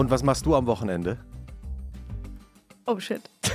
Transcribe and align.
Und 0.00 0.10
was 0.10 0.22
machst 0.22 0.46
du 0.46 0.54
am 0.54 0.64
Wochenende? 0.64 1.18
Oh 2.86 2.98
shit. 2.98 3.20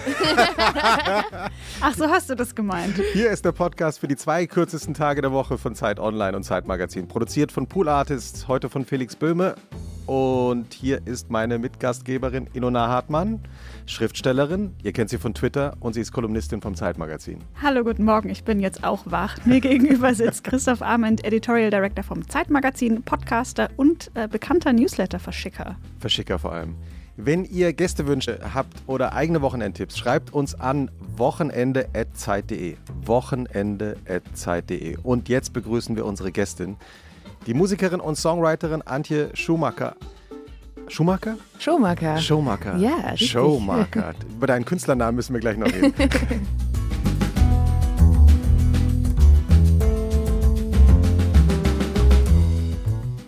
Ach, 1.82 1.96
so 1.96 2.08
hast 2.08 2.30
du 2.30 2.36
das 2.36 2.54
gemeint. 2.54 3.02
Hier 3.14 3.32
ist 3.32 3.46
der 3.46 3.52
Podcast 3.52 4.00
für 4.00 4.08
die 4.08 4.16
zwei 4.16 4.46
kürzesten 4.46 4.94
Tage 4.94 5.24
der 5.24 5.32
Woche 5.32 5.58
von 5.58 5.74
Zeit 5.74 6.00
Online 6.00 6.38
und 6.38 6.44
Zeit 6.44 6.68
Magazin. 6.68 7.08
Produziert 7.08 7.52
von 7.52 7.66
Pool 7.66 7.90
Artists, 7.90 8.48
heute 8.48 8.70
von 8.70 8.86
Felix 8.86 9.16
Böhme. 9.16 9.56
Und 10.06 10.74
hier 10.74 11.02
ist 11.06 11.32
meine 11.32 11.58
Mitgastgeberin 11.58 12.48
Ilona 12.54 12.88
Hartmann, 12.88 13.40
Schriftstellerin. 13.88 14.76
Ihr 14.84 14.94
kennt 14.94 15.10
sie 15.10 15.18
von 15.18 15.34
Twitter 15.34 15.76
und 15.80 15.94
sie 15.94 16.02
ist 16.02 16.12
Kolumnistin 16.12 16.62
vom 16.62 16.76
Zeitmagazin. 16.76 17.40
Hallo, 17.62 17.84
guten 17.84 18.06
Morgen. 18.06 18.30
Ich 18.30 18.44
bin 18.44 18.60
jetzt 18.60 18.84
auch 18.84 19.04
wach. 19.06 19.38
Mir 19.46 19.62
gegenüber 19.66 20.14
sitzt 20.14 20.44
Christoph 20.44 20.82
Arment, 20.82 21.26
Editorial 21.26 21.72
Director 21.72 22.04
vom 22.04 22.28
Zeitmagazin, 22.28 23.02
Podcaster 23.04 23.70
und 23.78 24.12
äh, 24.14 24.28
bekannter 24.28 24.74
Newsletter-Verschicker. 24.74 25.76
Verschicker 26.00 26.38
vor 26.38 26.52
allem. 26.52 26.76
Wenn 27.18 27.46
ihr 27.46 27.72
Gästewünsche 27.72 28.40
habt 28.54 28.84
oder 28.88 29.14
eigene 29.14 29.42
Wochenendtipps, 29.42 29.98
schreibt 29.98 30.34
uns 30.34 30.54
an 30.54 30.92
wochenende.zeit.de. 31.16 32.76
Wochenende.zeit.de. 33.06 34.98
Und 35.02 35.30
jetzt 35.30 35.54
begrüßen 35.54 35.96
wir 35.96 36.06
unsere 36.06 36.34
Gästin, 36.34 36.76
die 37.46 37.54
Musikerin 37.54 38.00
und 38.00 38.16
Songwriterin 38.16 38.82
Antje 38.82 39.30
Schumacher. 39.34 39.96
Schumacher? 40.88 41.38
Schumacher. 41.60 42.18
Schumacher. 42.18 42.78
Ja, 42.78 42.96
richtig. 43.12 43.32
Schumacher. 43.32 44.14
Über 44.36 44.48
deinen 44.48 44.66
Künstlernamen 44.66 45.16
müssen 45.16 45.34
wir 45.34 45.40
gleich 45.40 45.58
noch 45.58 45.68
reden. 45.68 45.94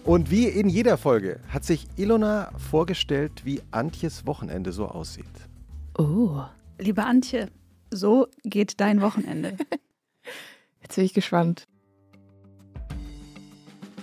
Und 0.03 0.31
wie 0.31 0.47
in 0.47 0.69
jeder 0.69 0.97
Folge 0.97 1.41
hat 1.49 1.65
sich 1.65 1.87
Ilona 1.97 2.52
vorgestellt, 2.57 3.43
wie 3.43 3.61
Antjes 3.71 4.25
Wochenende 4.25 4.71
so 4.71 4.87
aussieht. 4.87 5.25
Oh, 5.97 6.43
Liebe 6.79 7.03
Antje, 7.03 7.49
so 7.89 8.27
geht 8.43 8.79
dein 8.79 9.02
Wochenende. 9.02 9.57
jetzt 10.81 10.95
bin 10.95 11.05
ich 11.05 11.13
gespannt. 11.13 11.67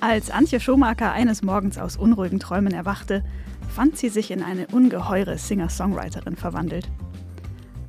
Als 0.07 0.31
Antje 0.31 0.61
Schumacher 0.61 1.13
eines 1.13 1.43
Morgens 1.43 1.79
aus 1.79 1.97
unruhigen 1.97 2.39
Träumen 2.39 2.75
erwachte, 2.75 3.25
fand 3.75 3.97
sie 3.97 4.11
sich 4.11 4.31
in 4.31 4.43
eine 4.43 4.67
ungeheure 4.67 5.39
Singer-Songwriterin 5.39 6.37
verwandelt. 6.37 6.91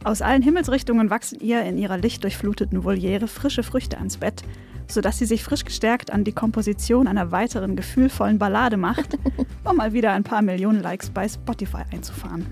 Aus 0.06 0.22
allen 0.22 0.42
Himmelsrichtungen 0.42 1.10
wachsen 1.10 1.42
ihr 1.42 1.64
in 1.64 1.78
ihrer 1.78 1.98
lichtdurchfluteten 1.98 2.86
Voliere 2.86 3.28
frische 3.28 3.64
Früchte 3.64 3.98
ans 3.98 4.16
Bett, 4.16 4.44
sodass 4.88 5.18
sie 5.18 5.26
sich 5.26 5.44
frisch 5.44 5.66
gestärkt 5.66 6.10
an 6.10 6.24
die 6.24 6.32
Komposition 6.32 7.10
einer 7.10 7.34
weiteren 7.34 7.76
gefühlvollen 7.76 8.40
Ballade 8.40 8.78
macht, 8.78 9.18
um 9.66 9.76
mal 9.76 9.92
wieder 9.92 10.14
ein 10.14 10.24
paar 10.24 10.42
Millionen 10.42 10.82
Likes 10.82 11.10
bei 11.10 11.28
Spotify 11.28 11.84
einzufahren. 11.92 12.46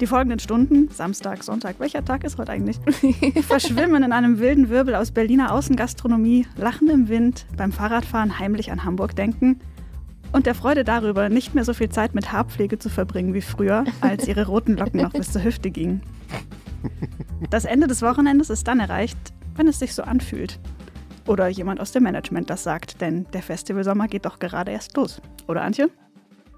Die 0.00 0.06
folgenden 0.06 0.38
Stunden, 0.38 0.88
Samstag, 0.88 1.44
Sonntag, 1.44 1.78
welcher 1.78 2.02
Tag 2.02 2.24
ist 2.24 2.38
heute 2.38 2.52
eigentlich, 2.52 2.80
verschwimmen 3.46 4.02
in 4.02 4.12
einem 4.12 4.38
wilden 4.38 4.70
Wirbel 4.70 4.94
aus 4.94 5.10
Berliner 5.10 5.52
Außengastronomie, 5.52 6.46
Lachen 6.56 6.88
im 6.88 7.10
Wind, 7.10 7.44
beim 7.54 7.70
Fahrradfahren 7.70 8.38
heimlich 8.38 8.72
an 8.72 8.84
Hamburg 8.84 9.14
denken 9.14 9.60
und 10.32 10.46
der 10.46 10.54
Freude 10.54 10.84
darüber, 10.84 11.28
nicht 11.28 11.54
mehr 11.54 11.64
so 11.64 11.74
viel 11.74 11.90
Zeit 11.90 12.14
mit 12.14 12.32
Haarpflege 12.32 12.78
zu 12.78 12.88
verbringen 12.88 13.34
wie 13.34 13.42
früher, 13.42 13.84
als 14.00 14.26
ihre 14.26 14.46
roten 14.46 14.78
Locken 14.78 15.02
noch 15.02 15.12
bis 15.12 15.32
zur 15.32 15.44
Hüfte 15.44 15.70
gingen. 15.70 16.00
Das 17.50 17.66
Ende 17.66 17.86
des 17.86 18.00
Wochenendes 18.00 18.48
ist 18.48 18.66
dann 18.68 18.80
erreicht, 18.80 19.18
wenn 19.56 19.68
es 19.68 19.78
sich 19.78 19.94
so 19.94 20.02
anfühlt. 20.02 20.58
Oder 21.26 21.48
jemand 21.48 21.78
aus 21.78 21.92
dem 21.92 22.04
Management 22.04 22.48
das 22.48 22.62
sagt, 22.62 23.02
denn 23.02 23.26
der 23.34 23.42
Festivalsommer 23.42 24.08
geht 24.08 24.24
doch 24.24 24.38
gerade 24.38 24.72
erst 24.72 24.96
los. 24.96 25.20
Oder 25.46 25.62
Antje? 25.62 25.90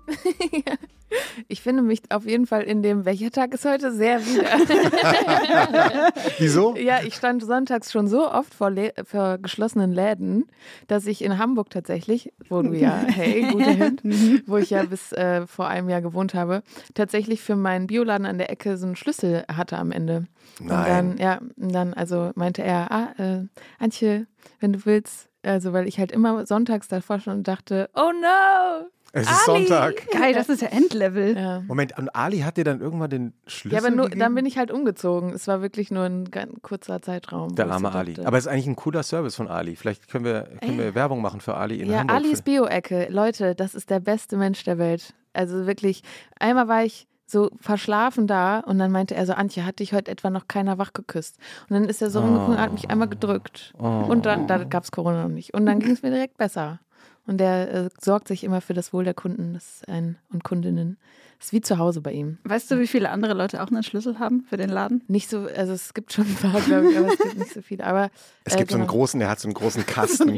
Ich 1.48 1.62
finde 1.62 1.82
mich 1.82 2.00
auf 2.10 2.26
jeden 2.26 2.46
Fall 2.46 2.62
in 2.62 2.82
dem, 2.82 3.04
welcher 3.04 3.30
Tag 3.30 3.52
ist 3.54 3.64
heute, 3.64 3.92
sehr 3.92 4.20
wieder. 4.24 4.48
Wieso? 6.38 6.74
ja, 6.76 7.00
ich 7.02 7.14
stand 7.14 7.42
sonntags 7.42 7.92
schon 7.92 8.08
so 8.08 8.30
oft 8.30 8.54
vor, 8.54 8.72
vor 9.04 9.38
geschlossenen 9.38 9.92
Läden, 9.92 10.46
dass 10.86 11.06
ich 11.06 11.22
in 11.22 11.38
Hamburg 11.38 11.70
tatsächlich, 11.70 12.32
wo 12.48 12.62
du 12.62 12.72
ja, 12.74 13.04
hey, 13.06 13.46
guter 13.50 13.72
Hint, 13.72 14.02
wo 14.46 14.56
ich 14.56 14.70
ja 14.70 14.84
bis 14.84 15.12
äh, 15.12 15.46
vor 15.46 15.68
einem 15.68 15.88
Jahr 15.88 16.00
gewohnt 16.00 16.34
habe, 16.34 16.62
tatsächlich 16.94 17.42
für 17.42 17.56
meinen 17.56 17.86
Bioladen 17.86 18.26
an 18.26 18.38
der 18.38 18.50
Ecke 18.50 18.76
so 18.76 18.86
einen 18.86 18.96
Schlüssel 18.96 19.44
hatte 19.54 19.76
am 19.76 19.92
Ende. 19.92 20.26
Und 20.60 20.68
Nein. 20.68 20.86
dann, 20.86 21.18
ja, 21.18 21.40
und 21.56 21.74
dann 21.74 21.94
also 21.94 22.30
meinte 22.34 22.62
er, 22.62 22.90
ah, 22.90 23.12
äh, 23.18 23.46
Antje, 23.78 24.26
wenn 24.60 24.72
du 24.72 24.84
willst, 24.84 25.28
also 25.42 25.72
weil 25.72 25.88
ich 25.88 25.98
halt 25.98 26.12
immer 26.12 26.46
sonntags 26.46 26.88
davor 26.88 27.20
schon 27.20 27.34
und 27.34 27.48
dachte, 27.48 27.90
oh 27.94 28.12
no! 28.12 28.88
Es 29.14 29.30
ist 29.30 29.48
Ali! 29.48 29.66
Sonntag. 29.66 30.06
Geil, 30.10 30.32
das 30.32 30.48
ist 30.48 30.62
ja 30.62 30.68
Endlevel. 30.68 31.36
Ja. 31.36 31.60
Moment, 31.68 31.98
und 31.98 32.08
Ali 32.16 32.38
hat 32.40 32.56
dir 32.56 32.64
dann 32.64 32.80
irgendwann 32.80 33.10
den 33.10 33.34
Schlüssel 33.46 33.74
Ja, 33.74 33.80
aber 33.80 33.90
nur, 33.94 34.06
gegeben? 34.06 34.20
dann 34.20 34.34
bin 34.34 34.46
ich 34.46 34.56
halt 34.56 34.70
umgezogen. 34.70 35.30
Es 35.34 35.46
war 35.46 35.60
wirklich 35.60 35.90
nur 35.90 36.04
ein 36.04 36.30
ganz 36.30 36.50
kurzer 36.62 37.02
Zeitraum. 37.02 37.54
Der 37.54 37.70
arme 37.70 37.92
Ali. 37.92 38.14
dachte- 38.14 38.26
Aber 38.26 38.38
es 38.38 38.46
ist 38.46 38.52
eigentlich 38.52 38.66
ein 38.68 38.76
cooler 38.76 39.02
Service 39.02 39.34
von 39.36 39.48
Ali. 39.48 39.76
Vielleicht 39.76 40.08
können 40.08 40.24
wir, 40.24 40.48
können 40.62 40.78
wir 40.78 40.94
Werbung 40.94 41.20
machen 41.20 41.40
für 41.40 41.54
Ali 41.56 41.80
in 41.80 41.90
ja, 41.90 41.98
Hamburg. 41.98 42.16
Alis 42.16 42.40
Bio-Ecke. 42.42 43.08
Leute, 43.10 43.54
das 43.54 43.74
ist 43.74 43.90
der 43.90 44.00
beste 44.00 44.36
Mensch 44.38 44.64
der 44.64 44.78
Welt. 44.78 45.12
Also 45.34 45.66
wirklich, 45.66 46.02
einmal 46.40 46.68
war 46.68 46.84
ich 46.84 47.06
so 47.26 47.50
verschlafen 47.60 48.26
da 48.26 48.60
und 48.60 48.78
dann 48.78 48.92
meinte 48.92 49.14
er 49.14 49.24
so, 49.26 49.32
Antje, 49.32 49.64
hat 49.64 49.78
dich 49.78 49.92
heute 49.94 50.10
etwa 50.10 50.28
noch 50.30 50.48
keiner 50.48 50.76
wach 50.78 50.92
geküsst? 50.92 51.38
Und 51.68 51.74
dann 51.74 51.84
ist 51.84 52.02
er 52.02 52.10
so 52.10 52.20
rumgekommen 52.20 52.56
und 52.56 52.60
hat 52.62 52.72
mich 52.72 52.90
einmal 52.90 53.08
gedrückt. 53.08 53.72
Oh. 53.78 53.86
Und 54.08 54.26
dann, 54.26 54.46
da 54.46 54.64
gab 54.64 54.84
es 54.84 54.90
Corona 54.90 55.22
noch 55.22 55.28
nicht. 55.34 55.54
Und 55.54 55.64
dann 55.66 55.78
ging 55.80 55.92
es 55.92 56.02
mir 56.02 56.10
direkt 56.10 56.36
besser. 56.36 56.80
Und 57.26 57.38
der 57.38 57.72
äh, 57.72 57.88
sorgt 58.00 58.28
sich 58.28 58.44
immer 58.44 58.60
für 58.60 58.74
das 58.74 58.92
Wohl 58.92 59.04
der 59.04 59.14
Kunden 59.14 59.54
das 59.54 59.82
ein, 59.86 60.16
und 60.30 60.44
Kundinnen. 60.44 60.98
Ist 61.42 61.52
wie 61.52 61.60
zu 61.60 61.76
Hause 61.78 62.00
bei 62.00 62.12
ihm. 62.12 62.38
Weißt 62.44 62.70
du, 62.70 62.78
wie 62.78 62.86
viele 62.86 63.10
andere 63.10 63.34
Leute 63.34 63.60
auch 63.62 63.66
einen 63.68 63.82
Schlüssel 63.82 64.20
haben 64.20 64.44
für 64.48 64.56
den 64.56 64.68
Laden? 64.70 65.02
Nicht 65.08 65.28
so, 65.28 65.48
also 65.56 65.72
es 65.72 65.92
gibt 65.92 66.12
schon 66.12 66.24
ein 66.24 66.36
paar, 66.36 66.60
glaube 66.60 66.92
ich, 66.92 66.96
aber 66.96 67.08
es 67.08 67.18
gibt 67.18 67.36
nicht 67.36 67.52
so 67.52 67.60
viele. 67.62 67.84
Aber 67.84 68.10
Es 68.44 68.54
äh, 68.54 68.58
gibt 68.58 68.70
so 68.70 68.76
einen 68.76 68.84
genau. 68.86 68.92
großen, 68.96 69.18
der 69.18 69.28
hat 69.28 69.40
so 69.40 69.48
einen 69.48 69.54
großen 69.54 69.84
Kasten. 69.86 70.28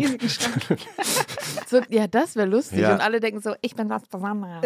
So, 1.69 1.81
ja, 1.91 2.06
das 2.06 2.37
wäre 2.37 2.47
lustig. 2.48 2.78
Ja. 2.81 2.94
Und 2.94 3.00
alle 3.00 3.20
denken 3.20 3.41
so, 3.41 3.54
ich 3.60 3.75
bin 3.75 3.88
das 3.88 4.03
Besondere. 4.06 4.60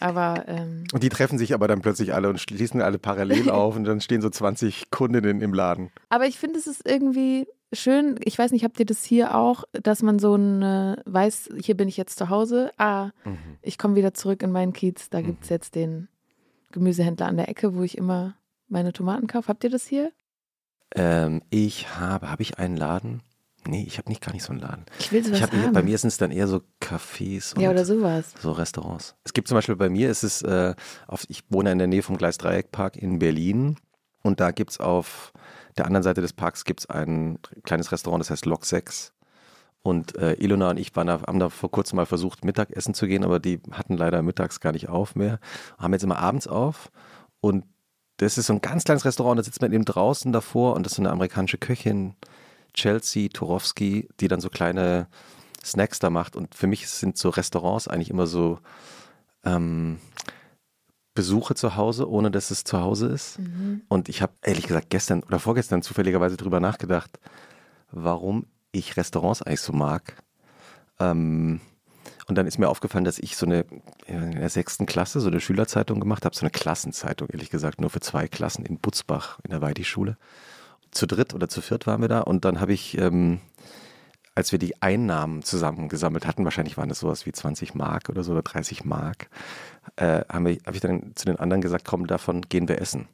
Aber 0.00 0.44
ähm, 0.48 0.84
Und 0.92 1.02
die 1.02 1.08
treffen 1.08 1.38
sich 1.38 1.54
aber 1.54 1.68
dann 1.68 1.80
plötzlich 1.80 2.12
alle 2.14 2.28
und 2.28 2.40
schließen 2.40 2.80
alle 2.82 2.98
parallel 2.98 3.50
auf 3.50 3.76
und 3.76 3.84
dann 3.84 4.00
stehen 4.00 4.20
so 4.22 4.30
20 4.30 4.90
Kundinnen 4.90 5.40
im 5.40 5.54
Laden. 5.54 5.90
Aber 6.08 6.26
ich 6.26 6.38
finde, 6.38 6.58
es 6.58 6.66
ist 6.66 6.88
irgendwie 6.88 7.46
schön, 7.74 8.16
ich 8.22 8.38
weiß 8.38 8.52
nicht, 8.52 8.64
habt 8.64 8.78
ihr 8.80 8.84
das 8.86 9.02
hier 9.02 9.34
auch, 9.34 9.64
dass 9.72 10.02
man 10.02 10.18
so 10.18 10.34
ein, 10.34 10.60
äh, 10.62 10.96
weiß, 11.06 11.48
hier 11.58 11.74
bin 11.74 11.88
ich 11.88 11.96
jetzt 11.96 12.18
zu 12.18 12.28
Hause, 12.28 12.70
ah, 12.76 13.10
Mhm. 13.24 13.38
ich 13.62 13.78
komme 13.78 13.94
wieder 13.94 14.12
zurück 14.12 14.42
in 14.42 14.52
meinen 14.52 14.74
Kiez, 14.74 15.08
da 15.08 15.22
gibt 15.22 15.44
es 15.44 15.48
jetzt 15.52 15.74
den 15.74 16.08
Gemüsehändler 16.72 17.26
an 17.26 17.36
der 17.36 17.48
Ecke, 17.48 17.74
wo 17.74 17.82
ich 17.82 17.96
immer 17.98 18.34
meine 18.68 18.92
Tomaten 18.92 19.26
kaufe. 19.26 19.48
Habt 19.48 19.64
ihr 19.64 19.70
das 19.70 19.86
hier? 19.86 20.12
Ähm, 20.94 21.42
ich 21.50 21.94
habe, 21.98 22.30
habe 22.30 22.42
ich 22.42 22.58
einen 22.58 22.76
Laden? 22.76 23.22
Nee, 23.66 23.84
ich 23.86 23.98
habe 23.98 24.08
nicht 24.08 24.20
gar 24.20 24.32
nicht 24.32 24.42
so 24.42 24.50
einen 24.52 24.60
Laden. 24.60 24.84
Ich 24.98 25.12
will 25.12 25.22
sowas 25.24 25.38
Ich 25.38 25.42
hab, 25.44 25.52
haben. 25.52 25.72
bei 25.72 25.82
mir 25.82 25.96
sind 25.96 26.08
es 26.08 26.16
dann 26.18 26.32
eher 26.32 26.48
so 26.48 26.62
Cafés 26.80 27.54
und 27.54 27.60
ja, 27.62 27.70
oder 27.70 27.84
sowas. 27.84 28.34
so 28.40 28.50
Restaurants. 28.52 29.14
Es 29.24 29.32
gibt 29.32 29.46
zum 29.46 29.54
Beispiel 29.56 29.76
bei 29.76 29.88
mir, 29.88 30.10
ist 30.10 30.24
es, 30.24 30.42
äh, 30.42 30.74
auf, 31.06 31.24
ich 31.28 31.44
wohne 31.48 31.70
in 31.70 31.78
der 31.78 31.86
Nähe 31.86 32.02
vom 32.02 32.16
Gleisdreieckpark 32.18 32.96
in 32.96 33.20
Berlin 33.20 33.76
und 34.22 34.40
da 34.40 34.50
gibt 34.50 34.72
es 34.72 34.80
auf 34.80 35.32
der 35.78 35.86
anderen 35.86 36.02
Seite 36.02 36.20
des 36.20 36.32
Parks 36.32 36.64
gibt's 36.64 36.86
ein 36.86 37.38
kleines 37.62 37.92
Restaurant, 37.92 38.20
das 38.20 38.30
heißt 38.30 38.46
Lok 38.46 38.64
6. 38.66 39.11
Und 39.82 40.16
äh, 40.16 40.34
Ilona 40.34 40.70
und 40.70 40.78
ich 40.78 40.94
waren 40.94 41.08
da, 41.08 41.22
haben 41.26 41.40
da 41.40 41.48
vor 41.48 41.70
kurzem 41.70 41.96
mal 41.96 42.06
versucht, 42.06 42.44
Mittagessen 42.44 42.94
zu 42.94 43.06
gehen, 43.08 43.24
aber 43.24 43.40
die 43.40 43.60
hatten 43.72 43.96
leider 43.96 44.22
mittags 44.22 44.60
gar 44.60 44.72
nicht 44.72 44.88
auf 44.88 45.16
mehr. 45.16 45.40
Haben 45.78 45.92
jetzt 45.92 46.04
immer 46.04 46.18
abends 46.18 46.46
auf. 46.46 46.92
Und 47.40 47.64
das 48.18 48.38
ist 48.38 48.46
so 48.46 48.52
ein 48.52 48.60
ganz 48.60 48.84
kleines 48.84 49.04
Restaurant, 49.04 49.38
da 49.38 49.42
sitzt 49.42 49.60
man 49.60 49.72
eben 49.72 49.84
draußen 49.84 50.32
davor 50.32 50.76
und 50.76 50.84
das 50.84 50.92
ist 50.92 50.96
so 50.96 51.02
eine 51.02 51.10
amerikanische 51.10 51.58
Köchin, 51.58 52.14
Chelsea 52.74 53.28
Turowski, 53.28 54.08
die 54.20 54.28
dann 54.28 54.40
so 54.40 54.48
kleine 54.48 55.08
Snacks 55.64 55.98
da 55.98 56.10
macht. 56.10 56.36
Und 56.36 56.54
für 56.54 56.68
mich 56.68 56.88
sind 56.88 57.18
so 57.18 57.30
Restaurants 57.30 57.88
eigentlich 57.88 58.10
immer 58.10 58.26
so 58.28 58.60
ähm, 59.44 59.98
Besuche 61.14 61.54
zu 61.54 61.76
Hause, 61.76 62.08
ohne 62.08 62.30
dass 62.30 62.50
es 62.50 62.64
zu 62.64 62.80
Hause 62.80 63.08
ist. 63.08 63.38
Und 63.88 64.08
ich 64.08 64.22
habe 64.22 64.32
ehrlich 64.42 64.66
gesagt 64.66 64.90
gestern 64.90 65.22
oder 65.24 65.38
vorgestern 65.38 65.82
zufälligerweise 65.82 66.36
drüber 66.36 66.60
nachgedacht, 66.60 67.18
warum 67.90 68.46
ich 68.72 68.96
Restaurants 68.96 69.42
eigentlich 69.42 69.60
so 69.60 69.72
mag. 69.72 70.16
Ähm, 70.98 71.60
und 72.26 72.38
dann 72.38 72.46
ist 72.46 72.58
mir 72.58 72.68
aufgefallen, 72.68 73.04
dass 73.04 73.18
ich 73.18 73.36
so 73.36 73.46
eine 73.46 73.64
in 74.06 74.32
der 74.32 74.48
sechsten 74.48 74.86
Klasse 74.86 75.20
so 75.20 75.28
eine 75.28 75.40
Schülerzeitung 75.40 76.00
gemacht 76.00 76.24
habe, 76.24 76.34
so 76.34 76.42
eine 76.42 76.50
Klassenzeitung, 76.50 77.28
ehrlich 77.28 77.50
gesagt, 77.50 77.80
nur 77.80 77.90
für 77.90 78.00
zwei 78.00 78.28
Klassen 78.28 78.64
in 78.64 78.78
Butzbach 78.78 79.38
in 79.44 79.50
der 79.50 79.60
Weidi-Schule. 79.60 80.16
Zu 80.90 81.06
dritt 81.06 81.34
oder 81.34 81.48
zu 81.48 81.60
viert 81.60 81.86
waren 81.86 82.00
wir 82.00 82.08
da 82.08 82.20
und 82.20 82.44
dann 82.44 82.60
habe 82.60 82.72
ich, 82.72 82.96
ähm, 82.98 83.40
als 84.34 84.52
wir 84.52 84.58
die 84.58 84.80
Einnahmen 84.82 85.42
zusammengesammelt 85.42 86.26
hatten, 86.26 86.44
wahrscheinlich 86.44 86.76
waren 86.76 86.88
das 86.88 87.00
sowas 87.00 87.26
wie 87.26 87.32
20 87.32 87.74
Mark 87.74 88.08
oder 88.08 88.22
so 88.22 88.32
oder 88.32 88.42
30 88.42 88.84
Mark, 88.84 89.28
äh, 89.96 90.22
habe 90.28 90.52
ich, 90.52 90.60
hab 90.64 90.74
ich 90.74 90.80
dann 90.80 91.12
zu 91.14 91.26
den 91.26 91.38
anderen 91.38 91.60
gesagt, 91.60 91.84
komm, 91.84 92.06
davon 92.06 92.42
gehen 92.42 92.68
wir 92.68 92.80
essen. 92.80 93.08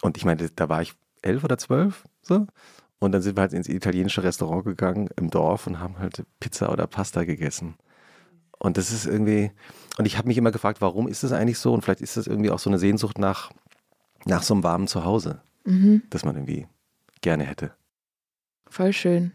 Und 0.00 0.16
ich 0.16 0.24
meine, 0.24 0.50
da 0.50 0.68
war 0.68 0.82
ich 0.82 0.94
elf 1.22 1.44
oder 1.44 1.58
zwölf, 1.58 2.04
so. 2.22 2.46
Und 3.02 3.10
dann 3.12 3.20
sind 3.22 3.36
wir 3.36 3.40
halt 3.40 3.52
ins 3.52 3.68
italienische 3.68 4.22
Restaurant 4.22 4.64
gegangen 4.64 5.08
im 5.16 5.28
Dorf 5.28 5.66
und 5.66 5.80
haben 5.80 5.98
halt 5.98 6.22
Pizza 6.38 6.70
oder 6.70 6.86
Pasta 6.86 7.24
gegessen. 7.24 7.74
Und 8.60 8.76
das 8.76 8.92
ist 8.92 9.06
irgendwie, 9.06 9.50
und 9.98 10.04
ich 10.06 10.18
habe 10.18 10.28
mich 10.28 10.38
immer 10.38 10.52
gefragt, 10.52 10.80
warum 10.80 11.08
ist 11.08 11.24
das 11.24 11.32
eigentlich 11.32 11.58
so? 11.58 11.72
Und 11.74 11.82
vielleicht 11.82 12.00
ist 12.00 12.16
das 12.16 12.28
irgendwie 12.28 12.50
auch 12.50 12.60
so 12.60 12.70
eine 12.70 12.78
Sehnsucht 12.78 13.18
nach, 13.18 13.50
nach 14.24 14.44
so 14.44 14.54
einem 14.54 14.62
warmen 14.62 14.86
Zuhause, 14.86 15.40
Mhm. 15.64 16.02
das 16.10 16.24
man 16.24 16.36
irgendwie 16.36 16.68
gerne 17.22 17.42
hätte. 17.42 17.72
Voll 18.70 18.92
schön. 18.92 19.32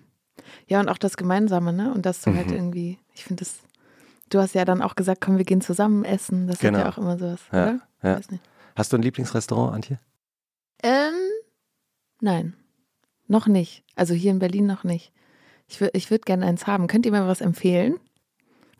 Ja, 0.68 0.80
und 0.80 0.88
auch 0.88 0.98
das 0.98 1.18
Gemeinsame, 1.18 1.74
ne? 1.74 1.94
Und 1.94 2.06
dass 2.06 2.22
du 2.22 2.34
halt 2.34 2.48
Mhm. 2.48 2.54
irgendwie, 2.54 3.00
ich 3.16 3.26
finde 3.26 3.44
das, 3.44 3.60
du 4.30 4.40
hast 4.40 4.56
ja 4.56 4.64
dann 4.64 4.82
auch 4.82 4.96
gesagt, 4.96 5.20
komm, 5.20 5.38
wir 5.38 5.44
gehen 5.46 5.60
zusammen 5.60 6.06
essen. 6.06 6.48
Das 6.48 6.60
Genau. 6.60 6.78
ist 6.80 6.84
ja 6.86 6.90
auch 6.90 6.98
immer 6.98 7.18
sowas, 7.20 7.42
Ja, 7.52 7.64
oder? 7.64 7.82
ja. 8.02 8.22
Hast 8.78 8.94
du 8.94 8.98
ein 8.98 9.02
Lieblingsrestaurant, 9.02 9.74
Antje? 9.76 10.00
Ähm, 10.84 11.14
nein. 12.22 12.54
Noch 13.28 13.48
nicht. 13.48 13.84
Also 13.96 14.14
hier 14.14 14.32
in 14.32 14.40
Berlin 14.40 14.66
noch 14.66 14.84
nicht. 14.84 15.12
Ich, 15.68 15.82
ich 15.82 16.12
würde 16.12 16.24
gerne 16.24 16.46
eins 16.46 16.68
haben. 16.68 16.88
Könnt 16.88 17.06
ihr 17.06 17.12
mir 17.12 17.28
was 17.28 17.42
empfehlen? 17.42 18.00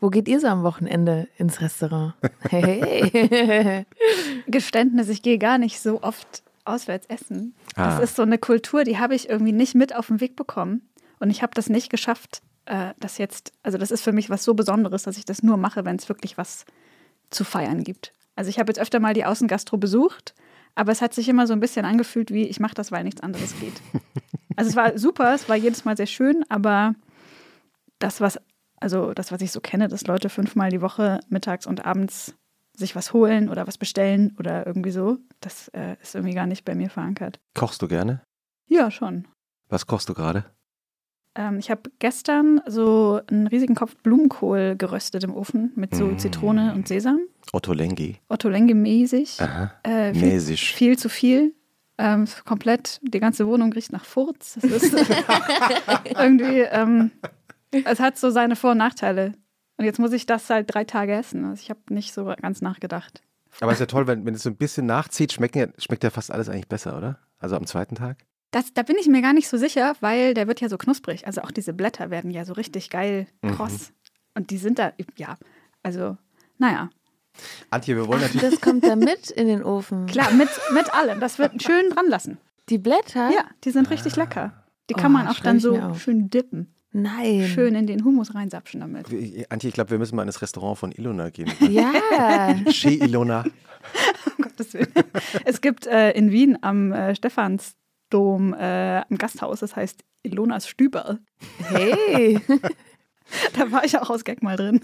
Wo 0.00 0.10
geht 0.10 0.28
ihr 0.28 0.40
so 0.40 0.46
am 0.46 0.62
Wochenende 0.62 1.28
ins 1.36 1.60
Restaurant? 1.60 2.14
Hey. 2.48 3.84
Geständnis, 4.46 5.08
ich 5.08 5.22
gehe 5.22 5.38
gar 5.38 5.58
nicht 5.58 5.80
so 5.80 6.02
oft 6.02 6.42
auswärts 6.64 7.06
essen. 7.08 7.54
Ah. 7.74 7.90
Das 7.98 8.10
ist 8.10 8.16
so 8.16 8.22
eine 8.22 8.38
Kultur, 8.38 8.84
die 8.84 8.98
habe 8.98 9.14
ich 9.14 9.28
irgendwie 9.28 9.52
nicht 9.52 9.74
mit 9.74 9.94
auf 9.94 10.06
den 10.06 10.20
Weg 10.20 10.36
bekommen. 10.36 10.88
Und 11.18 11.30
ich 11.30 11.42
habe 11.42 11.52
das 11.54 11.68
nicht 11.68 11.90
geschafft, 11.90 12.42
äh, 12.66 12.94
das 13.00 13.18
jetzt, 13.18 13.52
also 13.62 13.76
das 13.76 13.90
ist 13.90 14.02
für 14.02 14.12
mich 14.12 14.30
was 14.30 14.44
so 14.44 14.54
Besonderes, 14.54 15.02
dass 15.02 15.18
ich 15.18 15.24
das 15.24 15.42
nur 15.42 15.56
mache, 15.56 15.84
wenn 15.84 15.96
es 15.96 16.08
wirklich 16.08 16.38
was 16.38 16.64
zu 17.30 17.44
feiern 17.44 17.82
gibt. 17.82 18.12
Also 18.36 18.50
ich 18.50 18.58
habe 18.58 18.70
jetzt 18.70 18.78
öfter 18.78 19.00
mal 19.00 19.14
die 19.14 19.24
Außengastro 19.24 19.78
besucht, 19.78 20.34
aber 20.74 20.92
es 20.92 21.02
hat 21.02 21.12
sich 21.12 21.28
immer 21.28 21.46
so 21.46 21.54
ein 21.54 21.60
bisschen 21.60 21.84
angefühlt 21.84 22.32
wie, 22.32 22.44
ich 22.44 22.60
mache 22.60 22.74
das, 22.74 22.92
weil 22.92 23.02
nichts 23.02 23.20
anderes 23.20 23.58
geht. 23.58 23.72
Also 24.58 24.70
es 24.70 24.76
war 24.76 24.98
super, 24.98 25.34
es 25.34 25.48
war 25.48 25.56
jedes 25.56 25.84
Mal 25.84 25.96
sehr 25.96 26.06
schön, 26.06 26.44
aber 26.48 26.94
das, 27.98 28.20
was, 28.20 28.38
also 28.80 29.12
das, 29.14 29.32
was 29.32 29.40
ich 29.40 29.52
so 29.52 29.60
kenne, 29.60 29.88
dass 29.88 30.06
Leute 30.06 30.28
fünfmal 30.28 30.70
die 30.70 30.80
Woche 30.82 31.20
mittags 31.28 31.66
und 31.66 31.84
abends 31.86 32.34
sich 32.76 32.94
was 32.94 33.12
holen 33.12 33.48
oder 33.48 33.66
was 33.66 33.78
bestellen 33.78 34.36
oder 34.38 34.66
irgendwie 34.66 34.90
so, 34.90 35.18
das 35.40 35.68
äh, 35.68 35.96
ist 36.00 36.14
irgendwie 36.14 36.34
gar 36.34 36.46
nicht 36.46 36.64
bei 36.64 36.74
mir 36.74 36.90
verankert. 36.90 37.38
Kochst 37.54 37.82
du 37.82 37.88
gerne? 37.88 38.22
Ja, 38.66 38.90
schon. 38.90 39.26
Was 39.68 39.86
kochst 39.86 40.08
du 40.08 40.14
gerade? 40.14 40.44
Ähm, 41.34 41.58
ich 41.58 41.70
habe 41.70 41.90
gestern 41.98 42.60
so 42.66 43.20
einen 43.28 43.46
riesigen 43.48 43.74
Kopf 43.74 43.96
Blumenkohl 44.02 44.76
geröstet 44.76 45.24
im 45.24 45.34
Ofen 45.34 45.72
mit 45.74 45.94
so 45.94 46.06
Mm. 46.06 46.18
Zitrone 46.18 46.72
und 46.74 46.86
Sesam. 46.88 47.20
Otto 47.52 47.72
Lengi. 47.72 48.18
Otto 48.28 48.48
Lenge 48.48 48.74
mäßig. 48.74 49.40
Aha. 49.40 49.72
Äh, 49.82 50.14
viel, 50.14 50.22
Mäßig. 50.32 50.72
viel 50.74 50.98
zu 50.98 51.08
viel. 51.08 51.54
Ähm, 51.98 52.26
komplett, 52.44 53.00
die 53.02 53.18
ganze 53.18 53.46
Wohnung 53.46 53.72
riecht 53.72 53.92
nach 53.92 54.04
Furz. 54.04 54.58
Das 54.62 54.82
ist 54.82 54.94
irgendwie, 56.04 56.60
ähm, 56.60 57.10
es 57.70 57.98
hat 57.98 58.16
so 58.18 58.30
seine 58.30 58.56
Vor- 58.56 58.72
und 58.72 58.78
Nachteile. 58.78 59.32
Und 59.76 59.84
jetzt 59.84 59.98
muss 59.98 60.12
ich 60.12 60.26
das 60.26 60.48
halt 60.48 60.72
drei 60.72 60.84
Tage 60.84 61.12
essen. 61.12 61.44
Also 61.44 61.60
ich 61.60 61.70
habe 61.70 61.80
nicht 61.90 62.12
so 62.12 62.24
ganz 62.40 62.60
nachgedacht. 62.60 63.22
Aber 63.60 63.72
ist 63.72 63.80
ja 63.80 63.86
toll, 63.86 64.06
wenn, 64.06 64.24
wenn 64.24 64.34
es 64.34 64.42
so 64.42 64.50
ein 64.50 64.56
bisschen 64.56 64.86
nachzieht, 64.86 65.32
schmeckt 65.32 65.56
ja, 65.56 65.66
schmeckt 65.78 66.04
ja 66.04 66.10
fast 66.10 66.30
alles 66.30 66.48
eigentlich 66.48 66.68
besser, 66.68 66.96
oder? 66.96 67.18
Also 67.38 67.56
am 67.56 67.66
zweiten 67.66 67.94
Tag? 67.94 68.18
Das, 68.50 68.72
da 68.72 68.82
bin 68.82 68.96
ich 68.98 69.08
mir 69.08 69.20
gar 69.20 69.32
nicht 69.32 69.48
so 69.48 69.56
sicher, 69.56 69.94
weil 70.00 70.34
der 70.34 70.48
wird 70.48 70.60
ja 70.60 70.68
so 70.68 70.78
knusprig. 70.78 71.26
Also 71.26 71.42
auch 71.42 71.50
diese 71.50 71.72
Blätter 71.72 72.10
werden 72.10 72.30
ja 72.30 72.44
so 72.44 72.52
richtig 72.54 72.90
geil 72.90 73.26
kross. 73.42 73.92
Und 74.34 74.50
die 74.50 74.58
sind 74.58 74.78
da, 74.78 74.92
ja, 75.16 75.36
also, 75.82 76.16
naja. 76.58 76.90
Antje, 77.70 77.96
wir 77.96 78.06
wollen 78.08 78.20
natürlich. 78.20 78.50
Das 78.50 78.60
kommt 78.60 78.84
da 78.84 78.96
mit 78.96 79.30
in 79.30 79.46
den 79.46 79.62
Ofen. 79.62 80.06
Klar, 80.06 80.32
mit, 80.32 80.48
mit 80.74 80.92
allem. 80.94 81.20
Das 81.20 81.38
wird 81.38 81.62
schön 81.62 81.90
dran 81.90 82.06
lassen. 82.08 82.38
Die 82.68 82.78
Blätter? 82.78 83.30
Ja, 83.30 83.44
die 83.64 83.70
sind 83.70 83.90
richtig 83.90 84.16
lecker. 84.16 84.64
Die 84.90 84.94
kann 84.94 85.12
Oh, 85.14 85.18
man 85.18 85.28
auch 85.28 85.40
dann 85.40 85.60
so 85.60 85.94
schön 85.94 86.30
dippen. 86.30 86.74
Nein. 86.92 87.46
Schön 87.46 87.74
in 87.74 87.86
den 87.86 88.04
Humus 88.04 88.34
reinsapschen 88.34 88.80
damit. 88.80 89.06
Antje, 89.50 89.68
ich 89.68 89.74
glaube, 89.74 89.90
wir 89.90 89.98
müssen 89.98 90.16
mal 90.16 90.22
in 90.22 90.26
das 90.28 90.40
Restaurant 90.42 90.78
von 90.78 90.92
Ilona 90.92 91.30
gehen. 91.30 91.50
Ja. 91.70 91.92
Chez 92.70 93.00
Ilona. 93.00 93.44
Um 94.36 94.44
Gottes 94.44 94.74
Willen. 94.74 94.92
Es 95.44 95.60
gibt 95.60 95.86
äh, 95.86 96.10
in 96.12 96.30
Wien 96.32 96.58
am 96.62 96.92
äh, 96.92 97.14
Stephansdom 97.14 98.52
äh, 98.54 99.02
ein 99.08 99.16
Gasthaus, 99.18 99.60
das 99.60 99.76
heißt 99.76 100.02
Ilonas 100.22 100.66
Stüberl. 100.68 101.20
Hey. 101.70 102.40
Da 103.58 103.70
war 103.70 103.84
ich 103.84 103.98
auch 103.98 104.08
aus 104.08 104.24
Gag 104.24 104.42
mal 104.42 104.56
drin. 104.56 104.80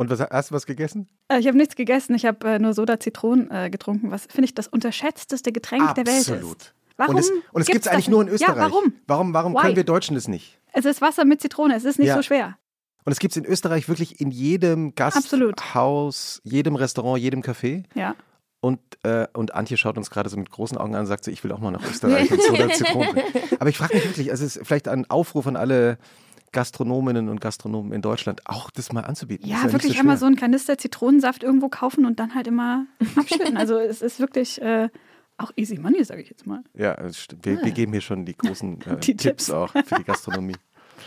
Und 0.00 0.08
was, 0.08 0.18
hast 0.18 0.50
du 0.50 0.54
was 0.54 0.64
gegessen? 0.64 1.08
Äh, 1.28 1.40
ich 1.40 1.46
habe 1.46 1.58
nichts 1.58 1.76
gegessen, 1.76 2.14
ich 2.14 2.24
habe 2.24 2.48
äh, 2.48 2.58
nur 2.58 2.72
Soda 2.72 2.98
Zitronen 2.98 3.50
äh, 3.50 3.68
getrunken, 3.68 4.10
was 4.10 4.24
finde 4.24 4.46
ich 4.46 4.54
das 4.54 4.66
unterschätzteste 4.66 5.52
Getränk 5.52 5.94
der 5.94 6.06
Welt 6.06 6.20
ist. 6.20 6.30
Absolut. 6.30 6.72
Warum 6.96 7.16
und 7.16 7.20
es, 7.20 7.30
und 7.52 7.60
es 7.60 7.66
gibt 7.66 7.84
es 7.84 7.86
eigentlich 7.92 8.08
nur 8.08 8.22
in? 8.22 8.28
Österreich. 8.28 8.56
Ja, 8.56 8.62
warum? 8.62 8.94
Warum, 9.06 9.34
warum 9.34 9.52
Why? 9.52 9.60
können 9.60 9.76
wir 9.76 9.84
Deutschen 9.84 10.14
das 10.14 10.26
nicht? 10.26 10.58
Es 10.72 10.86
ist 10.86 11.02
Wasser 11.02 11.26
mit 11.26 11.42
Zitrone, 11.42 11.76
es 11.76 11.84
ist 11.84 11.98
nicht 11.98 12.08
Ja. 12.08 12.16
so 12.16 12.22
schwer. 12.22 12.56
Und 13.04 13.12
es 13.12 13.18
gibt 13.18 13.32
es 13.32 13.36
in 13.36 13.44
Österreich 13.44 13.90
wirklich 13.90 14.22
in 14.22 14.30
jedem 14.30 14.94
Absolut. 14.98 15.56
Gasthaus, 15.58 16.40
jedem 16.44 16.76
Restaurant, 16.76 17.20
jedem 17.20 17.42
Café. 17.42 17.84
Ja. 17.94 18.14
Und, 18.60 18.80
äh, 19.02 19.26
und 19.34 19.54
Antje 19.54 19.76
schaut 19.76 19.98
uns 19.98 20.08
gerade 20.08 20.30
so 20.30 20.38
mit 20.38 20.50
großen 20.50 20.78
Augen 20.78 20.94
an 20.94 21.02
und 21.02 21.08
sagt 21.08 21.24
so, 21.24 21.30
ich 21.30 21.44
will 21.44 21.52
auch 21.52 21.60
mal 21.60 21.72
nach 21.72 21.84
Österreich 21.90 22.30
und 22.30 22.40
Soda 22.42 22.70
Zitrone. 22.70 23.22
Aber 23.58 23.68
ich 23.68 23.76
frage 23.76 23.96
mich 23.96 24.04
wirklich, 24.06 24.30
also 24.30 24.46
es 24.46 24.56
ist 24.56 24.66
vielleicht 24.66 24.88
ein 24.88 25.10
Aufruf 25.10 25.46
an 25.46 25.56
alle 25.56 25.98
Gastronominnen 26.52 27.28
und 27.28 27.40
Gastronomen 27.40 27.92
in 27.92 28.02
Deutschland, 28.02 28.40
auch 28.46 28.70
das 28.70 28.92
mal 28.92 29.02
anzubieten. 29.04 29.48
Ja, 29.48 29.62
nicht 29.64 29.72
wirklich 29.72 29.92
so 29.94 30.00
einmal 30.00 30.16
so 30.16 30.26
einen 30.26 30.36
Kanister 30.36 30.76
Zitronensaft 30.78 31.42
irgendwo 31.42 31.68
kaufen 31.68 32.04
und 32.06 32.18
dann 32.18 32.34
halt 32.34 32.46
immer 32.46 32.86
abschütten. 33.16 33.56
also 33.56 33.78
es 33.78 34.02
ist 34.02 34.18
wirklich 34.20 34.60
äh, 34.60 34.88
auch 35.38 35.52
easy 35.56 35.78
money, 35.78 36.02
sage 36.04 36.22
ich 36.22 36.28
jetzt 36.28 36.46
mal. 36.46 36.62
Ja, 36.74 36.96
stimmt. 37.12 37.46
wir, 37.46 37.62
wir 37.62 37.70
geben 37.70 37.92
hier 37.92 38.00
schon 38.00 38.24
die 38.26 38.36
großen 38.36 38.80
äh, 38.86 38.96
Die 38.96 39.16
Tipps. 39.16 39.46
Tipps. 39.46 39.50
auch 39.50 39.70
für 39.72 39.94
die 39.96 40.04
Gastronomie. 40.04 40.56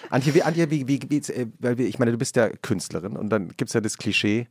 Antje, 0.10 0.34
wie, 0.34 0.44
Antje, 0.44 0.72
wie, 0.72 0.88
wie, 0.88 1.00
wie, 1.10 1.18
äh, 1.18 1.48
weil 1.60 1.78
wir, 1.78 1.88
ich 1.88 2.00
meine, 2.00 2.12
du 2.12 2.18
bist 2.18 2.36
ja 2.36 2.50
Künstlerin 2.50 3.16
und 3.18 3.30
dann 3.30 3.50
gibt 3.50 3.70
es 3.70 3.74
ja 3.74 3.82
das 3.82 3.98
Klischee, 3.98 4.48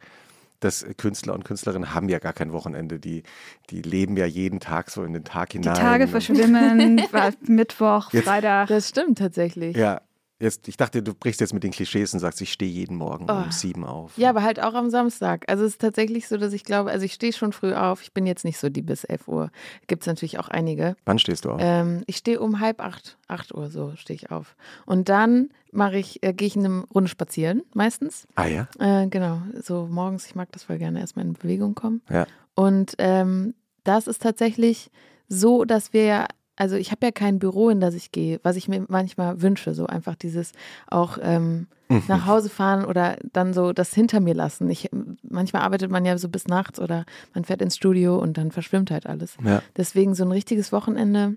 dass 0.60 0.86
Künstler 0.96 1.34
und 1.34 1.44
Künstlerinnen 1.44 1.92
haben 1.94 2.08
ja 2.08 2.20
gar 2.20 2.32
kein 2.32 2.52
Wochenende. 2.52 3.00
Die, 3.00 3.24
die 3.70 3.82
leben 3.82 4.16
ja 4.16 4.26
jeden 4.26 4.60
Tag 4.60 4.90
so 4.90 5.02
in 5.02 5.12
den 5.12 5.24
Tag 5.24 5.50
Die 5.50 5.58
hinein. 5.58 5.74
Tage 5.74 6.04
und- 6.04 6.10
verschwimmen, 6.10 7.02
Mittwoch, 7.48 8.12
Jetzt- 8.12 8.24
Freitag. 8.26 8.68
Das 8.68 8.88
stimmt 8.90 9.18
tatsächlich. 9.18 9.76
Ja, 9.76 10.00
jetzt, 10.42 10.68
ich 10.68 10.76
dachte, 10.76 11.02
du 11.02 11.14
brichst 11.14 11.40
jetzt 11.40 11.54
mit 11.54 11.62
den 11.62 11.70
Klischees 11.70 12.12
und 12.12 12.20
sagst, 12.20 12.40
ich 12.40 12.52
stehe 12.52 12.70
jeden 12.70 12.96
Morgen 12.96 13.26
Oh. 13.30 13.34
um 13.34 13.50
sieben 13.52 13.84
auf. 13.84 14.16
Ja, 14.18 14.30
aber 14.30 14.42
halt 14.42 14.60
auch 14.62 14.74
am 14.74 14.90
Samstag. 14.90 15.44
Also 15.48 15.64
es 15.64 15.72
ist 15.72 15.80
tatsächlich 15.80 16.28
so, 16.28 16.36
dass 16.36 16.52
ich 16.52 16.64
glaube, 16.64 16.90
also 16.90 17.04
ich 17.04 17.12
stehe 17.14 17.32
schon 17.32 17.52
früh 17.52 17.72
auf. 17.74 18.02
Ich 18.02 18.12
bin 18.12 18.26
jetzt 18.26 18.44
nicht 18.44 18.58
so 18.58 18.68
die 18.68 18.82
bis 18.82 19.04
11 19.04 19.28
Uhr. 19.28 19.50
Gibt 19.86 20.02
es 20.02 20.06
natürlich 20.06 20.38
auch 20.38 20.48
einige. 20.48 20.96
Wann 21.04 21.18
stehst 21.18 21.44
du 21.44 21.50
auf? 21.52 21.60
Ähm, 21.62 22.02
ich 22.06 22.16
stehe 22.16 22.40
um 22.40 22.60
halb 22.60 22.80
acht, 22.80 23.16
acht 23.28 23.54
Uhr 23.54 23.70
so 23.70 23.94
stehe 23.96 24.16
ich 24.16 24.30
auf. 24.30 24.56
Und 24.86 25.08
dann 25.08 25.48
mache 25.70 25.96
ich, 25.96 26.22
äh, 26.22 26.32
gehe 26.34 26.48
ich 26.48 26.56
eine 26.56 26.84
Runde 26.94 27.08
spazieren 27.08 27.62
meistens. 27.74 28.26
ah 28.34 28.46
ja? 28.46 28.68
Äh, 28.78 29.06
genau, 29.08 29.40
so 29.62 29.86
morgens, 29.90 30.26
ich 30.26 30.34
mag 30.34 30.52
das 30.52 30.64
voll 30.64 30.78
gerne, 30.78 31.00
erstmal 31.00 31.24
in 31.24 31.32
Bewegung 31.32 31.74
kommen. 31.74 32.02
Ja. 32.10 32.26
Und 32.54 32.94
ähm, 32.98 33.54
das 33.84 34.06
ist 34.06 34.20
tatsächlich 34.22 34.90
so, 35.28 35.64
dass 35.64 35.92
wir 35.94 36.04
ja, 36.04 36.26
also 36.56 36.76
ich 36.76 36.90
habe 36.90 37.06
ja 37.06 37.12
kein 37.12 37.38
Büro, 37.38 37.70
in 37.70 37.80
das 37.80 37.94
ich 37.94 38.12
gehe, 38.12 38.40
was 38.42 38.56
ich 38.56 38.68
mir 38.68 38.84
manchmal 38.88 39.40
wünsche, 39.42 39.74
so 39.74 39.86
einfach 39.86 40.14
dieses 40.14 40.52
auch 40.88 41.18
ähm, 41.20 41.66
Mhm. 41.92 42.02
nach 42.08 42.26
Hause 42.26 42.48
fahren 42.48 42.84
oder 42.84 43.18
dann 43.32 43.52
so 43.52 43.72
das 43.72 43.92
hinter 43.94 44.20
mir 44.20 44.34
lassen. 44.34 44.68
Ich, 44.70 44.88
manchmal 45.28 45.62
arbeitet 45.62 45.90
man 45.90 46.04
ja 46.04 46.16
so 46.18 46.28
bis 46.28 46.46
nachts 46.46 46.80
oder 46.80 47.04
man 47.34 47.44
fährt 47.44 47.62
ins 47.62 47.76
Studio 47.76 48.18
und 48.18 48.38
dann 48.38 48.50
verschwimmt 48.50 48.90
halt 48.90 49.06
alles. 49.06 49.36
Ja. 49.44 49.62
Deswegen 49.76 50.14
so 50.14 50.24
ein 50.24 50.32
richtiges 50.32 50.72
Wochenende 50.72 51.36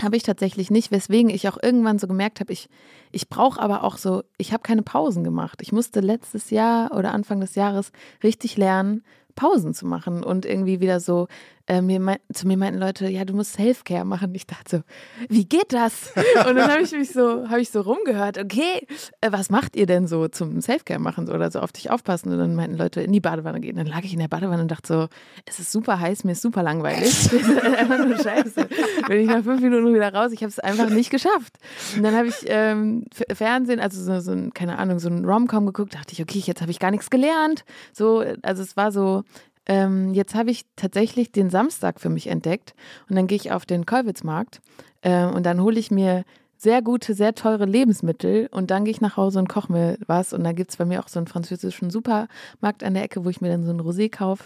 habe 0.00 0.16
ich 0.16 0.22
tatsächlich 0.22 0.70
nicht, 0.70 0.92
weswegen 0.92 1.30
ich 1.30 1.48
auch 1.48 1.58
irgendwann 1.60 1.98
so 1.98 2.06
gemerkt 2.06 2.40
habe, 2.40 2.52
ich, 2.52 2.68
ich 3.10 3.28
brauche 3.28 3.60
aber 3.60 3.82
auch 3.84 3.96
so, 3.96 4.22
ich 4.38 4.52
habe 4.52 4.62
keine 4.62 4.82
Pausen 4.82 5.24
gemacht. 5.24 5.60
Ich 5.60 5.72
musste 5.72 6.00
letztes 6.00 6.50
Jahr 6.50 6.96
oder 6.96 7.12
Anfang 7.12 7.40
des 7.40 7.54
Jahres 7.54 7.90
richtig 8.22 8.56
lernen, 8.56 9.02
Pausen 9.34 9.74
zu 9.74 9.86
machen 9.86 10.22
und 10.22 10.46
irgendwie 10.46 10.80
wieder 10.80 11.00
so, 11.00 11.26
äh, 11.70 11.82
mir 11.82 12.00
mein, 12.00 12.18
zu 12.32 12.48
mir 12.48 12.56
meinten 12.56 12.80
Leute, 12.80 13.08
ja, 13.08 13.24
du 13.24 13.32
musst 13.32 13.52
Selfcare 13.52 14.04
machen. 14.04 14.34
Ich 14.34 14.44
dachte 14.44 14.78
so, 14.78 14.82
wie 15.28 15.44
geht 15.44 15.72
das? 15.72 16.12
Und 16.48 16.56
dann 16.56 16.68
habe 16.68 16.82
ich 16.82 16.90
mich 16.90 17.12
so, 17.12 17.48
habe 17.48 17.60
ich 17.60 17.70
so 17.70 17.82
rumgehört, 17.82 18.38
okay, 18.38 18.86
äh, 19.20 19.30
was 19.30 19.50
macht 19.50 19.76
ihr 19.76 19.86
denn 19.86 20.08
so 20.08 20.26
zum 20.26 20.60
Selfcare 20.60 20.98
machen 20.98 21.28
oder 21.28 21.48
so 21.52 21.60
auf 21.60 21.70
dich 21.70 21.92
aufpassen? 21.92 22.32
Und 22.32 22.38
dann 22.38 22.56
meinten 22.56 22.76
Leute, 22.76 23.02
in 23.02 23.12
die 23.12 23.20
Badewanne 23.20 23.60
gehen. 23.60 23.76
Dann 23.76 23.86
lag 23.86 24.02
ich 24.02 24.12
in 24.12 24.18
der 24.18 24.26
Badewanne 24.26 24.62
und 24.62 24.70
dachte 24.70 24.92
so, 24.92 25.08
es 25.46 25.60
ist 25.60 25.70
super 25.70 26.00
heiß, 26.00 26.24
mir 26.24 26.32
ist 26.32 26.42
super 26.42 26.64
langweilig. 26.64 27.30
Einfach 27.78 28.04
nur 28.04 28.18
scheiße. 28.18 28.66
Bin 29.06 29.20
ich 29.20 29.28
nach 29.28 29.44
fünf 29.44 29.60
Minuten 29.60 29.94
wieder 29.94 30.12
raus, 30.12 30.32
ich 30.32 30.40
habe 30.40 30.50
es 30.50 30.58
einfach 30.58 30.90
nicht 30.90 31.10
geschafft. 31.10 31.56
Und 31.96 32.02
dann 32.02 32.16
habe 32.16 32.26
ich 32.26 32.34
ähm, 32.46 33.04
Fernsehen, 33.32 33.78
also 33.78 34.02
so, 34.02 34.18
so 34.18 34.32
ein, 34.32 34.52
keine 34.54 34.78
Ahnung, 34.78 34.98
so 34.98 35.08
ein 35.08 35.24
Rom-Com 35.24 35.66
geguckt, 35.66 35.94
dachte 35.94 36.14
ich, 36.14 36.20
okay, 36.20 36.40
jetzt 36.44 36.62
habe 36.62 36.72
ich 36.72 36.80
gar 36.80 36.90
nichts 36.90 37.10
gelernt. 37.10 37.64
So, 37.92 38.24
also 38.42 38.62
es 38.62 38.76
war 38.76 38.90
so, 38.90 39.22
ähm, 39.66 40.14
jetzt 40.14 40.34
habe 40.34 40.50
ich 40.50 40.64
tatsächlich 40.76 41.32
den 41.32 41.50
Samstag 41.50 42.00
für 42.00 42.08
mich 42.08 42.26
entdeckt 42.26 42.74
und 43.08 43.16
dann 43.16 43.26
gehe 43.26 43.36
ich 43.36 43.52
auf 43.52 43.66
den 43.66 43.86
Kollwitzmarkt 43.86 44.60
äh, 45.02 45.24
und 45.24 45.44
dann 45.44 45.60
hole 45.60 45.78
ich 45.78 45.90
mir 45.90 46.24
sehr 46.56 46.82
gute, 46.82 47.14
sehr 47.14 47.34
teure 47.34 47.64
Lebensmittel 47.64 48.48
und 48.50 48.70
dann 48.70 48.84
gehe 48.84 48.92
ich 48.92 49.00
nach 49.00 49.16
Hause 49.16 49.38
und 49.38 49.48
koche 49.48 49.72
mir 49.72 49.98
was 50.06 50.32
und 50.32 50.44
da 50.44 50.52
gibt 50.52 50.70
es 50.70 50.76
bei 50.76 50.84
mir 50.84 51.00
auch 51.00 51.08
so 51.08 51.18
einen 51.18 51.26
französischen 51.26 51.90
Supermarkt 51.90 52.84
an 52.84 52.94
der 52.94 53.04
Ecke, 53.04 53.24
wo 53.24 53.30
ich 53.30 53.40
mir 53.40 53.48
dann 53.48 53.64
so 53.64 53.72
ein 53.72 53.80
Rosé 53.80 54.10
kaufe 54.10 54.44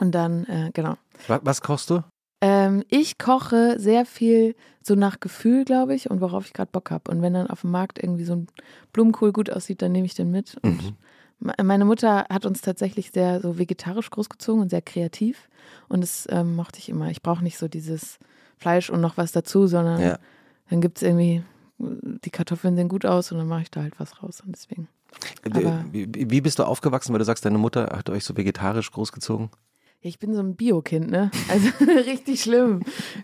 und 0.00 0.14
dann, 0.14 0.44
äh, 0.46 0.70
genau. 0.72 0.96
Was, 1.28 1.40
was 1.42 1.62
kochst 1.62 1.90
du? 1.90 2.02
Ähm, 2.40 2.84
ich 2.88 3.18
koche 3.18 3.78
sehr 3.78 4.04
viel 4.04 4.54
so 4.82 4.94
nach 4.94 5.20
Gefühl, 5.20 5.64
glaube 5.64 5.94
ich, 5.94 6.10
und 6.10 6.20
worauf 6.20 6.46
ich 6.46 6.52
gerade 6.52 6.70
Bock 6.70 6.90
habe. 6.90 7.10
Und 7.10 7.20
wenn 7.20 7.34
dann 7.34 7.48
auf 7.48 7.62
dem 7.62 7.70
Markt 7.70 8.02
irgendwie 8.02 8.24
so 8.24 8.34
ein 8.34 8.46
Blumenkohl 8.92 9.32
gut 9.32 9.50
aussieht, 9.50 9.82
dann 9.82 9.92
nehme 9.92 10.06
ich 10.06 10.14
den 10.14 10.30
mit 10.30 10.56
und 10.62 10.82
Mhm. 10.82 10.96
Meine 11.40 11.84
Mutter 11.84 12.26
hat 12.28 12.46
uns 12.46 12.60
tatsächlich 12.62 13.10
sehr 13.12 13.40
so 13.40 13.58
vegetarisch 13.58 14.10
großgezogen 14.10 14.62
und 14.62 14.70
sehr 14.70 14.82
kreativ. 14.82 15.48
Und 15.88 16.00
das 16.02 16.26
ähm, 16.30 16.56
mochte 16.56 16.78
ich 16.80 16.88
immer. 16.88 17.10
Ich 17.10 17.22
brauche 17.22 17.44
nicht 17.44 17.58
so 17.58 17.68
dieses 17.68 18.18
Fleisch 18.56 18.90
und 18.90 19.00
noch 19.00 19.16
was 19.16 19.30
dazu, 19.32 19.66
sondern 19.68 20.00
Ja. 20.00 20.18
dann 20.68 20.80
gibt 20.80 20.98
es 20.98 21.02
irgendwie, 21.04 21.42
die 21.78 22.30
Kartoffeln 22.30 22.74
sehen 22.74 22.88
gut 22.88 23.06
aus 23.06 23.30
und 23.30 23.38
dann 23.38 23.46
mache 23.46 23.62
ich 23.62 23.70
da 23.70 23.82
halt 23.82 24.00
was 24.00 24.20
raus. 24.22 24.42
Und 24.44 24.52
deswegen. 24.56 24.88
Aber- 25.44 25.84
Wie, 25.92 26.40
bist 26.40 26.58
du 26.58 26.64
aufgewachsen, 26.64 27.12
weil 27.12 27.18
du 27.20 27.24
sagst, 27.24 27.44
deine 27.44 27.58
Mutter 27.58 27.84
hat 27.96 28.10
euch 28.10 28.24
so 28.24 28.36
vegetarisch 28.36 28.90
großgezogen? 28.90 29.48
Ich 30.00 30.18
bin 30.18 30.32
so 30.34 30.40
ein 30.40 30.54
Bio-Kind, 30.54 31.10
ne? 31.10 31.30
Also 31.48 31.68
richtig 32.06 32.42
schlimm. 32.42 32.82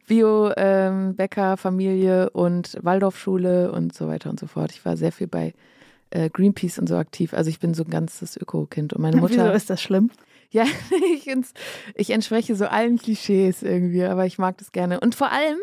Bio, 0.09 0.51
ähm, 0.57 1.15
Familie 1.57 2.31
und 2.31 2.79
Waldorfschule 2.83 3.71
und 3.71 3.95
so 3.95 4.09
weiter 4.09 4.31
und 4.31 4.41
so 4.41 4.47
fort. 4.47 4.73
Ich 4.73 4.85
war 4.85 4.97
sehr 4.97 5.13
viel 5.13 5.27
bei 5.29 5.53
äh, 6.15 6.31
Greenpeace 6.31 6.79
und 6.79 6.89
so 6.89 6.97
aktiv. 6.97 7.35
Also 7.35 7.51
ich 7.51 7.59
bin 7.59 7.75
so 7.75 7.85
ein 7.85 7.91
ganzes 7.91 8.37
Öko-Kind. 8.37 8.93
Und 8.95 9.03
meine 9.03 9.17
Wieso 9.17 9.23
Mutter. 9.23 9.55
ist 9.55 9.69
das 9.69 9.83
schlimm? 9.83 10.11
Ja, 10.51 10.65
ich, 11.15 11.29
ich 11.97 12.11
entspreche 12.11 12.55
so 12.55 12.67
allen 12.67 12.99
Klischees 12.99 13.63
irgendwie, 13.63 14.05
aber 14.05 14.25
ich 14.25 14.39
mag 14.39 14.57
das 14.59 14.73
gerne. 14.73 15.01
Und 15.01 15.15
vor 15.15 15.33
allem, 15.33 15.59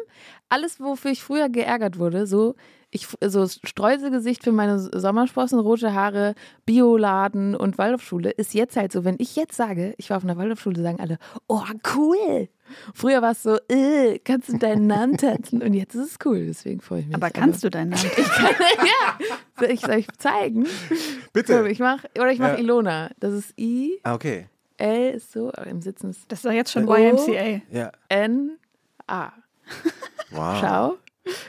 alles, 0.49 0.79
wofür 0.79 1.11
ich 1.11 1.23
früher 1.23 1.49
geärgert 1.49 1.97
wurde, 1.97 2.27
so, 2.27 2.55
ich, 2.91 3.07
so 3.25 3.47
Streuselgesicht 3.47 4.43
für 4.43 4.51
meine 4.51 4.77
Sommersprossen, 4.79 5.59
rote 5.59 5.93
Haare, 5.93 6.35
Bioladen 6.65 7.55
und 7.55 7.77
Waldorfschule, 7.77 8.29
ist 8.31 8.53
jetzt 8.53 8.75
halt 8.75 8.91
so, 8.91 9.05
wenn 9.05 9.15
ich 9.17 9.35
jetzt 9.35 9.55
sage, 9.55 9.93
ich 9.97 10.09
war 10.09 10.17
auf 10.17 10.23
einer 10.23 10.37
Waldorfschule, 10.37 10.81
sagen 10.81 10.99
alle, 10.99 11.17
oh, 11.47 11.63
cool. 11.95 12.49
Früher 12.93 13.21
war 13.21 13.31
es 13.31 13.43
so, 13.43 13.57
äh, 13.69 14.19
kannst 14.19 14.49
du 14.49 14.57
deinen 14.57 14.87
Namen 14.87 15.17
tanzen? 15.17 15.61
Und 15.61 15.73
jetzt 15.73 15.95
ist 15.95 16.11
es 16.11 16.17
cool, 16.25 16.45
deswegen 16.47 16.81
freue 16.81 16.99
ich 17.01 17.07
mich. 17.07 17.15
Aber 17.15 17.29
kannst 17.29 17.63
du 17.63 17.69
deinen 17.69 17.89
Namen? 17.89 18.03
ja, 18.77 19.17
soll 19.59 19.71
ich, 19.71 19.81
soll 19.81 19.95
ich 19.95 20.07
zeigen? 20.17 20.67
So, 21.45 21.65
ich 21.65 21.79
mach, 21.79 22.03
oder 22.15 22.31
ich 22.31 22.39
mache 22.39 22.53
Ja. 22.53 22.59
Ilona. 22.59 23.09
Das 23.19 23.33
ist 23.33 23.53
I, 23.57 23.99
Ah, 24.03 24.13
okay. 24.13 24.47
L 24.77 25.11
ist 25.11 25.31
so, 25.31 25.49
aber 25.49 25.67
im 25.67 25.81
Sitzen 25.81 26.09
ist 26.09 26.31
Das 26.31 26.39
ist 26.39 26.45
doch 26.45 26.51
jetzt 26.51 26.71
schon. 26.71 26.87
YMCA. 26.87 27.61
Ja. 27.71 27.91
N, 28.09 28.57
A. 29.07 29.31
Wow. 30.31 30.57
Schau. 30.59 30.97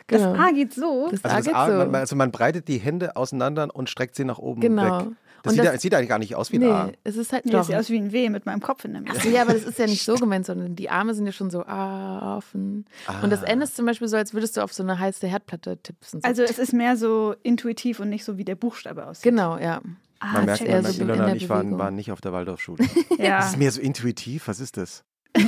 Das 0.07 0.21
Genau. 0.23 0.35
A 0.35 0.51
geht 0.51 0.75
so. 0.75 1.09
Das 1.11 1.25
Also, 1.25 1.35
A 1.35 1.37
das 1.39 1.47
geht 1.47 1.55
A, 1.55 1.67
so. 1.67 1.91
man, 1.91 1.95
also 1.95 2.17
man 2.17 2.31
breitet 2.33 2.69
die 2.69 2.79
Hände 2.79 3.17
auseinander 3.17 3.69
und 3.73 3.89
streckt 3.89 4.15
sie 4.17 4.25
nach 4.25 4.39
oben 4.39 4.61
Genau. 4.61 5.01
weg. 5.01 5.07
Das 5.45 5.55
Und 5.55 5.59
sieht, 5.59 5.67
das- 5.75 5.83
sieht 5.83 5.93
eigentlich 5.95 6.09
gar 6.09 6.21
nicht 6.21 6.37
aus 6.37 6.53
wie 6.53 6.57
ein 6.59 6.61
nee, 6.61 6.71
A. 6.71 6.93
es 7.03 7.17
ist 7.17 7.33
halt 7.33 7.47
Nee, 7.47 7.51
das 7.53 7.67
sieht 7.67 7.75
aus 7.75 7.91
wie 7.91 7.99
ein 7.99 8.13
W 8.13 8.29
mit 8.31 8.47
meinem 8.47 8.61
Kopf 8.61 8.85
in 8.85 8.93
der 8.93 9.03
Mitte. 9.03 9.29
Ja, 9.29 9.43
aber 9.43 9.55
das 9.55 9.65
ist 9.65 9.77
ja 9.77 9.87
nicht 9.87 10.05
so 10.05 10.15
gemeint, 10.15 10.47
sondern 10.47 10.77
die 10.77 10.89
Arme 10.89 11.15
sind 11.15 11.27
ja 11.27 11.33
schon 11.33 11.51
so 11.51 11.65
ah, 11.65 12.37
offen. 12.37 12.85
Und 13.23 13.31
das 13.31 13.43
N 13.43 13.61
ist 13.61 13.75
zum 13.75 13.85
Beispiel 13.87 14.07
so, 14.07 14.17
als 14.17 14.35
würdest 14.35 14.57
du 14.57 14.61
auf 14.61 14.73
so 14.73 14.85
eine 14.85 15.01
heiße 15.01 15.27
Herdplatte 15.27 15.79
tippsen. 15.83 16.21
So. 16.21 16.29
Also 16.29 16.43
es 16.45 16.61
ist 16.61 16.73
mehr 16.73 16.97
so 16.97 17.35
intuitiv 17.43 17.99
und 17.99 18.09
nicht 18.11 18.25
so, 18.25 18.39
wie 18.39 18.45
der 18.45 18.55
Buchstabe 18.55 19.05
aussieht. 19.05 19.25
genau, 19.25 19.59
ja. 19.59 19.81
Ah, 20.21 20.35
Man 20.35 20.45
merkt, 20.45 20.61
man 20.61 20.71
merkt 20.83 20.87
so 20.95 21.03
Ilona 21.03 21.31
und 21.33 21.37
ich 21.37 21.49
waren, 21.49 21.77
waren 21.77 21.97
nicht 21.97 22.13
auf 22.13 22.21
der 22.21 22.33
Waldorfschule. 22.33 22.85
Ja. 23.19 23.39
Das 23.39 23.47
ist 23.51 23.57
mehr 23.57 23.73
so 23.73 23.81
intuitiv. 23.81 24.47
Was 24.47 24.61
ist 24.61 24.77
das? 24.77 25.03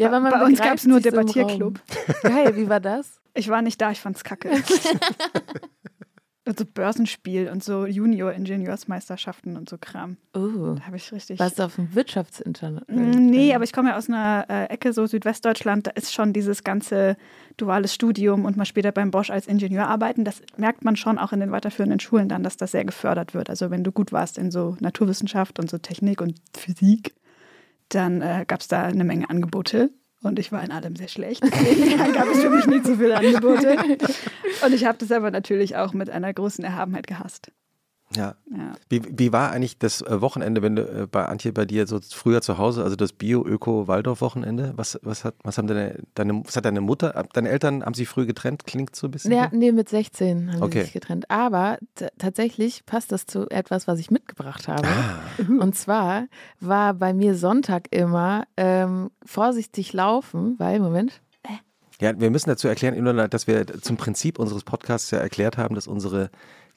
ja 0.00 0.12
weil 0.12 0.20
man 0.20 0.32
Bei 0.32 0.44
uns 0.44 0.58
gab 0.60 0.74
es 0.74 0.86
nur 0.86 1.00
Debattierclub. 1.00 1.80
Geil, 2.22 2.56
wie 2.56 2.68
war 2.68 2.80
das? 2.80 3.16
Ich 3.32 3.48
war 3.48 3.62
nicht 3.62 3.80
da, 3.80 3.92
ich 3.92 4.00
fand's 4.00 4.24
kacke. 4.24 4.50
und 6.50 6.58
so 6.58 6.64
Börsenspiel 6.64 7.48
und 7.48 7.62
so 7.62 7.86
Junior-Ingenieursmeisterschaften 7.86 9.56
und 9.56 9.68
so 9.68 9.78
Kram. 9.78 10.16
Oh. 10.34 10.74
Da 10.74 10.86
habe 10.86 10.96
ich 10.96 11.12
richtig. 11.12 11.38
Warst 11.38 11.58
du 11.58 11.62
auf 11.62 11.76
dem 11.76 11.94
Wirtschaftsinternat? 11.94 12.88
Mm, 12.90 13.30
Nee, 13.30 13.54
aber 13.54 13.62
ich 13.64 13.72
komme 13.72 13.90
ja 13.90 13.96
aus 13.96 14.08
einer 14.08 14.46
äh, 14.48 14.64
Ecke, 14.64 14.92
so 14.92 15.06
Südwestdeutschland, 15.06 15.86
da 15.86 15.90
ist 15.92 16.12
schon 16.12 16.32
dieses 16.32 16.64
ganze 16.64 17.16
duales 17.56 17.94
Studium 17.94 18.44
und 18.44 18.56
mal 18.56 18.64
später 18.64 18.90
beim 18.90 19.10
Bosch 19.12 19.30
als 19.30 19.46
Ingenieur 19.46 19.86
arbeiten. 19.86 20.24
Das 20.24 20.42
merkt 20.56 20.84
man 20.84 20.96
schon 20.96 21.18
auch 21.18 21.32
in 21.32 21.40
den 21.40 21.52
weiterführenden 21.52 22.00
Schulen 22.00 22.28
dann, 22.28 22.42
dass 22.42 22.56
das 22.56 22.72
sehr 22.72 22.84
gefördert 22.84 23.32
wird. 23.32 23.48
Also 23.48 23.70
wenn 23.70 23.84
du 23.84 23.92
gut 23.92 24.10
warst 24.12 24.36
in 24.36 24.50
so 24.50 24.76
Naturwissenschaft 24.80 25.58
und 25.60 25.70
so 25.70 25.78
Technik 25.78 26.20
und 26.20 26.34
Physik, 26.56 27.14
dann 27.90 28.22
äh, 28.22 28.44
gab 28.46 28.60
es 28.60 28.68
da 28.68 28.84
eine 28.84 29.04
Menge 29.04 29.28
Angebote. 29.28 29.90
Und 30.22 30.38
ich 30.38 30.52
war 30.52 30.62
in 30.62 30.70
allem 30.70 30.96
sehr 30.96 31.08
schlecht. 31.08 31.42
Deswegen 31.44 32.12
gab 32.12 32.28
es 32.28 32.42
für 32.42 32.50
mich 32.50 32.66
nicht 32.66 32.86
so 32.86 32.96
viele 32.96 33.16
Angebote. 33.16 33.78
Und 34.64 34.74
ich 34.74 34.84
habe 34.84 34.98
das 34.98 35.10
aber 35.12 35.30
natürlich 35.30 35.76
auch 35.76 35.94
mit 35.94 36.10
einer 36.10 36.32
großen 36.32 36.62
Erhabenheit 36.62 37.06
gehasst. 37.06 37.52
Ja. 38.16 38.34
Ja. 38.50 38.72
Wie, 38.88 39.02
wie 39.16 39.32
war 39.32 39.52
eigentlich 39.52 39.78
das 39.78 40.02
äh, 40.02 40.20
Wochenende, 40.20 40.62
wenn 40.62 40.74
du 40.74 40.82
äh, 40.82 41.06
bei 41.06 41.26
Antje 41.26 41.52
bei 41.52 41.64
dir 41.64 41.86
so 41.86 42.00
früher 42.00 42.40
zu 42.42 42.58
Hause, 42.58 42.82
also 42.82 42.96
das 42.96 43.12
Bio-Öko-Waldorf-Wochenende? 43.12 44.72
Was, 44.74 44.98
was, 45.02 45.24
hat, 45.24 45.36
was 45.44 45.58
haben 45.58 45.68
deine, 45.68 45.96
deine, 46.14 46.42
was 46.44 46.56
hat 46.56 46.64
deine 46.64 46.80
Mutter, 46.80 47.14
äh, 47.14 47.24
deine 47.32 47.48
Eltern, 47.50 47.84
haben 47.84 47.94
sie 47.94 48.06
früh 48.06 48.26
getrennt? 48.26 48.66
Klingt 48.66 48.96
so 48.96 49.06
ein 49.06 49.12
bisschen? 49.12 49.32
Ja, 49.32 49.48
nee, 49.52 49.70
mit 49.70 49.88
16 49.88 50.52
haben 50.54 50.62
Okay. 50.62 50.78
sie 50.78 50.84
sich 50.84 50.92
getrennt. 50.92 51.30
Aber 51.30 51.78
tatsächlich 52.18 52.84
passt 52.84 53.12
das 53.12 53.26
zu 53.26 53.48
etwas, 53.48 53.86
was 53.86 54.00
ich 54.00 54.10
mitgebracht 54.10 54.66
habe. 54.66 54.88
Ah, 54.88 55.20
Und 55.60 55.76
zwar 55.76 56.26
war 56.58 56.94
bei 56.94 57.14
mir 57.14 57.36
Sonntag 57.36 57.86
immer 57.92 58.44
ähm, 58.56 59.10
vorsichtig 59.24 59.92
laufen, 59.92 60.56
weil, 60.58 60.80
Moment, 60.80 61.20
Ja, 62.00 62.18
wir 62.18 62.30
müssen 62.30 62.48
dazu 62.48 62.66
erklären, 62.66 63.30
dass 63.30 63.46
wir 63.46 63.66
zum 63.82 63.96
Prinzip 63.96 64.38
unseres 64.38 64.64
Podcasts 64.64 65.10
ja 65.12 65.18
erklärt 65.18 65.58
haben, 65.58 65.74
dass 65.74 65.86
unsere 65.86 66.30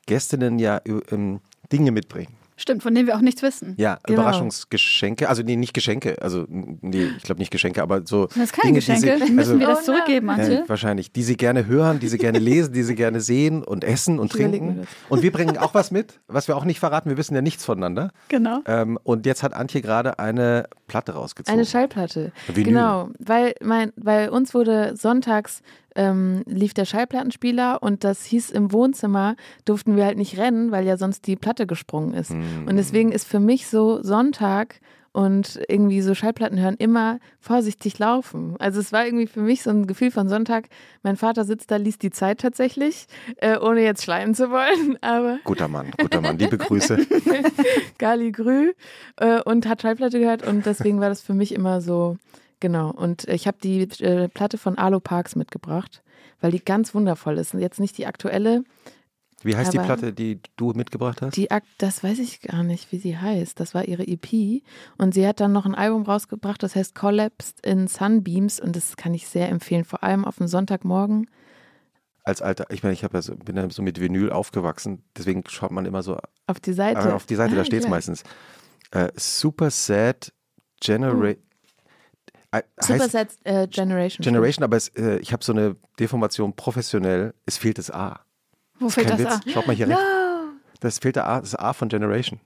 Gästinnen 0.05 0.59
ja 0.59 0.81
ähm, 1.11 1.39
Dinge 1.71 1.91
mitbringen. 1.91 2.33
Stimmt, 2.55 2.83
von 2.83 2.93
denen 2.93 3.07
wir 3.07 3.15
auch 3.17 3.21
nichts 3.21 3.41
wissen. 3.41 3.73
Ja, 3.77 3.97
Genau. 4.05 4.21
Überraschungsgeschenke, 4.21 5.27
also 5.27 5.41
nee, 5.41 5.55
nicht 5.55 5.73
Geschenke, 5.73 6.21
also 6.21 6.45
nee, 6.47 7.09
ich 7.17 7.23
glaube 7.23 7.39
nicht 7.39 7.49
Geschenke, 7.51 7.81
aber 7.81 8.03
so 8.05 8.27
Das 8.27 8.37
ist 8.37 8.53
keine 8.53 8.79
Dinge, 8.79 8.79
die 8.79 8.85
Geschenke. 9.01 9.25
sie, 9.25 9.31
Müssen 9.33 9.53
also, 9.53 9.59
wir 9.59 9.67
das 9.67 9.79
Oh, 9.81 9.85
zurückgeben. 9.85 10.29
Antje? 10.29 10.53
ja, 10.59 10.69
wahrscheinlich, 10.69 11.11
die 11.11 11.23
sie 11.23 11.35
gerne 11.35 11.65
hören, 11.65 11.99
die 11.99 12.07
sie 12.07 12.19
gerne 12.19 12.37
lesen, 12.37 12.71
die 12.71 12.83
sie 12.83 12.93
gerne 12.93 13.21
sehen 13.21 13.63
und 13.63 13.83
essen 13.83 14.19
und 14.19 14.27
Ich 14.27 14.33
trinken. 14.39 14.85
Und 15.09 15.23
wir 15.23 15.31
bringen 15.31 15.57
auch 15.57 15.73
was 15.73 15.89
mit, 15.89 16.19
was 16.27 16.47
wir 16.47 16.55
auch 16.55 16.63
nicht 16.63 16.79
verraten, 16.79 17.09
wir 17.09 17.17
wissen 17.17 17.33
ja 17.33 17.41
nichts 17.41 17.65
voneinander. 17.65 18.11
Genau. 18.29 18.59
Ähm, 18.67 18.99
und 19.03 19.25
jetzt 19.25 19.41
hat 19.41 19.55
Antje 19.55 19.81
gerade 19.81 20.19
eine 20.19 20.67
Platte 20.87 21.13
rausgezogen. 21.13 21.57
eine 21.57 21.65
Schallplatte. 21.65 22.31
Vinyl. 22.47 22.63
Genau, 22.65 23.09
weil 23.17 23.55
mein, 23.63 23.93
bei 23.95 24.29
uns 24.29 24.53
wurde 24.53 24.95
sonntags 24.95 25.63
ähm, 25.95 26.43
lief 26.45 26.73
der 26.73 26.85
Schallplattenspieler 26.85 27.81
und 27.81 28.03
das 28.03 28.25
hieß 28.25 28.49
im 28.51 28.71
Wohnzimmer, 28.71 29.35
durften 29.65 29.95
wir 29.95 30.05
halt 30.05 30.17
nicht 30.17 30.37
rennen, 30.37 30.71
weil 30.71 30.85
ja 30.85 30.97
sonst 30.97 31.27
die 31.27 31.35
Platte 31.35 31.67
gesprungen 31.67 32.13
ist. 32.13 32.31
Mm. 32.31 32.67
Und 32.67 32.75
deswegen 32.75 33.11
ist 33.11 33.27
für 33.27 33.39
mich 33.39 33.67
so 33.67 34.01
Sonntag 34.01 34.79
und 35.13 35.59
irgendwie 35.67 36.01
so 36.01 36.15
Schallplatten 36.15 36.59
hören 36.59 36.75
immer 36.77 37.19
vorsichtig 37.39 37.99
laufen. 37.99 38.55
Also 38.57 38.79
es 38.79 38.91
war 38.91 39.05
irgendwie 39.05 39.27
für 39.27 39.41
mich 39.41 39.61
so 39.61 39.69
ein 39.69 39.85
Gefühl 39.85 40.09
von 40.09 40.27
Sonntag. 40.27 40.65
Mein 41.03 41.17
Vater 41.17 41.45
sitzt 41.45 41.69
da, 41.69 41.75
liest 41.77 42.01
die 42.01 42.09
Zeit 42.09 42.41
tatsächlich, 42.41 43.05
äh, 43.37 43.57
ohne 43.59 43.83
jetzt 43.83 44.03
schleimen 44.03 44.33
zu 44.33 44.49
wollen, 44.49 44.97
aber 45.01 45.37
Guter 45.43 45.67
Mann, 45.67 45.91
guter 45.99 46.19
Mann, 46.19 46.37
liebe 46.39 46.57
Grüße. 46.57 46.97
Gali 47.99 48.31
Grü 48.31 48.73
äh, 49.17 49.39
und 49.41 49.67
hat 49.67 49.83
Schallplatte 49.83 50.19
gehört 50.19 50.45
und 50.45 50.65
deswegen 50.65 50.99
war 50.99 51.09
das 51.09 51.21
für 51.21 51.35
mich 51.35 51.53
immer 51.53 51.79
so, 51.81 52.17
genau. 52.63 52.89
Und 52.89 53.25
ich 53.27 53.45
habe 53.45 53.57
die 53.61 53.81
äh, 54.01 54.27
Platte 54.29 54.57
von 54.57 54.77
Alo 54.79 54.99
Parks 54.99 55.35
mitgebracht, 55.35 56.01
weil 56.39 56.49
die 56.51 56.63
ganz 56.63 56.95
wundervoll 56.95 57.37
ist. 57.37 57.53
Und 57.53 57.59
jetzt 57.59 57.79
nicht 57.79 57.97
die 57.99 58.07
aktuelle, 58.07 58.63
Wie 59.43 59.55
heißt 59.55 59.73
die 59.73 59.77
Platte, 59.77 60.13
die 60.13 60.39
du 60.55 60.71
mitgebracht 60.71 61.21
hast? 61.21 61.35
die 61.35 61.51
Ak 61.51 61.63
das 61.77 62.03
weiß 62.03 62.17
ich 62.19 62.39
gar 62.41 62.63
nicht, 62.63 62.91
wie 62.93 62.97
sie 62.97 63.17
heißt. 63.17 63.59
Das 63.59 63.75
war 63.75 63.83
ihre 63.85 64.07
EP 64.07 64.63
und 64.97 65.13
sie 65.13 65.27
hat 65.27 65.41
dann 65.41 65.51
noch 65.51 65.65
ein 65.65 65.75
Album 65.75 66.03
rausgebracht, 66.03 66.63
das 66.63 66.75
heißt 66.75 66.95
Collapsed 66.95 67.65
in 67.65 67.87
Sunbeams 67.87 68.59
und 68.61 68.75
das 68.75 68.95
kann 68.95 69.13
ich 69.13 69.27
sehr 69.27 69.49
empfehlen, 69.49 69.83
vor 69.83 70.01
allem 70.03 70.23
auf 70.25 70.37
dem 70.37 70.47
Sonntagmorgen. 70.47 71.29
Als 72.23 72.41
alter, 72.41 72.67
ich 72.69 72.81
meine, 72.83 72.93
ich 72.93 73.01
ja 73.01 73.21
so, 73.21 73.35
bin 73.35 73.57
ja 73.57 73.69
so 73.69 73.81
mit 73.83 73.99
Vinyl 73.99 74.31
aufgewachsen, 74.31 75.03
deswegen 75.17 75.43
schaut 75.49 75.71
man 75.71 75.85
immer 75.85 76.01
so 76.03 76.17
Auf 76.47 76.61
die 76.61 76.71
Seite. 76.71 77.09
äh, 77.09 77.11
auf 77.11 77.25
die 77.25 77.35
Seite, 77.35 77.53
Ah, 77.53 77.57
da 77.57 77.65
steht 77.65 77.83
es 77.83 77.89
meistens. 77.89 78.23
Äh, 78.91 79.11
Super 79.17 79.69
Sad 79.71 80.31
Generation. 80.79 81.19
Super 81.35 81.52
Sad 82.79 83.29
äh, 83.43 83.67
Generation. 83.67 84.23
Generation, 84.23 84.63
aber 84.63 84.77
es, 84.77 84.89
äh, 84.89 85.17
ich 85.17 85.33
habe 85.33 85.43
so 85.43 85.53
eine 85.53 85.75
Deformation 85.99 86.53
professionell, 86.55 87.33
es 87.45 87.57
fehlt 87.57 87.77
das 87.77 87.89
A. 87.91 88.19
Wo 88.79 88.89
fällt 88.89 89.07
Kein 89.07 89.17
das 89.23 89.25
Witz. 89.25 89.45
an? 89.45 89.51
Schaut 89.53 89.67
mal 89.67 89.75
hier 89.75 89.87
No. 89.87 89.95
rechts. 89.95 90.09
Das 90.79 90.99
fehlt 90.99 91.15
der 91.15 91.27
A, 91.27 91.39
das 91.39 91.55
A 91.55 91.73
von 91.73 91.87
Generation. 91.89 92.39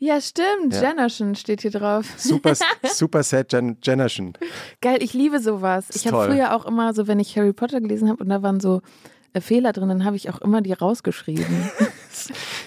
Ja, 0.00 0.20
stimmt. 0.20 0.74
Ja. 0.74 0.80
Generation 0.80 1.34
steht 1.34 1.62
hier 1.62 1.72
drauf. 1.72 2.06
Super, 2.16 2.54
super 2.84 3.22
Sad 3.24 3.48
Gen 3.48 3.80
Generation. 3.80 4.32
Geil, 4.80 5.02
ich 5.02 5.12
liebe 5.12 5.40
sowas. 5.40 5.90
Ist 5.90 5.96
Ich 5.96 6.06
habe 6.12 6.26
früher 6.32 6.54
auch 6.54 6.66
immer 6.66 6.94
so, 6.94 7.08
wenn 7.08 7.18
ich 7.18 7.36
Harry 7.36 7.52
Potter 7.52 7.80
gelesen 7.80 8.08
habe 8.08 8.22
und 8.22 8.28
da 8.28 8.40
waren 8.42 8.60
so 8.60 8.80
äh, 9.32 9.40
Fehler 9.40 9.72
drin, 9.72 9.88
dann 9.88 10.04
habe 10.04 10.14
ich 10.14 10.30
auch 10.30 10.40
immer 10.40 10.60
die 10.62 10.72
rausgeschrieben. 10.72 11.44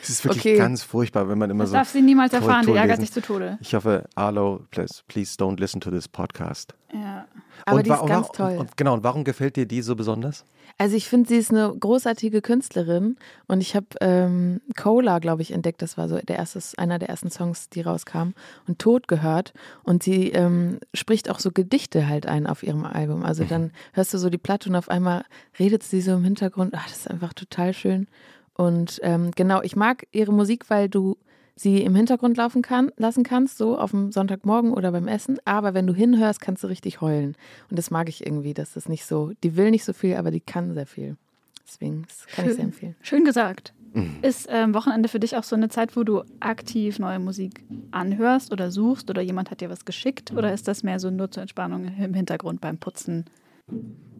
Es 0.01 0.09
ist 0.09 0.23
wirklich 0.25 0.43
Okay. 0.45 0.57
ganz 0.57 0.83
furchtbar, 0.83 1.29
wenn 1.29 1.37
man 1.37 1.49
immer 1.49 1.63
Das 1.63 1.71
so. 1.71 1.75
darf 1.77 1.89
sie 1.89 2.01
niemals 2.01 2.33
erfahren, 2.33 2.65
die 2.65 2.73
ärgert 2.73 2.99
sich 3.01 3.11
zu 3.11 3.21
Tode. 3.21 3.57
Ich 3.61 3.73
hoffe, 3.75 4.05
Arlo, 4.15 4.65
please, 4.71 5.01
please 5.07 5.35
don't 5.37 5.59
listen 5.59 5.79
to 5.81 5.91
this 5.91 6.07
podcast. 6.07 6.73
Ja. 6.93 7.25
Aber 7.65 7.77
und 7.77 7.85
die 7.85 7.91
ist 7.91 8.01
wa- 8.01 8.05
ganz 8.07 8.27
toll. 8.29 8.57
Und, 8.57 8.75
genau, 8.77 8.93
und 8.93 9.03
warum 9.03 9.23
gefällt 9.23 9.55
dir 9.55 9.65
die 9.65 9.81
so 9.81 9.95
besonders? 9.95 10.45
Also 10.77 10.95
ich 10.95 11.07
finde, 11.09 11.27
sie 11.29 11.35
ist 11.37 11.51
eine 11.51 11.73
großartige 11.77 12.41
Künstlerin 12.41 13.17
und 13.47 13.61
ich 13.61 13.75
habe 13.75 13.85
ähm, 13.99 14.61
Cola, 14.77 15.19
glaube 15.19 15.41
ich, 15.41 15.51
entdeckt. 15.51 15.81
Das 15.81 15.97
war 15.97 16.07
so 16.09 16.17
der 16.17 16.37
erste, 16.37 16.59
einer 16.77 16.97
der 16.97 17.09
ersten 17.09 17.29
Songs, 17.29 17.69
die 17.69 17.81
rauskamen 17.81 18.33
und 18.67 18.79
Tod 18.79 19.07
gehört. 19.07 19.53
Und 19.83 20.01
sie 20.01 20.29
ähm, 20.31 20.79
spricht 20.93 21.29
auch 21.29 21.39
so 21.39 21.51
Gedichte 21.51 22.07
halt 22.07 22.25
ein 22.25 22.47
auf 22.47 22.63
ihrem 22.63 22.85
Album. 22.85 23.23
Also 23.25 23.43
dann 23.43 23.71
hörst 23.93 24.13
du 24.13 24.17
so 24.17 24.29
die 24.29 24.37
Platte 24.39 24.69
und 24.69 24.75
auf 24.75 24.89
einmal 24.89 25.23
redet 25.59 25.83
sie 25.83 26.01
so 26.01 26.13
im 26.13 26.23
Hintergrund. 26.23 26.73
Ach, 26.75 26.87
das 26.87 26.97
ist 26.99 27.11
einfach 27.11 27.33
total 27.33 27.73
schön. 27.73 28.07
Und 28.55 28.99
ähm, 29.03 29.31
genau, 29.35 29.61
ich 29.61 29.75
mag 29.75 30.05
ihre 30.11 30.33
Musik, 30.33 30.69
weil 30.69 30.89
du 30.89 31.17
sie 31.55 31.83
im 31.83 31.95
Hintergrund 31.95 32.37
laufen 32.37 32.61
kann, 32.61 32.91
lassen 32.97 33.23
kannst, 33.23 33.57
so 33.57 33.77
auf 33.77 33.91
dem 33.91 34.11
Sonntagmorgen 34.11 34.73
oder 34.73 34.91
beim 34.91 35.07
Essen. 35.07 35.37
Aber 35.45 35.73
wenn 35.73 35.85
du 35.87 35.93
hinhörst, 35.93 36.41
kannst 36.41 36.63
du 36.63 36.67
richtig 36.67 37.01
heulen. 37.01 37.35
Und 37.69 37.77
das 37.77 37.91
mag 37.91 38.09
ich 38.09 38.25
irgendwie, 38.25 38.53
dass 38.53 38.73
das 38.73 38.89
nicht 38.89 39.05
so, 39.05 39.31
die 39.43 39.55
will 39.57 39.71
nicht 39.71 39.83
so 39.85 39.93
viel, 39.93 40.15
aber 40.15 40.31
die 40.31 40.39
kann 40.39 40.73
sehr 40.73 40.87
viel. 40.87 41.17
Deswegen, 41.65 42.03
das 42.07 42.25
kann 42.27 42.45
Schön. 42.45 42.49
ich 42.51 42.55
sehr 42.55 42.65
empfehlen. 42.65 42.95
Schön 43.01 43.25
gesagt. 43.25 43.73
Mhm. 43.93 44.17
Ist 44.21 44.47
ähm, 44.49 44.73
Wochenende 44.73 45.09
für 45.09 45.19
dich 45.19 45.35
auch 45.37 45.43
so 45.43 45.55
eine 45.55 45.69
Zeit, 45.69 45.95
wo 45.95 46.03
du 46.03 46.23
aktiv 46.39 46.97
neue 46.99 47.19
Musik 47.19 47.63
anhörst 47.91 48.51
oder 48.51 48.71
suchst 48.71 49.09
oder 49.09 49.21
jemand 49.21 49.51
hat 49.51 49.61
dir 49.61 49.69
was 49.69 49.85
geschickt? 49.85 50.31
Oder 50.31 50.53
ist 50.53 50.67
das 50.67 50.83
mehr 50.83 50.99
so 50.99 51.11
nur 51.11 51.29
zur 51.29 51.41
Entspannung 51.41 51.85
im 51.85 52.13
Hintergrund 52.13 52.61
beim 52.61 52.77
Putzen? 52.77 53.25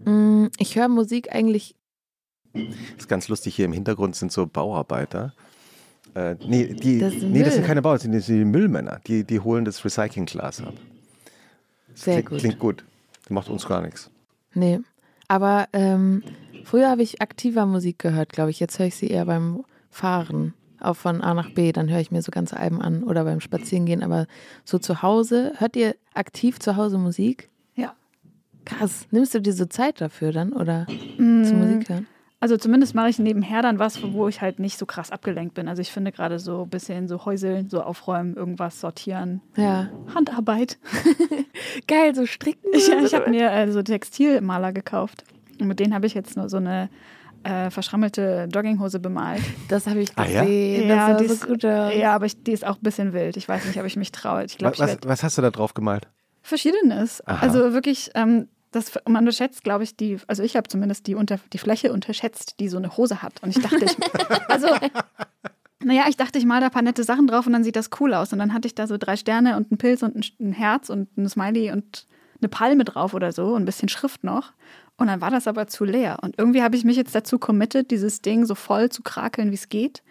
Mm, 0.05 0.47
Ich 0.57 0.75
höre 0.75 0.89
Musik 0.89 1.33
eigentlich, 1.33 1.75
Das 2.53 2.63
ist 3.00 3.08
ganz 3.10 3.27
lustig, 3.27 3.55
hier 3.55 3.65
im 3.65 3.74
Hintergrund 3.74 4.15
sind 4.15 4.31
so 4.31 4.46
Bauarbeiter. 4.48 5.34
Äh, 6.13 6.36
nee, 6.46 6.74
die, 6.74 7.00
Das 7.00 7.13
nee, 7.15 7.43
das 7.43 7.53
sind 7.55 7.65
keine 7.65 7.81
Bauarbeiter, 7.81 8.00
das 8.10 8.12
sind 8.12 8.13
das 8.15 8.25
sind 8.25 8.39
die 8.39 8.46
Müllmänner. 8.46 9.00
Die, 9.08 9.24
die 9.24 9.39
holen 9.39 9.63
das 9.65 9.84
Recyclingglas 9.86 10.62
ab. 10.62 10.74
Das 11.93 12.03
Sehr 12.03 12.15
klingt, 12.15 12.29
gut. 12.29 12.39
Klingt 12.39 12.60
gut. 12.60 12.86
Das 13.24 13.29
macht 13.31 13.50
uns 13.50 13.65
gar 13.67 13.81
nichts. 13.81 14.10
nee. 14.53 14.79
Aber 15.27 15.70
ähm, 15.72 16.24
früher 16.65 16.89
habe 16.89 17.03
ich 17.03 17.22
aktiver 17.22 17.65
Musik 17.65 18.00
gehört, 18.00 18.34
glaube 18.34 18.50
ich. 18.50 18.60
Jetzt 18.60 18.77
höre 18.79 18.88
ich 18.88 18.96
sie 18.96 19.08
eher 19.08 19.24
beim 19.24 19.63
Fahren. 19.89 20.53
Auch 20.81 20.98
von 20.98 21.22
A 21.22 21.34
nach 21.34 21.51
B, 21.51 21.72
dann 21.72 21.89
höre 21.89 22.01
ich 22.01 22.12
mir 22.12 22.22
so 22.22 22.31
ganze 22.34 22.58
Alben 22.58 22.81
an 22.81 23.03
oder 23.03 23.24
beim 23.24 23.39
Spazierengehen. 23.39 24.03
Aber 24.03 24.25
so 24.65 24.77
zu 24.77 25.01
Hause, 25.03 25.53
hört 25.60 25.77
ihr 25.77 25.96
aktiv 26.13 26.60
zu 26.60 26.75
Hause 26.75 26.98
Musik? 26.98 27.48
Ja. 27.75 27.93
Krass. 28.65 29.08
Nimmst 29.12 29.34
du 29.34 29.39
dir 29.39 29.53
so 29.53 29.63
Zeit 29.67 30.01
dafür 30.01 30.34
dann 30.34 30.51
oder 30.51 30.86
Mm, 31.17 31.46
zu 31.46 31.53
Musik 31.53 31.88
hören? 31.88 32.08
Also 32.41 32.57
zumindest 32.57 32.95
mache 32.95 33.07
ich 33.10 33.19
nebenher 33.19 33.62
dann 33.62 33.77
was, 33.79 34.01
wo 34.01 34.27
ich 34.27 34.41
halt 34.41 34.60
nicht 34.60 34.77
so 34.79 34.86
krass 34.88 35.12
abgelenkt 35.12 35.53
bin. 35.53 35.67
Also 35.67 35.81
ich 35.81 35.91
finde 35.91 36.12
gerade 36.12 36.39
so 36.39 36.63
ein 36.63 36.69
bisschen 36.69 37.07
so 37.07 37.24
Häuseln, 37.24 37.69
so 37.69 37.81
aufräumen, 37.83 38.36
irgendwas 38.36 38.81
sortieren. 38.81 39.41
Ja. 39.55 39.89
Handarbeit. 40.15 40.79
Geil, 41.88 42.15
so 42.15 42.25
stricken. 42.25 42.67
Ich, 42.74 42.89
ich 42.89 43.13
habe 43.13 43.29
mir 43.29 43.51
äh, 43.51 43.71
so 43.71 43.81
Textilmaler 43.83 44.74
gekauft. 44.74 45.24
Und 45.60 45.67
mit 45.67 45.79
denen 45.79 45.93
habe 45.93 46.07
ich 46.07 46.13
jetzt 46.15 46.36
nur 46.36 46.50
so 46.50 46.57
eine 46.57 46.89
äh, 47.43 47.69
verschrammelte 47.69 48.48
Jogginghose 48.51 49.00
bemalt. 49.00 49.43
Das 49.69 49.86
habe 49.88 50.00
ich 50.00 50.10
Ah, 50.15 50.25
ja? 50.25 50.41
gesehen. 50.41 50.89
Ja, 50.89 51.13
das 51.13 51.21
ist- 51.21 51.41
so 51.41 51.48
gut 51.48 51.63
aus. 51.65 51.93
Ja, 51.95 52.15
aber 52.15 52.25
ich, 52.25 52.41
die 52.43 52.51
ist 52.53 52.65
auch 52.65 52.77
ein 52.77 52.81
bisschen 52.83 53.13
wild. 53.13 53.38
Ich 53.38 53.48
weiß 53.48 53.65
nicht, 53.65 53.79
ob 53.79 53.86
ich 53.86 53.95
mich 53.98 54.12
traue. 54.12 54.45
Ich 54.45 54.57
glaube, 54.57 54.79
Was, 54.79 54.93
ich 54.95 55.00
was 55.05 55.24
hast 55.24 55.38
du 55.38 55.43
da 55.43 55.51
drauf 55.51 55.74
gemalt? 55.75 56.07
Verschiedenes. 56.41 57.21
Aha. 57.27 57.39
Also 57.45 57.74
wirklich, 57.74 58.10
ähm, 58.15 58.48
das, 58.71 58.93
man 59.05 59.17
unterschätzt, 59.17 59.63
glaube 59.63 59.83
ich, 59.83 59.95
die, 59.95 60.17
also 60.27 60.43
ich 60.43 60.55
habe 60.55 60.67
zumindest 60.67 61.07
die, 61.07 61.15
unter, 61.15 61.39
die 61.51 61.57
Fläche 61.57 61.91
unterschätzt, 61.91 62.59
die 62.59 62.69
so 62.69 62.77
eine 62.77 62.95
Hose 62.97 63.21
hat. 63.21 63.43
Und 63.43 63.55
ich 63.55 63.61
dachte, 63.61 63.85
ich, 63.85 63.95
also, 64.49 64.67
naja, 65.83 66.05
ich 66.07 66.17
dachte, 66.17 66.39
ich 66.39 66.45
mal 66.45 66.61
da 66.61 66.67
ein 66.67 66.71
paar 66.71 66.81
nette 66.81 67.03
Sachen 67.03 67.27
drauf 67.27 67.47
und 67.47 67.53
dann 67.53 67.63
sieht 67.63 67.75
das 67.75 67.89
cool 67.99 68.13
aus. 68.13 68.31
Und 68.31 68.39
dann 68.39 68.53
hatte 68.53 68.67
ich 68.67 68.75
da 68.75 68.87
so 68.87 68.97
drei 68.97 69.17
Sterne 69.17 69.57
und 69.57 69.71
einen 69.71 69.77
Pilz 69.77 70.03
und 70.03 70.15
ein, 70.15 70.23
ein 70.39 70.53
Herz 70.53 70.89
und 70.89 71.15
ein 71.17 71.27
Smiley 71.27 71.71
und 71.71 72.05
eine 72.39 72.49
Palme 72.49 72.85
drauf 72.85 73.13
oder 73.13 73.31
so 73.31 73.53
und 73.53 73.63
ein 73.63 73.65
bisschen 73.65 73.89
Schrift 73.89 74.23
noch. 74.23 74.53
Und 74.97 75.07
dann 75.07 75.21
war 75.21 75.31
das 75.31 75.47
aber 75.47 75.67
zu 75.67 75.83
leer. 75.83 76.19
Und 76.21 76.37
irgendwie 76.37 76.63
habe 76.63 76.75
ich 76.75 76.83
mich 76.83 76.95
jetzt 76.95 77.15
dazu 77.15 77.39
committed, 77.39 77.91
dieses 77.91 78.21
Ding 78.21 78.45
so 78.45 78.55
voll 78.55 78.89
zu 78.89 79.01
krakeln, 79.01 79.51
wie 79.51 79.55
es 79.55 79.69
geht. 79.69 80.03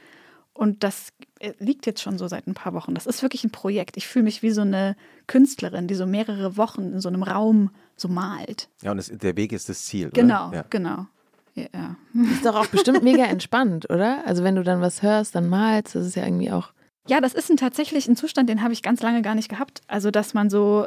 Und 0.52 0.82
das 0.82 1.12
äh, 1.38 1.52
liegt 1.58 1.86
jetzt 1.86 2.02
schon 2.02 2.18
so 2.18 2.28
seit 2.28 2.46
ein 2.46 2.54
paar 2.54 2.74
Wochen. 2.74 2.94
Das 2.94 3.06
ist 3.06 3.22
wirklich 3.22 3.44
ein 3.44 3.50
Projekt. 3.50 3.96
Ich 3.96 4.06
fühle 4.06 4.24
mich 4.24 4.42
wie 4.42 4.50
so 4.50 4.60
eine 4.62 4.96
Künstlerin, 5.26 5.86
die 5.86 5.94
so 5.94 6.06
mehrere 6.06 6.56
Wochen 6.56 6.92
in 6.92 7.00
so 7.00 7.08
einem 7.08 7.22
Raum 7.22 7.70
so 8.00 8.08
malt. 8.08 8.68
Ja, 8.82 8.90
und 8.92 8.96
das, 8.96 9.08
der 9.12 9.36
Weg 9.36 9.52
ist 9.52 9.68
das 9.68 9.84
Ziel. 9.84 10.10
Genau, 10.12 10.48
Oder? 10.48 10.56
Ja. 10.56 10.64
genau. 10.70 11.06
Ja, 11.54 11.66
ja. 11.74 11.96
Ist 12.32 12.46
doch 12.46 12.54
auch 12.54 12.66
bestimmt 12.66 13.02
mega 13.02 13.24
entspannt, 13.24 13.90
oder? 13.90 14.24
Also 14.26 14.44
wenn 14.44 14.54
du 14.56 14.62
dann 14.62 14.80
was 14.80 15.02
hörst, 15.02 15.34
dann 15.34 15.48
malst, 15.48 15.94
das 15.94 16.06
ist 16.06 16.14
ja 16.16 16.24
irgendwie 16.24 16.50
auch. 16.52 16.72
ja, 17.08 17.20
das 17.20 17.34
ist 17.34 17.50
ein, 17.50 17.56
tatsächlich 17.56 18.06
ein 18.08 18.16
Zustand, 18.16 18.48
den 18.48 18.62
habe 18.62 18.72
ich 18.72 18.82
ganz 18.82 19.02
lange 19.02 19.20
gar 19.22 19.34
nicht 19.34 19.48
gehabt. 19.48 19.80
Also, 19.88 20.10
dass 20.10 20.32
man 20.32 20.48
so 20.48 20.86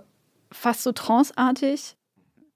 fast 0.52 0.84
so 0.84 0.92
tranceartig 0.94 1.96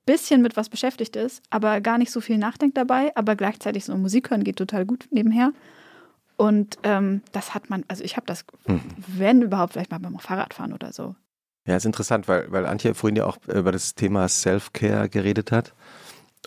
bisschen 0.05 0.41
mit 0.41 0.55
was 0.55 0.69
beschäftigt 0.69 1.17
ist, 1.17 1.43
aber 1.49 1.81
gar 1.81 1.97
nicht 1.97 2.11
so 2.11 2.21
viel 2.21 2.37
nachdenkt 2.37 2.77
dabei, 2.77 3.11
aber 3.17 3.35
gleichzeitig 3.35 3.83
so 3.83 3.97
Musik 3.97 4.29
hören 4.31 4.45
geht 4.45 4.55
total 4.55 4.85
gut 4.85 5.07
nebenher. 5.11 5.51
Und 6.37 6.77
ähm, 6.83 7.21
das 7.33 7.53
hat 7.53 7.69
man, 7.69 7.83
also 7.89 8.03
ich 8.05 8.15
habe 8.15 8.25
das, 8.25 8.45
Mhm. 8.67 8.81
wenn 9.07 9.41
überhaupt, 9.41 9.73
vielleicht 9.73 9.91
mal 9.91 9.97
beim 9.99 10.17
Fahrradfahren 10.19 10.71
oder 10.71 10.93
so. 10.93 11.15
Ja, 11.67 11.75
ist 11.75 11.85
interessant, 11.85 12.27
weil, 12.27 12.51
weil 12.51 12.65
Antje 12.65 12.95
vorhin 12.95 13.17
ja 13.17 13.25
auch 13.25 13.37
über 13.47 13.71
das 13.73 13.93
Thema 13.93 14.27
Self-Care 14.27 15.09
geredet 15.09 15.51
hat. 15.51 15.73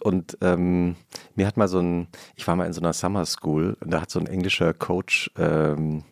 Und 0.00 0.38
ähm, 0.40 0.96
mir 1.34 1.46
hat 1.46 1.58
mal 1.58 1.68
so 1.68 1.78
ein, 1.78 2.08
ich 2.36 2.46
war 2.46 2.56
mal 2.56 2.64
in 2.64 2.72
so 2.72 2.80
einer 2.80 2.94
Summer 2.94 3.26
School 3.26 3.76
und 3.80 3.90
da 3.90 4.00
hat 4.00 4.10
so 4.10 4.18
ein 4.18 4.26
englischer 4.26 4.72
Coach 4.72 5.30
ähm, 5.36 6.04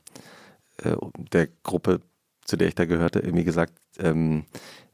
äh, 0.82 0.94
der 1.32 1.48
Gruppe, 1.62 2.00
zu 2.44 2.56
der 2.58 2.68
ich 2.68 2.74
da 2.74 2.84
gehörte, 2.84 3.20
irgendwie 3.20 3.44
gesagt, 3.44 3.72
ähm, 3.98 4.44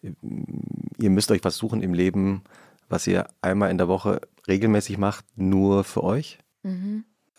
ihr 0.03 1.11
müsst 1.11 1.31
euch 1.33 1.43
was 1.43 1.57
suchen 1.57 1.83
im 1.83 1.93
Leben, 1.93 2.45
was 2.89 3.07
ihr 3.09 3.27
einmal 3.43 3.71
in 3.71 3.79
der 3.79 3.89
Woche 3.89 4.21
regelmäßig 4.47 4.97
macht, 4.97 5.25
nur 5.35 5.83
für 5.83 6.05
euch, 6.05 6.39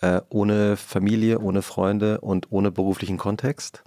äh, 0.02 0.22
ohne 0.30 0.76
Familie, 0.76 1.40
ohne 1.40 1.62
Freunde 1.62 2.20
und 2.20 2.52
ohne 2.52 2.72
beruflichen 2.72 3.18
Kontext. 3.18 3.84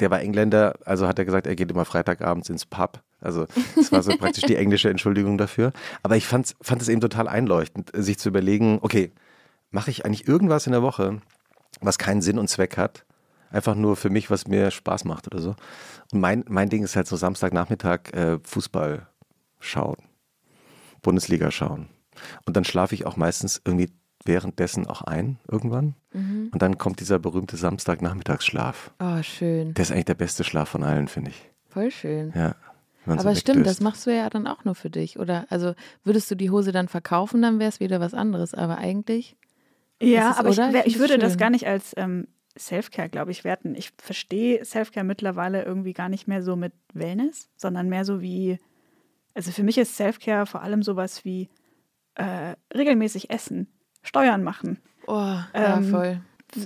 Der 0.00 0.10
war 0.10 0.20
Engländer, 0.20 0.74
also 0.84 1.06
hat 1.06 1.18
er 1.18 1.24
gesagt, 1.24 1.46
er 1.46 1.54
geht 1.54 1.70
immer 1.70 1.84
Freitagabends 1.84 2.48
ins 2.48 2.66
Pub. 2.66 3.02
Also 3.20 3.46
das 3.76 3.92
war 3.92 4.02
so 4.02 4.16
praktisch 4.16 4.44
die 4.44 4.56
englische 4.56 4.88
Entschuldigung 4.88 5.38
dafür. 5.38 5.72
Aber 6.02 6.16
ich 6.16 6.26
fand, 6.26 6.56
es 6.60 6.88
eben 6.88 7.00
total 7.00 7.28
einleuchtend, 7.28 7.90
sich 7.94 8.18
zu 8.18 8.30
überlegen, 8.30 8.78
okay, 8.82 9.12
mache 9.70 9.90
ich 9.90 10.04
eigentlich 10.04 10.26
irgendwas 10.26 10.66
in 10.66 10.72
der 10.72 10.82
Woche, 10.82 11.20
was 11.80 11.98
keinen 11.98 12.22
Sinn 12.22 12.38
und 12.38 12.48
Zweck 12.48 12.76
hat, 12.76 13.04
einfach 13.50 13.74
nur 13.74 13.96
für 13.96 14.10
mich, 14.10 14.30
was 14.30 14.46
mir 14.46 14.70
Spaß 14.70 15.04
macht 15.04 15.26
oder 15.26 15.40
so. 15.40 15.54
Und 16.12 16.20
mein, 16.20 16.44
mein 16.48 16.70
Ding 16.70 16.82
ist 16.82 16.96
halt 16.96 17.06
so 17.06 17.16
Samstagnachmittag 17.16 18.12
äh, 18.12 18.38
Fußball 18.42 19.06
schauen, 19.60 19.96
Bundesliga 21.02 21.50
schauen. 21.50 21.88
Und 22.46 22.56
dann 22.56 22.64
schlafe 22.64 22.94
ich 22.94 23.06
auch 23.06 23.16
meistens 23.16 23.60
irgendwie 23.64 23.92
währenddessen 24.24 24.86
auch 24.86 25.02
ein, 25.02 25.38
irgendwann. 25.50 25.94
Und 26.12 26.60
dann 26.60 26.76
kommt 26.78 27.00
dieser 27.00 27.18
berühmte 27.18 27.56
Samstagnachmittagsschlaf. 27.56 28.90
Oh, 29.00 29.22
schön. 29.22 29.74
Der 29.74 29.82
ist 29.82 29.92
eigentlich 29.92 30.04
der 30.06 30.14
beste 30.14 30.44
Schlaf 30.44 30.68
von 30.68 30.82
allen, 30.82 31.08
finde 31.08 31.30
ich. 31.30 31.50
Voll 31.68 31.90
schön. 31.90 32.32
Ja. 32.34 32.56
man 33.06 33.18
so 33.18 33.26
Aber 33.28 33.36
stimmt, 33.36 33.66
das 33.66 33.80
machst 33.80 34.06
du 34.06 34.14
ja 34.14 34.28
dann 34.28 34.46
auch 34.46 34.64
nur 34.64 34.74
für 34.74 34.90
dich, 34.90 35.18
oder? 35.18 35.46
Also 35.50 35.74
würdest 36.04 36.30
du 36.30 36.34
die 36.34 36.50
Hose 36.50 36.72
dann 36.72 36.88
verkaufen, 36.88 37.40
dann 37.42 37.58
wäre 37.58 37.68
es 37.68 37.80
wieder 37.80 38.00
was 38.00 38.12
anderes. 38.14 38.54
Aber 38.54 38.78
eigentlich, 38.78 39.36
Ja, 40.02 40.30
Ist 40.30 40.34
es, 40.34 40.38
aber 40.38 40.48
ich, 40.50 40.58
oder? 40.58 40.68
Ich 40.68 40.74
wär- 40.74 40.86
ich 40.86 40.98
würde 40.98 41.14
es 41.14 41.20
das 41.20 41.32
schön. 41.32 41.38
gar 41.38 41.50
nicht 41.50 41.66
als 41.66 41.92
ähm, 41.96 42.26
Selfcare, 42.56 43.08
glaube 43.08 43.30
ich, 43.30 43.44
werten. 43.44 43.74
Ich 43.76 43.92
verstehe 43.98 44.64
Selfcare 44.64 45.04
mittlerweile 45.06 45.62
irgendwie 45.64 45.92
gar 45.92 46.08
nicht 46.08 46.26
mehr 46.26 46.42
so 46.42 46.56
mit 46.56 46.72
Wellness, 46.92 47.48
sondern 47.56 47.88
mehr 47.88 48.04
so 48.04 48.20
wie, 48.20 48.58
also 49.34 49.52
für 49.52 49.62
mich 49.62 49.78
ist 49.78 49.96
Selfcare 49.96 50.46
vor 50.46 50.62
allem 50.62 50.82
sowas 50.82 51.24
wie 51.24 51.48
äh, 52.16 52.54
regelmäßig 52.74 53.30
essen, 53.30 53.68
Steuern 54.02 54.42
machen, 54.42 54.78
oh, 55.06 55.12
ja, 55.14 55.46
Ähm, 55.78 55.84
voll. 55.84 56.20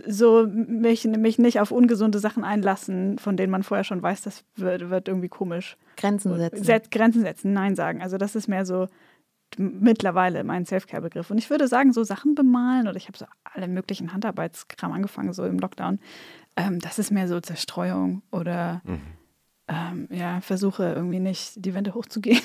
so 0.07 0.47
mich, 0.47 1.05
mich 1.05 1.39
nicht 1.39 1.61
auf 1.61 1.71
ungesunde 1.71 2.19
Sachen 2.19 2.45
einlassen, 2.45 3.19
von 3.19 3.37
denen 3.37 3.51
man 3.51 3.63
vorher 3.63 3.85
schon 3.85 4.03
weiß, 4.03 4.23
das 4.23 4.45
wird, 4.57 4.89
wird 4.91 5.09
irgendwie 5.09 5.29
komisch. 5.29 5.77
Grenzen 5.97 6.37
setzen. 6.37 6.65
Set, 6.65 6.91
Grenzen 6.91 7.23
setzen, 7.23 7.53
Nein 7.53 7.75
sagen. 7.75 8.03
Also 8.03 8.17
das 8.17 8.35
ist 8.35 8.49
mehr 8.49 8.65
so 8.65 8.87
mittlerweile 9.57 10.43
mein 10.43 10.65
Selfcare-Begriff. 10.65 11.31
Und 11.31 11.39
ich 11.39 11.49
würde 11.51 11.69
sagen, 11.69 11.93
so 11.93 12.03
Sachen 12.03 12.35
bemalen 12.35 12.89
oder 12.89 12.97
ich 12.97 13.07
habe 13.07 13.17
so 13.19 13.27
alle 13.45 13.69
möglichen 13.69 14.13
Handarbeitskram 14.13 14.93
angefangen, 14.93 15.33
so 15.33 15.45
im 15.45 15.59
Lockdown. 15.59 16.01
Ähm, 16.57 16.79
das 16.81 16.99
ist 16.99 17.11
mehr 17.13 17.29
so 17.29 17.41
Zerstreuung 17.41 18.23
oder 18.33 18.81
Mhm. 18.85 19.01
ähm, 19.69 20.09
ja, 20.11 20.41
versuche 20.41 20.93
irgendwie 20.95 21.21
nicht 21.21 21.65
die 21.65 21.75
Wände 21.75 21.95
hochzugehen. 21.95 22.41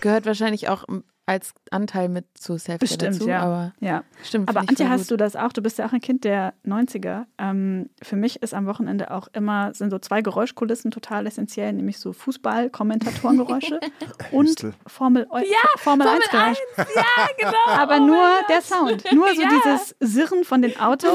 Gehört 0.00 0.26
wahrscheinlich 0.26 0.68
auch 0.68 0.84
als 1.28 1.52
Anteil 1.70 2.08
mit 2.08 2.24
zu 2.34 2.54
Selfcare 2.56 2.78
Bestimmt, 2.78 3.16
dazu, 3.16 3.28
ja. 3.28 3.40
aber 3.40 3.72
ja. 3.80 4.02
stimmt. 4.24 4.48
Aber 4.48 4.60
Antje, 4.60 4.88
hast 4.88 5.02
gut. 5.02 5.10
du 5.12 5.16
das 5.18 5.36
auch? 5.36 5.52
Du 5.52 5.60
bist 5.62 5.78
ja 5.78 5.86
auch 5.86 5.92
ein 5.92 6.00
Kind 6.00 6.24
der 6.24 6.54
90er. 6.66 7.24
Ähm, 7.38 7.90
für 8.02 8.16
mich 8.16 8.42
ist 8.42 8.54
am 8.54 8.66
Wochenende 8.66 9.10
auch 9.10 9.28
immer, 9.34 9.74
sind 9.74 9.90
so 9.90 9.98
zwei 9.98 10.22
Geräuschkulissen 10.22 10.90
total 10.90 11.26
essentiell, 11.26 11.72
nämlich 11.74 11.98
so 11.98 12.12
Fußball-Kommentatorengeräusche 12.12 13.80
und 14.32 14.46
Hüstel. 14.48 14.72
Formel, 14.86 15.26
Formel, 15.76 16.06
1 16.08 16.30
Geräusche. 16.30 16.60
Ja, 16.76 17.28
genau. 17.38 17.52
Aber 17.66 18.00
nur 18.00 18.24
der 18.48 18.62
Sound, 18.62 19.04
nur 19.12 19.28
so 19.34 19.42
dieses 19.42 19.94
Sirren 20.00 20.44
von 20.44 20.62
den 20.62 20.78
Autos 20.80 21.10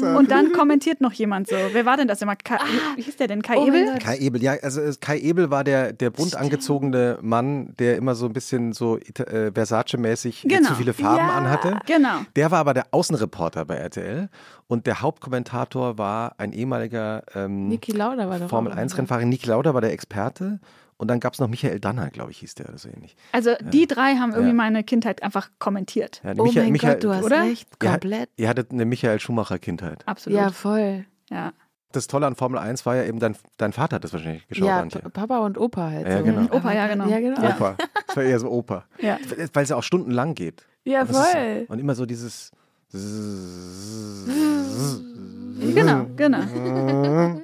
und 0.00 0.30
dann 0.30 0.52
kommentiert 0.52 1.00
noch 1.00 1.12
jemand 1.12 1.48
so. 1.48 1.56
Wer 1.72 1.84
war 1.84 1.96
denn 1.96 2.08
das 2.08 2.22
immer? 2.22 2.36
Kai, 2.36 2.58
wie 2.96 3.02
hieß 3.02 3.16
der 3.16 3.26
denn? 3.28 3.42
Kai 3.42 3.56
Oh 3.58 3.66
Ebel? 3.66 3.98
Kai 3.98 4.16
Ebel, 4.18 4.42
ja, 4.42 4.52
also 4.62 4.80
es- 4.80 5.00
Kai 5.00 5.18
Ebel 5.18 5.50
war 5.50 5.64
der, 5.64 5.92
der 5.92 6.10
bunt 6.10 6.34
angezogene 6.36 7.18
Mann, 7.20 7.74
der 7.78 7.96
immer 7.96 8.14
so 8.14 8.26
ein 8.26 8.32
bisschen 8.32 8.72
so 8.72 8.96
Ita- 8.96 9.49
äh, 9.50 9.60
Versace-mäßig 9.60 10.42
Genau. 10.48 10.68
zu 10.68 10.74
viele 10.76 10.92
Farben 10.92 11.18
Ja. 11.26 11.32
anhatte. 11.34 11.78
Genau. 11.86 12.20
Der 12.36 12.50
war 12.50 12.58
aber 12.60 12.74
der 12.74 12.86
Außenreporter 12.92 13.64
bei 13.64 13.76
RTL 13.76 14.28
und 14.66 14.86
der 14.86 15.00
Hauptkommentator 15.02 15.98
war 15.98 16.34
ein 16.38 16.52
ehemaliger 16.52 17.22
ähm, 17.34 17.68
Niki 17.68 17.92
Lauda 17.92 18.28
war 18.28 18.38
doch 18.38 18.48
Formel 18.48 18.72
auch 18.72 18.76
1-Rennfahrer. 18.76 19.24
Niki 19.24 19.46
Lauda 19.48 19.74
war 19.74 19.80
der 19.80 19.92
Experte 19.92 20.60
und 20.96 21.08
dann 21.08 21.18
gab 21.20 21.32
es 21.34 21.40
noch 21.40 21.48
Michael 21.48 21.80
Danner, 21.80 22.10
glaube 22.10 22.30
ich, 22.30 22.38
hieß 22.40 22.54
der 22.56 22.68
oder 22.68 22.78
so 22.78 22.88
ähnlich. 22.88 23.16
Also 23.32 23.52
die 23.72 23.86
drei 23.86 24.16
haben 24.16 24.30
irgendwie 24.32 24.48
Ja. 24.50 24.54
meine 24.54 24.84
Kindheit 24.84 25.22
einfach 25.22 25.48
kommentiert. 25.58 26.20
Ja, 26.24 26.32
Oh 26.36 26.44
Michael, 26.44 26.64
mein 26.64 26.72
Michael, 26.72 26.94
Gott, 26.94 27.04
du 27.04 27.14
hast 27.14 27.24
oder? 27.24 27.40
recht. 27.42 27.68
ihr, 27.82 27.88
Komplett. 27.90 28.28
ihr 28.36 28.48
hattet 28.48 28.70
eine 28.70 28.84
Michael 28.84 29.18
Schumacher-Kindheit. 29.18 30.06
Absolut. 30.06 30.38
Ja, 30.38 30.50
voll. 30.50 31.06
Ja. 31.30 31.52
Das 31.92 32.06
Tolle 32.06 32.26
an 32.26 32.36
Formel 32.36 32.58
1 32.60 32.86
war 32.86 32.94
ja 32.96 33.04
eben, 33.04 33.18
dein, 33.18 33.34
dein 33.56 33.72
Vater 33.72 33.96
hat 33.96 34.04
das 34.04 34.12
wahrscheinlich 34.12 34.46
geschaut, 34.46 34.68
ja, 34.68 34.80
Antje. 34.80 35.00
Papa 35.10 35.38
und 35.40 35.58
Opa 35.58 35.90
halt. 35.90 36.06
Ja, 36.06 36.18
so. 36.18 36.24
genau. 36.24 36.42
Opa, 36.54 36.72
ja, 36.72 36.86
genau. 36.86 37.08
Ja, 37.08 37.18
genau. 37.18 37.42
Opa. 37.42 37.76
Das 38.06 38.16
war 38.16 38.22
eher 38.22 38.38
so 38.38 38.48
Opa. 38.50 38.84
Ja. 39.00 39.18
Weil 39.52 39.64
es 39.64 39.70
ja 39.70 39.76
auch 39.76 39.82
stundenlang 39.82 40.34
geht. 40.34 40.64
Ja, 40.84 41.00
Und 41.02 41.10
das 41.10 41.18
ist- 41.26 41.32
voll. 41.32 41.64
Und 41.68 41.78
immer 41.80 41.94
so 41.96 42.06
dieses. 42.06 42.52
Genau, 45.60 46.06
genau. 46.16 46.38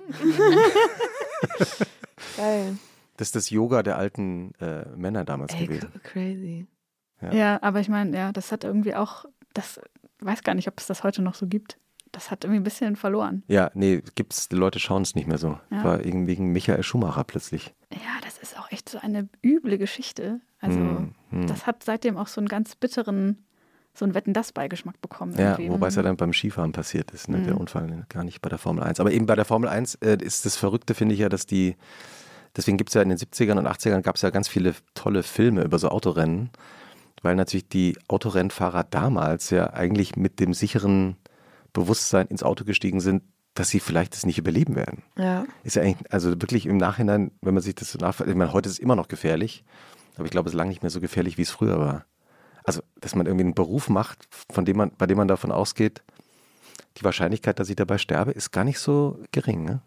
Geil. 2.37 2.77
Das 3.17 3.29
ist 3.29 3.37
das 3.37 3.51
Yoga 3.51 3.83
der 3.83 3.97
alten 3.99 4.53
äh, 4.61 4.85
Männer 4.97 5.25
damals 5.25 5.55
Ey, 5.55 5.67
gewesen. 5.67 5.91
crazy. 6.03 6.67
Ja. 7.23 7.33
Ja, 7.33 7.59
aber 7.63 7.81
ich 7.81 7.89
meine, 7.89 8.17
ja, 8.17 8.33
das 8.33 8.53
hat 8.53 8.65
irgendwie 8.65 8.95
auch, 8.95 9.25
das 9.55 9.81
weiß 10.21 10.43
gar 10.43 10.55
nicht, 10.55 10.69
ob 10.69 10.79
es 10.79 10.87
das 10.87 11.03
heute 11.03 11.23
noch 11.23 11.35
so 11.35 11.47
gibt. 11.47 11.79
Das 12.13 12.31
hat 12.31 12.45
irgendwie 12.45 12.61
ein 12.61 12.65
bisschen 12.65 12.97
verloren. 12.97 13.43
Ja, 13.49 13.71
nee, 13.75 14.03
gibt's, 14.15 14.49
die 14.49 14.57
Leute 14.57 14.79
schauen 14.79 15.03
es 15.03 15.15
nicht 15.15 15.29
mehr 15.29 15.39
so. 15.39 15.59
Ja. 15.71 15.85
War 15.85 16.05
irgendwie 16.05 16.33
wegen 16.33 16.53
Michael 16.53 16.83
Schumacher 16.83 17.25
plötzlich. 17.25 17.75
Ja, 17.93 17.99
das 18.23 18.39
ist 18.39 18.59
auch 18.59 18.71
echt 18.73 18.89
so 18.89 18.99
eine 18.99 19.29
üble 19.45 19.77
Geschichte. 19.79 20.41
Also, 20.61 20.79
Hm, 20.79 21.15
hm. 21.31 21.47
das 21.47 21.67
hat 21.67 21.83
seitdem 21.85 22.17
auch 22.17 22.29
so 22.29 22.41
einen 22.41 22.49
ganz 22.49 22.75
bitteren, 22.77 23.45
so 23.93 24.05
einen 24.05 24.15
Wetten-Das-Beigeschmack 24.15 25.01
bekommen. 25.01 25.35
Ja, 25.39 25.53
irgendwie. 25.53 25.71
wobei 25.71 25.89
es 25.89 25.97
ja 25.97 26.03
dann 26.03 26.17
beim 26.17 26.33
Skifahren 26.33 26.73
passiert 26.73 27.11
ist, 27.11 27.29
ne? 27.29 27.43
der 27.43 27.55
Mhm. 27.55 27.61
Unfall, 27.61 27.87
ne? 27.87 28.07
gar 28.09 28.25
nicht 28.25 28.41
bei 28.41 28.49
der 28.49 28.59
Formel 28.59 28.83
1. 28.85 29.01
Aber 29.01 29.11
eben 29.13 29.27
bei 29.27 29.35
der 29.37 29.45
Formel 29.45 29.69
1 29.69 29.97
äh, 29.97 30.17
ist 30.23 30.47
das 30.47 30.57
Verrückte, 30.57 30.95
finde 30.95 31.15
ich 31.15 31.21
ja, 31.21 31.29
dass 31.29 31.45
die, 31.47 31.77
deswegen 32.57 32.77
gibt 32.79 32.91
es 32.91 32.95
ja 32.95 33.03
in 33.03 33.09
den 33.11 33.19
70ern 33.19 33.59
und 33.59 33.67
80ern 33.67 34.01
gab 34.03 34.17
es 34.17 34.23
ja 34.23 34.31
ganz 34.31 34.49
viele 34.49 34.75
tolle 34.95 35.23
Filme 35.23 35.63
über 35.65 35.79
so 35.79 35.89
Autorennen, 35.89 36.51
weil 37.23 37.37
natürlich 37.37 37.69
die 37.69 37.97
Autorennfahrer 38.09 38.85
damals 38.85 39.51
ja 39.51 39.73
eigentlich 39.73 40.17
mit 40.17 40.41
dem 40.41 40.55
sicheren 40.55 41.17
Bewusstsein 41.77 42.27
ins 42.27 42.43
Auto 42.43 42.65
gestiegen 42.65 43.01
sind, 43.01 43.23
dass 43.55 43.69
sie 43.69 43.81
vielleicht 43.81 44.15
das 44.15 44.27
nicht 44.27 44.39
überleben 44.39 44.77
werden. 44.77 45.03
Ja. 45.17 45.47
Ist 45.63 45.77
ja 45.77 45.83
eigentlich, 45.83 46.13
also 46.13 46.31
wirklich 46.31 46.67
im 46.67 46.79
Nachhinein, 46.79 47.33
wenn 47.43 47.55
man 47.55 47.63
sich 47.63 47.75
das 47.75 47.93
so 47.93 47.99
nach, 47.99 48.21
ich 48.21 48.35
meine, 48.35 48.53
heute 48.53 48.69
ist 48.69 48.75
es 48.75 48.79
immer 48.79 48.97
noch 48.97 49.09
gefährlich, 49.09 49.65
aber 50.17 50.25
ich 50.25 50.31
glaube, 50.31 50.49
es 50.49 50.55
ist 50.55 50.57
lange 50.57 50.71
nicht 50.71 50.83
mehr 50.83 50.91
so 50.91 51.01
gefährlich, 51.01 51.39
wie 51.39 51.43
es 51.43 51.51
früher 51.51 51.79
war. 51.79 52.07
Also, 52.65 52.81
dass 53.01 53.15
man 53.15 53.27
irgendwie 53.27 53.45
einen 53.45 53.55
Beruf 53.55 53.89
macht, 53.89 54.27
von 54.51 54.65
dem 54.65 54.79
man, 54.79 54.91
bei 54.97 55.07
dem 55.07 55.19
man 55.19 55.29
davon 55.29 55.53
ausgeht, 55.53 56.03
die 56.97 57.05
Wahrscheinlichkeit, 57.05 57.61
dass 57.61 57.69
ich 57.69 57.77
dabei 57.77 57.99
sterbe, 57.99 58.33
ist 58.33 58.51
gar 58.51 58.65
nicht 58.65 58.79
so 58.79 59.23
gering. 59.31 59.65
Ne? 59.65 59.83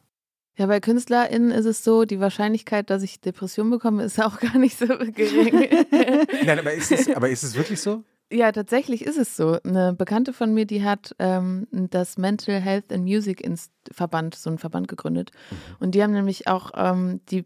Ja, 0.57 0.67
bei 0.67 0.79
KünstlerInnen 0.79 1.51
ist 1.51 1.65
es 1.65 1.83
so, 1.83 2.05
die 2.05 2.19
Wahrscheinlichkeit, 2.19 2.89
dass 2.89 3.01
ich 3.01 3.19
Depression 3.19 3.69
bekomme, 3.69 4.03
ist 4.03 4.21
auch 4.21 4.39
gar 4.41 4.57
nicht 4.57 4.77
so 4.77 4.87
gering. 4.87 5.67
Nein, 6.45 6.59
aber 6.59 6.73
ist 6.73 6.91
es, 6.91 7.09
aber 7.09 7.29
ist 7.29 7.43
es 7.43 7.55
wirklich 7.55 7.81
so? 7.81 8.03
Ja, 8.31 8.51
tatsächlich 8.51 9.03
ist 9.03 9.17
es 9.17 9.35
so. 9.35 9.57
Eine 9.63 9.93
Bekannte 9.93 10.33
von 10.33 10.53
mir, 10.53 10.65
die 10.65 10.83
hat 10.83 11.15
ähm, 11.19 11.67
das 11.71 12.17
Mental 12.17 12.59
Health 12.59 12.91
and 12.93 13.03
Music 13.03 13.41
Inst 13.41 13.71
Verband, 13.91 14.35
so 14.35 14.49
einen 14.49 14.59
Verband 14.59 14.87
gegründet. 14.87 15.31
Und 15.79 15.95
die 15.95 16.03
haben 16.03 16.13
nämlich 16.13 16.47
auch 16.47 16.71
ähm, 16.75 17.21
die 17.29 17.45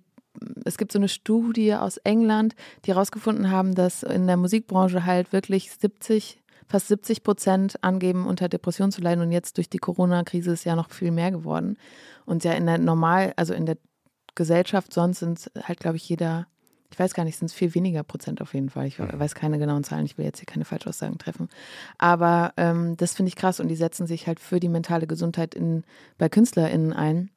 es 0.66 0.78
gibt 0.78 0.92
so 0.92 1.00
eine 1.00 1.10
Studie 1.10 1.76
aus 1.76 1.98
England, 1.98 2.56
die 2.86 2.92
herausgefunden 2.92 3.52
haben, 3.52 3.76
dass 3.76 4.04
in 4.04 4.28
der 4.28 4.38
Musikbranche 4.38 5.06
halt 5.06 5.32
wirklich 5.32 5.72
70, 5.72 6.42
fast 6.68 6.88
70 6.88 7.24
Prozent 7.24 7.84
angeben, 7.84 8.26
unter 8.26 8.50
Depression 8.50 8.92
zu 8.92 9.02
leiden. 9.02 9.22
Und 9.22 9.32
jetzt 9.32 9.58
durch 9.58 9.70
die 9.70 9.78
Corona-Krise 9.78 10.52
ist 10.52 10.64
ja 10.64 10.76
noch 10.76 10.90
viel 10.90 11.12
mehr 11.12 11.32
geworden. 11.32 11.78
Und 12.26 12.44
ja 12.44 12.54
in 12.54 12.66
der 12.66 12.78
Normal, 12.78 13.34
also 13.36 13.54
in 13.54 13.66
der 13.66 13.78
Gesellschaft 14.36 14.94
sonst 14.94 15.20
sind 15.20 15.52
halt, 15.62 15.80
glaube 15.80 15.98
ich, 15.98 16.10
jeder, 16.10 16.48
ich 16.94 17.00
weiß 17.00 17.16
gar 17.16 17.24
nicht, 17.24 17.38
sind 17.38 17.48
es 17.48 17.54
viel 17.54 17.74
weniger 17.74 18.04
Prozent 18.04 18.40
auf 18.42 18.54
jeden 18.54 18.70
Fall. 18.70 18.86
Ich 18.86 19.00
weiß 19.00 19.34
keine 19.34 19.58
genauen 19.58 19.84
Zahlen, 19.84 20.06
ich 20.06 20.18
will 20.18 20.26
jetzt 20.26 20.40
hier 20.40 20.46
keine 20.46 20.64
Falschaussagen 20.64 21.18
treffen. 21.18 21.50
Aber 21.98 22.54
ähm, 22.56 22.96
das 22.98 23.16
finde 23.16 23.30
ich 23.30 23.36
krass 23.36 23.60
und 23.60 23.68
die 23.68 23.76
setzen 23.76 24.06
sich 24.06 24.28
halt 24.28 24.40
für 24.40 24.60
die 24.60 24.70
mentale 24.70 25.08
Gesundheit 25.08 25.56
in, 25.56 25.84
bei 26.18 26.30
KünstlerInnen 26.30 26.94
ein 26.94 27.30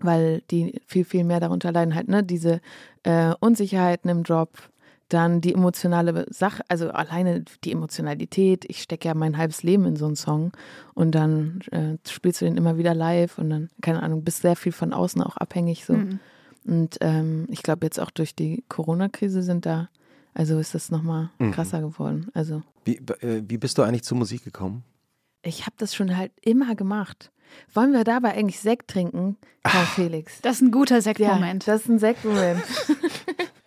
weil 0.00 0.42
die 0.52 0.80
viel, 0.86 1.04
viel 1.04 1.24
mehr 1.24 1.40
darunter 1.40 1.72
leiden, 1.72 1.96
halt, 1.96 2.06
ne, 2.06 2.22
diese 2.22 2.60
äh, 3.02 3.34
Unsicherheiten 3.40 4.08
im 4.08 4.22
Job, 4.22 4.70
dann 5.08 5.40
die 5.40 5.52
emotionale 5.54 6.26
Sache, 6.30 6.62
also 6.68 6.90
alleine 6.90 7.44
die 7.64 7.72
Emotionalität, 7.72 8.64
ich 8.68 8.80
stecke 8.80 9.08
ja 9.08 9.14
mein 9.14 9.36
halbes 9.38 9.64
Leben 9.64 9.86
in 9.86 9.96
so 9.96 10.06
einen 10.06 10.14
Song 10.14 10.52
und 10.94 11.16
dann 11.16 11.62
äh, 11.72 11.96
spielst 12.08 12.40
du 12.40 12.44
den 12.44 12.56
immer 12.56 12.78
wieder 12.78 12.94
live 12.94 13.38
und 13.38 13.50
dann, 13.50 13.70
keine 13.80 14.04
Ahnung, 14.04 14.22
bist 14.22 14.42
sehr 14.42 14.54
viel 14.54 14.70
von 14.70 14.92
außen 14.92 15.20
auch 15.20 15.36
abhängig 15.36 15.84
so. 15.84 15.94
Mhm. 15.94 16.20
Und 16.68 16.98
ähm, 17.00 17.46
ich 17.50 17.62
glaube 17.62 17.86
jetzt 17.86 17.98
auch 17.98 18.10
durch 18.10 18.34
die 18.34 18.62
Corona-Krise 18.68 19.42
sind 19.42 19.64
da, 19.64 19.88
also 20.34 20.58
ist 20.58 20.74
das 20.74 20.90
nochmal 20.90 21.30
Mhm. 21.38 21.52
krasser 21.52 21.80
geworden. 21.80 22.28
Also 22.34 22.62
Wie, 22.84 22.96
äh, 23.20 23.42
wie 23.48 23.56
bist 23.58 23.78
du 23.78 23.82
eigentlich 23.82 24.04
zur 24.04 24.18
Musik 24.18 24.44
gekommen? 24.44 24.84
ich 25.42 25.62
habe 25.62 25.76
das 25.78 25.94
schon 25.94 26.14
halt 26.16 26.32
immer 26.42 26.74
gemacht. 26.74 27.30
Wollen 27.72 27.92
wir 27.92 28.04
dabei 28.04 28.34
eigentlich 28.34 28.60
Sekt 28.60 28.88
trinken, 28.90 29.38
Karl 29.62 29.86
Felix? 29.86 30.40
Das 30.42 30.56
ist 30.56 30.62
ein 30.62 30.70
guter 30.72 31.00
Sektmoment. 31.00 31.64
Ja, 31.64 31.72
das 31.72 31.82
ist 31.82 31.88
ein 31.88 31.98
Sektmoment. 31.98 32.62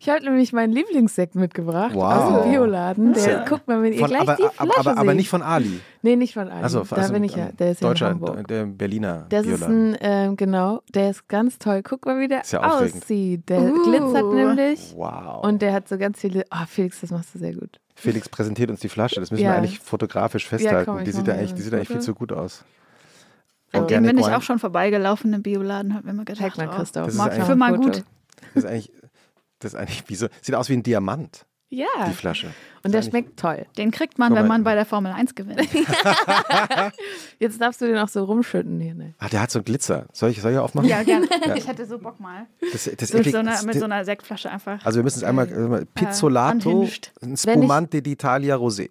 ich 0.00 0.08
habe 0.08 0.24
nämlich 0.24 0.52
meinen 0.52 0.72
Lieblingssekt 0.72 1.34
mitgebracht 1.34 1.94
Wow. 1.94 2.02
aus 2.12 2.42
dem 2.44 2.50
Bioladen. 2.52 3.12
Der, 3.14 3.22
Sehr- 3.22 3.44
guck 3.48 3.66
mal, 3.68 3.82
wenn 3.82 3.92
ihr 3.92 3.98
Von, 4.00 4.08
gleich 4.08 4.20
aber, 4.22 4.36
die 4.36 4.42
Flasche 4.42 4.60
aber, 4.60 4.78
aber, 4.78 4.96
aber 5.00 5.14
nicht 5.14 5.28
von 5.28 5.42
Ali. 5.42 5.80
Nee, 6.02 6.16
nicht 6.16 6.34
von 6.34 6.48
Ali. 6.48 6.62
Also, 6.62 6.84
da 6.84 6.96
also 6.96 7.12
bin 7.12 7.24
ich 7.24 7.34
ja. 7.34 7.50
Der 7.52 7.72
ist 7.72 7.82
Deutscher, 7.82 8.06
in 8.08 8.14
Hamburg. 8.14 8.46
der 8.48 8.66
Berliner 8.66 9.26
Das 9.28 9.46
ist 9.46 9.58
Bioladen. 9.58 9.94
ein, 9.94 9.98
ähm, 10.00 10.36
genau, 10.36 10.82
der 10.94 11.10
ist 11.10 11.28
ganz 11.28 11.58
toll. 11.58 11.82
Guck 11.82 12.06
mal, 12.06 12.20
wie 12.20 12.28
der 12.28 12.42
Ist 12.42 12.52
ja 12.52 12.62
aussieht. 12.62 13.48
Der 13.48 13.60
Uh. 13.60 13.82
glitzert 13.84 14.32
nämlich. 14.34 14.94
Wow. 14.96 15.44
Und 15.44 15.60
der 15.62 15.72
hat 15.72 15.88
so 15.88 15.98
ganz 15.98 16.20
viele. 16.20 16.44
Ah, 16.50 16.66
Felix, 16.66 17.00
das 17.00 17.10
machst 17.10 17.34
du 17.34 17.38
sehr 17.38 17.54
gut. 17.54 17.80
Felix 17.96 18.28
präsentiert 18.28 18.70
uns 18.70 18.78
die 18.80 18.88
Flasche. 18.88 19.18
Das 19.20 19.30
müssen 19.32 19.42
Ja. 19.42 19.50
wir 19.52 19.58
eigentlich 19.58 19.80
fotografisch 19.80 20.46
festhalten. 20.46 20.92
komm, 20.92 21.04
die 21.04 21.10
sieht 21.10 21.26
ja 21.26 21.34
eigentlich, 21.34 21.54
die 21.54 21.62
sieht 21.62 21.72
ja 21.72 21.78
eigentlich 21.78 21.88
viel 21.88 22.00
zu 22.00 22.14
gut 22.14 22.32
aus. 22.32 22.64
An 23.72 23.86
dem 23.86 24.02
bin 24.04 24.16
ich 24.18 24.26
auch 24.26 24.40
schon 24.42 24.58
vorbeigelaufen 24.58 25.32
im 25.34 25.42
Bioladen, 25.42 25.94
habe 25.94 26.08
immer 26.08 26.24
gedacht, 26.24 26.54
oh, 26.58 26.66
Christoph. 26.76 27.06
Das 27.14 27.36
ist 27.38 27.44
für 27.46 27.56
mal 27.56 27.76
gut. 27.76 28.02
Das 28.54 28.64
ist 28.64 28.66
eigentlich, 28.66 28.92
das 29.60 29.74
ist 29.74 29.78
eigentlich 29.78 30.04
wie 30.08 30.14
so, 30.14 30.28
sieht 30.40 30.54
aus 30.54 30.68
wie 30.68 30.74
ein 30.74 30.82
Diamant, 30.82 31.46
Ja. 31.68 31.86
die 32.08 32.14
Flasche. 32.14 32.48
Und 32.84 32.92
der 32.94 33.02
schmeckt 33.02 33.38
toll. 33.38 33.66
Den 33.76 33.90
kriegt 33.90 34.18
man, 34.18 34.32
wenn 34.34 34.42
mal. 34.42 34.48
man 34.58 34.64
bei 34.64 34.74
der 34.74 34.86
Formel 34.86 35.12
1 35.12 35.34
gewinnt. 35.34 35.60
Jetzt 37.38 37.60
darfst 37.60 37.80
du 37.80 37.86
den 37.86 37.98
auch 37.98 38.08
so 38.08 38.24
rumschütten 38.24 38.80
hier. 38.80 38.94
Ne? 38.94 39.14
Ah, 39.18 39.28
der 39.28 39.42
hat 39.42 39.50
so 39.50 39.62
Glitzer. 39.62 40.06
Soll 40.12 40.30
ich, 40.30 40.40
soll 40.40 40.52
ich 40.52 40.58
aufmachen? 40.58 40.88
ja, 40.88 41.02
gerne. 41.02 41.26
Ja. 41.46 41.54
Ich 41.54 41.66
hätte 41.66 41.86
so 41.86 41.98
Bock 41.98 42.20
mal. 42.20 42.46
Das, 42.72 42.90
das 42.96 43.12
Mit 43.12 43.30
so, 43.30 43.38
einer, 43.38 43.62
mit 43.62 43.78
so 43.78 43.84
einer 43.84 44.04
Sektflasche 44.04 44.50
einfach. 44.50 44.84
also 44.84 44.98
wir 44.98 45.02
müssen 45.04 45.18
es 45.18 45.24
einmal, 45.24 45.48
äh, 45.48 45.86
Pizzolato, 45.94 46.86
ein 47.22 47.36
Spumante 47.36 47.98
d'Italia 47.98 48.54
Rosé. 48.54 48.88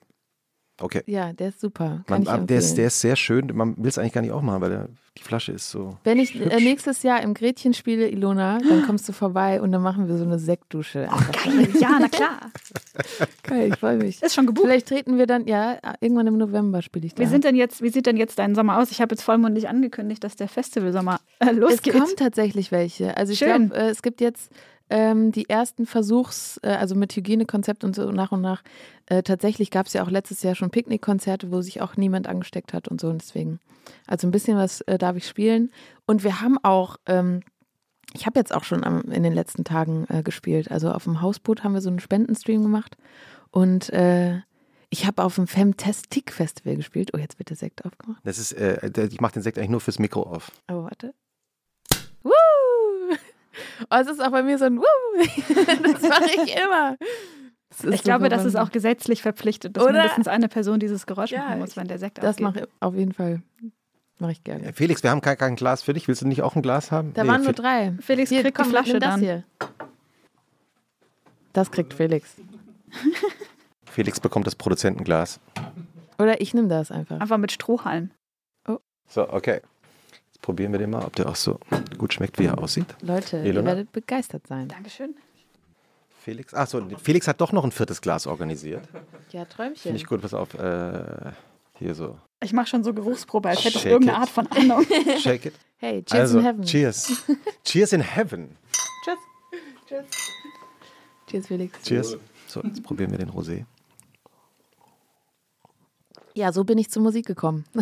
Okay. 0.80 1.02
Ja, 1.08 1.34
der 1.34 1.50
ist 1.50 1.60
super. 1.60 2.04
Man, 2.08 2.22
ich 2.22 2.30
der, 2.30 2.58
ist, 2.58 2.78
der 2.78 2.88
ist 2.88 3.02
sehr 3.02 3.16
schön. 3.16 3.50
Man 3.54 3.76
will 3.78 3.88
es 3.88 3.98
eigentlich 3.98 4.14
gar 4.14 4.22
nicht 4.22 4.32
aufmachen, 4.32 4.62
weil 4.62 4.70
der, 4.70 4.90
die 5.18 5.24
Flasche 5.24 5.52
ist 5.52 5.72
so. 5.72 5.98
Wenn 6.04 6.20
ich 6.20 6.36
äh, 6.36 6.46
hübsch. 6.46 6.64
nächstes 6.64 7.02
Jahr 7.02 7.22
im 7.24 7.34
Gretchen 7.34 7.74
spiele, 7.74 8.08
Ilona, 8.10 8.60
dann 8.60 8.86
kommst 8.86 9.10
du 9.10 9.14
vorbei 9.14 9.60
und 9.60 9.72
dann 9.72 9.82
machen 9.82 10.08
wir 10.08 10.18
so 10.18 10.24
eine 10.24 10.38
Sektdusche. 10.38 11.12
Einfach. 11.12 11.46
Geil, 11.46 11.70
ja, 11.80 11.98
na 12.00 12.08
klar. 12.08 12.40
Geil, 13.44 13.70
ich 13.74 13.80
freue 13.80 13.98
mich. 13.98 14.22
Ist 14.22 14.36
schon 14.36 14.46
gebucht. 14.46 14.68
Vielleicht 14.68 14.88
treten 14.88 15.18
wir 15.18 15.26
dann, 15.26 15.48
ja, 15.48 15.78
irgendwann 16.00 16.28
im 16.28 16.38
November 16.38 16.84
spiele 16.84 17.08
ich 17.08 17.16
da. 17.16 17.24
Wie, 17.24 17.28
sind 17.28 17.44
denn 17.44 17.56
jetzt, 17.56 17.82
wie 17.82 17.90
sieht 17.90 18.06
denn 18.06 18.18
jetzt 18.18 18.38
dein 18.38 18.54
Sommer 18.54 18.78
aus? 18.78 18.92
Ich 18.92 19.02
habe 19.02 19.16
jetzt 19.16 19.24
vollmundig 19.24 19.68
angekündigt, 19.68 20.24
dass 20.24 20.36
der 20.36 20.48
Festivalsommer 20.48 21.20
äh, 21.40 21.50
es 21.50 21.58
losgeht. 21.58 21.94
kommen 21.94 22.16
tatsächlich 22.16 22.72
welche. 22.72 23.18
Also 23.18 23.34
ich 23.34 23.40
Schön. 23.40 23.70
glaube, 23.70 23.84
äh, 23.84 23.90
es 23.90 24.04
gibt 24.04 24.22
jetzt 24.22 24.52
ähm, 24.90 25.32
die 25.32 25.50
ersten 25.50 25.86
Versuchs, 25.86 26.60
äh, 26.64 26.70
also 26.70 26.96
mit 26.96 27.16
Hygienekonzept 27.16 27.84
und 27.84 27.96
so 27.96 28.10
nach 28.12 28.32
und 28.32 28.42
nach. 28.42 28.64
Äh, 29.08 29.24
tatsächlich 29.24 29.72
gab 29.72 29.88
es 29.88 29.94
ja 29.94 30.04
auch 30.04 30.10
letztes 30.10 30.44
Jahr 30.44 30.56
schon 30.56 30.70
Picknickkonzerte, 30.70 31.52
wo 31.52 31.62
sich 31.62 31.82
auch 31.82 31.98
niemand 31.98 32.28
angesteckt 32.28 32.74
hat 32.74 32.88
und 32.88 33.02
so. 33.02 33.10
Und 33.10 33.22
deswegen, 33.22 33.60
also 34.06 34.28
ein 34.28 34.32
bisschen 34.32 34.58
was 34.58 34.82
äh, 34.82 34.98
darf 34.98 35.16
ich 35.16 35.28
spielen. 35.28 35.72
Und 36.06 36.24
wir 36.24 36.42
haben 36.42 36.58
auch, 36.64 36.98
ähm, 37.06 37.42
ich 38.14 38.26
habe 38.26 38.40
jetzt 38.40 38.54
auch 38.54 38.64
schon 38.64 38.84
am, 38.84 39.02
in 39.12 39.24
den 39.24 39.34
letzten 39.34 39.64
Tagen 39.64 40.06
äh, 40.10 40.24
gespielt. 40.24 40.72
Also 40.72 40.92
auf 40.92 41.04
dem 41.04 41.22
Hausboot 41.22 41.64
haben 41.64 41.74
wir 41.74 41.82
so 41.82 41.90
einen 41.90 42.00
Spendenstream 42.00 42.62
gemacht. 42.62 42.98
Und 43.52 43.90
äh, 43.90 44.40
ich 44.90 45.06
habe 45.06 45.24
auf 45.24 45.36
dem 45.36 45.48
Femtastic 45.48 46.32
Festival 46.32 46.78
gespielt. 46.78 47.12
Oh, 47.14 47.18
jetzt 47.18 47.40
wird 47.40 47.50
der 47.50 47.58
Sekt 47.58 47.84
aufgemacht. 47.86 48.22
Das 48.24 48.40
ist, 48.40 48.54
äh, 48.54 48.90
ich 49.12 49.20
mache 49.20 49.34
den 49.34 49.44
Sekt 49.44 49.58
eigentlich 49.58 49.70
nur 49.70 49.82
fürs 49.82 50.00
Mikro 50.00 50.24
auf. 50.24 50.52
Oh, 50.70 50.84
warte. 50.84 51.14
Woo! 52.24 52.32
Oh, 53.90 53.96
es 54.00 54.08
ist 54.08 54.22
auch 54.22 54.32
bei 54.32 54.44
mir 54.44 54.58
so 54.58 54.66
ein 54.66 54.78
Woo! 54.78 54.84
Das 55.94 56.02
mache 56.04 56.30
ich 56.46 56.56
immer. 56.56 56.96
Ich 57.92 58.04
glaube, 58.04 58.26
so 58.26 58.30
das 58.30 58.46
ist 58.46 58.56
auch 58.56 58.72
gesetzlich 58.72 59.22
verpflichtet, 59.22 59.78
dass 59.78 59.84
Oder? 59.84 59.94
mindestens 59.94 60.28
eine 60.28 60.48
Person 60.48 60.80
dieses 60.80 61.06
Geräusch 61.06 61.32
Ja, 61.32 61.44
machen 61.44 61.60
muss, 61.60 61.76
wenn 61.78 61.88
der 61.88 62.00
Sekt 62.00 62.22
Das 62.24 62.40
mache 62.40 62.62
ich 62.62 62.66
auf 62.80 62.96
jeden 62.96 63.14
Fall. 63.14 63.42
Mache 64.20 64.32
ich 64.32 64.44
gerne. 64.44 64.74
Felix, 64.74 65.04
wir 65.04 65.12
haben 65.12 65.22
kein, 65.22 65.38
kein 65.38 65.56
Glas 65.56 65.84
für 65.84 65.94
dich. 65.94 66.08
Willst 66.08 66.22
du 66.24 66.28
nicht 66.28 66.42
auch 66.42 66.56
ein 66.56 66.64
Glas 66.64 66.92
haben? 66.92 67.14
Da 67.14 67.24
Nee, 67.24 67.30
waren 67.30 67.44
nur 67.44 67.54
drei. 67.54 67.94
Felix 68.02 68.30
Hier, 68.30 68.42
kriegt 68.42 68.58
komm, 68.58 68.66
die 68.66 68.72
Flasche 68.72 68.92
nimm 68.94 69.00
das 69.02 69.10
dann. 69.12 69.20
hier. 69.20 69.44
Das 71.54 71.70
kriegt 71.72 71.94
Felix. 71.94 72.36
Felix 73.86 74.20
bekommt 74.20 74.48
das 74.48 74.56
Produzentenglas. 74.56 75.40
Oder 76.20 76.42
ich 76.42 76.54
nehme 76.54 76.68
das 76.68 76.90
einfach. 76.92 77.20
Einfach 77.20 77.38
mit 77.38 77.52
Strohhalm. 77.52 78.12
So, 79.10 79.30
okay. 79.32 79.62
Jetzt 80.38 80.42
probieren 80.42 80.72
wir 80.72 80.80
den 80.80 80.92
mal, 80.92 81.04
ob 81.04 81.16
der 81.16 81.28
auch 81.30 81.36
so 81.36 81.60
gut 81.98 82.14
schmeckt, 82.14 82.40
wie 82.40 82.46
er 82.46 82.58
aussieht. 82.60 82.96
Leute, 83.02 83.38
ihr 83.38 83.46
Ilona? 83.46 83.68
werdet 83.68 83.92
begeistert 83.92 84.48
sein. 84.48 84.68
Dankeschön. 84.68 85.16
Felix, 86.22 86.54
ach 86.54 86.68
so, 86.68 86.86
Felix 87.02 87.28
hat 87.28 87.42
doch 87.42 87.52
noch 87.52 87.64
ein 87.64 87.72
viertes 87.72 88.02
Glas 88.02 88.28
organisiert. 88.28 88.88
Ja, 89.32 89.46
Träumchen. 89.46 89.78
Finde 89.78 89.98
ich 89.98 90.06
gut, 90.06 90.22
pass 90.22 90.34
auf. 90.34 90.54
Äh, 90.54 91.32
Hier 91.80 91.96
so. 91.96 92.18
Ich 92.42 92.54
mache 92.54 92.68
schon 92.68 92.84
so 92.84 92.94
Geruchsprobe, 92.94 93.50
als 93.50 93.64
hätte 93.64 93.78
ich 93.78 93.86
irgendeine 93.86 94.18
it. 94.18 94.22
Art 94.22 94.30
von 94.30 94.48
Ahnung. 94.48 94.86
Shake 95.20 95.46
it. 95.48 95.54
Hey, 95.78 96.04
cheers 96.04 96.22
also, 96.22 96.40
in 96.40 96.46
heaven. 96.46 96.64
cheers. 96.64 97.24
Cheers 97.64 97.94
in 97.94 98.02
heaven. 98.02 98.58
Tschüss. 99.88 100.06
Cheers, 101.28 101.48
Felix. 101.48 101.82
Cheers. 101.84 102.18
So, 102.48 102.62
jetzt 102.62 102.84
probieren 102.84 103.12
wir 103.12 103.18
den 103.18 103.30
Rosé. 103.32 103.66
Ja, 106.36 106.52
so 106.52 106.64
bin 106.64 106.78
ich 106.78 106.90
zur 106.90 107.02
Musik 107.04 107.26
gekommen. 107.26 107.66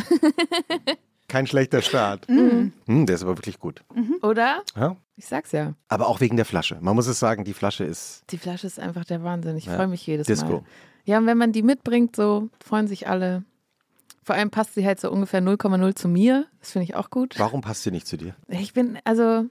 Kein 1.36 1.48
schlechter 1.48 1.82
Start. 1.82 2.30
Mhm. 2.30 2.72
Hm, 2.86 3.06
der 3.08 3.16
ist 3.18 3.22
aber 3.24 3.38
wirklich 3.38 3.60
gut. 3.60 3.84
Oder? 4.22 4.64
Ja? 4.74 4.96
Ich 5.18 5.26
sag's 5.26 5.52
ja. 5.52 5.74
Aber 5.90 6.08
auch 6.08 6.22
wegen 6.22 6.38
der 6.38 6.46
Flasche. 6.46 6.78
Man 6.80 6.96
muss 6.96 7.08
es 7.08 7.20
sagen, 7.20 7.44
die 7.44 7.52
Flasche 7.52 7.84
ist 7.84 8.24
Die 8.30 8.38
Flasche 8.38 8.66
ist 8.68 8.80
einfach 8.80 9.04
der 9.04 9.22
Wahnsinn. 9.22 9.58
Ich 9.58 9.66
Ja. 9.66 9.76
freue 9.76 9.88
mich 9.90 10.08
jedes 10.08 10.28
Disco. 10.28 10.48
Mal. 10.50 10.64
Ja, 11.04 11.18
und 11.18 11.26
wenn 11.26 11.38
man 11.38 11.52
die 11.52 11.62
mitbringt, 11.62 12.16
so 12.16 12.48
freuen 12.64 12.88
sich 12.88 13.10
alle. 13.10 13.44
Vor 14.24 14.34
allem 14.36 14.50
passt 14.50 14.76
sie 14.76 14.86
halt 14.86 15.02
so 15.02 15.12
ungefähr 15.12 15.42
0,0 15.42 15.94
zu 15.96 16.08
mir. 16.08 16.46
Das 16.62 16.72
finde 16.72 16.86
ich 16.86 16.96
auch 16.96 17.10
gut. 17.10 17.38
Warum 17.38 17.60
passt 17.60 17.84
sie 17.84 17.92
nicht 17.92 18.08
zu 18.08 18.16
dir? 18.16 18.34
Ich 18.48 18.72
bin, 18.72 18.98
also, 19.04 19.44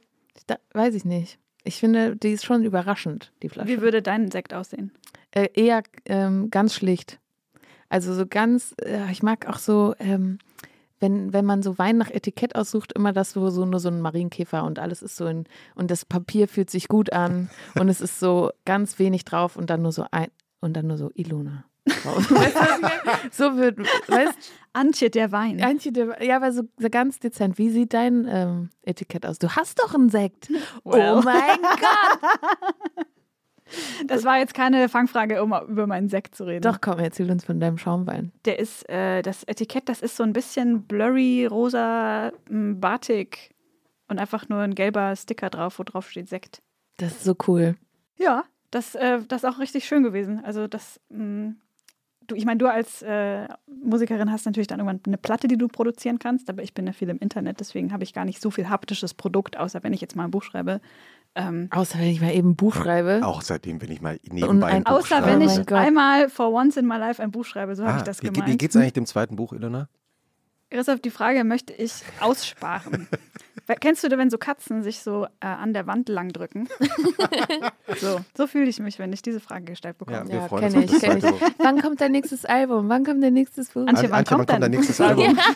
da, 0.46 0.56
weiß 0.72 0.94
ich 0.94 1.04
nicht. 1.04 1.38
Ich 1.64 1.76
finde, 1.80 2.16
die 2.16 2.32
ist 2.32 2.46
schon 2.46 2.64
überraschend, 2.64 3.30
die 3.42 3.50
Flasche. 3.50 3.68
Wie 3.68 3.82
würde 3.82 4.00
dein 4.00 4.30
Sekt 4.30 4.54
aussehen? 4.54 4.90
Äh, 5.32 5.48
eher 5.52 5.82
ähm, 6.06 6.48
ganz 6.50 6.74
schlicht. 6.74 7.18
Also 7.90 8.14
so 8.14 8.24
ganz, 8.26 8.74
äh, 8.82 9.12
ich 9.12 9.22
mag 9.22 9.46
auch 9.46 9.58
so, 9.58 9.94
ähm, 9.98 10.38
wenn, 11.00 11.32
wenn 11.32 11.44
man 11.44 11.62
so 11.62 11.76
Wein 11.78 11.96
nach 11.98 12.10
Etikett 12.10 12.54
aussucht, 12.54 12.92
immer 12.92 13.12
das, 13.12 13.36
wo 13.36 13.50
so 13.50 13.64
nur 13.66 13.80
so 13.80 13.88
ein 13.88 14.00
Marienkäfer 14.00 14.64
und 14.64 14.78
alles 14.78 15.02
ist 15.02 15.16
so 15.16 15.26
in, 15.26 15.44
und 15.74 15.90
das 15.90 16.04
Papier 16.04 16.48
fühlt 16.48 16.70
sich 16.70 16.88
gut 16.88 17.12
an 17.12 17.50
und 17.78 17.88
es 17.88 18.00
ist 18.00 18.20
so 18.20 18.50
ganz 18.64 18.98
wenig 18.98 19.24
drauf 19.24 19.56
und 19.56 19.70
dann 19.70 19.82
nur 19.82 19.92
so 19.92 20.06
ein, 20.10 20.28
und 20.60 20.74
dann 20.74 20.86
nur 20.86 20.96
so 20.98 21.10
Ilona. 21.14 21.64
so 23.30 23.56
wird, 23.58 23.78
weißt 24.08 24.34
Antje, 24.72 25.10
der 25.10 25.32
Wein. 25.32 25.62
Antje, 25.62 25.92
der- 25.92 26.22
ja, 26.24 26.36
aber 26.36 26.50
so, 26.52 26.62
so 26.78 26.88
ganz 26.90 27.18
dezent. 27.20 27.58
Wie 27.58 27.68
sieht 27.70 27.92
dein 27.92 28.26
ähm, 28.28 28.70
Etikett 28.82 29.26
aus? 29.26 29.38
Du 29.38 29.50
hast 29.50 29.78
doch 29.80 29.94
einen 29.94 30.08
Sekt. 30.08 30.48
Well. 30.84 31.18
Oh 31.18 31.22
mein 31.22 31.58
Gott. 31.62 33.06
Das 34.06 34.24
war 34.24 34.38
jetzt 34.38 34.54
keine 34.54 34.88
Fangfrage, 34.88 35.42
um 35.42 35.54
über 35.68 35.86
meinen 35.86 36.08
Sekt 36.08 36.34
zu 36.34 36.44
reden. 36.44 36.62
Doch, 36.62 36.80
komm, 36.80 36.98
erzähl 36.98 37.30
uns 37.30 37.44
von 37.44 37.60
deinem 37.60 37.78
Schaumwein. 37.78 38.32
Der 38.44 38.58
ist, 38.58 38.88
äh, 38.88 39.22
das 39.22 39.44
Etikett, 39.44 39.88
das 39.88 40.00
ist 40.02 40.16
so 40.16 40.22
ein 40.22 40.32
bisschen 40.32 40.82
blurry, 40.82 41.46
rosa, 41.46 42.32
m, 42.48 42.80
Batik 42.80 43.50
und 44.08 44.18
einfach 44.18 44.48
nur 44.48 44.60
ein 44.60 44.74
gelber 44.74 45.14
Sticker 45.16 45.50
drauf, 45.50 45.78
wo 45.78 45.82
drauf 45.82 46.10
steht 46.10 46.28
Sekt. 46.28 46.62
Das 46.98 47.12
ist 47.12 47.24
so 47.24 47.34
cool. 47.48 47.76
Ja, 48.16 48.44
das, 48.70 48.94
äh, 48.94 49.20
das 49.28 49.42
ist 49.42 49.48
auch 49.48 49.58
richtig 49.58 49.86
schön 49.86 50.02
gewesen. 50.02 50.44
Also 50.44 50.66
das, 50.66 51.00
mh, 51.08 51.54
du, 52.26 52.34
ich 52.34 52.44
meine, 52.44 52.58
du 52.58 52.70
als 52.70 53.02
äh, 53.02 53.48
Musikerin 53.66 54.30
hast 54.30 54.46
natürlich 54.46 54.66
dann 54.66 54.80
irgendwann 54.80 55.00
eine 55.06 55.18
Platte, 55.18 55.48
die 55.48 55.56
du 55.56 55.68
produzieren 55.68 56.18
kannst, 56.18 56.48
aber 56.50 56.62
ich 56.62 56.74
bin 56.74 56.86
ja 56.86 56.92
viel 56.92 57.08
im 57.08 57.18
Internet, 57.18 57.60
deswegen 57.60 57.92
habe 57.92 58.04
ich 58.04 58.12
gar 58.12 58.24
nicht 58.24 58.40
so 58.40 58.50
viel 58.50 58.68
haptisches 58.68 59.14
Produkt, 59.14 59.56
außer 59.56 59.82
wenn 59.82 59.92
ich 59.92 60.00
jetzt 60.00 60.16
mal 60.16 60.24
ein 60.24 60.30
Buch 60.30 60.42
schreibe. 60.42 60.80
Ähm, 61.36 61.68
Außer 61.72 61.98
wenn 61.98 62.06
ich 62.08 62.20
mal 62.20 62.32
eben 62.32 62.50
ein 62.50 62.56
Buch 62.56 62.74
schreibe. 62.74 63.20
Auch 63.24 63.42
seitdem, 63.42 63.82
wenn 63.82 63.90
ich 63.90 64.00
mal 64.00 64.18
nebenbei 64.30 64.68
ein 64.68 64.74
ein- 64.76 64.84
Buch 64.84 64.92
außer 64.92 65.06
schreibe. 65.20 65.26
wenn 65.26 65.42
Oh 65.48 65.50
ich 65.60 65.66
Gott. 65.66 65.78
einmal 65.78 66.28
for 66.28 66.52
once 66.52 66.76
in 66.76 66.86
my 66.86 66.96
life 66.96 67.20
ein 67.22 67.30
Buch 67.32 67.44
schreibe, 67.44 67.74
so 67.74 67.82
habe 67.84 67.94
Ah, 67.94 67.96
ich 67.98 68.02
das 68.04 68.22
wie, 68.22 68.28
gemeint. 68.28 68.52
wie 68.52 68.56
geht's 68.56 68.76
eigentlich 68.76 68.92
dem 68.92 69.06
zweiten 69.06 69.34
Buch, 69.36 69.52
Ilona? 69.52 69.88
Christoph, 70.74 70.98
die 71.00 71.10
Frage 71.10 71.44
möchte 71.44 71.72
ich 71.72 71.92
aussparen. 72.18 73.06
Kennst 73.80 74.02
du, 74.02 74.10
wenn 74.18 74.28
so 74.28 74.38
Katzen 74.38 74.82
sich 74.82 74.98
so 74.98 75.24
äh, 75.40 75.46
an 75.46 75.72
der 75.72 75.86
Wand 75.86 76.08
langdrücken? 76.08 76.68
so 77.96 78.20
so 78.36 78.46
fühle 78.48 78.68
ich 78.68 78.80
mich, 78.80 78.98
wenn 78.98 79.12
ich 79.12 79.22
diese 79.22 79.38
Frage 79.38 79.66
gestellt 79.66 79.98
bekomme. 79.98 80.18
Ja, 80.18 80.28
wir 80.28 80.34
Ja, 80.34 80.48
freuen 80.48 80.64
uns 80.64 80.74
kenne 80.74 80.84
ich, 80.84 80.90
das 80.90 81.00
kenne 81.00 81.18
ich. 81.18 81.54
Wann 81.58 81.80
kommt 81.80 82.00
dein 82.00 82.10
nächstes 82.12 82.44
Album? 82.44 82.88
Wann 82.88 83.04
kommt 83.04 83.22
dein 83.22 83.32
nächstes 83.32 83.70
Buch? 83.70 83.86
Antje, 83.86 84.10
wann 84.10 84.18
Antje, 84.18 84.36
kommt 84.36 84.48
wann 84.50 84.60
kommt 84.60 84.62
dein 84.64 84.70
nächstes 84.72 85.00
Album? 85.00 85.38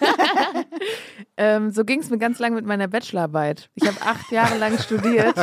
Ähm, 1.41 1.71
so 1.71 1.85
ging 1.85 2.01
es 2.01 2.11
mir 2.11 2.19
ganz 2.19 2.41
lang 2.41 2.53
mit 2.55 2.67
meiner 2.67 2.89
Bachelorarbeit. 2.89 3.71
Ich 3.77 3.87
habe 3.87 3.97
acht 4.03 4.33
Jahre 4.33 4.59
lang 4.59 4.77
studiert. 4.77 5.37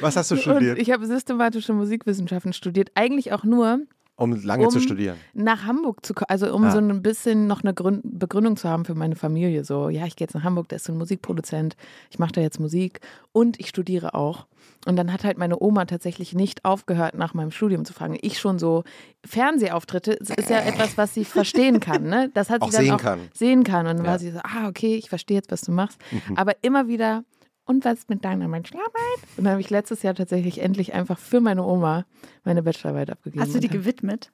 Was 0.00 0.16
hast 0.16 0.32
du 0.32 0.34
Und 0.34 0.40
studiert? 0.40 0.78
ich 0.80 0.90
habe 0.90 1.06
systematische 1.06 1.72
Musikwissenschaften 1.72 2.52
studiert. 2.52 2.90
Eigentlich 2.96 3.32
auch 3.32 3.44
nur 3.44 3.82
Um 4.16 4.32
lange 4.44 4.68
zu 4.68 4.78
um- 4.78 4.84
studieren. 4.84 5.16
nach 5.32 5.64
Hamburg 5.64 6.06
zu 6.06 6.14
kommen. 6.14 6.26
Also 6.28 6.54
um 6.54 6.64
Ah. 6.64 6.70
so 6.70 6.78
ein 6.78 7.02
bisschen 7.02 7.46
noch 7.48 7.62
eine 7.64 7.74
Grün 7.74 8.00
Begründung 8.04 8.56
zu 8.56 8.68
haben 8.68 8.84
für 8.84 8.94
meine 8.94 9.16
Familie. 9.16 9.64
So, 9.64 9.88
ja, 9.88 10.06
ich 10.06 10.14
gehe 10.14 10.24
jetzt 10.26 10.34
nach 10.34 10.44
Hamburg, 10.44 10.68
da 10.68 10.76
ist 10.76 10.84
so 10.84 10.92
ein 10.92 10.98
Musikproduzent. 10.98 11.76
Ich 12.10 12.18
mache 12.20 12.32
da 12.32 12.40
jetzt 12.40 12.60
Musik 12.60 13.00
und 13.32 13.58
ich 13.58 13.68
studiere 13.68 14.14
auch. 14.14 14.46
Und 14.86 14.96
dann 14.96 15.12
hat 15.12 15.24
halt 15.24 15.36
meine 15.38 15.60
Oma 15.60 15.84
tatsächlich 15.86 16.32
nicht 16.34 16.64
aufgehört, 16.64 17.14
nach 17.14 17.34
meinem 17.34 17.50
Studium 17.50 17.84
zu 17.84 17.92
fragen. 17.92 18.16
Ich 18.20 18.38
schon 18.38 18.58
so, 18.58 18.84
Fernsehauftritte 19.26 20.16
das 20.20 20.30
ist 20.30 20.48
ja 20.50 20.60
etwas, 20.60 20.96
was 20.96 21.12
sie 21.14 21.24
verstehen 21.24 21.80
kann. 21.80 22.04
Ne? 22.04 22.30
Das 22.34 22.50
hat 22.50 22.62
Auch 22.62 22.70
sie 22.70 22.76
dann 22.76 22.84
sehen 22.84 22.94
auch 22.94 23.00
kann. 23.00 23.20
sehen 23.34 23.64
kann. 23.64 23.86
Und 23.86 23.96
dann 23.96 24.04
Ja. 24.06 24.12
war 24.12 24.18
sie 24.18 24.30
so, 24.30 24.38
ah, 24.42 24.68
okay, 24.68 24.94
ich 24.94 25.08
verstehe 25.08 25.36
jetzt, 25.36 25.50
was 25.50 25.62
du 25.62 25.72
machst. 25.72 25.98
Aber 26.36 26.52
immer 26.62 26.86
wieder, 26.86 27.24
und 27.66 27.84
was 27.84 28.08
mit 28.08 28.24
deiner 28.24 28.48
Bachelorarbeit? 28.48 28.92
Und 29.36 29.44
dann 29.44 29.52
habe 29.52 29.60
ich 29.60 29.70
letztes 29.70 30.02
Jahr 30.02 30.14
tatsächlich 30.14 30.60
endlich 30.60 30.92
einfach 30.94 31.18
für 31.18 31.40
meine 31.40 31.64
Oma 31.64 32.04
meine 32.44 32.62
Bachelorarbeit 32.62 33.10
abgegeben. 33.10 33.42
Hast 33.42 33.54
du 33.54 33.60
die 33.60 33.68
gewidmet? 33.68 34.30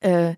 äh, 0.00 0.34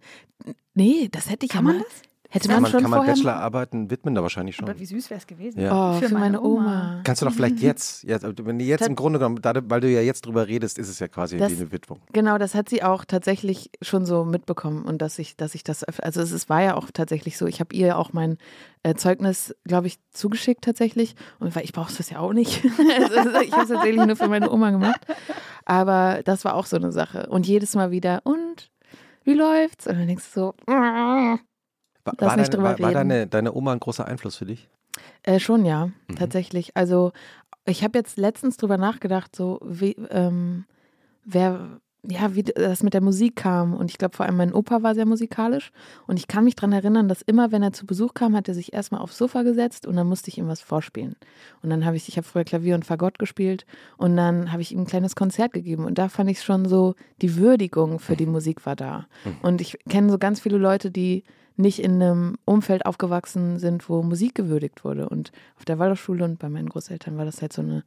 nee, 0.75 1.09
das 1.11 1.31
hätte 1.31 1.47
ich 1.47 1.53
Kann 1.53 1.65
ja 1.65 1.73
man 1.73 1.79
mal. 1.79 1.85
das? 1.89 2.03
Hätte 2.35 2.49
Kann 2.49 2.57
man 2.57 2.63
man, 2.63 2.71
schon 2.73 2.81
kann 2.83 2.91
man 2.91 2.99
vorher. 2.99 3.15
Bachelorarbeiten 3.15 3.91
widmen? 3.93 4.17
Da 4.17 4.23
wahrscheinlich 4.23 4.57
schon. 4.57 4.69
Aber 4.69 4.77
wie 4.81 4.87
süß 4.87 5.09
wäre 5.09 5.19
es 5.19 5.27
gewesen? 5.29 5.61
Ja. 5.61 5.93
Oh, 5.97 6.01
für, 6.01 6.13
meine 6.13 6.43
Oma. 6.43 7.01
Kannst 7.05 7.23
du 7.23 7.27
doch 7.27 7.33
vielleicht 7.33 7.61
jetzt, 7.61 8.03
jetzt 8.03 8.25
wenn 8.45 8.59
du 8.59 8.65
jetzt 8.65 8.81
Tat- 8.81 8.89
im 8.89 8.97
Grunde 8.97 9.21
genommen, 9.21 9.41
da, 9.41 9.53
weil 9.71 9.81
du 9.81 9.89
ja 9.89 10.01
jetzt 10.01 10.27
drüber 10.27 10.49
redest, 10.49 10.77
ist 10.81 10.89
es 10.89 10.99
ja 10.99 11.07
quasi 11.07 11.37
Das- 11.37 11.53
wie 11.53 11.57
eine 11.57 11.71
Widmung. 11.71 12.01
Genau, 12.13 12.37
das 12.37 12.57
hat 12.57 12.69
sie 12.69 12.83
auch 12.83 13.05
tatsächlich 13.05 13.71
schon 13.83 14.05
so 14.05 14.25
mitbekommen 14.25 14.85
und 14.85 15.01
dass 15.01 15.21
ich, 15.21 15.37
dass 15.37 15.55
ich 15.55 15.63
das, 15.63 15.85
also 15.85 16.21
es, 16.23 16.33
es 16.33 16.49
war 16.49 16.61
ja 16.61 16.75
auch 16.77 16.91
tatsächlich 16.93 17.39
so. 17.39 17.47
Ich 17.47 17.61
habe 17.61 17.73
ihr 17.73 17.97
auch 17.99 18.13
mein 18.13 18.37
äh, 18.83 18.95
Zeugnis, 18.97 19.55
glaube 19.65 19.87
ich, 19.87 20.01
zugeschickt 20.11 20.65
tatsächlich 20.65 21.15
und 21.39 21.55
weil 21.55 21.63
ich 21.63 21.73
brauche 21.73 21.95
das 21.97 22.11
ja 22.11 22.19
auch 22.19 22.33
nicht. 22.33 22.65
also, 22.99 23.41
ich 23.43 23.53
habe 23.53 23.63
es 23.63 23.69
tatsächlich 23.69 24.05
nur 24.05 24.17
für 24.17 24.29
meine 24.29 24.51
Oma 24.51 24.71
gemacht, 24.71 25.03
aber 25.67 26.23
das 26.25 26.45
war 26.45 26.55
auch 26.57 26.67
so 26.67 26.77
eine 26.77 26.91
Sache 26.91 27.29
und 27.29 27.47
jedes 27.47 27.77
Mal 27.77 27.93
wieder 27.93 28.23
und 28.25 28.73
wie 29.23 29.35
läuft's? 29.35 29.87
Und 29.87 29.99
dann 29.99 30.07
denkst 30.09 30.25
du 30.35 30.41
so, 30.41 30.55
War, 32.05 32.15
war, 32.19 32.37
drüber 32.37 32.65
war, 32.65 32.79
war 32.79 32.93
deine, 32.93 33.27
deine 33.27 33.55
Oma 33.55 33.73
ein 33.73 33.81
großer 33.81 34.07
Einfluss 34.07 34.37
für 34.37 34.47
dich? 34.47 34.69
Äh, 35.23 35.41
schon 35.41 35.65
ja, 35.65 35.87
Mhm. 35.87 36.17
tatsächlich. 36.17 36.77
Also 36.77 37.13
ich 37.67 37.83
habe 37.83 37.99
jetzt 37.99 38.19
letztens 38.19 38.57
drüber 38.57 38.77
nachgedacht, 38.77 39.35
so 39.35 39.59
wie, 39.65 39.97
ähm, 40.11 40.67
wer, 41.25 41.81
ja, 42.07 42.35
wie 42.35 42.43
das 42.43 42.83
mit 42.83 42.93
der 42.93 43.01
Musik 43.01 43.37
kam. 43.37 43.73
Und 43.73 43.91
ich 43.91 43.97
glaube 43.97 44.15
vor 44.15 44.27
allem 44.27 44.37
mein 44.37 44.53
Opa 44.53 44.83
war 44.83 44.95
sehr 44.95 45.07
musikalisch. 45.07 45.73
Und 46.07 46.19
ich 46.19 46.29
kann 46.29 46.45
mich 46.45 46.55
daran 46.55 46.73
erinnern, 46.73 47.09
dass 47.09 47.23
immer, 47.23 47.51
wenn 47.53 47.63
er 47.63 47.73
zu 47.73 47.87
Besuch 47.87 48.13
kam, 48.13 48.37
hat 48.37 48.47
er 48.49 48.55
sich 48.55 48.75
erstmal 48.75 49.01
aufs 49.01 49.17
Sofa 49.17 49.43
gesetzt 49.43 49.87
und 49.87 49.97
dann 49.97 50.07
musste 50.07 50.29
ich 50.29 50.37
ihm 50.37 50.47
was 50.47 50.61
vorspielen. 50.61 51.17
Und 51.63 51.71
dann 51.71 51.87
habe 51.87 51.97
ich, 51.97 52.07
ich 52.09 52.19
habe 52.19 52.27
früher 52.27 52.45
Klavier 52.45 52.75
und 52.75 52.85
Fagott 52.85 53.19
gespielt 53.19 53.65
und 53.97 54.15
dann 54.17 54.53
habe 54.53 54.61
ich 54.61 54.73
ihm 54.73 54.81
ein 54.81 54.87
kleines 54.87 55.17
Konzert 55.17 55.55
gegeben. 55.55 55.87
Und 55.87 55.97
da 55.97 56.11
fand 56.11 56.29
ich 56.31 56.43
schon 56.43 56.67
so, 56.67 56.95
die 57.23 57.37
Würdigung 57.37 57.99
für 57.99 58.15
die 58.17 58.27
Musik 58.27 58.67
war 58.67 58.77
da. 58.77 59.07
Und 59.41 59.63
ich 59.63 59.79
kenne 59.89 60.11
so 60.13 60.19
ganz 60.19 60.41
viele 60.41 60.59
Leute, 60.59 60.91
die 60.91 61.25
nicht 61.57 61.81
in 61.81 62.03
einem 62.03 62.37
Umfeld 62.45 62.87
aufgewachsen 62.87 63.59
sind, 63.59 63.89
wo 63.89 64.03
Musik 64.03 64.35
gewürdigt 64.35 64.85
wurde. 64.85 65.09
Und 65.09 65.33
auf 65.57 65.65
der 65.65 65.79
Waldorfschule 65.79 66.25
und 66.25 66.39
bei 66.39 66.49
meinen 66.49 66.69
Großeltern 66.69 67.17
war 67.17 67.25
das 67.25 67.43
halt 67.43 67.53
so 67.53 67.63
eine 67.63 67.85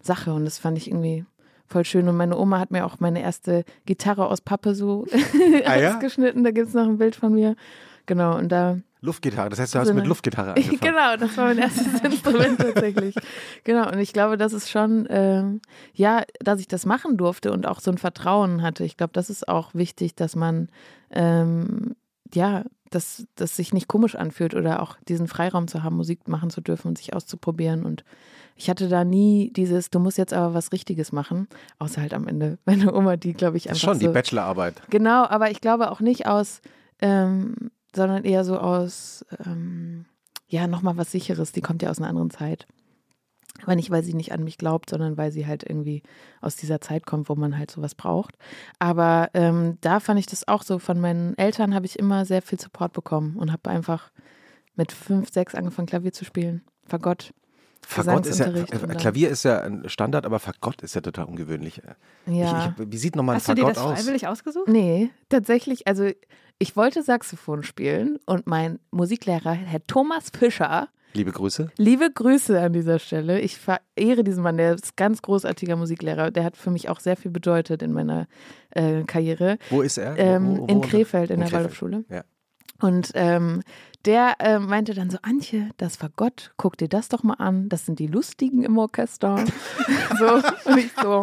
Sache. 0.00 0.32
Und 0.32 0.44
das 0.44 0.58
fand 0.58 0.78
ich 0.78 0.88
irgendwie 0.88 1.24
voll 1.66 1.84
schön. 1.84 2.08
Und 2.08 2.16
meine 2.16 2.36
Oma 2.38 2.58
hat 2.58 2.70
mir 2.70 2.84
auch 2.86 2.98
meine 3.00 3.22
erste 3.22 3.64
Gitarre 3.86 4.26
aus 4.26 4.40
Pappe 4.40 4.74
so 4.74 5.06
Ah 5.64 5.76
ja? 5.76 5.94
ausgeschnitten. 5.94 6.44
Da 6.44 6.50
gibt 6.50 6.68
es 6.68 6.74
noch 6.74 6.86
ein 6.86 6.98
Bild 6.98 7.14
von 7.16 7.34
mir. 7.34 7.56
Genau, 8.06 8.36
und 8.36 8.50
da 8.50 8.78
Luftgitarre, 9.02 9.48
das 9.48 9.58
heißt, 9.58 9.74
du 9.74 9.78
hast 9.78 9.88
So 9.88 9.94
mit 9.94 10.06
Luftgitarre 10.06 10.50
angefangen. 10.50 10.78
genau, 10.80 11.16
das 11.16 11.36
war 11.36 11.46
mein 11.46 11.58
erstes 11.58 12.00
Instrument 12.04 12.58
tatsächlich. 12.58 13.14
Genau, 13.64 13.90
und 13.90 13.98
ich 13.98 14.12
glaube, 14.12 14.36
das 14.36 14.52
ist 14.52 14.68
schon, 14.70 15.06
ähm, 15.08 15.60
ja, 15.94 16.22
dass 16.40 16.60
ich 16.60 16.68
das 16.68 16.84
machen 16.84 17.16
durfte 17.16 17.50
und 17.50 17.66
auch 17.66 17.80
so 17.80 17.90
ein 17.90 17.98
Vertrauen 17.98 18.60
hatte. 18.62 18.84
Ich 18.84 18.98
glaube, 18.98 19.12
das 19.14 19.30
ist 19.30 19.48
auch 19.48 19.74
wichtig, 19.74 20.16
dass 20.16 20.36
man, 20.36 20.68
ähm, 21.10 21.96
ja, 22.34 22.64
dass 22.90 23.26
das 23.36 23.56
sich 23.56 23.72
nicht 23.72 23.88
komisch 23.88 24.16
anfühlt 24.16 24.54
oder 24.54 24.82
auch 24.82 24.96
diesen 25.08 25.28
Freiraum 25.28 25.68
zu 25.68 25.82
haben, 25.82 25.96
Musik 25.96 26.28
machen 26.28 26.50
zu 26.50 26.60
dürfen 26.60 26.88
und 26.88 26.98
sich 26.98 27.14
auszuprobieren. 27.14 27.84
Und 27.84 28.04
ich 28.56 28.68
hatte 28.68 28.88
da 28.88 29.04
nie 29.04 29.52
dieses, 29.54 29.90
du 29.90 30.00
musst 30.00 30.18
jetzt 30.18 30.34
aber 30.34 30.54
was 30.54 30.72
Richtiges 30.72 31.12
machen, 31.12 31.48
außer 31.78 32.00
halt 32.00 32.14
am 32.14 32.26
Ende 32.26 32.58
meine 32.64 32.92
Oma, 32.92 33.16
die, 33.16 33.32
glaube 33.32 33.56
ich, 33.56 33.64
Das 33.64 33.78
ist 33.78 33.84
einfach 33.84 33.94
schon 33.94 34.00
die 34.00 34.06
so, 34.06 34.12
Bachelorarbeit. 34.12 34.82
Genau, 34.90 35.24
aber 35.24 35.50
ich 35.50 35.60
glaube 35.60 35.90
auch 35.90 36.00
nicht 36.00 36.26
aus, 36.26 36.60
ähm, 37.00 37.54
sondern 37.94 38.24
eher 38.24 38.44
so 38.44 38.58
aus, 38.58 39.24
ähm, 39.44 40.04
ja, 40.48 40.66
nochmal 40.66 40.96
was 40.96 41.12
Sicheres. 41.12 41.52
Die 41.52 41.60
kommt 41.60 41.82
ja 41.82 41.90
aus 41.90 41.98
einer 41.98 42.08
anderen 42.08 42.30
Zeit. 42.30 42.66
Aber 43.62 43.76
nicht, 43.76 43.90
weil 43.90 44.02
sie 44.02 44.14
nicht 44.14 44.32
an 44.32 44.44
mich 44.44 44.58
glaubt, 44.58 44.90
sondern 44.90 45.16
weil 45.16 45.32
sie 45.32 45.46
halt 45.46 45.62
irgendwie 45.68 46.02
aus 46.40 46.56
dieser 46.56 46.80
Zeit 46.80 47.06
kommt, 47.06 47.28
wo 47.28 47.34
man 47.34 47.58
halt 47.58 47.70
sowas 47.70 47.94
braucht. 47.94 48.36
Aber 48.78 49.30
ähm, 49.34 49.78
da 49.80 50.00
fand 50.00 50.18
ich 50.18 50.26
das 50.26 50.48
auch 50.48 50.62
so. 50.62 50.78
Von 50.78 51.00
meinen 51.00 51.36
Eltern 51.38 51.74
habe 51.74 51.86
ich 51.86 51.98
immer 51.98 52.24
sehr 52.24 52.42
viel 52.42 52.60
Support 52.60 52.92
bekommen 52.92 53.36
und 53.36 53.52
habe 53.52 53.70
einfach 53.70 54.10
mit 54.76 54.92
fünf, 54.92 55.32
sechs 55.32 55.54
angefangen, 55.54 55.86
Klavier 55.86 56.12
zu 56.12 56.24
spielen. 56.24 56.62
Fagott. 56.86 57.32
Fagott 57.86 58.26
ist 58.26 58.38
ja, 58.38 58.46
äh, 58.46 58.64
Klavier 58.94 59.30
ist 59.30 59.42
ja 59.44 59.60
ein 59.62 59.88
Standard, 59.88 60.26
aber 60.26 60.38
Fagott 60.38 60.82
ist 60.82 60.94
ja 60.94 61.00
total 61.00 61.24
ungewöhnlich. 61.24 61.80
Ja. 62.26 62.72
Ich, 62.78 62.82
ich, 62.82 62.92
wie 62.92 62.96
sieht 62.98 63.16
nochmal 63.16 63.36
ein 63.36 63.40
Hast 63.40 63.48
du 63.48 63.54
dir 63.54 63.62
Fagott 63.62 63.76
das 63.76 63.82
aus? 63.82 63.98
freiwillig 63.98 64.28
ausgesucht? 64.28 64.68
Nee, 64.68 65.10
tatsächlich, 65.28 65.86
also 65.86 66.10
ich 66.58 66.76
wollte 66.76 67.02
Saxophon 67.02 67.62
spielen 67.62 68.18
und 68.26 68.46
mein 68.46 68.78
Musiklehrer, 68.90 69.52
Herr 69.52 69.84
Thomas 69.86 70.30
Fischer, 70.30 70.88
Liebe 71.12 71.32
Grüße. 71.32 71.72
Liebe 71.76 72.10
Grüße 72.12 72.60
an 72.60 72.72
dieser 72.72 72.98
Stelle. 72.98 73.40
Ich 73.40 73.56
verehre 73.58 74.22
diesen 74.22 74.42
Mann, 74.42 74.56
der 74.56 74.74
ist 74.74 74.96
ganz 74.96 75.22
großartiger 75.22 75.76
Musiklehrer. 75.76 76.30
Der 76.30 76.44
hat 76.44 76.56
für 76.56 76.70
mich 76.70 76.88
auch 76.88 77.00
sehr 77.00 77.16
viel 77.16 77.30
bedeutet 77.30 77.82
in 77.82 77.92
meiner 77.92 78.28
äh, 78.70 79.02
Karriere. 79.02 79.58
Wo 79.70 79.82
ist 79.82 79.98
er? 79.98 80.16
Ähm, 80.18 80.58
wo, 80.58 80.62
wo, 80.62 80.66
in 80.66 80.80
Krefeld, 80.82 81.30
in, 81.30 81.40
in 81.40 81.40
der. 81.40 81.52
Waldorfschule. 81.52 82.04
Ja. 82.08 82.24
Und 82.80 83.10
ähm, 83.14 83.62
der 84.06 84.36
äh, 84.38 84.58
meinte 84.58 84.94
dann 84.94 85.10
so, 85.10 85.18
Antje, 85.22 85.68
das 85.76 85.96
Fagott, 85.96 86.52
guck 86.56 86.78
dir 86.78 86.88
das 86.88 87.08
doch 87.08 87.22
mal 87.22 87.34
an. 87.34 87.68
Das 87.68 87.84
sind 87.84 87.98
die 87.98 88.06
Lustigen 88.06 88.62
im 88.62 88.78
Orchester. 88.78 89.44
so, 90.18 90.34
und 90.70 90.78
ich 90.78 90.90
so, 91.00 91.22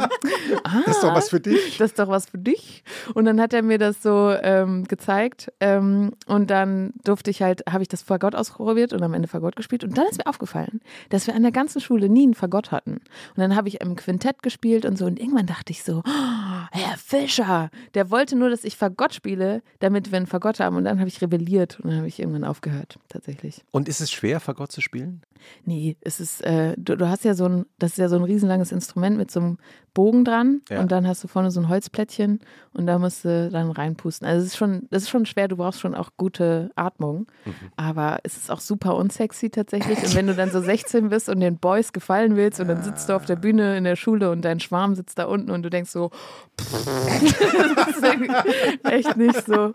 ah, 0.64 0.82
Das 0.86 0.98
ist 0.98 1.04
doch 1.04 1.16
was 1.16 1.30
für 1.30 1.40
dich. 1.40 1.78
das 1.78 1.92
ist 1.92 2.00
doch 2.00 2.08
was 2.08 2.30
für 2.30 2.38
dich. 2.38 2.84
Und 3.16 3.26
dann 3.26 3.42
hat 3.42 3.54
er 3.54 3.64
mir 3.64 3.80
das 3.80 4.04
so 4.04 4.32
ähm, 4.42 4.84
gezeigt. 4.84 5.52
Ähm, 5.60 6.12
und 6.28 6.52
dann 6.52 6.94
durfte 7.04 7.32
ich 7.32 7.42
halt, 7.42 7.64
habe 7.68 7.82
ich 7.82 7.88
das 7.88 8.04
Fagott 8.04 8.36
ausprobiert 8.36 8.94
und 8.94 9.02
am 9.02 9.16
Ende 9.16 9.28
Fagott 9.28 9.56
gespielt. 9.56 9.84
Und 9.84 9.98
dann 9.98 10.06
ist 10.08 10.20
mir 10.20 10.28
aufgefallen, 10.28 10.82
dass 11.10 11.26
wir 11.26 11.34
an 11.34 11.42
der 11.42 11.52
ganzen 11.52 11.82
Schule 11.82 12.10
nie 12.10 12.24
einen 12.24 12.36
Fagott 12.36 12.72
hatten. 12.72 12.92
Und 12.92 13.38
dann 13.38 13.56
habe 13.56 13.70
ich 13.70 13.82
im 13.82 13.96
Quintett 13.96 14.44
gespielt 14.44 14.86
und 14.86 15.00
so. 15.00 15.06
Und 15.06 15.20
irgendwann 15.20 15.48
dachte 15.48 15.72
ich 15.72 15.84
so, 15.84 16.04
oh, 16.06 16.68
Herr 16.72 16.98
Fischer, 16.98 17.72
der 17.96 18.12
wollte 18.12 18.36
nur, 18.36 18.52
dass 18.52 18.64
ich 18.64 18.78
Fagott 18.78 19.16
spiele, 19.16 19.64
damit 19.80 20.12
wir 20.12 20.18
einen 20.18 20.28
Fagott 20.28 20.60
haben. 20.60 20.76
Und 20.76 20.84
dann 20.84 21.00
habe 21.00 21.10
ich 21.10 21.22
rebelliert 21.22 21.80
und 21.80 21.90
dann 21.90 21.98
habe 21.98 22.08
ich 22.08 22.20
irgendwann 22.20 22.44
aufgehört, 22.44 22.67
tatsächlich. 23.10 23.64
Und 23.72 23.88
ist 23.88 24.02
es 24.02 24.12
schwer, 24.12 24.40
Fagott 24.40 24.72
zu 24.72 24.82
spielen? 24.82 25.22
Nee, 25.66 25.96
es 26.02 26.20
ist, 26.20 26.42
äh, 26.44 26.74
du, 26.78 26.98
du 26.98 27.08
hast 27.10 27.24
ja 27.24 27.34
so 27.36 27.46
ein, 27.46 27.66
das 27.78 27.92
ist 27.92 27.98
ja 27.98 28.10
so 28.10 28.16
ein 28.16 28.24
riesenlanges 28.24 28.72
Instrument 28.72 29.18
mit 29.18 29.30
so 29.30 29.40
einem 29.40 29.58
Bogen 29.94 30.26
dran 30.26 30.62
Ja. 30.70 30.80
und 30.80 30.92
dann 30.92 31.08
hast 31.08 31.24
du 31.24 31.28
vorne 31.28 31.52
so 31.52 31.60
ein 31.60 31.70
Holzplättchen 31.70 32.40
und 32.74 32.88
da 32.88 32.98
musst 33.00 33.24
du 33.24 33.50
dann 33.52 33.70
reinpusten. 33.72 34.28
Also 34.28 34.42
es 34.42 34.48
ist 34.54 34.58
schon, 34.58 34.88
das 34.90 35.04
ist 35.04 35.10
schon 35.10 35.26
schwer, 35.28 35.48
du 35.48 35.58
brauchst 35.58 35.80
schon 35.80 35.94
auch 35.96 36.10
gute 36.18 36.72
Atmung, 36.76 37.28
Mhm. 37.46 37.52
aber 37.76 38.18
es 38.24 38.36
ist 38.38 38.50
auch 38.52 38.60
super 38.60 38.96
unsexy 38.96 39.50
tatsächlich. 39.52 40.00
Und 40.04 40.16
wenn 40.16 40.28
du 40.28 40.34
dann 40.36 40.50
so 40.52 40.60
16 40.62 41.10
bist 41.10 41.30
und 41.30 41.40
den 41.40 41.58
Boys 41.58 41.94
gefallen 41.94 42.36
willst 42.36 42.60
und 42.60 42.68
dann 42.68 42.82
sitzt 42.84 43.08
du 43.10 43.14
auf 43.16 43.26
der 43.26 43.36
Bühne 43.36 43.78
in 43.78 43.84
der 43.84 43.96
Schule 43.96 44.32
und 44.32 44.42
dein 44.44 44.60
Schwarm 44.60 44.96
sitzt 44.96 45.20
da 45.20 45.26
unten 45.26 45.52
und 45.52 45.62
du 45.64 45.70
denkst 45.70 45.92
so, 45.92 46.10
das 46.58 47.88
ist 47.88 48.84
echt 48.84 49.18
nicht 49.18 49.46
so. 49.46 49.72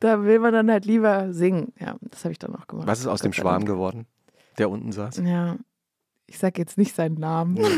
Da 0.00 0.24
will 0.24 0.38
man 0.38 0.52
dann 0.52 0.70
halt 0.70 0.86
lieber 0.86 1.32
singen. 1.32 1.72
Ja, 1.78 1.96
das 2.00 2.24
habe 2.24 2.32
ich 2.32 2.38
dann 2.38 2.54
auch 2.56 2.66
gemacht. 2.66 2.86
Was 2.86 3.00
ist 3.00 3.06
aus 3.06 3.20
dem 3.20 3.32
Schwarm 3.32 3.64
geworden, 3.64 4.06
der 4.58 4.70
unten 4.70 4.92
saß? 4.92 5.18
Ja, 5.18 5.56
ich 6.26 6.38
sag 6.38 6.58
jetzt 6.58 6.78
nicht 6.78 6.94
seinen 6.94 7.16
Namen. 7.16 7.58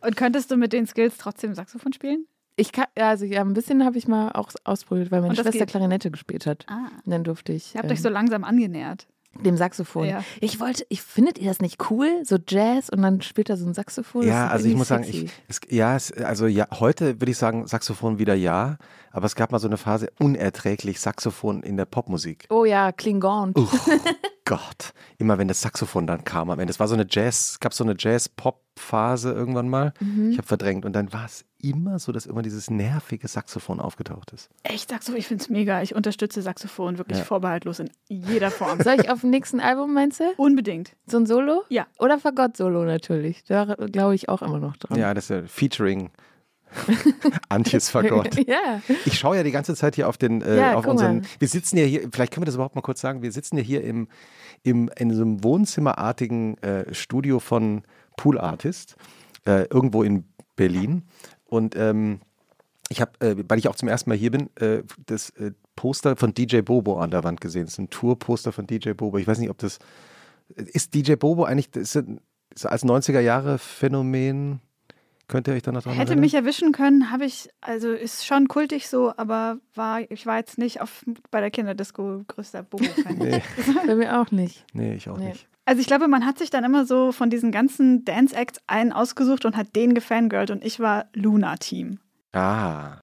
Und 0.00 0.16
könntest 0.16 0.50
du 0.50 0.56
mit 0.56 0.72
den 0.72 0.86
Skills 0.86 1.18
trotzdem 1.18 1.54
Saxophon 1.54 1.92
spielen? 1.92 2.26
Ich 2.56 2.72
kann, 2.72 2.86
ja, 2.96 3.10
also 3.10 3.24
ja, 3.24 3.40
ein 3.40 3.54
bisschen 3.54 3.84
habe 3.84 3.98
ich 3.98 4.08
mal 4.08 4.32
auch 4.32 4.50
ausprobiert, 4.64 5.10
weil 5.10 5.22
meine 5.22 5.34
Schwester 5.34 5.52
geht? 5.52 5.68
Klarinette 5.68 6.10
gespielt 6.10 6.46
hat. 6.46 6.66
Ah. 6.68 6.88
Und 7.04 7.10
dann 7.10 7.24
durfte 7.24 7.52
ich 7.52 7.74
Ihr 7.74 7.78
habt 7.78 7.86
ähm, 7.86 7.92
euch 7.92 8.02
so 8.02 8.08
langsam 8.08 8.44
angenähert. 8.44 9.06
Dem 9.40 9.56
Saxophon. 9.56 10.06
Ja. 10.06 10.24
Ich 10.40 10.60
wollte, 10.60 10.84
ich 10.88 11.02
findet 11.02 11.38
ihr 11.38 11.48
das 11.48 11.60
nicht 11.60 11.90
cool, 11.90 12.22
so 12.24 12.36
Jazz 12.46 12.88
und 12.88 13.02
dann 13.02 13.22
spielt 13.22 13.50
er 13.50 13.56
so 13.56 13.66
ein 13.66 13.74
Saxophon. 13.74 14.26
Ja, 14.26 14.48
also 14.48 14.68
ich 14.68 14.74
muss 14.74 14.88
sagen, 14.88 15.04
sexy. 15.04 15.24
ich, 15.24 15.32
es, 15.48 15.60
ja, 15.68 15.96
es, 15.96 16.12
also 16.12 16.46
ja, 16.46 16.66
heute 16.78 17.20
würde 17.20 17.30
ich 17.30 17.38
sagen, 17.38 17.66
Saxophon 17.66 18.18
wieder 18.18 18.34
ja, 18.34 18.76
aber 19.10 19.26
es 19.26 19.34
gab 19.34 19.52
mal 19.52 19.58
so 19.58 19.68
eine 19.68 19.76
Phase 19.76 20.10
unerträglich 20.18 21.00
Saxophon 21.00 21.62
in 21.62 21.76
der 21.76 21.84
Popmusik. 21.84 22.46
Oh 22.50 22.64
ja, 22.64 22.92
Klingon. 22.92 23.52
Oh 23.56 23.68
Gott, 24.44 24.92
immer 25.18 25.38
wenn 25.38 25.48
das 25.48 25.60
Saxophon 25.60 26.06
dann 26.06 26.24
kam 26.24 26.50
am 26.50 26.58
Ende. 26.58 26.70
Es 26.70 26.80
war 26.80 26.88
so 26.88 26.94
eine 26.94 27.06
Jazz, 27.08 27.52
es 27.52 27.60
gab 27.60 27.72
so 27.72 27.84
eine 27.84 27.94
Jazz-Pop-Phase 27.98 29.32
irgendwann 29.32 29.68
mal. 29.68 29.92
Mhm. 30.00 30.30
Ich 30.32 30.38
habe 30.38 30.46
verdrängt 30.46 30.84
und 30.84 30.92
dann 30.94 31.12
war 31.12 31.26
es 31.26 31.44
immer 31.62 31.98
so, 31.98 32.12
dass 32.12 32.26
immer 32.26 32.42
dieses 32.42 32.68
nervige 32.70 33.26
Saxophon 33.28 33.80
aufgetaucht 33.80 34.32
ist. 34.32 34.50
Echt 34.64 34.90
Saxophon, 34.90 35.18
ich 35.18 35.26
finde 35.28 35.42
es 35.44 35.48
mega. 35.48 35.80
Ich 35.80 35.94
unterstütze 35.94 36.42
Saxophon 36.42 36.98
wirklich 36.98 37.18
Ja. 37.18 37.24
vorbehaltlos 37.24 37.78
in 37.78 37.88
jeder 38.08 38.50
Form. 38.50 38.80
Soll 38.82 38.96
ich 39.00 39.08
auf 39.10 39.20
dem 39.22 39.30
nächsten 39.30 39.60
Album, 39.60 39.94
meinst 39.94 40.20
du? 40.20 40.24
Unbedingt. 40.36 40.92
So 41.06 41.16
ein 41.18 41.26
Solo? 41.26 41.62
Ja. 41.70 41.86
Oder 41.98 42.18
Fagott-Solo 42.18 42.84
natürlich. 42.84 43.44
Da 43.44 43.76
glaube 43.90 44.14
ich 44.14 44.28
auch 44.28 44.42
immer 44.42 44.58
noch 44.58 44.76
dran. 44.76 44.98
Ja, 44.98 45.14
das 45.14 45.24
ist 45.24 45.30
ja 45.30 45.42
Featuring 45.46 46.10
Antjes 47.48 47.90
Fagott. 47.90 48.34
ja. 48.48 48.80
Ich 49.04 49.18
schaue 49.18 49.36
ja 49.36 49.42
die 49.42 49.50
ganze 49.50 49.74
Zeit 49.74 49.94
hier 49.94 50.08
auf 50.08 50.16
den, 50.18 50.42
äh, 50.42 50.56
Ja, 50.58 50.74
auf 50.74 50.86
unseren. 50.86 51.16
mal. 51.18 51.26
Wir 51.38 51.48
sitzen 51.48 51.76
ja 51.76 51.84
hier, 51.84 52.08
vielleicht 52.12 52.32
können 52.32 52.42
wir 52.42 52.46
das 52.46 52.54
überhaupt 52.54 52.74
mal 52.74 52.82
kurz 52.82 53.00
sagen, 53.00 53.22
wir 53.22 53.32
sitzen 53.32 53.56
ja 53.58 53.62
hier 53.62 53.84
im, 53.84 54.08
im, 54.62 54.90
in 54.96 55.14
so 55.14 55.22
einem 55.22 55.44
wohnzimmerartigen 55.44 56.56
äh, 56.62 56.94
Studio 56.94 57.40
von 57.40 57.82
Pool 58.16 58.38
Artist, 58.38 58.96
äh, 59.46 59.64
irgendwo 59.70 60.02
in 60.02 60.24
Berlin. 60.56 61.02
Und 61.52 61.76
ähm, 61.76 62.20
ich 62.88 63.00
habe, 63.02 63.12
äh, 63.20 63.36
weil 63.46 63.58
ich 63.58 63.68
auch 63.68 63.76
zum 63.76 63.88
ersten 63.88 64.08
Mal 64.08 64.16
hier 64.16 64.30
bin, 64.30 64.48
äh, 64.56 64.82
das 65.06 65.30
äh, 65.30 65.52
Poster 65.76 66.16
von 66.16 66.32
DJ 66.32 66.60
Bobo 66.62 66.98
an 66.98 67.10
der 67.10 67.24
Wand 67.24 67.40
gesehen. 67.42 67.64
Das 67.64 67.74
ist 67.74 67.78
ein 67.78 67.90
Tourposter 67.90 68.52
von 68.52 68.66
DJ 68.66 68.92
Bobo. 68.92 69.18
Ich 69.18 69.26
weiß 69.26 69.38
nicht, 69.38 69.50
ob 69.50 69.58
das. 69.58 69.78
Ist 70.56 70.94
DJ 70.94 71.14
Bobo 71.16 71.44
eigentlich 71.44 71.74
ist 71.76 71.94
ist 72.54 72.66
als 72.66 72.84
90er 72.84 73.20
Jahre 73.20 73.58
Phänomen? 73.58 74.60
Könnt 75.28 75.46
ihr 75.48 75.54
euch 75.54 75.62
da 75.62 75.72
noch 75.72 75.82
dran 75.82 75.92
Hätte 75.92 76.08
erinnern? 76.12 76.20
mich 76.20 76.34
erwischen 76.34 76.72
können, 76.72 77.10
habe 77.10 77.24
ich, 77.24 77.48
also 77.62 77.90
ist 77.92 78.26
schon 78.26 78.48
kultig 78.48 78.88
so, 78.88 79.12
aber 79.16 79.56
war, 79.74 80.00
ich 80.10 80.26
war 80.26 80.36
jetzt 80.36 80.58
nicht 80.58 80.82
auf, 80.82 81.04
bei 81.30 81.40
der 81.40 81.50
Kinderdisco 81.50 82.24
größter 82.28 82.62
Bobo-Fan. 82.64 83.16
Nee, 83.18 83.42
Bei 83.86 83.94
mir 83.94 84.20
auch 84.20 84.30
nicht. 84.30 84.64
nee, 84.74 84.94
ich 84.94 85.08
auch 85.08 85.16
Nee. 85.16 85.28
nicht. 85.30 85.48
Also 85.64 85.80
ich 85.80 85.86
glaube, 85.86 86.08
man 86.08 86.26
hat 86.26 86.38
sich 86.38 86.50
dann 86.50 86.64
immer 86.64 86.84
so 86.84 87.12
von 87.12 87.30
diesen 87.30 87.52
ganzen 87.52 88.04
Dance-Acts 88.04 88.60
einen 88.66 88.92
ausgesucht 88.92 89.44
und 89.44 89.56
hat 89.56 89.76
den 89.76 89.94
gefangirlt 89.94 90.50
und 90.50 90.64
ich 90.64 90.80
war 90.80 91.06
Luna-Team. 91.14 91.98
Ah, 92.32 92.98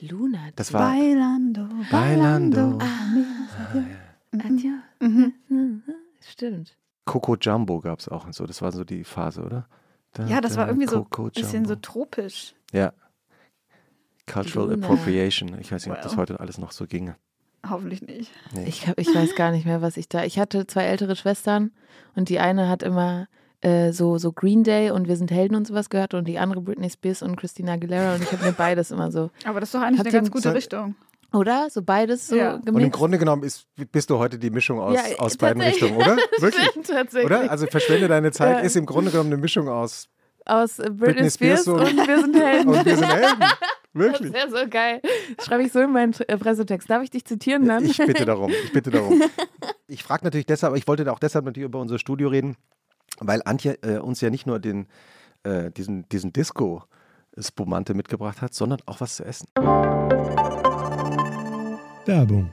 Luna. 0.00 0.38
das 0.56 0.72
war. 0.72 0.92
Bailando, 0.92 1.68
Bailando. 1.90 2.78
Adieu. 4.32 4.72
Mhm. 5.00 5.82
Stimmt. 6.20 6.76
Coco 7.04 7.36
Jumbo 7.36 7.80
gab 7.80 7.98
es 7.98 8.08
auch 8.08 8.26
und 8.26 8.34
so. 8.34 8.46
Das 8.46 8.62
war 8.62 8.70
so 8.72 8.84
die 8.84 9.04
Phase, 9.04 9.42
oder? 9.42 9.66
Da, 10.12 10.26
Ja, 10.26 10.40
das 10.40 10.56
war 10.56 10.66
da, 10.66 10.70
irgendwie 10.72 10.86
so 10.88 11.06
ein 11.10 11.30
bisschen 11.30 11.64
so 11.64 11.74
tropisch. 11.76 12.54
Ja. 12.72 12.92
Cultural 14.26 14.70
Luna. 14.70 14.86
Appropriation. 14.86 15.58
Ich 15.58 15.72
weiß 15.72 15.86
nicht, 15.86 15.94
ob 15.94 16.02
das 16.02 16.16
heute 16.16 16.38
alles 16.40 16.58
noch 16.58 16.72
so 16.72 16.86
ginge. 16.86 17.16
Hoffentlich 17.68 18.02
nicht. 18.02 18.30
Nee. 18.54 18.64
Ich, 18.66 18.86
hab, 18.86 18.98
ich 18.98 19.12
weiß 19.14 19.34
gar 19.34 19.50
nicht 19.50 19.66
mehr, 19.66 19.82
was 19.82 19.96
ich 19.96 20.08
da. 20.08 20.24
Ich 20.24 20.38
hatte 20.38 20.66
zwei 20.66 20.84
ältere 20.84 21.16
Schwestern 21.16 21.72
und 22.14 22.28
die 22.28 22.38
eine 22.38 22.68
hat 22.68 22.82
immer 22.82 23.26
äh, 23.60 23.92
so, 23.92 24.18
so 24.18 24.32
Green 24.32 24.62
Day 24.64 24.90
und 24.90 25.08
Wir 25.08 25.16
sind 25.16 25.30
Helden 25.30 25.56
und 25.56 25.66
sowas 25.66 25.90
gehört 25.90 26.14
und 26.14 26.26
die 26.28 26.38
andere 26.38 26.60
Britney 26.60 26.88
Spears 26.88 27.22
und 27.22 27.36
Christina 27.36 27.72
Aguilera 27.72 28.14
und 28.14 28.22
ich 28.22 28.30
habe 28.32 28.44
mir 28.44 28.52
beides 28.52 28.90
immer 28.90 29.10
so. 29.10 29.30
Aber 29.44 29.60
das 29.60 29.70
ist 29.70 29.74
doch 29.74 29.82
eigentlich 29.82 30.00
eine 30.00 30.10
ganz 30.12 30.30
gute 30.30 30.54
Richtung. 30.54 30.94
Oder? 31.34 31.68
So 31.68 31.82
beides 31.82 32.28
so 32.28 32.36
Ja. 32.36 32.54
und 32.54 32.66
im 32.68 32.74
gemixt. 32.76 32.92
Grunde 32.98 33.18
genommen 33.18 33.42
ist, 33.42 33.66
bist 33.92 34.08
du 34.08 34.18
heute 34.18 34.38
die 34.38 34.50
Mischung 34.50 34.80
aus, 34.80 34.94
Ja, 34.94 35.18
aus 35.18 35.36
beiden. 35.36 35.60
Richtungen, 35.60 35.96
oder? 35.96 36.16
Wirklich? 36.38 36.70
Tatsächlich. 36.86 37.24
Oder? 37.26 37.50
Also 37.50 37.66
verschwende 37.66 38.08
deine 38.08 38.30
Zeit 38.32 38.58
Ja. 38.58 38.60
ist 38.60 38.76
im 38.76 38.86
Grunde 38.86 39.10
genommen 39.10 39.32
eine 39.32 39.40
Mischung 39.42 39.68
aus 39.68 40.08
Aus 40.48 40.78
äh, 40.78 40.84
Britney, 40.90 40.96
Britney 41.14 41.30
Spears, 41.30 41.62
Spears 41.62 41.80
und, 41.92 41.98
und- 41.98 42.08
Wir 42.08 42.20
sind 42.20 42.36
Helden. 42.40 42.68
und 42.70 42.84
wir 42.86 42.96
sind 42.96 43.06
Helden. 43.14 43.44
Das 43.94 44.04
Wirklich. 44.04 44.32
wäre 44.32 44.50
so 44.50 44.56
geil. 44.70 45.00
Das 45.36 45.46
schreibe 45.46 45.62
ich 45.64 45.72
so 45.72 45.80
in 45.80 45.90
meinen 45.90 46.12
äh, 46.28 46.36
Pressetext. 46.36 46.88
Darf 46.88 47.02
ich 47.02 47.10
dich 47.10 47.24
zitieren 47.24 47.66
dann? 47.66 47.84
Ich 47.84 47.96
bitte 47.96 48.24
darum. 48.26 48.52
Ich 48.64 48.72
bitte 48.72 48.90
darum. 48.90 49.22
Ich 49.88 50.04
frage 50.04 50.22
natürlich 50.24 50.44
deshalb, 50.46 50.70
aber 50.72 50.76
ich 50.76 50.86
wollte 50.86 51.10
auch 51.10 51.18
deshalb 51.18 51.46
natürlich 51.46 51.64
über 51.66 51.80
unser 51.80 51.98
Studio 51.98 52.28
reden, 52.28 52.56
weil 53.18 53.40
Antje 53.44 53.78
äh, 53.82 53.96
uns 53.98 54.20
ja 54.20 54.28
nicht 54.30 54.46
nur 54.46 54.60
den, 54.60 54.86
äh, 55.42 55.70
diesen, 55.70 56.06
diesen 56.10 56.32
Disco-Spumante 56.34 57.94
mitgebracht 57.94 58.42
hat, 58.42 58.52
sondern 58.54 58.78
auch 58.86 59.00
was 59.00 59.16
zu 59.16 59.24
essen. 59.24 59.48
Werbung. 62.04 62.50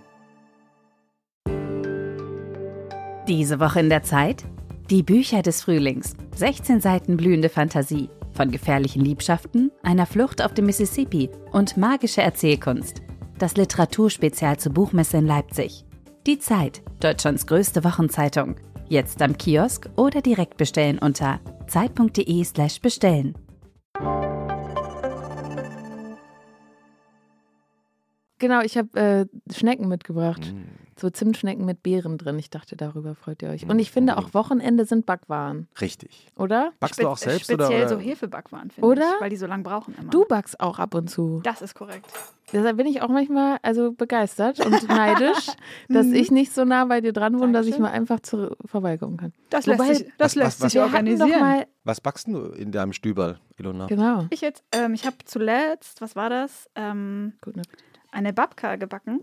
Diese 3.28 3.60
Woche 3.60 3.82
in 3.82 3.90
der 3.90 4.04
Zeit? 4.04 4.46
Die 4.92 5.02
Bücher 5.02 5.42
des 5.42 5.64
Frühlings. 5.64 6.16
16 6.36 6.80
Seiten 6.80 7.18
blühende 7.18 7.50
Fantasie. 7.50 8.08
Von 8.34 8.52
gefährlichen 8.52 9.04
Liebschaften, 9.04 9.72
einer 9.82 10.06
Flucht 10.06 10.44
auf 10.44 10.54
dem 10.54 10.68
Mississippi 10.68 11.32
und 11.52 11.76
magische 11.76 12.22
Erzählkunst. 12.22 13.02
Das 13.40 13.58
Literaturspezial 13.58 14.60
zur 14.60 14.74
Buchmesse 14.74 15.18
in 15.18 15.26
Leipzig. 15.26 15.86
Die 16.28 16.38
Zeit, 16.38 16.84
Deutschlands 17.00 17.48
größte 17.48 17.84
Wochenzeitung. 17.84 18.58
Jetzt 18.88 19.24
am 19.24 19.36
Kiosk 19.36 19.90
oder 19.96 20.22
direkt 20.22 20.58
bestellen 20.58 21.00
unter 21.00 21.40
zeit.de/slash 21.66 22.80
bestellen. 22.80 23.34
Genau, 28.38 28.62
ich 28.62 28.78
habe 28.78 29.00
äh, 29.00 29.26
Schnecken 29.52 29.88
mitgebracht. 29.88 30.54
Mm. 30.54 30.85
So 30.98 31.10
Zimtschnecken 31.10 31.66
mit 31.66 31.84
Beeren 31.84 32.18
drin. 32.18 32.40
Ich 32.40 32.50
dachte, 32.50 32.78
darüber 32.78 33.16
freut 33.16 33.42
ihr 33.42 33.50
euch. 33.50 33.68
Und 33.68 33.80
ich 33.80 33.92
finde 33.92 34.18
auch 34.18 34.34
Wochenende 34.34 34.86
sind 34.86 35.06
Backwaren, 35.06 35.68
Richtig. 35.82 36.32
oder? 36.38 36.72
Backst 36.80 37.02
du 37.04 37.10
auch 37.10 37.18
Spe- 37.18 37.32
selbst 37.32 37.52
oder? 37.52 37.66
Speziell 37.66 37.86
oder? 37.88 37.90
so 37.90 38.00
Hefebackwaren, 38.00 38.72
finde 38.72 38.88
Oder? 38.88 39.12
ich, 39.16 39.22
weil 39.22 39.30
die 39.30 39.36
so 39.36 39.46
lange 39.46 39.64
brauchen 39.64 39.94
immer. 40.00 40.10
Du 40.10 40.24
backst 40.24 40.58
auch 40.62 40.80
ab 40.80 40.96
und 40.96 41.10
zu. 41.10 41.42
Das 41.44 41.62
ist 41.62 41.76
korrekt. 41.76 42.06
Deshalb 42.54 42.78
bin 42.78 42.86
ich 42.88 43.02
auch 43.02 43.10
manchmal 43.10 43.58
also 43.62 43.92
begeistert 43.92 44.66
und 44.66 44.72
neidisch, 44.88 45.48
dass 45.90 46.06
Mhm. 46.08 46.14
ich 46.14 46.32
nicht 46.32 46.54
so 46.54 46.64
nah 46.64 46.86
bei 46.86 47.02
dir 47.02 47.12
dran 47.12 47.38
wohne, 47.42 47.52
dass 47.52 47.66
ich 47.68 47.78
mal 47.78 47.92
einfach 47.92 48.22
zur 48.22 48.56
vorbeikommen 48.66 49.18
kann. 49.18 49.34
Das 49.50 49.68
Wobei- 49.68 49.88
lässt 49.88 50.00
sich, 50.06 50.14
das 50.18 50.32
Was- 50.32 50.36
lässt 50.36 50.62
was- 50.62 50.72
sich 50.72 50.80
was- 50.82 50.88
organisieren. 50.88 51.40
mal, 51.42 51.68
Was 51.84 52.00
backst 52.00 52.28
du 52.28 52.46
in 52.52 52.72
deinem 52.72 52.94
Stüberl, 52.94 53.38
Ilona? 53.58 53.88
genau. 53.88 54.28
Ich 54.30 54.40
jetzt, 54.40 54.64
ähm, 54.72 54.94
ich 54.94 55.06
habe 55.06 55.18
zuletzt, 55.26 56.00
was 56.00 56.16
war 56.16 56.30
das? 56.30 56.70
Ähm, 56.76 57.34
Guten 57.42 57.60
Appetit. 57.60 57.84
Eine 58.16 58.34
Babka 58.34 58.78
gebacken 58.78 59.22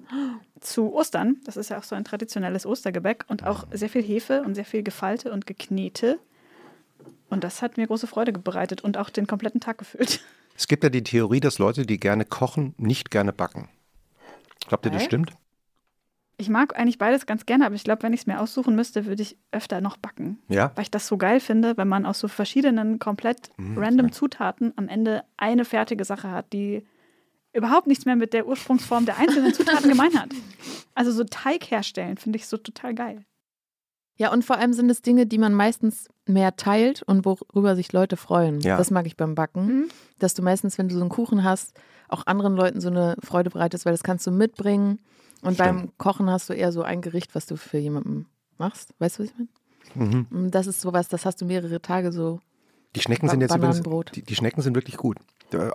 zu 0.60 0.92
Ostern. 0.92 1.38
Das 1.44 1.56
ist 1.56 1.70
ja 1.70 1.78
auch 1.78 1.82
so 1.82 1.96
ein 1.96 2.04
traditionelles 2.04 2.66
Ostergebäck 2.66 3.24
und 3.28 3.44
auch 3.44 3.66
sehr 3.72 3.88
viel 3.88 4.02
Hefe 4.02 4.42
und 4.42 4.54
sehr 4.54 4.64
viel 4.64 4.82
Gefalte 4.82 5.32
und 5.32 5.46
Geknete. 5.46 6.18
Und 7.28 7.42
das 7.44 7.62
hat 7.62 7.78
mir 7.78 7.86
große 7.86 8.06
Freude 8.06 8.32
bereitet 8.32 8.82
und 8.82 8.98
auch 8.98 9.10
den 9.10 9.26
kompletten 9.26 9.60
Tag 9.60 9.78
gefüllt. 9.78 10.20
Es 10.54 10.68
gibt 10.68 10.84
ja 10.84 10.90
die 10.90 11.02
Theorie, 11.02 11.40
dass 11.40 11.58
Leute, 11.58 11.86
die 11.86 11.98
gerne 11.98 12.26
kochen, 12.26 12.74
nicht 12.76 13.10
gerne 13.10 13.32
backen. 13.32 13.70
Glaubt 14.68 14.84
ihr, 14.84 14.92
das 14.92 15.02
stimmt? 15.02 15.32
Ich 16.36 16.48
mag 16.48 16.78
eigentlich 16.78 16.98
beides 16.98 17.24
ganz 17.24 17.46
gerne, 17.46 17.64
aber 17.66 17.74
ich 17.74 17.84
glaube, 17.84 18.02
wenn 18.02 18.12
ich 18.12 18.20
es 18.20 18.26
mir 18.26 18.40
aussuchen 18.40 18.74
müsste, 18.74 19.06
würde 19.06 19.22
ich 19.22 19.36
öfter 19.50 19.80
noch 19.80 19.96
backen. 19.96 20.38
Ja. 20.48 20.72
Weil 20.74 20.82
ich 20.82 20.90
das 20.90 21.06
so 21.06 21.16
geil 21.16 21.40
finde, 21.40 21.76
wenn 21.76 21.88
man 21.88 22.04
aus 22.04 22.18
so 22.18 22.28
verschiedenen, 22.28 22.98
komplett 22.98 23.50
Mhm, 23.56 23.78
random 23.78 24.12
Zutaten 24.12 24.72
am 24.76 24.88
Ende 24.88 25.24
eine 25.36 25.64
fertige 25.64 26.04
Sache 26.04 26.30
hat, 26.30 26.52
die 26.52 26.84
überhaupt 27.52 27.86
nichts 27.86 28.04
mehr 28.04 28.16
mit 28.16 28.32
der 28.32 28.46
Ursprungsform 28.46 29.06
der 29.06 29.18
einzelnen 29.18 29.52
Zutaten 29.54 29.88
gemein 29.88 30.18
hat. 30.18 30.30
Also 30.94 31.12
so 31.12 31.24
Teig 31.24 31.70
herstellen 31.70 32.16
finde 32.16 32.38
ich 32.38 32.46
so 32.46 32.56
total 32.56 32.94
geil. 32.94 33.24
Ja, 34.16 34.30
und 34.32 34.44
vor 34.44 34.56
allem 34.58 34.72
sind 34.72 34.90
es 34.90 35.02
Dinge, 35.02 35.26
die 35.26 35.38
man 35.38 35.54
meistens 35.54 36.08
mehr 36.26 36.54
teilt 36.56 37.02
und 37.02 37.24
worüber 37.24 37.74
sich 37.74 37.92
Leute 37.92 38.16
freuen. 38.16 38.60
Ja. 38.60 38.76
Das 38.76 38.90
mag 38.90 39.06
ich 39.06 39.16
beim 39.16 39.34
Backen. 39.34 39.66
Mhm. 39.66 39.88
Dass 40.18 40.34
du 40.34 40.42
meistens, 40.42 40.78
wenn 40.78 40.88
du 40.88 40.94
so 40.94 41.00
einen 41.00 41.10
Kuchen 41.10 41.44
hast, 41.44 41.74
auch 42.08 42.26
anderen 42.26 42.54
Leuten 42.54 42.80
so 42.80 42.88
eine 42.88 43.16
Freude 43.22 43.50
bereitest, 43.50 43.86
weil 43.86 43.92
das 43.92 44.02
kannst 44.02 44.26
du 44.26 44.30
mitbringen. 44.30 45.00
Und 45.40 45.54
Stimmt. 45.54 45.58
beim 45.58 45.98
Kochen 45.98 46.30
hast 46.30 46.48
du 46.48 46.52
eher 46.52 46.72
so 46.72 46.82
ein 46.82 47.00
Gericht, 47.00 47.34
was 47.34 47.46
du 47.46 47.56
für 47.56 47.78
jemanden 47.78 48.26
machst. 48.58 48.94
Weißt 48.98 49.18
du, 49.18 49.24
was 49.24 49.30
ich 49.30 49.36
meine? 49.36 50.08
Mhm. 50.10 50.26
Und 50.30 50.50
Das 50.52 50.66
ist 50.66 50.80
sowas, 50.80 51.08
das 51.08 51.24
hast 51.24 51.40
du 51.40 51.44
mehrere 51.44 51.80
Tage 51.80 52.12
so. 52.12 52.40
Die 52.94 53.00
Schnecken 53.00 53.28
sind 53.28 53.40
jetzt 53.40 53.54
übrigens, 53.54 53.80
die, 54.14 54.22
die 54.22 54.34
Schnecken 54.34 54.62
sind 54.62 54.74
wirklich 54.74 54.96
gut. 54.96 55.18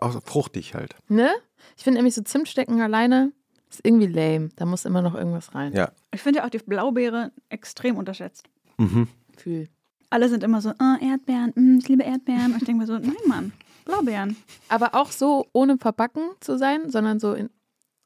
Auch 0.01 0.22
fruchtig 0.24 0.76
halt. 0.76 0.95
Ne? 1.07 1.30
Ich 1.76 1.84
finde 1.84 1.99
nämlich 1.99 2.15
so 2.15 2.22
Zimtstecken 2.22 2.82
alleine 2.82 3.32
ist 3.70 3.82
irgendwie 3.84 4.07
lame. 4.07 4.49
Da 4.55 4.65
muss 4.65 4.86
immer 4.86 5.01
noch 5.01 5.15
irgendwas 5.15 5.53
rein. 5.53 5.74
Ja. 5.74 5.91
Ich 6.13 6.22
finde 6.22 6.39
ja 6.39 6.45
auch 6.45 6.49
die 6.49 6.59
Blaubeere 6.59 7.32
extrem 7.49 7.97
unterschätzt. 7.97 8.47
Mhm. 8.78 9.07
Fühl. 9.36 9.68
Alle 10.09 10.30
sind 10.30 10.43
immer 10.43 10.61
so, 10.61 10.70
ah, 10.80 10.97
Erdbeeren, 11.01 11.51
mm, 11.55 11.80
ich 11.80 11.88
liebe 11.89 12.03
Erdbeeren. 12.03 12.53
Und 12.53 12.59
ich 12.59 12.63
denke 12.63 12.82
mir 12.82 12.88
so, 12.88 12.97
nein, 12.97 13.15
Mann, 13.26 13.51
Blaubeeren. 13.86 14.38
Aber 14.70 14.95
auch 14.95 15.11
so 15.11 15.47
ohne 15.51 15.78
verbacken 15.78 16.30
zu 16.39 16.57
sein, 16.57 16.89
sondern 16.89 17.20
so 17.20 17.34
in 17.34 17.49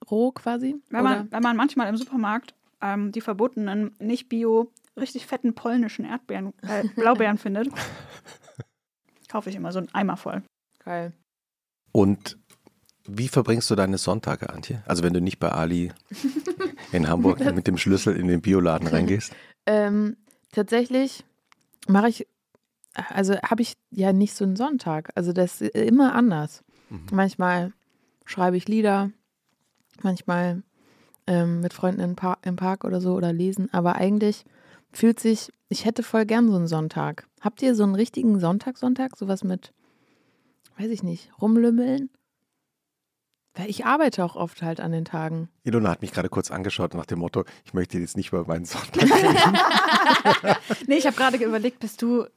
roh 0.09 0.31
quasi. 0.31 0.75
Wenn 0.89 1.03
man, 1.03 1.31
wenn 1.31 1.43
man 1.43 1.55
manchmal 1.55 1.87
im 1.87 1.97
Supermarkt 1.97 2.55
ähm, 2.81 3.11
die 3.11 3.21
verbotenen, 3.21 3.95
nicht 3.99 4.29
bio, 4.29 4.71
richtig 4.99 5.27
fetten 5.27 5.53
polnischen 5.53 6.05
Erdbeeren, 6.05 6.53
äh, 6.63 6.87
Blaubeeren 6.95 7.37
findet, 7.37 7.69
kaufe 9.31 9.49
ich 9.49 9.55
immer 9.55 9.71
so 9.71 9.79
einen 9.79 9.93
Eimer 9.93 10.17
voll. 10.17 10.43
Geil. 10.83 11.13
Und 11.93 12.37
wie 13.07 13.29
verbringst 13.29 13.69
du 13.69 13.75
deine 13.75 13.97
Sonntage, 13.97 14.49
Antje? 14.49 14.83
Also 14.85 15.03
wenn 15.03 15.13
du 15.13 15.21
nicht 15.21 15.39
bei 15.39 15.49
Ali 15.49 15.91
in 16.91 17.07
Hamburg 17.07 17.39
mit 17.55 17.65
dem 17.65 17.77
Schlüssel 17.77 18.15
in 18.15 18.27
den 18.27 18.41
Bioladen 18.41 18.87
reingehst? 18.95 19.33
Ähm, 19.65 20.17
tatsächlich 20.51 21.23
mache 21.87 22.09
ich, 22.09 22.27
also 22.93 23.37
habe 23.41 23.61
ich 23.61 23.75
ja 23.89 24.11
nicht 24.11 24.35
so 24.35 24.43
einen 24.43 24.55
Sonntag. 24.55 25.11
Also 25.15 25.31
das 25.33 25.61
ist 25.61 25.75
immer 25.75 26.13
anders. 26.13 26.63
Mhm. 26.89 27.05
Manchmal 27.11 27.73
schreibe 28.25 28.57
ich 28.57 28.67
Lieder, 28.67 29.11
manchmal 30.03 30.61
ähm, 31.25 31.61
mit 31.61 31.73
Freunden 31.73 32.01
im, 32.01 32.15
Par 32.15 32.37
im 32.43 32.57
Park 32.57 32.83
oder 32.83 32.99
so 32.99 33.13
oder 33.13 33.31
lesen. 33.31 33.69
Aber 33.71 33.95
eigentlich 33.95 34.45
fühlt 34.91 35.19
sich, 35.19 35.51
ich 35.69 35.85
hätte 35.85 36.03
voll 36.03 36.25
gern 36.25 36.49
so 36.49 36.57
einen 36.57 36.67
Sonntag. 36.67 37.27
Habt 37.41 37.61
ihr 37.63 37.73
so 37.75 37.83
einen 37.83 37.95
richtigen 37.95 38.39
Sonntag, 38.39 38.77
Sonntag? 38.77 39.17
Sowas 39.17 39.43
mit, 39.43 39.73
weiß 40.77 40.91
ich 40.91 41.01
nicht, 41.01 41.31
rumlümmeln? 41.41 42.09
Weil 43.55 43.69
ich 43.69 43.83
arbeite 43.85 44.23
auch 44.23 44.35
oft 44.35 44.61
halt 44.61 44.79
an 44.79 44.91
den 44.91 45.03
Tagen. 45.03 45.49
Ilona 45.63 45.89
hat 45.89 46.01
mich 46.01 46.13
gerade 46.13 46.29
kurz 46.29 46.51
angeschaut 46.51 46.93
nach 46.93 47.07
dem 47.07 47.19
Motto, 47.19 47.43
ich 47.65 47.73
möchte 47.73 47.97
jetzt 47.97 48.15
nicht 48.15 48.29
über 48.29 48.45
meinen 48.45 48.65
Sonntag 48.65 49.03
reden. 49.03 49.57
Nee, 50.87 50.95
ich 50.95 51.05
habe 51.05 51.17
gerade 51.17 51.37
überlegt, 51.43 51.79
bist 51.79 52.01
du, 52.01 52.27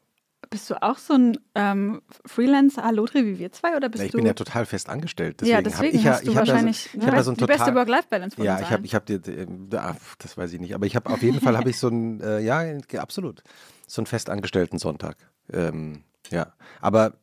bist 0.50 0.68
du 0.70 0.82
auch 0.82 0.98
so 0.98 1.14
ein 1.14 1.38
ähm, 1.55 2.02
Freelancer 2.26 2.90
Lotri 2.90 3.26
wie 3.26 3.38
wir 3.38 3.52
zwei 3.52 3.76
oder 3.76 3.90
bist 3.90 4.02
ich 4.02 4.11
du? 4.11 4.16
bin 4.16 4.26
ja 4.26 4.32
total 4.32 4.66
fest 4.66 4.88
angestellt. 4.88 5.40
Deswegen 5.40 5.52
ja, 5.52 5.59
hab 5.59 5.64
deswegen 5.64 5.98
ich 5.98 6.05
ja, 6.05 6.12
hast 6.12 6.26
du 6.26 6.30
ich 6.30 6.36
hab 6.36 6.48
wahrscheinlich 6.48 6.84
ja 6.86 6.90
so, 6.90 6.98
ich 6.98 7.05
ne, 7.05 7.07
hab 7.07 7.14
ja 7.16 7.22
so 7.22 7.30
ein 7.30 7.36
die 7.36 7.44
beste 7.44 7.59
total, 7.59 7.74
Work-Life-Balance 7.76 8.36
von 8.36 8.44
Ja, 8.44 8.61
ich 8.61 8.70
habe, 8.70 8.84
ich 8.84 8.94
habe 8.94 9.18
dir, 9.18 9.28
äh, 9.28 9.76
ah, 9.76 9.96
das 10.18 10.36
weiß 10.36 10.52
ich 10.52 10.61
nicht, 10.61 10.74
aber 10.74 10.86
ich 10.86 10.96
habe 10.96 11.11
auf 11.11 11.22
jeden 11.22 11.40
Fall 11.40 11.57
habe 11.57 11.70
ich 11.70 11.78
so 11.78 11.88
einen, 11.88 12.20
äh, 12.20 12.40
ja, 12.40 12.64
absolut, 12.98 13.44
so 13.87 14.01
einen 14.01 14.07
festangestellten 14.07 14.78
Sonntag. 14.78 15.16
Ähm, 15.53 16.05
ja, 16.30 16.53
aber 16.80 17.14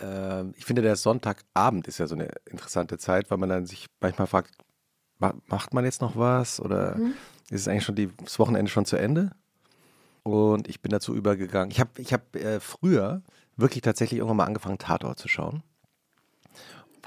äh, 0.00 0.44
ich 0.50 0.64
finde, 0.64 0.82
der 0.82 0.96
Sonntagabend 0.96 1.86
ist 1.88 1.98
ja 1.98 2.06
so 2.06 2.14
eine 2.14 2.28
interessante 2.46 2.98
Zeit, 2.98 3.30
weil 3.30 3.38
man 3.38 3.48
dann 3.48 3.66
sich 3.66 3.86
manchmal 4.00 4.26
fragt, 4.26 4.54
ma 5.18 5.34
macht 5.46 5.74
man 5.74 5.84
jetzt 5.84 6.00
noch 6.00 6.16
was 6.16 6.60
oder 6.60 6.96
Mhm. 6.96 7.14
ist 7.50 7.62
es 7.62 7.68
eigentlich 7.68 7.84
schon 7.84 7.94
die, 7.96 8.10
das 8.24 8.38
Wochenende 8.38 8.70
schon 8.70 8.84
zu 8.84 8.96
Ende? 8.96 9.30
Und 10.22 10.68
ich 10.68 10.82
bin 10.82 10.90
dazu 10.90 11.14
übergegangen. 11.14 11.70
Ich 11.70 11.80
habe 11.80 11.90
ich 11.96 12.12
hab, 12.12 12.36
äh, 12.36 12.60
früher 12.60 13.22
wirklich 13.56 13.82
tatsächlich 13.82 14.18
irgendwann 14.18 14.36
mal 14.38 14.44
angefangen, 14.44 14.78
Tatort 14.78 15.18
zu 15.18 15.28
schauen. 15.28 15.62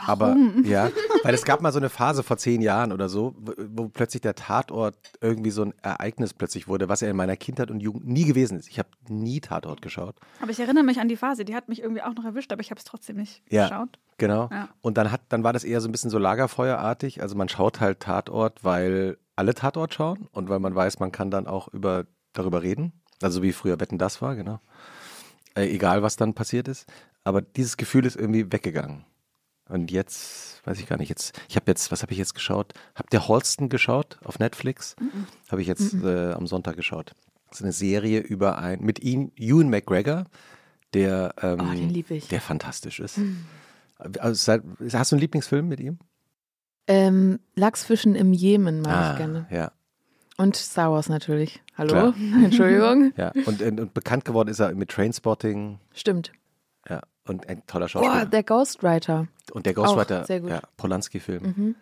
Aber 0.08 0.36
ja, 0.64 0.90
weil 1.24 1.34
es 1.34 1.44
gab 1.44 1.62
mal 1.62 1.72
so 1.72 1.80
eine 1.80 1.90
Phase 1.90 2.24
vor 2.24 2.38
zehn 2.38 2.62
Jahren 2.62 2.92
oder 2.92 3.10
so, 3.10 3.36
wo, 3.38 3.54
wo 3.58 3.90
plötzlich 3.90 4.22
der 4.22 4.36
Tatort 4.36 4.96
irgendwie 5.22 5.52
so 5.52 5.64
ein 5.64 5.74
Ereignis 5.82 6.34
plötzlich 6.34 6.68
wurde, 6.68 6.90
was 6.90 7.02
er 7.02 7.10
in 7.12 7.16
meiner 7.18 7.38
Kindheit 7.38 7.72
und 7.72 7.80
Jugend 7.80 8.08
nie 8.08 8.26
gewesen 8.26 8.58
ist. 8.60 8.68
Ich 8.70 8.80
habe 8.80 8.90
nie 9.10 9.40
Tatort 9.42 9.82
geschaut. 9.82 10.16
Aber 10.42 10.52
ich 10.52 10.60
erinnere 10.60 10.84
mich 10.84 11.00
an 11.00 11.08
die 11.08 11.18
Phase, 11.18 11.46
die 11.46 11.56
hat 11.56 11.70
mich 11.70 11.82
irgendwie 11.82 12.02
auch 12.02 12.14
noch 12.16 12.26
erwischt, 12.26 12.52
aber 12.52 12.62
ich 12.62 12.72
habe 12.72 12.80
es 12.80 12.86
trotzdem 12.86 13.18
nicht 13.18 13.42
Ja. 13.50 13.68
geschaut. 13.68 14.00
Genau. 14.18 14.50
Ja. 14.52 14.70
Und 14.82 14.98
dann 14.98 15.12
hat, 15.12 15.22
dann 15.30 15.44
war 15.44 15.54
das 15.54 15.64
eher 15.64 15.82
so 15.82 15.88
ein 15.90 15.92
bisschen 15.92 16.12
so 16.12 16.18
Lagerfeuerartig. 16.20 17.22
Also 17.22 17.36
man 17.36 17.50
schaut 17.50 17.80
halt 17.80 18.00
Tatort, 18.02 18.64
weil 18.64 19.18
alle 19.36 19.56
Tatort 19.56 19.94
schauen 19.94 20.28
und 20.32 20.50
weil 20.50 20.60
man 20.60 20.76
weiß, 20.76 21.00
man 21.00 21.12
kann 21.12 21.32
dann 21.32 21.48
auch 21.48 21.68
über, 21.70 22.06
darüber 22.34 22.62
reden. 22.62 22.94
Also 23.22 23.42
wie 23.42 23.52
früher 23.52 23.80
Wetten 23.80 23.98
das 23.98 24.22
war, 24.22 24.36
genau. 24.36 24.60
Äh, 25.56 25.66
egal, 25.74 26.02
was 26.04 26.16
dann 26.16 26.34
passiert 26.34 26.68
ist. 26.68 26.86
Aber 27.24 27.42
dieses 27.42 27.78
Gefühl 27.78 28.06
ist 28.06 28.16
irgendwie 28.16 28.52
weggegangen. 28.52 29.06
Und 29.70 29.90
jetzt, 29.92 30.66
weiß 30.66 30.80
ich 30.80 30.88
gar 30.88 30.98
nicht, 30.98 31.10
jetzt, 31.10 31.40
ich 31.48 31.56
habe 31.56 31.66
jetzt, 31.72 31.92
was 31.92 32.02
habe 32.02 32.12
ich 32.12 32.18
jetzt 32.18 32.34
geschaut? 32.36 32.74
Habt 32.96 33.14
ihr 33.14 33.28
Holston 33.28 33.70
geschaut 33.70 34.18
auf 34.24 34.38
Netflix? 34.40 34.96
Habe 35.50 35.62
ich 35.62 35.68
jetzt 35.68 35.94
äh, 35.94 36.34
am 36.34 36.46
Sonntag 36.48 36.76
geschaut. 36.76 37.14
Das 37.50 37.60
ist 37.60 37.64
eine 37.64 37.72
Serie 37.74 38.20
über 38.20 38.58
ein, 38.58 38.82
mit 38.82 39.00
ihm, 39.02 39.32
Ewan 39.38 39.70
McGregor, 39.70 40.26
der, 40.94 41.34
ähm, 41.42 41.60
Oh, 41.62 41.72
den 41.74 41.90
lieb 41.90 42.12
ich. 42.12 42.28
der 42.28 42.42
fantastisch 42.42 43.00
ist. 43.00 43.20
Also, 44.20 44.34
seit- 44.34 44.64
hast 44.94 45.12
du 45.12 45.16
einen 45.16 45.22
Lieblingsfilm 45.22 45.68
mit 45.68 45.80
ihm? 45.80 46.00
Ähm, 46.88 47.40
Lachsfischen 47.56 48.16
im 48.16 48.34
Jemen 48.34 48.82
mag 48.82 48.94
Ah, 48.94 49.12
ich 49.12 49.18
gerne. 49.18 49.48
Ja, 49.52 49.72
Und 50.38 50.56
Star 50.58 50.92
Wars 50.92 51.08
natürlich. 51.08 51.62
Hallo? 51.78 51.92
Klar. 51.92 52.14
Entschuldigung. 52.44 53.14
ja. 53.16 53.32
Und, 53.46 53.62
und, 53.62 53.80
und 53.80 53.94
bekannt 53.94 54.26
geworden 54.26 54.50
ist 54.50 54.60
er 54.60 54.74
mit 54.76 54.90
Trainspotting. 54.90 55.80
Stimmt. 55.94 56.32
Und 57.28 57.48
ein 57.48 57.62
toller 57.68 57.86
Oh, 57.86 57.88
Schauspieler. 57.90 58.26
der 58.26 58.44
Ghostwriter. 58.44 59.28
und 59.54 59.66
der 59.66 59.74
Ghostwriter, 59.74 60.24
Auch 60.24 60.30
ja, 60.50 60.62
Polanski-Film. 60.78 61.44
Mhm. 61.56 61.76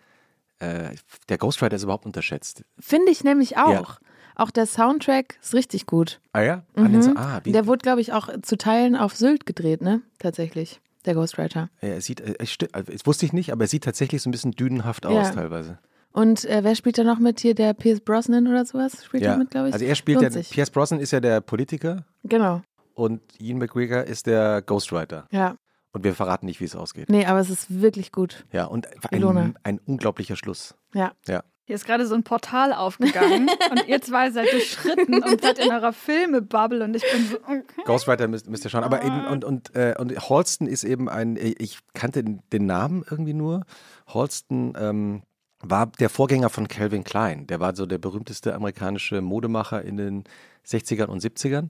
Äh, 0.60 0.96
der 1.30 1.38
Ghostwriter 1.38 1.76
ist 1.78 1.84
überhaupt 1.84 2.06
unterschätzt. 2.06 2.64
Finde 2.80 3.12
ich 3.12 3.24
nämlich 3.24 3.58
auch. 3.58 3.72
Ja. 3.72 3.98
Auch 4.36 4.52
der 4.52 4.66
Soundtrack 4.66 5.38
ist 5.42 5.54
richtig 5.54 5.86
gut. 5.86 6.20
Ah 6.34 6.42
ja? 6.42 6.64
Mhm. 6.76 7.16
ah, 7.18 7.40
Der 7.42 7.68
wurde, 7.68 7.80
glaube 7.84 8.02
ich, 8.02 8.14
auch 8.14 8.30
zu 8.42 8.58
Teilen 8.58 8.96
auf 8.96 9.16
Sylt 9.16 9.46
gedreht, 9.46 9.82
ne? 9.82 10.02
Tatsächlich. 10.18 10.82
Der 11.06 11.14
Ghostwriter. 11.14 11.70
ja, 11.82 11.88
er 11.90 12.02
sieht, 12.02 12.20
äh, 12.20 12.36
es 12.40 12.58
also, 12.74 12.92
das 12.92 13.06
wusste 13.06 13.26
ich 13.26 13.32
nicht, 13.32 13.54
aber 13.54 13.64
er 13.64 13.68
sieht 13.70 13.86
tatsächlich 13.86 14.22
so 14.22 14.30
ein 14.30 14.32
bisschen 14.32 14.52
dünenhaft 14.52 15.06
aus 15.06 15.28
Ja. 15.30 15.32
teilweise. 15.34 15.80
Und 16.12 16.44
äh, 16.46 16.64
wer 16.64 16.76
spielt 16.76 16.98
da 16.98 17.04
noch 17.04 17.20
mit 17.20 17.40
hier? 17.40 17.54
Der 17.56 17.74
Pierce 17.74 18.02
Brosnan 18.02 18.48
oder 18.48 18.66
sowas? 18.66 19.06
Spielt 19.06 19.24
Ja. 19.24 19.32
da 19.34 19.38
mit, 19.38 19.52
glaube 19.52 19.70
ich? 19.70 19.74
Also 19.74 19.86
er 19.86 19.96
spielt, 19.96 20.16
Lohnt 20.22 20.34
ja, 20.36 20.42
sich. 20.42 20.50
Pierce 20.50 20.72
Brosnan 20.72 21.00
ist 21.00 21.12
ja 21.12 21.20
der 21.22 21.40
Politiker 21.40 22.04
Genau. 22.24 22.62
Und 23.00 23.22
Ian 23.39 23.58
McGregor 23.58 24.04
ist 24.04 24.28
der 24.28 24.62
Ghostwriter. 24.62 25.28
Ja. 25.32 25.56
Und 25.91 26.04
wir 26.04 26.14
verraten 26.14 26.45
nicht, 26.45 26.60
wie 26.60 26.66
es 26.66 26.76
ausgeht. 26.76 27.10
Nee, 27.10 27.26
aber 27.26 27.39
es 27.39 27.50
ist 27.50 27.82
wirklich 27.82 28.12
gut. 28.12 28.45
Ja, 28.52 28.66
und 28.66 28.88
ein, 29.12 29.56
ein 29.64 29.80
unglaublicher 29.80 30.36
Schluss. 30.36 30.76
Ja. 30.93 31.14
Ja. 31.28 31.43
Hier 31.66 31.76
ist 31.76 31.86
gerade 31.86 32.06
so 32.08 32.16
ein 32.16 32.24
Portal 32.24 32.74
aufgegangen 32.74 33.47
und 33.72 33.88
ihr 33.88 34.02
zwei 34.02 34.32
seid 34.32 34.52
durchschritten 34.52 35.24
und 35.24 35.41
seid 35.41 35.60
in 35.60 35.72
eurer 35.72 35.93
Filme-Bubble 35.93 36.84
und 36.84 36.95
ich 36.95 37.04
bin 37.12 37.26
so, 37.28 37.38
okay. 37.38 37.84
Ghostwriter 37.86 38.28
müsst, 38.28 38.50
müsst 38.50 38.66
ihr 38.66 38.70
schauen. 38.70 38.84
Aber 38.84 39.04
eben, 39.04 39.28
und, 39.28 39.45
und, 39.45 39.76
äh, 39.76 39.95
und 39.97 40.12
Halston 40.30 40.68
ist 40.68 40.84
eben 40.84 41.08
ein, 41.10 41.38
ich 41.38 41.80
kannte 41.93 42.24
den, 42.24 42.41
den 42.52 42.66
Namen 42.66 43.06
irgendwie 43.10 43.34
nur. 43.34 43.66
Halston 44.08 44.74
ähm, 44.80 45.22
war 45.62 45.88
der 45.88 46.10
Vorgänger 46.10 46.50
von 46.50 46.68
Calvin 46.68 47.04
Klein. 47.04 47.47
Der 47.47 47.60
war 47.60 47.76
so 47.76 47.86
der 47.86 47.97
berühmteste 47.97 48.56
amerikanische 48.56 49.22
Modemacher 49.22 49.84
in 49.84 49.97
den 49.97 50.24
60ern 50.68 51.06
und 51.06 51.22
70ern, 51.22 51.70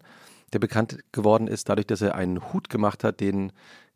der 0.53 0.59
bekannt 0.59 0.99
geworden 1.11 1.47
ist 1.47 1.69
dadurch, 1.69 1.87
dass 1.87 2.01
er 2.01 2.15
einen 2.15 2.51
Hut 2.53 2.69
gemacht 2.69 3.03
hat, 3.03 3.19
den 3.19 3.51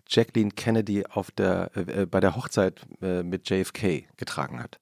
Jacqueline 0.08 0.52
Kennedy 0.52 1.06
auf 1.06 1.32
der, 1.32 1.72
äh, 1.76 2.06
bei 2.06 2.20
der 2.20 2.36
Hochzeit 2.36 2.82
äh, 3.02 3.24
mit 3.24 3.50
JFK 3.50 4.06
getragen 4.18 4.62
hat. 4.62 4.80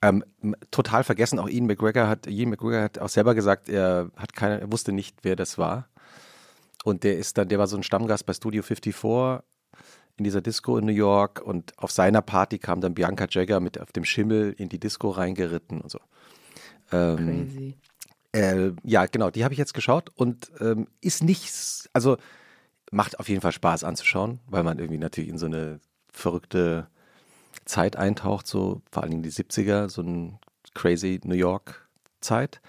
Ähm, 0.00 0.24
total 0.70 1.02
vergessen, 1.02 1.38
auch 1.38 1.48
Ian 1.48 1.66
McGregor 1.66 2.06
hat, 2.06 2.26
Ian 2.26 2.50
McGregor 2.50 2.82
hat 2.82 2.98
auch 2.98 3.08
selber 3.08 3.34
gesagt, 3.34 3.68
er 3.68 4.10
hat 4.16 4.34
keine, 4.34 4.60
er 4.60 4.70
wusste 4.70 4.92
nicht, 4.92 5.18
wer 5.22 5.34
das 5.34 5.58
war. 5.58 5.88
Und 6.84 7.02
der 7.02 7.18
ist 7.18 7.36
dann, 7.36 7.48
der 7.48 7.58
war 7.58 7.66
so 7.66 7.76
ein 7.76 7.82
Stammgast 7.82 8.24
bei 8.24 8.32
Studio 8.32 8.62
54 8.62 9.42
in 10.18 10.24
dieser 10.24 10.40
Disco 10.40 10.76
in 10.78 10.86
New 10.86 10.92
York 10.92 11.40
und 11.40 11.76
auf 11.78 11.90
seiner 11.90 12.22
Party 12.22 12.58
kam 12.58 12.80
dann 12.80 12.94
Bianca 12.94 13.26
Jagger 13.28 13.60
mit 13.60 13.80
auf 13.80 13.92
dem 13.92 14.04
Schimmel 14.04 14.54
in 14.56 14.68
die 14.68 14.78
Disco 14.78 15.10
reingeritten 15.10 15.80
und 15.80 15.90
so. 15.90 16.00
Ähm, 16.92 17.16
Crazy. 17.16 17.74
Äh, 18.38 18.72
ja, 18.84 19.06
genau, 19.06 19.30
die 19.30 19.44
habe 19.44 19.54
ich 19.54 19.58
jetzt 19.58 19.74
geschaut 19.74 20.10
und 20.14 20.50
ähm, 20.60 20.86
ist 21.00 21.22
nichts, 21.22 21.88
also 21.92 22.16
macht 22.90 23.18
auf 23.18 23.28
jeden 23.28 23.40
Fall 23.40 23.52
Spaß 23.52 23.84
anzuschauen, 23.84 24.40
weil 24.46 24.62
man 24.62 24.78
irgendwie 24.78 24.98
natürlich 24.98 25.30
in 25.30 25.38
so 25.38 25.46
eine 25.46 25.80
verrückte 26.12 26.88
Zeit 27.64 27.96
eintaucht, 27.96 28.46
so 28.46 28.80
vor 28.90 29.02
allen 29.02 29.10
Dingen 29.10 29.22
die 29.22 29.32
70er, 29.32 29.88
so 29.88 30.02
ein 30.02 30.38
crazy 30.74 31.20
New 31.24 31.34
York 31.34 31.88
Zeit. 32.20 32.60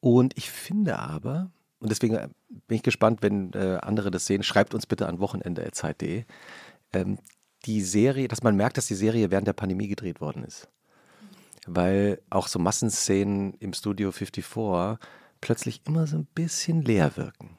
Und 0.00 0.36
ich 0.36 0.50
finde 0.50 0.98
aber, 0.98 1.50
und 1.80 1.90
deswegen 1.90 2.14
äh, 2.14 2.28
bin 2.68 2.76
ich 2.76 2.82
gespannt, 2.82 3.22
wenn 3.22 3.52
äh, 3.52 3.78
andere 3.82 4.10
das 4.10 4.26
sehen, 4.26 4.42
schreibt 4.42 4.74
uns 4.74 4.86
bitte 4.86 5.06
an 5.08 5.18
wochenende.zeit.de, 5.18 6.24
ähm, 6.92 7.18
die 7.66 7.82
Serie, 7.82 8.28
dass 8.28 8.42
man 8.42 8.56
merkt, 8.56 8.76
dass 8.76 8.86
die 8.86 8.94
Serie 8.94 9.30
während 9.30 9.46
der 9.46 9.52
Pandemie 9.52 9.88
gedreht 9.88 10.20
worden 10.20 10.44
ist. 10.44 10.68
Weil 11.66 12.20
auch 12.30 12.48
so 12.48 12.58
Massenszenen 12.58 13.54
im 13.54 13.72
Studio 13.72 14.10
54 14.10 14.98
plötzlich 15.40 15.82
immer 15.86 16.06
so 16.06 16.16
ein 16.16 16.26
bisschen 16.26 16.82
leer 16.82 17.16
wirken. 17.16 17.58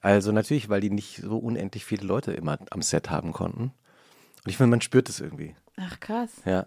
Also 0.00 0.32
natürlich, 0.32 0.68
weil 0.68 0.80
die 0.80 0.90
nicht 0.90 1.22
so 1.22 1.38
unendlich 1.38 1.84
viele 1.84 2.06
Leute 2.06 2.32
immer 2.32 2.58
am 2.70 2.82
Set 2.82 3.10
haben 3.10 3.32
konnten. 3.32 3.72
Und 4.44 4.50
ich 4.50 4.56
finde, 4.56 4.70
man 4.70 4.80
spürt 4.80 5.08
es 5.08 5.20
irgendwie. 5.20 5.56
Ach 5.76 5.98
krass. 5.98 6.30
Ja. 6.44 6.66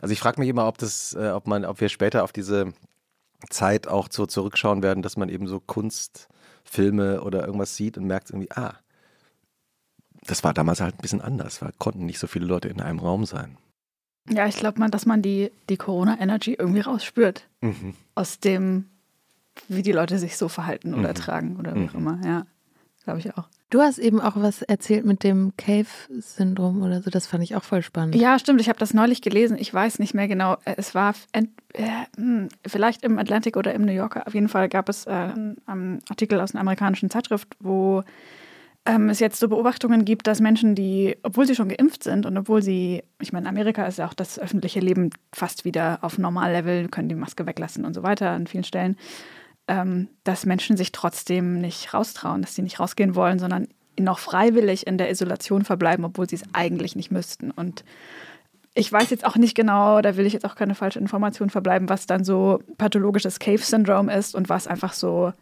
Also 0.00 0.12
ich 0.12 0.20
frage 0.20 0.40
mich 0.40 0.48
immer, 0.48 0.66
ob 0.66 0.78
das, 0.78 1.14
äh, 1.14 1.30
ob 1.30 1.46
man, 1.46 1.64
ob 1.64 1.80
wir 1.80 1.88
später 1.88 2.24
auf 2.24 2.32
diese 2.32 2.72
Zeit 3.50 3.86
auch 3.88 4.08
so 4.10 4.26
zurückschauen 4.26 4.82
werden, 4.82 5.02
dass 5.02 5.16
man 5.16 5.28
eben 5.28 5.46
so 5.46 5.60
Kunstfilme 5.60 7.22
oder 7.22 7.46
irgendwas 7.46 7.76
sieht 7.76 7.96
und 7.96 8.06
merkt 8.06 8.30
irgendwie, 8.30 8.50
ah, 8.52 8.74
das 10.26 10.44
war 10.44 10.52
damals 10.52 10.80
halt 10.80 10.96
ein 10.96 11.02
bisschen 11.02 11.20
anders, 11.20 11.62
weil 11.62 11.72
konnten 11.78 12.06
nicht 12.06 12.18
so 12.18 12.26
viele 12.26 12.46
Leute 12.46 12.68
in 12.68 12.80
einem 12.80 12.98
Raum 12.98 13.24
sein. 13.24 13.56
Ja, 14.30 14.46
ich 14.46 14.56
glaube 14.56 14.78
mal, 14.80 14.90
dass 14.90 15.06
man 15.06 15.22
die, 15.22 15.50
die 15.68 15.76
Corona-Energy 15.76 16.54
irgendwie 16.54 16.80
rausspürt. 16.80 17.46
Mhm. 17.60 17.94
Aus 18.14 18.40
dem, 18.40 18.86
wie 19.68 19.82
die 19.82 19.92
Leute 19.92 20.18
sich 20.18 20.36
so 20.36 20.48
verhalten 20.48 20.94
oder 20.94 21.10
Mhm. 21.10 21.14
tragen 21.14 21.56
oder 21.58 21.74
wie 21.74 21.88
auch 21.88 21.94
Mhm. 21.94 21.98
immer. 22.00 22.20
Ja, 22.26 22.46
glaube 23.04 23.20
ich 23.20 23.36
auch. 23.36 23.48
Du 23.70 23.82
hast 23.82 23.98
eben 23.98 24.18
auch 24.18 24.32
was 24.36 24.62
erzählt 24.62 25.04
mit 25.04 25.22
dem 25.22 25.52
Cave-Syndrom 25.58 26.82
oder 26.82 27.02
so. 27.02 27.10
Das 27.10 27.26
fand 27.26 27.44
ich 27.44 27.54
auch 27.54 27.64
voll 27.64 27.82
spannend. 27.82 28.14
Ja, 28.14 28.38
stimmt. 28.38 28.62
Ich 28.62 28.70
habe 28.70 28.78
das 28.78 28.94
neulich 28.94 29.20
gelesen. 29.20 29.58
Ich 29.58 29.72
weiß 29.74 29.98
nicht 29.98 30.14
mehr 30.14 30.26
genau. 30.26 30.56
Es 30.64 30.94
war 30.94 31.14
ent, 31.32 31.50
äh, 31.74 31.86
hm, 32.16 32.48
vielleicht 32.66 33.02
im 33.04 33.18
Atlantic 33.18 33.58
oder 33.58 33.74
im 33.74 33.82
New 33.84 33.92
Yorker. 33.92 34.26
Auf 34.26 34.32
jeden 34.32 34.48
Fall 34.48 34.70
gab 34.70 34.88
es 34.88 35.06
äh, 35.06 35.10
einen, 35.10 35.56
einen 35.66 36.00
Artikel 36.08 36.40
aus 36.40 36.52
einer 36.54 36.62
amerikanischen 36.62 37.10
Zeitschrift, 37.10 37.48
wo 37.60 38.02
ähm, 38.88 39.10
es 39.10 39.20
jetzt 39.20 39.38
so 39.38 39.48
Beobachtungen 39.48 40.06
gibt, 40.06 40.26
dass 40.26 40.40
Menschen, 40.40 40.74
die, 40.74 41.18
obwohl 41.22 41.46
sie 41.46 41.54
schon 41.54 41.68
geimpft 41.68 42.02
sind 42.02 42.24
und 42.24 42.38
obwohl 42.38 42.62
sie, 42.62 43.04
ich 43.20 43.34
meine, 43.34 43.44
in 43.44 43.54
Amerika 43.54 43.86
ist 43.86 43.98
ja 43.98 44.08
auch 44.08 44.14
das 44.14 44.38
öffentliche 44.38 44.80
Leben 44.80 45.10
fast 45.30 45.66
wieder 45.66 45.98
auf 46.00 46.16
Normallevel, 46.16 46.88
können 46.88 47.10
die 47.10 47.14
Maske 47.14 47.44
weglassen 47.44 47.84
und 47.84 47.92
so 47.92 48.02
weiter 48.02 48.30
an 48.30 48.46
vielen 48.46 48.64
Stellen, 48.64 48.96
ähm, 49.68 50.08
dass 50.24 50.46
Menschen 50.46 50.78
sich 50.78 50.90
trotzdem 50.90 51.60
nicht 51.60 51.92
raustrauen, 51.92 52.40
dass 52.40 52.54
sie 52.54 52.62
nicht 52.62 52.80
rausgehen 52.80 53.14
wollen, 53.14 53.38
sondern 53.38 53.68
noch 54.00 54.18
freiwillig 54.18 54.86
in 54.86 54.96
der 54.96 55.10
Isolation 55.10 55.66
verbleiben, 55.66 56.06
obwohl 56.06 56.26
sie 56.26 56.36
es 56.36 56.44
eigentlich 56.54 56.96
nicht 56.96 57.10
müssten. 57.10 57.50
Und 57.50 57.84
ich 58.72 58.90
weiß 58.90 59.10
jetzt 59.10 59.26
auch 59.26 59.36
nicht 59.36 59.54
genau, 59.54 60.00
da 60.00 60.16
will 60.16 60.24
ich 60.24 60.32
jetzt 60.32 60.46
auch 60.46 60.54
keine 60.54 60.74
falsche 60.74 60.98
Information 60.98 61.50
verbleiben, 61.50 61.90
was 61.90 62.06
dann 62.06 62.24
so 62.24 62.62
pathologisches 62.78 63.38
Cave-Syndrom 63.38 64.08
ist 64.08 64.34
und 64.34 64.48
was 64.48 64.66
einfach 64.66 64.94
so, 64.94 65.34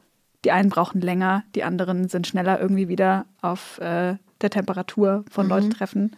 die 0.47 0.53
einen 0.53 0.68
brauchen 0.68 1.01
länger, 1.01 1.42
die 1.57 1.64
anderen 1.64 2.09
sind 2.09 2.28
schneller 2.28 2.61
irgendwie 2.61 2.86
wieder 2.86 3.24
auf 3.42 3.78
äh, 3.80 4.14
der 4.42 4.51
Temperatur 4.51 5.24
von 5.28 5.47
Mhm. 5.47 5.51
Leuten 5.51 5.70
treffen. 5.70 6.14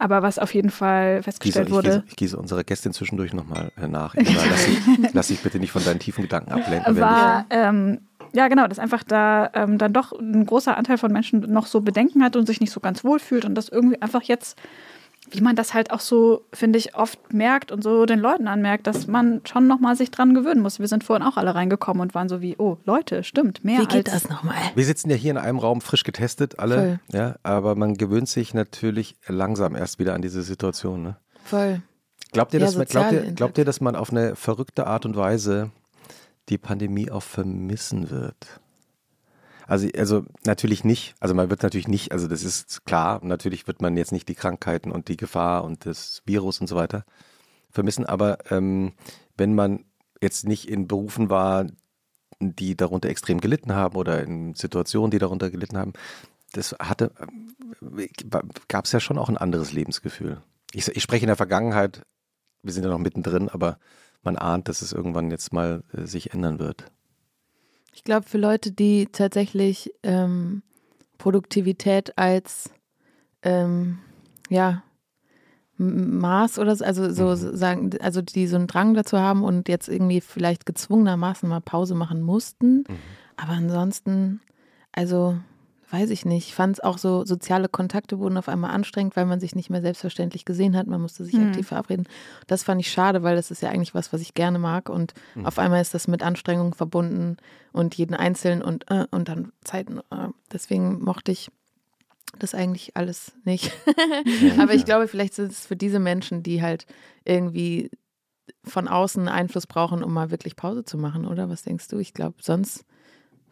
Aber 0.00 0.20
was 0.20 0.40
auf 0.40 0.52
jeden 0.52 0.70
Fall 0.70 1.18
Gieße, 1.18 1.22
festgestellt 1.22 1.68
ich, 1.68 1.72
wurde. 1.72 1.88
gieße, 1.90 2.02
ich 2.08 2.16
gieße 2.16 2.36
unsere 2.36 2.64
Gästin 2.64 2.92
zwischendurch 2.92 3.32
nochmal 3.34 3.70
äh, 3.80 3.86
nach. 3.86 4.16
Ina, 4.16 4.28
lass, 4.50 4.64
dich, 4.64 4.78
lass 5.12 5.28
dich 5.28 5.40
bitte 5.44 5.60
nicht 5.60 5.70
von 5.70 5.84
deinen 5.84 6.00
tiefen 6.00 6.22
Gedanken 6.22 6.50
ablenken. 6.50 6.96
war, 6.98 7.46
ähm, 7.50 8.00
ja 8.32 8.48
genau, 8.48 8.66
dass 8.66 8.80
einfach 8.80 9.04
da 9.04 9.50
ähm, 9.54 9.78
dann 9.78 9.92
doch 9.92 10.10
ein 10.10 10.44
großer 10.44 10.76
Anteil 10.76 10.98
von 10.98 11.12
Menschen 11.12 11.40
noch 11.52 11.66
so 11.66 11.82
Bedenken 11.82 12.24
hat 12.24 12.34
und 12.34 12.46
sich 12.46 12.60
nicht 12.60 12.72
so 12.72 12.80
ganz 12.80 13.04
wohl 13.04 13.20
fühlt 13.20 13.44
und 13.44 13.54
das 13.54 13.68
irgendwie 13.68 14.02
einfach 14.02 14.22
jetzt, 14.22 14.58
wie 15.32 15.40
man 15.40 15.56
das 15.56 15.74
halt 15.74 15.90
auch 15.90 16.00
so, 16.00 16.44
finde 16.52 16.78
ich, 16.78 16.94
oft 16.94 17.32
merkt 17.32 17.72
und 17.72 17.82
so 17.82 18.06
den 18.06 18.18
Leuten 18.18 18.46
anmerkt, 18.48 18.86
dass 18.86 19.06
man 19.06 19.40
schon 19.44 19.66
nochmal 19.66 19.96
sich 19.96 20.10
dran 20.10 20.34
gewöhnen 20.34 20.60
muss. 20.60 20.78
Wir 20.78 20.88
sind 20.88 21.04
vorhin 21.04 21.26
auch 21.26 21.36
alle 21.36 21.54
reingekommen 21.54 22.02
und 22.02 22.14
waren 22.14 22.28
so 22.28 22.40
wie, 22.40 22.56
oh 22.58 22.76
Leute, 22.84 23.24
stimmt, 23.24 23.64
mehr 23.64 23.80
Wie 23.80 23.86
geht 23.86 24.12
als... 24.12 24.22
das 24.22 24.30
nochmal? 24.30 24.56
Wir 24.74 24.84
sitzen 24.84 25.10
ja 25.10 25.16
hier 25.16 25.30
in 25.30 25.38
einem 25.38 25.58
Raum 25.58 25.80
frisch 25.80 26.04
getestet, 26.04 26.58
alle. 26.58 27.00
Ja, 27.12 27.36
aber 27.42 27.74
man 27.74 27.94
gewöhnt 27.94 28.28
sich 28.28 28.54
natürlich 28.54 29.16
langsam 29.26 29.74
erst 29.74 29.98
wieder 29.98 30.14
an 30.14 30.22
diese 30.22 30.42
Situation. 30.42 31.02
Ne? 31.02 31.16
Voll. 31.44 31.82
Glaubt 32.32 32.54
ihr, 32.54 32.60
Ja, 32.60 32.66
dass 32.66 32.76
man, 32.76 32.86
glaubt, 32.86 33.12
ihr, 33.12 33.32
glaubt 33.32 33.58
ihr, 33.58 33.64
dass 33.64 33.80
man 33.80 33.96
auf 33.96 34.10
eine 34.10 34.36
verrückte 34.36 34.86
Art 34.86 35.04
und 35.06 35.16
Weise 35.16 35.70
die 36.48 36.58
Pandemie 36.58 37.10
auch 37.10 37.22
vermissen 37.22 38.10
wird? 38.10 38.60
Also, 39.66 39.88
also 39.96 40.24
natürlich 40.44 40.84
nicht, 40.84 41.14
also 41.20 41.34
man 41.34 41.50
wird 41.50 41.62
natürlich 41.62 41.88
nicht, 41.88 42.12
also 42.12 42.28
das 42.28 42.42
ist 42.42 42.84
klar, 42.84 43.20
natürlich 43.22 43.66
wird 43.66 43.80
man 43.80 43.96
jetzt 43.96 44.12
nicht 44.12 44.28
die 44.28 44.34
Krankheiten 44.34 44.90
und 44.90 45.08
die 45.08 45.16
Gefahr 45.16 45.64
und 45.64 45.86
das 45.86 46.22
Virus 46.26 46.60
und 46.60 46.66
so 46.66 46.76
weiter 46.76 47.04
vermissen, 47.70 48.04
aber 48.06 48.38
ähm, 48.50 48.92
wenn 49.36 49.54
man 49.54 49.84
jetzt 50.20 50.46
nicht 50.46 50.68
in 50.68 50.88
Berufen 50.88 51.30
war, 51.30 51.66
die 52.40 52.76
darunter 52.76 53.08
extrem 53.08 53.40
gelitten 53.40 53.74
haben 53.74 53.96
oder 53.96 54.22
in 54.22 54.54
Situationen, 54.54 55.10
die 55.10 55.18
darunter 55.18 55.50
gelitten 55.50 55.78
haben, 55.78 55.92
das 56.52 56.76
hatte, 56.78 57.12
gab 58.68 58.84
es 58.84 58.92
ja 58.92 59.00
schon 59.00 59.18
auch 59.18 59.28
ein 59.28 59.38
anderes 59.38 59.72
Lebensgefühl. 59.72 60.42
Ich, 60.72 60.88
ich 60.88 61.02
spreche 61.02 61.24
in 61.24 61.28
der 61.28 61.36
Vergangenheit, 61.36 62.02
wir 62.62 62.72
sind 62.72 62.84
ja 62.84 62.90
noch 62.90 62.98
mittendrin, 62.98 63.48
aber 63.48 63.78
man 64.22 64.36
ahnt, 64.36 64.68
dass 64.68 64.82
es 64.82 64.92
irgendwann 64.92 65.30
jetzt 65.30 65.52
mal 65.52 65.82
äh, 65.92 66.04
sich 66.04 66.32
ändern 66.32 66.58
wird. 66.58 66.90
Ich 67.92 68.04
glaube, 68.04 68.26
für 68.26 68.38
Leute, 68.38 68.72
die 68.72 69.06
tatsächlich 69.12 69.92
ähm, 70.02 70.62
Produktivität 71.18 72.16
als 72.18 72.70
ähm, 73.42 73.98
ja, 74.48 74.82
Maß 75.78 76.58
oder 76.58 76.76
so, 76.76 76.84
also 76.84 77.10
so 77.10 77.46
Mhm. 77.46 77.56
sagen, 77.56 77.90
also 78.00 78.22
die 78.22 78.46
so 78.46 78.56
einen 78.56 78.66
Drang 78.66 78.94
dazu 78.94 79.18
haben 79.18 79.42
und 79.42 79.68
jetzt 79.68 79.88
irgendwie 79.88 80.20
vielleicht 80.20 80.66
gezwungenermaßen 80.66 81.48
mal 81.48 81.60
Pause 81.60 81.94
machen 81.94 82.22
mussten. 82.22 82.78
Mhm. 82.78 82.98
Aber 83.36 83.52
ansonsten, 83.52 84.40
also 84.92 85.38
weiß 85.92 86.10
ich 86.10 86.24
nicht. 86.24 86.48
Ich 86.48 86.54
fand 86.54 86.76
es 86.78 86.80
auch 86.82 86.96
so, 86.96 87.24
soziale 87.26 87.68
Kontakte 87.68 88.18
wurden 88.18 88.38
auf 88.38 88.48
einmal 88.48 88.70
anstrengend, 88.70 89.14
weil 89.14 89.26
man 89.26 89.40
sich 89.40 89.54
nicht 89.54 89.68
mehr 89.70 89.82
selbstverständlich 89.82 90.44
gesehen 90.46 90.76
hat. 90.76 90.86
Man 90.86 91.02
musste 91.02 91.24
sich 91.24 91.34
Mhm. 91.34 91.48
aktiv 91.48 91.68
verabreden. 91.68 92.08
Das 92.46 92.62
fand 92.62 92.80
ich 92.80 92.90
schade, 92.90 93.22
weil 93.22 93.36
das 93.36 93.50
ist 93.50 93.60
ja 93.62 93.68
eigentlich 93.68 93.94
was, 93.94 94.12
was 94.12 94.20
ich 94.22 94.32
gerne 94.34 94.58
mag. 94.58 94.88
Und 94.88 95.12
Mhm. 95.34 95.46
auf 95.46 95.58
einmal 95.58 95.82
ist 95.82 95.92
das 95.94 96.08
mit 96.08 96.22
Anstrengung 96.22 96.74
verbunden 96.74 97.36
und 97.72 97.94
jeden 97.94 98.14
Einzelnen 98.14 98.62
und, 98.62 98.90
äh, 98.90 99.06
und 99.10 99.28
dann 99.28 99.52
Zeiten. 99.64 99.98
Äh. 100.10 100.28
Deswegen 100.50 101.02
mochte 101.04 101.30
ich 101.30 101.50
das 102.38 102.54
eigentlich 102.54 102.96
alles 102.96 103.32
nicht. 103.44 103.70
Aber 104.58 104.72
ich 104.72 104.86
glaube, 104.86 105.06
vielleicht 105.08 105.38
ist 105.38 105.52
es 105.52 105.66
für 105.66 105.76
diese 105.76 105.98
Menschen, 105.98 106.42
die 106.42 106.62
halt 106.62 106.86
irgendwie 107.24 107.90
von 108.64 108.88
außen 108.88 109.28
Einfluss 109.28 109.66
brauchen, 109.66 110.02
um 110.02 110.12
mal 110.14 110.30
wirklich 110.30 110.56
Pause 110.56 110.84
zu 110.84 110.96
machen, 110.96 111.26
oder? 111.26 111.50
Was 111.50 111.62
denkst 111.62 111.88
du? 111.88 111.98
Ich 111.98 112.14
glaube, 112.14 112.36
sonst, 112.40 112.86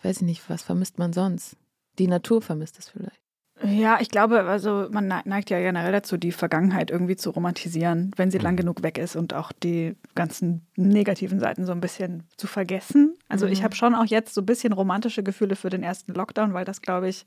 weiß 0.03 0.16
ich 0.18 0.22
nicht, 0.22 0.49
was 0.49 0.62
vermisst 0.62 0.99
man 0.99 1.12
sonst? 1.12 1.57
Die 2.01 2.09
Natur 2.09 2.42
vermisst 2.42 2.78
es 2.78 2.88
vielleicht. 2.88 3.20
Ja, 3.62 3.98
ich 4.01 4.09
glaube, 4.09 4.40
also 4.44 4.88
man 4.90 5.07
ne- 5.07 5.20
neigt 5.26 5.51
ja 5.51 5.59
generell 5.61 5.92
dazu, 5.92 6.16
die 6.16 6.32
Vergangenheit 6.32 6.90
irgendwie 6.90 7.14
zu 7.16 7.28
romantisieren, 7.28 8.11
wenn 8.16 8.30
sie 8.30 8.38
lang 8.38 8.57
genug 8.57 8.82
weg 8.82 8.96
ist 8.96 9.16
und 9.16 9.34
auch 9.34 9.53
die 9.53 9.96
ganzen 10.14 10.66
negativen 10.76 11.38
Seiten 11.40 11.66
so 11.66 11.72
ein 11.72 11.82
bisschen 11.82 12.22
zu 12.38 12.46
vergessen. 12.46 13.18
Also 13.28 13.44
ich 13.46 13.61
Mhm. 13.61 13.64
habe 13.64 13.74
schon 13.76 13.94
auch 13.94 14.07
jetzt 14.07 14.32
so 14.32 14.40
ein 14.40 14.46
bisschen 14.46 14.72
romantische 14.72 15.22
Gefühle 15.22 15.57
für 15.57 15.68
den 15.68 15.82
ersten 15.82 16.14
Lockdown, 16.14 16.55
weil 16.55 16.64
das, 16.64 16.80
glaube 16.80 17.11
ich, 17.11 17.26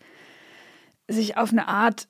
sich 1.08 1.38
auf 1.38 1.52
eine 1.52 1.68
Art 1.68 2.08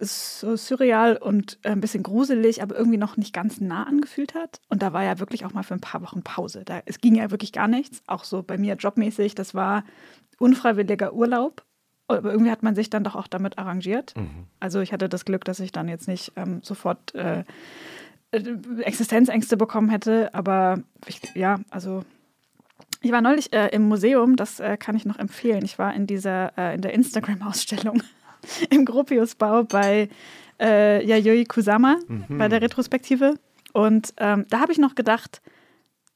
so 0.00 0.56
surreal 0.56 1.16
und 1.16 1.58
äh, 1.62 1.70
ein 1.70 1.80
bisschen 1.80 2.02
gruselig, 2.02 2.62
aber 2.62 2.76
irgendwie 2.76 2.98
noch 2.98 3.16
nicht 3.16 3.32
ganz 3.32 3.60
nah 3.60 3.84
angefühlt 3.84 4.34
hat. 4.34 4.60
Und 4.68 4.82
da 4.82 4.92
war 4.92 5.04
ja 5.04 5.18
wirklich 5.20 5.44
auch 5.44 5.52
mal 5.52 5.62
für 5.62 5.74
ein 5.74 5.80
paar 5.80 6.02
Wochen 6.02 6.22
Pause. 6.22 6.64
Da, 6.64 6.82
es 6.86 6.98
ging 7.00 7.14
ja 7.14 7.30
wirklich 7.30 7.52
gar 7.52 7.68
nichts, 7.68 8.02
auch 8.06 8.24
so 8.24 8.42
bei 8.42 8.58
mir 8.58 8.74
jobmäßig. 8.74 9.34
Das 9.36 9.54
war 9.54 9.84
unfreiwilliger 10.38 11.12
Urlaub. 11.14 11.64
Aber 12.10 12.32
irgendwie 12.32 12.50
hat 12.50 12.62
man 12.62 12.74
sich 12.74 12.90
dann 12.90 13.04
doch 13.04 13.16
auch 13.16 13.26
damit 13.26 13.58
arrangiert. 13.58 14.14
Mhm. 14.16 14.46
Also 14.58 14.80
ich 14.80 14.92
hatte 14.92 15.08
das 15.08 15.24
Glück, 15.24 15.44
dass 15.44 15.60
ich 15.60 15.72
dann 15.72 15.88
jetzt 15.88 16.08
nicht 16.08 16.32
ähm, 16.36 16.60
sofort 16.62 17.14
äh, 17.14 17.44
äh, 18.32 18.42
Existenzängste 18.82 19.56
bekommen 19.56 19.88
hätte. 19.88 20.32
Aber 20.34 20.80
ich, 21.06 21.20
ja, 21.34 21.60
also 21.70 22.02
ich 23.00 23.12
war 23.12 23.20
neulich 23.20 23.52
äh, 23.52 23.68
im 23.68 23.82
Museum, 23.88 24.36
das 24.36 24.60
äh, 24.60 24.76
kann 24.76 24.96
ich 24.96 25.04
noch 25.04 25.18
empfehlen. 25.18 25.64
Ich 25.64 25.78
war 25.78 25.94
in 25.94 26.06
dieser, 26.06 26.56
äh, 26.58 26.74
in 26.74 26.82
der 26.82 26.92
Instagram-Ausstellung 26.92 28.02
im 28.70 28.84
Gropiusbau 28.84 29.64
bei 29.64 30.08
äh, 30.60 31.04
Yayoi 31.04 31.44
Kusama 31.44 31.96
bei 32.28 32.48
der 32.48 32.60
Retrospektive. 32.60 33.34
Und 33.72 34.14
ähm, 34.18 34.46
da 34.50 34.60
habe 34.60 34.72
ich 34.72 34.78
noch 34.78 34.94
gedacht, 34.94 35.40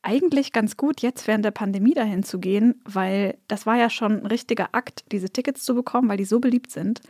eigentlich 0.05 0.52
ganz 0.52 0.76
gut, 0.76 1.00
jetzt 1.00 1.26
während 1.26 1.44
der 1.44 1.50
Pandemie 1.50 1.94
dahin 1.94 2.22
zu 2.22 2.38
gehen, 2.38 2.80
weil 2.84 3.38
das 3.48 3.66
war 3.66 3.76
ja 3.76 3.90
schon 3.90 4.20
ein 4.20 4.26
richtiger 4.26 4.68
Akt, 4.72 5.05
diese 5.11 5.30
Tickets 5.30 5.64
zu 5.64 5.74
bekommen, 5.74 6.09
weil 6.09 6.18
die 6.18 6.24
so 6.24 6.40
beliebt 6.40 6.70
sind. 6.70 7.00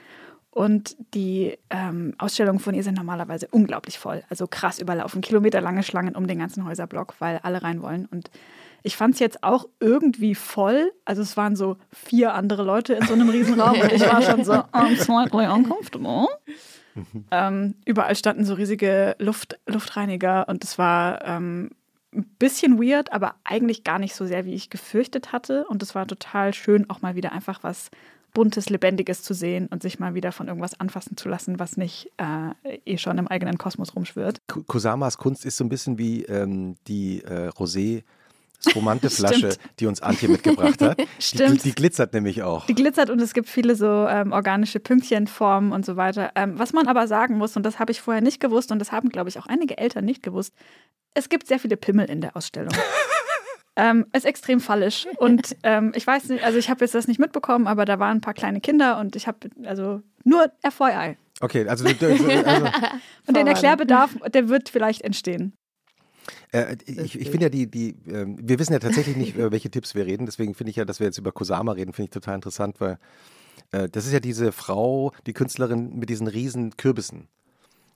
Und 0.51 0.97
die 1.15 1.59
ähm, 1.71 2.15
Ausstellungen 2.17 2.61
von 2.61 2.75
ihr 2.75 2.85
sind 2.85 2.95
normalerweise 2.95 3.49
unglaublich 3.51 3.99
voll. 3.99 4.23
Also 4.29 4.47
krass 4.47 4.79
überlaufen. 4.79 5.21
Kilometerlange 5.21 5.83
Schlangen 5.83 6.15
um 6.15 6.29
den 6.29 6.39
ganzen 6.39 6.65
Häuserblock, 6.65 7.17
weil 7.19 7.41
alle 7.43 7.65
rein 7.65 7.83
wollen. 7.83 8.07
Und 8.07 8.31
ich 8.85 8.97
fand 8.97 9.15
es 9.15 9.21
jetzt 9.21 9.43
auch 9.43 9.67
irgendwie 9.81 10.37
voll. 10.37 10.93
Also 11.05 11.23
es 11.23 11.37
waren 11.37 11.57
so 11.57 11.77
vier 11.91 12.35
andere 12.35 12.63
Leute 12.63 12.95
in 12.95 13.05
so 13.05 13.15
einem 13.15 13.31
Riesenraum 13.31 13.81
und 13.81 13.93
ich 13.93 14.03
war 14.03 14.23
schon 14.23 14.45
so, 14.45 14.53
I'm 14.73 14.97
slightly 14.97 15.47
uncomfortable. 15.47 16.29
ähm, 17.33 17.75
überall 17.85 18.15
standen 18.15 18.45
so 18.45 18.55
riesige 18.55 19.17
Luft, 19.19 19.59
Luftreiniger 19.67 20.49
und 20.49 20.63
es 20.63 20.79
war 20.79 21.25
ähm, 21.25 21.71
ein 22.15 22.25
bisschen 22.39 22.83
weird, 22.83 23.13
aber 23.13 23.35
eigentlich 23.45 23.85
gar 23.85 23.99
nicht 23.99 24.15
so 24.15 24.27
sehr, 24.27 24.45
wie 24.45 24.55
ich 24.55 24.71
gefürchtet 24.71 25.33
hatte. 25.33 25.67
Und 25.67 25.83
es 25.83 25.95
war 25.95 26.07
total 26.07 26.55
schön, 26.55 26.89
auch 26.91 27.03
mal 27.03 27.15
wieder 27.17 27.33
einfach 27.33 27.63
was 27.63 27.91
Buntes, 28.35 28.69
Lebendiges 28.69 29.23
zu 29.23 29.33
sehen 29.33 29.69
und 29.69 29.83
sich 29.83 30.01
mal 30.01 30.15
wieder 30.15 30.33
von 30.33 30.49
irgendwas 30.49 30.79
anfassen 30.81 31.17
zu 31.17 31.29
lassen, 31.29 31.61
was 31.61 31.77
nicht 31.77 32.11
äh, 32.17 32.79
eh 32.85 32.99
schon 32.99 33.17
im 33.19 33.29
eigenen 33.29 33.59
Kosmos 33.59 33.95
rumschwirrt. 33.95 34.43
Kusamas 34.67 35.19
Kunst 35.19 35.47
ist 35.47 35.57
so 35.57 35.65
ein 35.65 35.69
bisschen 35.69 35.99
wie 35.99 36.25
ähm, 36.25 36.75
die 36.89 37.23
äh, 37.23 37.49
Rosé. 37.51 38.03
Spumante 38.69 39.11
Flasche, 39.11 39.57
die 39.81 39.87
uns 39.87 40.01
Antje 40.03 40.29
mitgebracht 40.29 40.81
hat. 40.81 41.01
Stimmt. 41.19 41.65
Die, 41.65 41.71
die, 41.71 41.75
glitzert 41.75 42.13
nämlich 42.13 42.43
auch. 42.43 42.67
Die 42.67 42.75
glitzert 42.75 43.11
und 43.11 43.21
es 43.21 43.35
gibt 43.35 43.49
viele 43.49 43.77
so 43.77 44.07
ähm, 44.09 44.33
organische 44.33 44.81
Pünktchenformen 44.81 45.73
und 45.73 45.85
so 45.85 45.97
weiter. 45.97 46.33
Ähm, 46.35 46.59
was 46.59 46.73
man 46.73 46.87
aber 46.87 47.07
sagen 47.07 47.39
muss, 47.39 47.57
und 47.57 47.65
das 47.65 47.79
habe 47.79 47.93
ich 47.93 48.01
vorher 48.01 48.23
nicht 48.23 48.41
gewusst 48.41 48.73
und 48.73 48.79
das 48.79 48.93
haben, 48.93 49.09
glaube 49.09 49.29
ich, 49.29 49.39
auch 49.39 49.47
einige 49.47 49.79
Eltern 49.79 50.05
nicht 50.05 50.23
gewusst, 50.23 50.53
es 51.15 51.29
gibt 51.29 51.47
sehr 51.47 51.59
viele 51.59 51.77
Pimmel 51.77 52.11
in 52.11 52.21
der 52.21 52.37
Ausstellung. 52.37 52.75
Ähm, 53.77 54.07
ist 54.13 54.25
extrem 54.25 54.61
fallisch. 54.61 55.09
Und 55.17 55.57
ähm, 55.65 55.91
ich 55.97 56.07
weiß 56.07 56.29
nicht, 56.29 56.45
also 56.45 56.59
ich 56.59 56.71
habe 56.71 56.85
jetzt 56.85 56.95
das 56.95 57.09
nicht 57.09 57.19
mitbekommen, 57.19 57.67
aber 57.67 57.85
da 57.85 57.99
waren 57.99 58.19
ein 58.19 58.21
paar 58.21 58.33
kleine 58.33 58.61
Kinder 58.61 59.01
und 59.01 59.17
ich 59.17 59.27
habe, 59.27 59.51
also 59.65 60.01
nur 60.23 60.47
FYI. 60.63 61.17
Okay, 61.41 61.67
also, 61.67 61.85
also 61.85 62.25
und 63.27 63.37
den 63.37 63.47
Erklärbedarf, 63.49 64.15
der 64.33 64.49
wird 64.49 64.69
vielleicht 64.69 65.03
entstehen. 65.03 65.55
Äh, 66.55 66.77
ich, 66.87 67.19
ich 67.19 67.31
finde 67.31 67.47
ja 67.47 67.49
die, 67.49 67.67
die, 67.67 67.89
äh, 68.09 68.27
wir 68.27 68.59
wissen 68.61 68.73
ja 68.73 68.79
tatsächlich 68.79 69.17
nicht, 69.17 69.35
über 69.35 69.51
welche 69.51 69.71
Tipps 69.71 69.95
wir 69.95 70.07
reden, 70.07 70.25
deswegen 70.25 70.55
finde 70.55 70.71
ich 70.71 70.77
ja, 70.77 70.85
dass 70.85 71.01
wir 71.01 71.07
jetzt 71.07 71.19
über 71.19 71.33
Kosama 71.33 71.73
reden, 71.73 71.93
finde 71.93 72.07
ich 72.07 72.11
total 72.11 72.37
interessant, 72.37 72.81
weil 72.81 72.99
äh, 73.73 73.89
das 73.89 74.07
ist 74.07 74.13
ja 74.13 74.21
diese 74.21 74.53
Frau, 74.53 75.13
die 75.27 75.33
Künstlerin 75.33 75.99
mit 75.99 76.11
diesen 76.11 76.29
riesen 76.29 76.77
Kürbissen. 76.77 77.27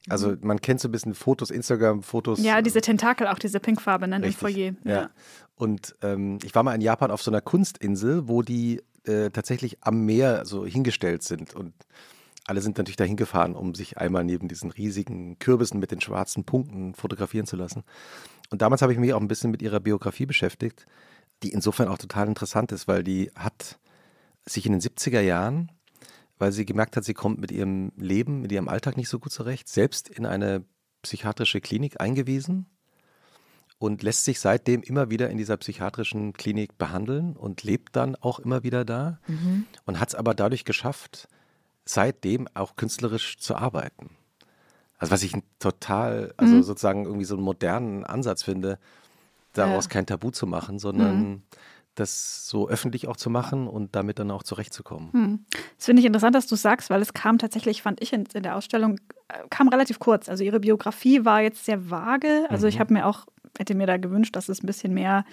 Also 0.09 0.31
mhm. 0.31 0.39
man 0.43 0.61
kennt 0.61 0.81
so 0.81 0.89
ein 0.89 0.93
bisschen 0.93 1.15
Fotos, 1.15 1.51
Instagram-Fotos. 1.51 2.43
Ja, 2.43 2.61
diese 2.61 2.81
Tentakel, 2.81 3.29
auch 3.29 3.39
diese 3.39 3.61
Pinkfarbe 3.61 4.09
ne, 4.09 4.17
im 4.17 4.33
Foyer. 4.33 4.75
Ja. 4.85 4.93
ja. 4.93 5.11
Und 5.55 5.95
ähm, 6.03 6.39
ich 6.43 6.55
war 6.55 6.65
mal 6.65 6.75
in 6.75 6.81
Japan 6.81 7.11
auf 7.13 7.23
so 7.23 7.31
einer 7.31 7.41
Kunstinsel, 7.41 8.27
wo 8.27 8.43
die 8.43 8.83
äh, 9.05 9.31
tatsächlich 9.31 9.79
am 9.83 10.05
Meer 10.05 10.47
so 10.47 10.67
hingestellt 10.67 11.23
sind. 11.23 11.55
Und 11.55 11.75
alle 12.47 12.61
sind 12.61 12.79
natürlich 12.79 12.97
dahin 12.97 13.17
gefahren, 13.17 13.55
um 13.55 13.75
sich 13.75 13.99
einmal 13.99 14.25
neben 14.25 14.49
diesen 14.49 14.71
riesigen 14.71 15.39
Kürbissen 15.39 15.79
mit 15.79 15.91
den 15.91 16.01
schwarzen 16.01 16.45
Punkten 16.45 16.95
fotografieren 16.95 17.47
zu 17.47 17.57
lassen. 17.57 17.85
Und 18.51 18.63
damals 18.63 18.83
habe 18.83 18.93
ich 18.93 18.99
mich 18.99 19.13
auch 19.13 19.21
ein 19.21 19.29
bisschen 19.29 19.51
mit 19.51 19.63
ihrer 19.63 19.81
Biografie 19.81 20.27
beschäftigt, 20.27 20.87
die 21.43 21.53
insofern 21.53 21.89
auch 21.89 21.99
total 21.99 22.29
interessant 22.29 22.73
ist, 22.73 22.89
weil 22.89 23.05
die 23.05 23.31
hat 23.35 23.79
sich 24.47 24.65
in 24.67 24.73
den 24.73 24.81
70er 24.81 25.21
Jahren 25.21 25.71
weil 26.39 26.53
sie 26.53 26.65
gemerkt 26.65 26.97
hat, 26.97 27.05
sie 27.05 27.15
kommt 27.15 27.41
mit 27.41 27.51
ihrem 27.51 27.93
Leben, 27.97 28.41
mit 28.41 28.53
ihrem 28.53 28.69
Alltag 28.69 28.97
nicht 28.97 29.09
so 29.09 29.19
gut 29.19 29.33
zurecht, 29.33 29.69
selbst 29.69 30.09
in 30.09 30.27
eine 30.27 30.65
psychiatrische 31.03 31.61
Klinik 31.61 32.01
eingewiesen 32.01 32.67
und 33.79 34.03
lässt 34.03 34.25
sich 34.25 34.41
seitdem 34.41 34.83
immer 34.83 35.11
wieder 35.11 35.31
in 35.31 35.39
dieser 35.39 35.57
psychiatrischen 35.57 36.33
Klinik 36.33 36.79
behandeln 36.79 37.37
und 37.37 37.63
lebt 37.63 37.95
dann 37.95 38.17
auch 38.17 38.39
immer 38.39 38.63
wieder 38.63 38.85
da 38.85 39.21
mhm. 39.27 39.67
und 39.85 40.01
hat 40.01 40.09
es 40.09 40.15
aber 40.15 40.35
dadurch 40.35 40.65
geschafft, 40.65 41.29
seitdem 41.85 42.49
auch 42.55 42.77
künstlerisch 42.77 43.39
zu 43.39 43.57
arbeiten. 43.57 44.11
Also 44.99 45.13
was 45.13 45.23
ich 45.23 45.35
total, 45.59 46.35
also 46.37 46.55
mhm. 46.55 46.63
sozusagen 46.63 47.05
irgendwie 47.05 47.25
so 47.25 47.35
einen 47.35 47.45
modernen 47.45 48.05
Ansatz 48.05 48.43
finde, 48.43 48.79
daraus 49.53 49.85
ja. 49.85 49.91
kein 49.91 50.07
Tabu 50.07 50.31
zu 50.31 50.47
machen, 50.47 50.79
sondern 50.79 51.21
mhm 51.21 51.43
das 51.99 52.49
so 52.49 52.69
öffentlich 52.69 53.09
auch 53.09 53.17
zu 53.17 53.31
machen 53.31 53.67
und 53.67 53.95
damit 53.97 54.19
dann 54.19 54.31
auch 54.31 54.43
zurechtzukommen. 54.43 55.13
Hm. 55.13 55.45
Das 55.77 55.87
finde 55.87 56.01
ich 56.01 56.07
interessant, 56.07 56.35
dass 56.35 56.47
du 56.47 56.57
sagst, 56.57 56.91
weil 56.91 57.03
es 57.03 57.13
kam 57.13 57.39
tatsächlich, 57.39 57.83
fand 57.83 58.01
ich 58.03 58.13
in, 58.13 58.25
in, 58.33 58.43
der 58.43 58.57
Ausstellung, 58.57 59.01
äh, 59.29 59.39
kam 59.51 59.69
relativ 59.69 59.99
kurz. 59.99 60.29
Also 60.29 60.45
ihre 60.45 60.61
Biografie 60.61 61.25
war 61.25 61.43
jetzt 61.43 61.65
sehr 61.65 61.91
vage. 61.91 62.47
Also 62.49 62.67
mhm. 62.67 62.71
ich 62.71 62.81
habe 62.81 62.93
mir 62.93 63.07
auch, 63.07 63.27
hätte 63.59 63.75
mir 63.75 63.87
da 63.87 63.97
gewünscht, 63.97 64.37
dass 64.37 64.49
es 64.49 64.63
ein 64.63 64.67
bisschen 64.67 64.95
mehr 64.95 65.25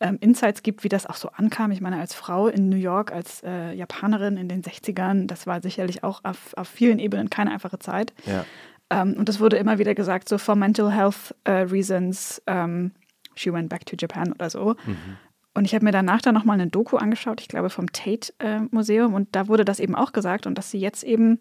ähm, 0.00 0.16
Insights 0.20 0.62
gibt, 0.62 0.84
wie 0.84 0.88
das 0.88 1.06
auch 1.06 1.16
so 1.16 1.30
ankam. 1.30 1.72
Ich 1.72 1.80
meine, 1.80 1.98
als 1.98 2.14
Frau 2.14 2.48
in 2.48 2.68
New 2.68 2.76
York, 2.76 3.12
als 3.12 3.42
äh, 3.42 3.72
Japanerin 3.72 4.36
in 4.36 4.48
den 4.48 4.62
60ern, 4.62 5.26
das 5.26 5.46
war 5.46 5.60
sicherlich 5.60 6.04
auch 6.04 6.24
auf, 6.24 6.54
auf 6.56 6.68
vielen 6.68 6.98
Ebenen 6.98 7.30
keine 7.30 7.50
einfache 7.50 7.78
Zeit. 7.78 8.14
Ja. 8.24 8.44
Ähm, 8.90 9.14
und 9.14 9.28
es 9.28 9.40
wurde 9.40 9.56
immer 9.56 9.78
wieder 9.78 9.94
gesagt, 9.94 10.28
so 10.28 10.38
for 10.38 10.56
mental 10.56 10.90
health 10.90 11.34
uh, 11.46 11.70
reasons, 11.70 12.42
um, 12.46 12.54
ähm, 12.54 12.90
she 13.34 13.52
went 13.52 13.68
back 13.68 13.86
to 13.86 13.96
Japan 13.98 14.32
oder 14.32 14.50
so. 14.50 14.76
Mhm. 14.86 15.16
Und 15.54 15.64
ich 15.64 15.74
habe 15.74 15.84
mir 15.84 15.92
danach 15.92 16.22
dann 16.22 16.34
nochmal 16.34 16.60
eine 16.60 16.70
Doku 16.70 16.96
angeschaut, 16.96 17.40
ich 17.40 17.48
glaube 17.48 17.70
vom 17.70 17.90
Tate-Museum. 17.92 19.12
Äh, 19.12 19.16
und 19.16 19.28
da 19.34 19.48
wurde 19.48 19.64
das 19.64 19.80
eben 19.80 19.94
auch 19.94 20.12
gesagt 20.12 20.46
und 20.46 20.56
dass 20.56 20.70
sie 20.70 20.78
jetzt 20.78 21.02
eben 21.02 21.40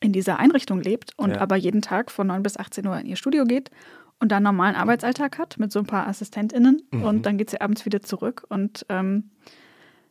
in 0.00 0.12
dieser 0.12 0.38
Einrichtung 0.38 0.80
lebt 0.80 1.12
und 1.16 1.30
ja. 1.30 1.40
aber 1.40 1.56
jeden 1.56 1.82
Tag 1.82 2.10
von 2.10 2.26
9 2.26 2.42
bis 2.42 2.58
18 2.58 2.86
Uhr 2.86 2.98
in 2.98 3.06
ihr 3.06 3.16
Studio 3.16 3.44
geht 3.44 3.70
und 4.20 4.30
dann 4.30 4.38
einen 4.46 4.56
normalen 4.56 4.76
Arbeitsalltag 4.76 5.38
hat 5.38 5.58
mit 5.58 5.72
so 5.72 5.78
ein 5.78 5.86
paar 5.86 6.06
AssistentInnen. 6.06 6.82
Mhm. 6.90 7.02
Und 7.02 7.26
dann 7.26 7.38
geht 7.38 7.50
sie 7.50 7.60
abends 7.60 7.84
wieder 7.84 8.02
zurück. 8.02 8.44
Und 8.48 8.84
ähm, 8.88 9.30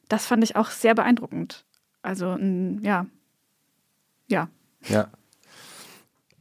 das 0.08 0.26
fand 0.26 0.44
ich 0.44 0.56
auch 0.56 0.70
sehr 0.70 0.96
beeindruckend. 0.96 1.66
Also, 2.02 2.38
ja. 2.82 3.06
Ja. 4.28 4.50
Ja. 4.88 5.10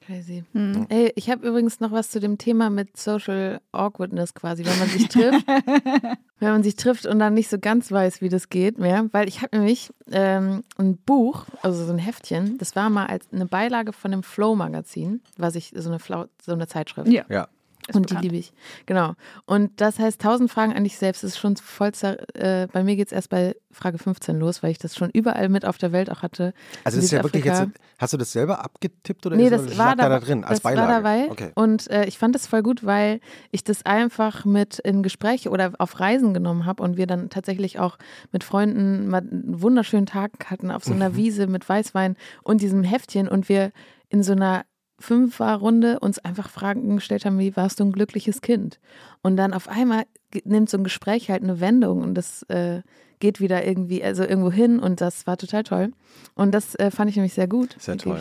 Crazy. 0.07 0.45
Hm. 0.53 0.87
Ey, 0.89 1.13
ich 1.17 1.31
habe 1.31 1.47
übrigens 1.47 1.81
noch 1.81 1.91
was 1.91 2.11
zu 2.11 2.21
dem 2.21 2.39
Thema 2.39 2.71
mit 2.71 2.97
Social 2.97 3.61
Awkwardness 3.73 4.35
quasi, 4.35 4.65
wenn 4.65 4.79
man 4.79 4.89
sich 4.89 5.09
trifft. 5.09 5.47
wenn 6.39 6.51
man 6.51 6.63
sich 6.63 6.77
trifft 6.77 7.07
und 7.07 7.19
dann 7.19 7.35
nicht 7.35 7.49
so 7.49 7.59
ganz 7.59 7.91
weiß, 7.91 8.21
wie 8.21 8.29
das 8.29 8.49
geht 8.49 8.79
mehr. 8.79 9.09
Weil 9.13 9.27
ich 9.27 9.43
habe 9.43 9.57
nämlich 9.57 9.91
ähm, 10.13 10.63
ein 10.79 10.97
Buch, 10.97 11.47
also 11.63 11.85
so 11.85 11.93
ein 11.93 11.99
Heftchen, 11.99 12.57
das 12.59 12.77
war 12.77 12.89
mal 12.89 13.07
als 13.07 13.27
eine 13.33 13.47
Beilage 13.47 13.93
von 13.93 14.13
dem 14.13 14.23
Flow-Magazin, 14.23 15.23
was 15.37 15.57
ich, 15.57 15.73
so 15.75 15.89
eine, 15.89 15.99
Flau 15.99 16.27
so 16.41 16.53
eine 16.53 16.69
Zeitschrift. 16.69 17.09
Ja. 17.09 17.25
ja. 17.29 17.49
Ist 17.89 17.95
und 17.95 18.09
bekannt. 18.09 18.24
die 18.24 18.28
liebe 18.28 18.37
ich. 18.39 18.53
Genau. 18.87 19.14
Und 19.45 19.80
das 19.80 19.99
heißt, 19.99 20.20
1000 20.20 20.51
Fragen 20.51 20.72
an 20.72 20.84
dich 20.84 20.99
selbst 20.99 21.22
ist 21.22 21.39
schon 21.39 21.57
voll. 21.57 21.93
Äh, 22.34 22.66
bei 22.72 22.82
mir 22.82 22.97
geht 22.97 23.07
es 23.09 23.12
erst 23.12 23.30
bei 23.30 23.55
Frage 23.70 23.99
15 23.99 24.39
los, 24.39 24.62
weil 24.62 24.72
ich 24.72 24.78
das 24.78 24.97
schon 24.97 25.11
überall 25.11 25.49
mit 25.49 25.64
auf 25.64 25.78
der 25.78 25.93
Welt 25.93 26.11
auch 26.11 26.22
hatte. 26.22 26.53
Also, 26.82 26.97
das 26.97 27.05
ist 27.05 27.11
ja 27.12 27.22
wirklich 27.22 27.45
jetzt. 27.45 27.66
Hast 27.99 28.12
du 28.12 28.16
das 28.16 28.32
selber 28.32 28.64
abgetippt 28.64 29.24
oder 29.24 29.37
nee, 29.37 29.51
das, 29.51 29.66
das 29.66 29.78
war 29.78 29.95
da, 29.95 30.09
da, 30.09 30.18
drin 30.18 30.43
als 30.43 30.55
das 30.55 30.61
Beilage? 30.61 30.89
war 30.89 30.95
dabei. 30.97 31.30
Okay. 31.30 31.53
Und 31.55 31.89
äh, 31.91 32.07
ich 32.07 32.18
fand 32.18 32.34
das 32.34 32.47
voll 32.47 32.62
gut, 32.62 32.84
weil 32.84 33.20
ich 33.53 33.62
das 33.62 33.87
einfach 33.87 34.45
mit 34.45 34.80
in 34.80 35.03
Gespräche 35.03 35.51
oder 35.51 35.72
auf 35.78 36.01
Reisen 36.01 36.34
genommen 36.34 36.66
habe 36.66 36.82
und 36.82 36.97
wir 36.97 37.07
dann 37.07 37.30
tatsächlich 37.30 37.78
auch 37.78 37.99
mit 38.32 38.43
Freunden 38.43 39.09
mal 39.09 39.20
einen 39.20 39.62
wunderschönen 39.62 40.07
Tag 40.07 40.51
hatten 40.51 40.70
auf 40.70 40.84
so 40.84 40.93
einer 40.93 41.11
mhm. 41.11 41.16
Wiese 41.16 41.47
mit 41.47 41.68
Weißwein 41.68 42.16
und 42.43 42.61
diesem 42.61 42.82
Heftchen 42.82 43.28
und 43.28 43.49
wir 43.49 43.70
in 44.09 44.22
so 44.22 44.32
einer 44.32 44.64
Fünferrunde 44.99 46.01
uns 46.01 46.18
einfach 46.18 46.49
Fragen 46.49 46.97
gestellt 46.97 47.24
haben, 47.24 47.38
wie 47.38 47.57
warst 47.57 47.80
du 47.80 47.84
ein 47.84 47.92
glückliches 47.92 48.40
Kind? 48.40 48.80
Und 49.22 49.36
dann 49.36 49.53
auf 49.53 49.68
einmal 49.68 50.05
nimmt 50.44 50.70
so 50.70 50.78
ein 50.78 50.84
Gespräch 50.84 51.30
halt 51.30 51.42
eine 51.42 51.61
Wendung 51.61 52.03
und 52.03 52.14
das 52.14 52.42
äh, 52.44 52.82
geht 53.18 53.40
wieder 53.40 53.64
irgendwie, 53.64 54.03
also 54.03 54.24
irgendwo 54.24 54.51
hin 54.51 54.78
und 54.78 55.01
das 55.01 55.26
war 55.26 55.36
total 55.36 55.64
toll. 55.64 55.92
Und 56.34 56.53
das 56.53 56.74
äh, 56.76 56.90
fand 56.90 57.11
ich 57.11 57.16
nämlich 57.16 57.34
sehr 57.34 57.49
gut. 57.49 57.76
Sehr 57.78 57.97
toll. 57.97 58.18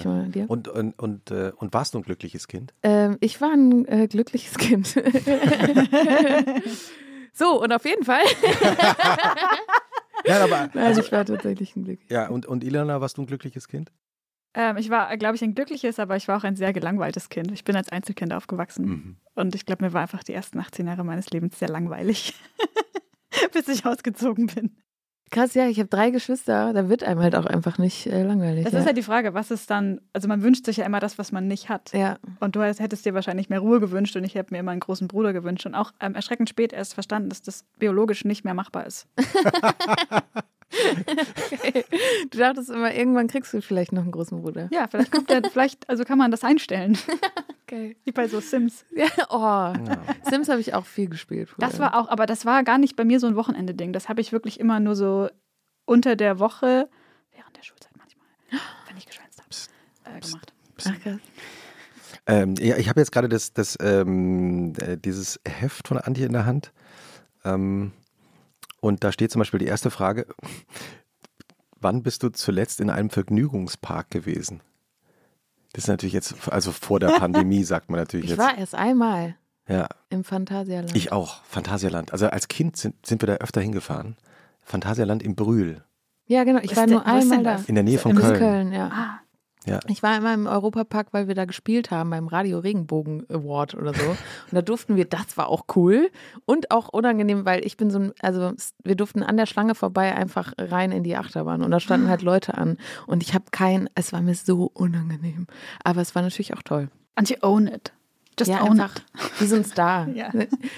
Und, 0.47 0.67
und, 0.67 0.99
und, 0.99 1.31
äh, 1.31 1.51
und 1.57 1.73
warst 1.73 1.93
du 1.93 1.99
ein 1.99 2.03
glückliches 2.03 2.47
Kind? 2.47 2.73
Ähm, 2.83 3.17
ich 3.19 3.41
war 3.41 3.51
ein 3.51 3.85
äh, 3.87 4.07
glückliches 4.07 4.57
Kind. 4.57 4.87
so, 7.33 7.61
und 7.61 7.73
auf 7.73 7.85
jeden 7.85 8.05
Fall. 8.05 8.23
ja, 10.25 10.43
aber, 10.43 10.69
also, 10.73 10.79
also, 10.79 11.01
ich 11.01 11.11
war 11.11 11.25
tatsächlich 11.25 11.75
ein 11.75 11.83
Glück. 11.83 11.99
Ja, 12.09 12.29
und, 12.29 12.45
und 12.45 12.63
Ilana, 12.63 13.01
warst 13.01 13.17
du 13.17 13.23
ein 13.23 13.27
glückliches 13.27 13.67
Kind? 13.67 13.91
Ähm, 14.55 14.77
ich 14.77 14.89
war, 14.89 15.15
glaube 15.17 15.35
ich, 15.35 15.43
ein 15.43 15.53
glückliches, 15.53 15.99
aber 15.99 16.15
ich 16.15 16.27
war 16.27 16.37
auch 16.37 16.43
ein 16.43 16.55
sehr 16.55 16.71
gelangweiltes 16.71 17.29
Kind. 17.29 17.51
Ich 17.51 17.65
bin 17.65 17.75
als 17.75 17.89
Einzelkind 17.89 18.33
aufgewachsen. 18.33 18.85
Mhm. 18.85 19.15
Und 19.35 19.53
ich 19.53 19.65
glaube, 19.65 19.83
mir 19.83 19.93
war 19.93 20.01
einfach 20.01 20.23
die 20.23 20.33
ersten 20.33 20.59
18 20.59 20.87
Jahre 20.87 21.03
meines 21.03 21.29
Lebens 21.29 21.59
sehr 21.59 21.67
langweilig, 21.67 22.33
bis 23.53 23.67
ich 23.67 23.85
ausgezogen 23.85 24.47
bin. 24.47 24.77
Krass, 25.31 25.55
ja, 25.55 25.67
ich 25.67 25.79
habe 25.79 25.89
drei 25.89 26.11
Geschwister, 26.11 26.71
da 26.71 26.87
wird 26.87 27.03
einem 27.03 27.19
halt 27.19 27.35
auch 27.35 27.47
einfach 27.47 27.79
nicht 27.79 28.05
äh, 28.05 28.23
langweilig. 28.23 28.63
Das 28.63 28.73
ja. 28.73 28.79
ist 28.79 28.85
halt 28.85 28.95
die 28.95 29.03
Frage, 29.03 29.33
was 29.33 29.51
ist 29.51 29.69
dann, 29.69 29.99
also 30.13 30.27
man 30.27 30.43
wünscht 30.43 30.65
sich 30.65 30.77
ja 30.77 30.85
immer 30.85 30.99
das, 30.99 31.17
was 31.17 31.31
man 31.31 31.47
nicht 31.47 31.67
hat. 31.67 31.91
Ja. 31.93 32.17
Und 32.39 32.55
du 32.55 32.61
hättest 32.61 33.05
dir 33.05 33.15
wahrscheinlich 33.15 33.49
mehr 33.49 33.59
Ruhe 33.59 33.79
gewünscht 33.79 34.15
und 34.15 34.23
ich 34.23 34.35
hätte 34.35 34.53
mir 34.53 34.59
immer 34.59 34.71
einen 34.71 34.79
großen 34.79 35.07
Bruder 35.07 35.33
gewünscht 35.33 35.65
und 35.65 35.73
auch 35.73 35.91
ähm, 35.99 36.13
erschreckend 36.13 36.47
spät 36.47 36.71
erst 36.71 36.93
verstanden, 36.93 37.29
dass 37.29 37.41
das 37.41 37.65
biologisch 37.79 38.23
nicht 38.23 38.45
mehr 38.45 38.53
machbar 38.53 38.85
ist. 38.85 39.07
okay. 41.51 41.85
Du 42.29 42.37
dachtest 42.37 42.69
immer, 42.69 42.93
irgendwann 42.93 43.27
kriegst 43.27 43.53
du 43.53 43.61
vielleicht 43.61 43.91
noch 43.91 44.03
einen 44.03 44.11
großen 44.11 44.41
Bruder. 44.41 44.67
Ja, 44.71 44.87
vielleicht 44.87 45.11
kommt 45.11 45.29
der, 45.29 45.43
vielleicht, 45.43 45.89
also 45.89 46.03
kann 46.03 46.17
man 46.17 46.31
das 46.31 46.43
einstellen. 46.43 46.97
Okay. 47.67 47.97
Wie 48.03 48.11
bei 48.11 48.27
so 48.27 48.39
Sims. 48.39 48.85
Ja, 48.95 49.07
oh. 49.29 49.39
Ja. 49.39 49.97
Sims 50.29 50.49
habe 50.49 50.61
ich 50.61 50.75
auch 50.75 50.85
viel 50.85 51.09
gespielt. 51.09 51.49
Früher. 51.49 51.67
Das 51.67 51.79
war 51.79 51.99
auch, 51.99 52.09
aber 52.09 52.27
das 52.27 52.45
war 52.45 52.63
gar 52.63 52.77
nicht 52.77 52.95
bei 52.95 53.03
mir 53.03 53.19
so 53.19 53.25
ein 53.25 53.35
Wochenende-Ding. 53.35 53.91
Das 53.91 54.07
habe 54.07 54.21
ich 54.21 54.31
wirklich 54.31 54.59
immer 54.59 54.79
nur 54.79 54.95
so 54.95 55.29
unter 55.85 56.15
der 56.15 56.37
Woche, 56.39 56.89
während 57.31 57.57
der 57.57 57.63
Schulzeit 57.63 57.91
manchmal, 57.97 58.27
wenn 58.87 58.97
ich 58.97 59.05
geschwänzt 59.05 59.41
habe. 59.41 60.17
äh, 60.17 60.19
gemacht. 60.19 60.53
Ach, 60.85 60.99
krass. 61.01 61.19
Ähm, 62.27 62.55
ja, 62.59 62.77
ich 62.77 62.89
habe 62.89 62.99
jetzt 62.99 63.11
gerade 63.11 63.29
das, 63.29 63.53
das, 63.53 63.77
ähm, 63.81 64.73
äh, 64.79 64.97
dieses 64.97 65.39
Heft 65.47 65.87
von 65.87 65.97
Antje 65.97 66.25
in 66.25 66.33
der 66.33 66.45
Hand. 66.45 66.71
Ähm, 67.43 67.91
und 68.85 69.03
da 69.03 69.11
steht 69.11 69.31
zum 69.31 69.39
Beispiel 69.39 69.59
die 69.59 69.65
erste 69.65 69.89
Frage: 69.91 70.27
Wann 71.79 72.03
bist 72.03 72.23
du 72.23 72.29
zuletzt 72.29 72.79
in 72.79 72.89
einem 72.89 73.09
Vergnügungspark 73.09 74.09
gewesen? 74.09 74.61
Das 75.73 75.83
ist 75.85 75.87
natürlich 75.89 76.13
jetzt, 76.13 76.35
also 76.49 76.71
vor 76.71 76.99
der 76.99 77.07
Pandemie, 77.19 77.63
sagt 77.63 77.89
man 77.89 77.99
natürlich 77.99 78.25
Ich 78.25 78.31
jetzt. 78.31 78.39
war 78.39 78.57
erst 78.57 78.75
einmal 78.75 79.35
Ja, 79.67 79.87
im 80.09 80.23
Phantasialand. 80.23 80.95
ich 80.95 81.11
auch. 81.11 81.43
Phantasialand. 81.43 82.13
Also 82.13 82.27
als 82.27 82.47
Kind 82.47 82.77
sind, 82.77 83.05
sind 83.05 83.21
wir 83.21 83.27
da 83.27 83.33
öfter 83.35 83.59
hingefahren. 83.61 84.15
Phantasialand 84.61 85.21
in 85.21 85.35
Brühl, 85.35 85.83
Ja, 86.27 86.43
genau. 86.43 86.59
Ich 86.63 86.71
Wo 86.71 86.77
war 86.77 86.87
nur 86.87 87.03
denn- 87.03 87.17
ist 87.17 87.31
einmal 87.31 87.43
da. 87.57 87.63
in 87.67 87.75
der 87.75 87.83
Nähe 87.83 87.99
von 87.99 88.11
In 88.11 88.17
Köln. 88.17 88.37
Köln, 88.39 88.71
ja. 88.73 89.19
Ja. 89.65 89.79
Ich 89.87 90.03
war 90.03 90.17
immer 90.17 90.33
im 90.33 90.47
Europapark, 90.47 91.07
weil 91.11 91.27
wir 91.27 91.35
da 91.35 91.45
gespielt 91.45 91.91
haben 91.91 92.09
beim 92.09 92.27
Radio 92.27 92.59
Regenbogen 92.59 93.25
Award 93.29 93.75
oder 93.75 93.93
so. 93.93 94.09
Und 94.09 94.17
da 94.51 94.61
durften 94.61 94.95
wir, 94.95 95.05
das 95.05 95.37
war 95.37 95.47
auch 95.47 95.65
cool 95.75 96.09
und 96.45 96.71
auch 96.71 96.89
unangenehm, 96.89 97.45
weil 97.45 97.65
ich 97.65 97.77
bin 97.77 97.89
so 97.89 97.99
ein, 97.99 98.13
also 98.21 98.53
wir 98.83 98.95
durften 98.95 99.23
an 99.23 99.37
der 99.37 99.45
Schlange 99.45 99.75
vorbei 99.75 100.15
einfach 100.15 100.53
rein 100.57 100.91
in 100.91 101.03
die 101.03 101.15
Achterbahn 101.15 101.63
und 101.63 101.71
da 101.71 101.79
standen 101.79 102.09
halt 102.09 102.21
Leute 102.21 102.57
an 102.57 102.77
und 103.07 103.23
ich 103.23 103.33
habe 103.33 103.45
kein, 103.51 103.89
es 103.95 104.13
war 104.13 104.21
mir 104.21 104.35
so 104.35 104.69
unangenehm. 104.73 105.47
Aber 105.83 106.01
es 106.01 106.15
war 106.15 106.21
natürlich 106.21 106.53
auch 106.53 106.63
toll. 106.63 106.89
Antje, 107.15 107.37
own 107.41 107.67
it. 107.67 107.94
Just 108.37 108.51
ja, 108.51 108.61
own 108.63 108.79
einfach 108.79 108.95
it. 108.97 109.03
wie 109.39 109.45
so 109.45 109.55
ein 109.55 109.63
Star. 109.65 110.07
Ja. 110.15 110.29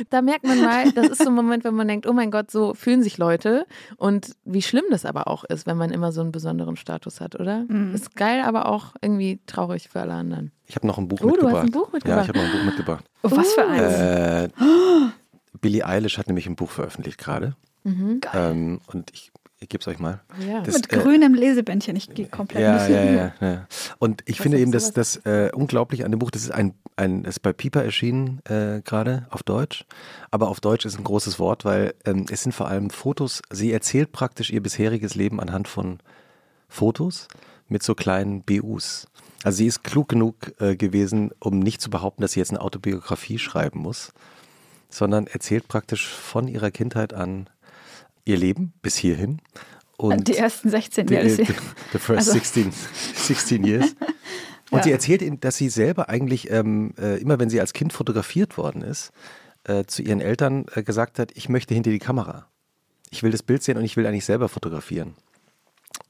Da 0.10 0.22
merkt 0.22 0.46
man 0.46 0.62
mal, 0.62 0.92
das 0.92 1.08
ist 1.08 1.24
so 1.24 1.30
ein 1.30 1.36
Moment, 1.36 1.64
wenn 1.64 1.74
man 1.76 1.88
denkt, 1.88 2.06
oh 2.08 2.14
mein 2.14 2.30
Gott, 2.32 2.52
so 2.52 2.74
fühlen 2.74 3.02
sich 3.04 3.18
Leute 3.18 3.66
und 3.98 4.36
wie 4.46 4.62
schlimm 4.62 4.84
das 4.92 5.06
aber 5.06 5.28
auch 5.28 5.44
ist, 5.44 5.66
wenn 5.68 5.78
man 5.78 5.92
immer 5.92 6.12
so 6.12 6.22
einen 6.22 6.32
besonderen 6.32 6.76
Status 6.76 7.20
hat, 7.22 7.40
oder? 7.40 7.66
Mhm. 7.68 7.94
Ist 7.96 8.16
geil, 8.16 8.42
aber 8.46 8.68
auch 8.68 8.94
irgendwie 9.02 9.40
traurig 9.48 9.90
für 9.90 10.02
alle 10.02 10.14
anderen. 10.14 10.52
Ich 10.68 10.76
habe 10.76 10.86
noch 10.88 10.98
ein 10.98 11.08
Buch 11.08 11.20
Oh, 11.22 11.30
du 11.30 11.50
hast 11.50 11.64
mitgebracht. 11.64 11.64
ein 11.66 11.72
Buch 11.72 11.88
Ja, 11.88 11.94
mitgebracht. 11.94 12.24
ich 12.24 12.28
habe 12.30 12.38
noch 12.40 12.46
ein 12.46 12.52
Buch 12.60 12.66
mitgebracht. 12.66 13.06
Oh, 13.24 13.32
was 13.32 13.54
für 13.54 13.68
eins. 13.68 13.94
Äh, 13.94 14.50
Billie 15.62 15.86
Eilish 15.86 16.18
hat 16.18 16.28
nämlich 16.28 16.46
ein 16.48 16.56
Buch 16.56 16.70
veröffentlicht 16.70 17.18
gerade. 17.18 17.56
Mhm. 17.84 18.20
Geil. 18.22 18.52
Ähm, 18.52 18.82
und 18.88 19.12
ich, 19.14 19.32
ich 19.60 19.70
gebe 19.70 19.82
es 19.82 19.88
euch 19.88 19.98
mal. 20.00 20.22
Ja. 20.48 20.62
Das, 20.62 20.76
Mit 20.76 20.94
äh, 20.94 20.98
grünem 20.98 21.34
Lesebändchen. 21.34 21.96
Ich 21.96 22.10
gehe 22.14 22.28
komplett 22.28 22.62
Ja, 22.62 22.74
nicht 22.78 22.90
ja, 22.90 23.04
ja, 23.06 23.34
ja. 23.42 23.68
Und 24.00 24.22
ich 24.26 24.38
Was 24.40 24.44
finde 24.44 24.60
eben, 24.60 24.74
was- 24.74 24.94
das 24.94 25.18
äh, 25.26 25.50
unglaublich 25.54 26.06
an 26.06 26.12
dem 26.12 26.20
Buch, 26.20 26.30
das 26.32 26.44
ist 26.44 26.52
ein, 26.52 26.74
ein 26.96 27.24
das 27.24 27.36
ist 27.36 27.40
bei 27.42 27.54
Piper 27.54 27.84
erschienen 27.84 28.42
äh, 28.46 28.82
gerade 28.84 29.26
auf 29.32 29.42
Deutsch. 29.44 29.86
Aber 30.32 30.50
auf 30.50 30.60
Deutsch 30.60 30.86
ist 30.86 30.98
ein 30.98 31.04
großes 31.04 31.40
Wort, 31.40 31.66
weil 31.66 31.96
ähm, 32.06 32.26
es 32.30 32.44
sind 32.44 32.52
vor 32.52 32.68
allem 32.68 32.90
Fotos. 32.92 33.42
Sie 33.50 33.72
erzählt 33.72 34.12
praktisch 34.12 34.52
ihr 34.52 34.62
bisheriges 34.62 35.16
Leben 35.16 35.40
anhand 35.40 35.68
von 35.68 36.00
Fotos 36.70 37.28
mit 37.68 37.84
so 37.84 37.96
kleinen 37.96 38.44
BUs. 38.44 39.08
Also 39.44 39.58
sie 39.58 39.68
ist 39.68 39.84
klug 39.84 40.10
genug 40.10 40.36
äh, 40.60 40.76
gewesen, 40.76 41.32
um 41.40 41.60
nicht 41.60 41.82
zu 41.82 41.90
behaupten, 41.90 42.22
dass 42.22 42.34
sie 42.34 42.40
jetzt 42.40 42.50
eine 42.52 42.62
Autobiografie 42.62 43.38
schreiben 43.40 43.80
muss, 43.80 44.12
sondern 44.90 45.28
erzählt 45.28 45.68
praktisch 45.68 46.08
von 46.08 46.48
ihrer 46.48 46.72
Kindheit 46.72 47.14
an 47.14 47.50
ihr 48.28 48.38
Leben 48.38 48.74
bis 48.82 48.96
hierhin. 48.96 49.42
Und 49.98 50.28
Die 50.28 50.36
ersten 50.38 50.70
16 50.70 51.08
The, 51.08 51.14
Jahre. 51.16 51.30
the, 51.30 51.46
the 51.94 51.98
first 51.98 52.10
Also- 52.30 52.32
16, 52.34 52.72
16 53.16 53.64
years. 53.66 53.96
Und 54.70 54.80
Ja. 54.80 54.84
sie 54.84 54.92
erzählt, 54.92 55.44
dass 55.46 55.56
sie 55.56 55.70
selber 55.70 56.10
eigentlich, 56.10 56.52
ähm, 56.52 56.94
äh, 57.00 57.18
immer 57.22 57.40
wenn 57.40 57.50
sie 57.50 57.62
als 57.62 57.72
Kind 57.74 57.94
fotografiert 57.94 58.58
worden 58.58 58.82
ist, 58.82 59.12
äh, 59.64 59.86
zu 59.86 60.02
ihren 60.02 60.20
Eltern 60.20 60.66
äh, 60.76 60.84
gesagt 60.84 61.20
hat, 61.20 61.32
ich 61.36 61.48
möchte 61.48 61.74
hinter 61.74 61.90
die 61.90 62.00
Kamera. 62.00 62.48
Ich 63.10 63.24
will 63.24 63.32
das 63.32 63.44
Bild 63.44 63.64
sehen 63.64 63.78
und 63.78 63.86
ich 63.86 63.96
will 63.96 64.06
eigentlich 64.06 64.26
selber 64.26 64.50
fotografieren. 64.50 65.16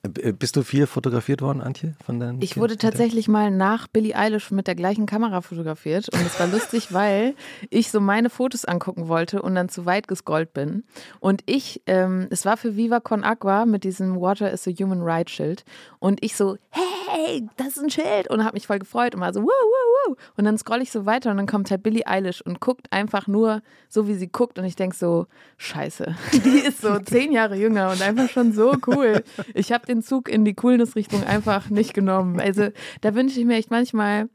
Äh, 0.04 0.32
Bist 0.32 0.56
du 0.56 0.64
viel 0.64 0.88
fotografiert 0.88 1.42
worden, 1.42 1.62
Antje? 1.62 1.96
Von 2.06 2.20
deinen 2.20 2.42
Ich 2.42 2.52
Kind- 2.52 2.62
wurde 2.62 2.78
tatsächlich 2.78 3.28
mal 3.28 3.52
nach 3.52 3.88
Billie 3.88 4.16
Eilish 4.16 4.52
mit 4.52 4.68
der 4.68 4.76
gleichen 4.76 5.06
Kamera 5.06 5.42
fotografiert 5.42 6.08
und 6.14 6.22
es 6.26 6.40
war 6.40 6.48
lustig, 6.48 6.88
weil 6.94 7.34
ich 7.70 7.92
so 7.92 8.00
meine 8.00 8.30
Fotos 8.30 8.66
angucken 8.66 9.08
wollte 9.08 9.42
und 9.42 9.56
dann 9.56 9.70
zu 9.70 9.86
weit 9.86 10.08
gescrollt 10.08 10.54
bin. 10.54 10.84
Und 11.20 11.42
ich, 11.46 11.82
ähm, 11.88 12.28
es 12.30 12.46
war 12.46 12.58
für 12.58 12.76
Viva 12.76 13.00
Con 13.00 13.24
Agua 13.24 13.66
mit 13.66 13.84
diesem 13.84 14.20
Water 14.22 14.52
is 14.52 14.68
a 14.68 14.72
Human 14.72 15.02
Right 15.02 15.30
Schild 15.30 15.66
und 16.00 16.24
ich 16.24 16.36
so, 16.36 16.58
hey, 16.72 17.48
das 17.58 17.70
ist 17.78 17.80
ein 17.84 17.90
Schild 17.90 18.30
und 18.30 18.44
habe 18.44 18.54
mich 18.56 18.68
voll 18.68 18.80
gefreut 18.80 19.16
und 19.16 19.22
war 19.22 19.34
so, 19.34 19.42
wow, 19.42 19.48
wow, 19.50 19.87
Und 20.36 20.46
dann 20.46 20.58
scroll 20.58 20.82
ich 20.82 20.92
so 20.92 21.06
weiter 21.06 21.32
und 21.32 21.38
dann 21.38 21.48
kommt 21.48 21.72
halt 21.72 21.84
Billie 21.84 22.06
Eilish 22.06 22.42
und 22.42 22.60
guckt 22.60 22.92
einfach 22.92 23.28
nur 23.28 23.62
so, 23.90 24.08
wie 24.08 24.14
sie 24.14 24.28
guckt 24.28 24.60
und 24.60 24.66
ich 24.66 24.76
denke 24.76 24.96
so, 24.96 25.28
scheiße, 25.58 26.16
die 26.34 26.60
ist 26.60 26.82
so 26.82 27.00
zehn 27.00 27.32
Jahre 27.32 27.56
jünger 27.56 27.92
und 27.92 28.02
einfach 28.02 28.30
schon 28.30 28.54
so 28.54 28.76
cool. 28.88 29.24
Ich 29.54 29.72
habe 29.72 29.86
den 29.86 30.02
Zug 30.02 30.30
in 30.30 30.46
die 30.46 30.54
Coolness-Richtung 30.54 31.24
einfach 31.24 31.70
nicht 31.70 31.94
genommen. 31.94 32.40
Also 32.40 32.70
da 33.02 33.16
wünsche 33.16 33.40
ich 33.40 33.46
mir 33.46 33.56
echt 33.56 33.72
manchmal, 33.72 34.30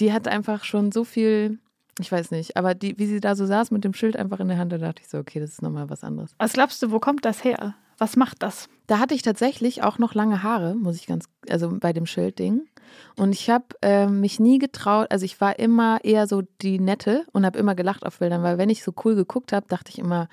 die 0.00 0.12
hat 0.12 0.28
einfach 0.28 0.64
schon 0.64 0.92
so 0.92 1.04
viel, 1.04 1.58
ich 1.98 2.12
weiß 2.12 2.30
nicht, 2.30 2.56
aber 2.56 2.74
die, 2.74 2.98
wie 2.98 3.06
sie 3.06 3.20
da 3.20 3.34
so 3.34 3.46
saß 3.46 3.70
mit 3.70 3.84
dem 3.84 3.94
Schild 3.94 4.16
einfach 4.16 4.40
in 4.40 4.48
der 4.48 4.58
Hand, 4.58 4.72
da 4.72 4.78
dachte 4.78 5.02
ich 5.02 5.08
so, 5.08 5.18
okay, 5.18 5.40
das 5.40 5.50
ist 5.50 5.62
nochmal 5.62 5.88
was 5.90 6.04
anderes. 6.04 6.34
Was 6.38 6.52
glaubst 6.52 6.82
du, 6.82 6.90
wo 6.90 6.98
kommt 6.98 7.24
das 7.24 7.44
her? 7.44 7.74
Was 7.98 8.16
macht 8.16 8.42
das? 8.42 8.68
Da 8.86 8.98
hatte 8.98 9.14
ich 9.14 9.22
tatsächlich 9.22 9.82
auch 9.82 9.98
noch 9.98 10.14
lange 10.14 10.42
Haare, 10.42 10.74
muss 10.74 10.96
ich 10.96 11.06
ganz, 11.06 11.26
also 11.48 11.76
bei 11.78 11.92
dem 11.92 12.06
Schildding. 12.06 12.62
Und 13.16 13.32
ich 13.32 13.50
habe 13.50 13.64
ähm, 13.82 14.20
mich 14.20 14.38
nie 14.38 14.58
getraut, 14.58 15.08
also 15.10 15.24
ich 15.24 15.40
war 15.40 15.58
immer 15.58 16.04
eher 16.04 16.26
so 16.26 16.42
die 16.62 16.78
Nette 16.78 17.24
und 17.32 17.44
habe 17.44 17.58
immer 17.58 17.74
gelacht 17.74 18.06
auf 18.06 18.18
Bildern, 18.18 18.42
weil 18.42 18.58
wenn 18.58 18.70
ich 18.70 18.84
so 18.84 18.92
cool 19.04 19.14
geguckt 19.14 19.52
habe, 19.52 19.66
dachte 19.68 19.90
ich 19.90 19.98
immer, 19.98 20.28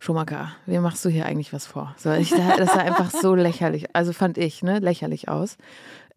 Schumacher, 0.00 0.52
wie 0.66 0.78
machst 0.78 1.04
du 1.04 1.08
hier 1.08 1.26
eigentlich 1.26 1.52
was 1.52 1.66
vor? 1.66 1.94
So, 1.96 2.12
ich, 2.12 2.30
das 2.30 2.72
sah 2.72 2.80
einfach 2.80 3.10
so 3.10 3.34
lächerlich, 3.34 3.96
also 3.96 4.12
fand 4.12 4.38
ich, 4.38 4.62
ne, 4.62 4.78
lächerlich 4.78 5.28
aus. 5.28 5.56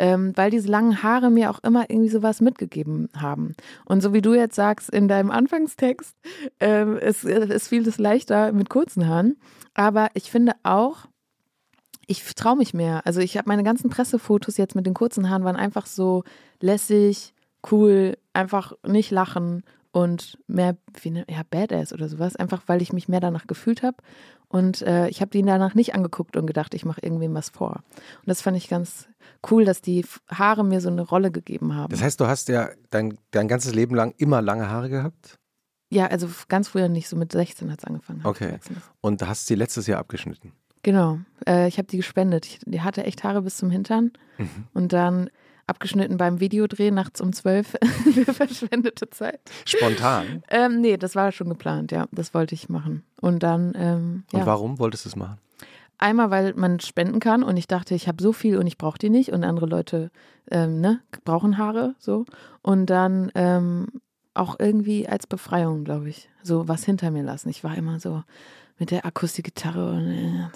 Ähm, 0.02 0.34
weil 0.36 0.49
diese 0.49 0.68
langen 0.68 1.04
Haare 1.04 1.30
mir 1.30 1.52
auch 1.52 1.60
immer 1.60 1.88
irgendwie 1.88 2.10
sowas 2.10 2.41
mitgegeben 2.41 3.08
haben. 3.16 3.54
Und 3.86 4.02
so 4.02 4.14
wie 4.14 4.22
du 4.24 4.34
jetzt 4.34 4.56
sagst 4.56 4.89
in 4.89 5.08
deinem 5.08 5.30
Anfangstext, 5.30 6.16
ähm, 6.60 6.97
es, 6.97 7.24
es 7.24 7.68
fiel 7.68 7.88
es 7.88 7.99
leichter 7.99 8.52
mit 8.52 8.68
kurzen 8.68 9.08
Haaren. 9.08 9.38
Aber 9.76 10.10
ich 10.16 10.32
finde 10.32 10.54
auch, 10.64 11.06
ich 12.08 12.24
traue 12.34 12.58
mich 12.58 12.74
mehr. 12.74 13.06
Also 13.06 13.20
ich 13.20 13.38
habe 13.38 13.47
meine 13.47 13.64
ganzen 13.64 13.91
Pressefotos 13.91 14.58
jetzt 14.58 14.74
mit 14.74 14.88
den 14.88 14.95
kurzen 14.95 15.30
Haaren 15.30 15.43
waren 15.43 15.56
einfach 15.56 15.86
so 15.86 16.24
lässig, 16.60 17.36
cool, 17.72 18.18
einfach 18.34 18.74
nicht 18.84 19.12
lachen 19.12 19.62
und 19.91 20.37
mehr 20.47 20.77
wie 21.01 21.11
ne, 21.11 21.25
ja 21.29 21.41
Badass 21.49 21.93
oder 21.93 22.07
sowas, 22.07 22.35
einfach 22.35 22.63
weil 22.67 22.81
ich 22.81 22.93
mich 22.93 23.07
mehr 23.07 23.19
danach 23.19 23.47
gefühlt 23.47 23.83
habe 23.83 23.97
und 24.47 24.81
äh, 24.81 25.07
ich 25.09 25.21
habe 25.21 25.31
die 25.31 25.43
danach 25.43 25.75
nicht 25.75 25.95
angeguckt 25.95 26.37
und 26.37 26.47
gedacht, 26.47 26.73
ich 26.73 26.85
mache 26.85 27.01
irgendwem 27.01 27.33
was 27.33 27.49
vor. 27.49 27.83
Und 28.19 28.27
das 28.27 28.41
fand 28.41 28.57
ich 28.57 28.69
ganz 28.69 29.07
cool, 29.49 29.65
dass 29.65 29.81
die 29.81 30.05
Haare 30.29 30.63
mir 30.63 30.81
so 30.81 30.89
eine 30.89 31.01
Rolle 31.01 31.31
gegeben 31.31 31.75
haben. 31.75 31.91
Das 31.91 32.01
heißt, 32.01 32.19
du 32.19 32.27
hast 32.27 32.49
ja 32.49 32.69
dein, 32.89 33.17
dein 33.31 33.47
ganzes 33.47 33.73
Leben 33.73 33.95
lang 33.95 34.13
immer 34.17 34.41
lange 34.41 34.69
Haare 34.69 34.89
gehabt 34.89 35.37
ja, 35.91 36.07
also 36.07 36.29
ganz 36.47 36.69
früher 36.69 36.87
nicht, 36.87 37.09
so 37.09 37.17
mit 37.17 37.33
16 37.33 37.69
hat 37.69 37.79
es 37.79 37.85
angefangen. 37.85 38.21
Okay. 38.23 38.59
und 39.01 39.27
hast 39.27 39.47
sie 39.47 39.55
letztes 39.55 39.87
Jahr 39.87 39.99
abgeschnitten. 39.99 40.53
Genau. 40.83 41.19
Äh, 41.45 41.67
ich 41.67 41.77
habe 41.77 41.87
die 41.87 41.97
gespendet. 41.97 42.45
Ich, 42.45 42.59
die 42.65 42.81
hatte 42.81 43.03
echt 43.03 43.23
Haare 43.23 43.41
bis 43.41 43.57
zum 43.57 43.69
Hintern. 43.69 44.13
Mhm. 44.37 44.67
Und 44.73 44.93
dann 44.93 45.29
abgeschnitten 45.72 46.17
beim 46.17 46.39
Videodreh 46.39 46.91
nachts 46.91 47.22
um 47.22 47.34
zwölf 47.34 47.76
verschwendete 48.26 49.09
Zeit. 49.09 49.39
Spontan. 49.65 50.43
Ähm, 50.49 50.82
nee, 50.82 50.97
das 50.97 51.15
war 51.15 51.32
schon 51.32 51.49
geplant, 51.49 51.91
ja. 51.91 52.07
Das 52.11 52.34
wollte 52.34 52.53
ich 52.53 52.69
machen. 52.69 53.03
Und 53.22 53.41
dann, 53.41 53.74
ähm, 53.76 54.24
Und 54.34 54.39
ja. 54.41 54.45
warum 54.45 54.78
wolltest 54.80 55.05
du 55.05 55.09
es 55.09 55.15
machen? 55.15 55.38
Einmal, 55.97 56.30
weil 56.30 56.53
man 56.55 56.80
spenden 56.80 57.19
kann 57.19 57.43
und 57.43 57.57
ich 57.57 57.67
dachte, 57.67 57.95
ich 57.95 58.07
habe 58.07 58.22
so 58.22 58.34
viel 58.34 58.57
und 58.57 58.67
ich 58.67 58.78
brauche 58.78 58.97
die 58.97 59.09
nicht 59.09 59.32
und 59.32 59.43
andere 59.43 59.67
Leute 59.67 60.11
ähm, 60.49 60.82
ne, 60.82 60.99
brauchen 61.24 61.57
Haare 61.57 61.95
so. 61.99 62.26
Und 62.61 62.88
dann 62.88 63.32
ähm, 63.36 63.88
auch 64.34 64.55
irgendwie 64.59 65.07
als 65.07 65.28
Befreiung, 65.28 65.84
glaube 65.84 66.09
ich. 66.09 66.30
So 66.43 66.67
was 66.67 66.84
hinter 66.84 67.11
mir 67.11 67.24
lassen. 67.24 67.49
Ich 67.49 67.63
war 67.63 67.78
immer 67.78 67.99
so 67.99 68.24
mit 68.82 68.89
der 68.89 69.05
Akustikgitarre 69.05 69.91
und, 69.91 70.49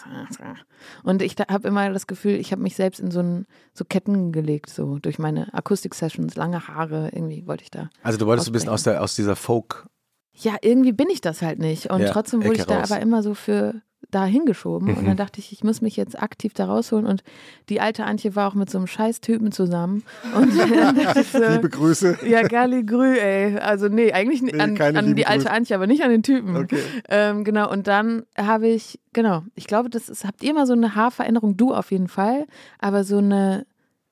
und 1.04 1.22
ich 1.22 1.36
habe 1.48 1.68
immer 1.68 1.92
das 1.92 2.08
Gefühl, 2.08 2.34
ich 2.40 2.52
habe 2.52 2.64
mich 2.64 2.76
selbst 2.76 3.00
in 3.00 3.12
so, 3.12 3.20
ein, 3.20 3.46
so 3.72 3.86
Ketten 3.86 4.32
gelegt, 4.32 4.72
so 4.72 4.98
durch 4.98 5.20
meine 5.20 5.54
Akustik-Sessions, 5.54 6.36
lange 6.36 6.68
Haare, 6.68 7.12
irgendwie 7.14 7.46
wollte 7.46 7.64
ich 7.64 7.70
da. 7.70 7.92
Also 8.02 8.18
du 8.18 8.26
wolltest 8.26 8.50
ein 8.50 8.52
bisschen 8.52 8.70
Ausbrechen. 8.70 8.98
aus, 8.98 8.98
der, 8.98 9.04
aus 9.04 9.16
dieser 9.16 9.36
Folk. 9.36 9.86
Ja, 10.34 10.56
irgendwie 10.64 10.92
bin 10.92 11.08
ich 11.12 11.22
das 11.22 11.44
halt 11.44 11.60
nicht. 11.60 11.92
Und 11.92 12.02
Ja, 12.02 12.10
trotzdem 12.12 12.40
wurde 12.40 12.54
Ecke 12.54 12.62
ich 12.62 12.66
da 12.66 12.80
raus. 12.80 12.92
aber 12.92 13.00
immer 13.00 13.22
so 13.22 13.36
für 13.36 13.82
da 14.12 14.26
hingeschoben. 14.26 14.90
Und 14.90 15.02
Mhm. 15.02 15.06
dann 15.08 15.18
dachte 15.18 15.40
ich, 15.40 15.52
ich 15.52 15.64
muss 15.64 15.82
mich 15.82 15.96
jetzt 15.98 16.22
aktiv 16.22 16.54
da 16.54 16.66
rausholen. 16.66 17.06
Und 17.06 17.24
die 17.70 17.82
alte 17.82 18.06
Antje 18.06 18.36
war 18.36 18.48
auch 18.50 18.54
mit 18.54 18.70
so 18.70 18.78
einem 18.78 18.88
scheiß 18.88 19.22
Typen 19.22 19.52
zusammen. 19.52 20.04
Und 20.36 20.50
dann 20.58 20.96
dachte 20.96 21.22
ich 21.22 21.28
so, 21.32 21.40
Grüße. 21.70 22.20
ja, 22.28 22.42
Gali 22.44 22.84
Grü, 22.86 23.16
ey. 23.18 23.58
Also 23.60 23.88
nee, 23.88 24.14
eigentlich 24.14 24.42
Nee, 24.42 24.54
an, 24.60 24.80
an 24.80 25.16
die 25.16 25.26
alte 25.26 25.46
Grüße. 25.46 25.52
Antje, 25.56 25.76
aber 25.76 25.88
nicht 25.88 26.04
an 26.04 26.12
den 26.12 26.24
Typen. 26.24 26.56
Okay. 26.56 26.80
Ähm, 27.10 27.44
genau, 27.44 27.72
und 27.72 27.88
dann 27.88 28.24
habe 28.38 28.68
ich, 28.68 29.00
genau, 29.14 29.44
ich 29.56 29.68
glaube, 29.68 29.90
das 29.90 30.10
ist, 30.10 30.26
habt 30.26 30.44
ihr 30.44 30.54
mal 30.54 30.68
so 30.68 30.74
eine 30.74 30.96
Haarveränderung? 30.96 31.58
Du 31.58 31.74
auf 31.74 31.92
jeden 31.92 32.08
Fall. 32.08 32.46
Aber 32.80 33.04
so 33.04 33.18
eine, 33.18 33.66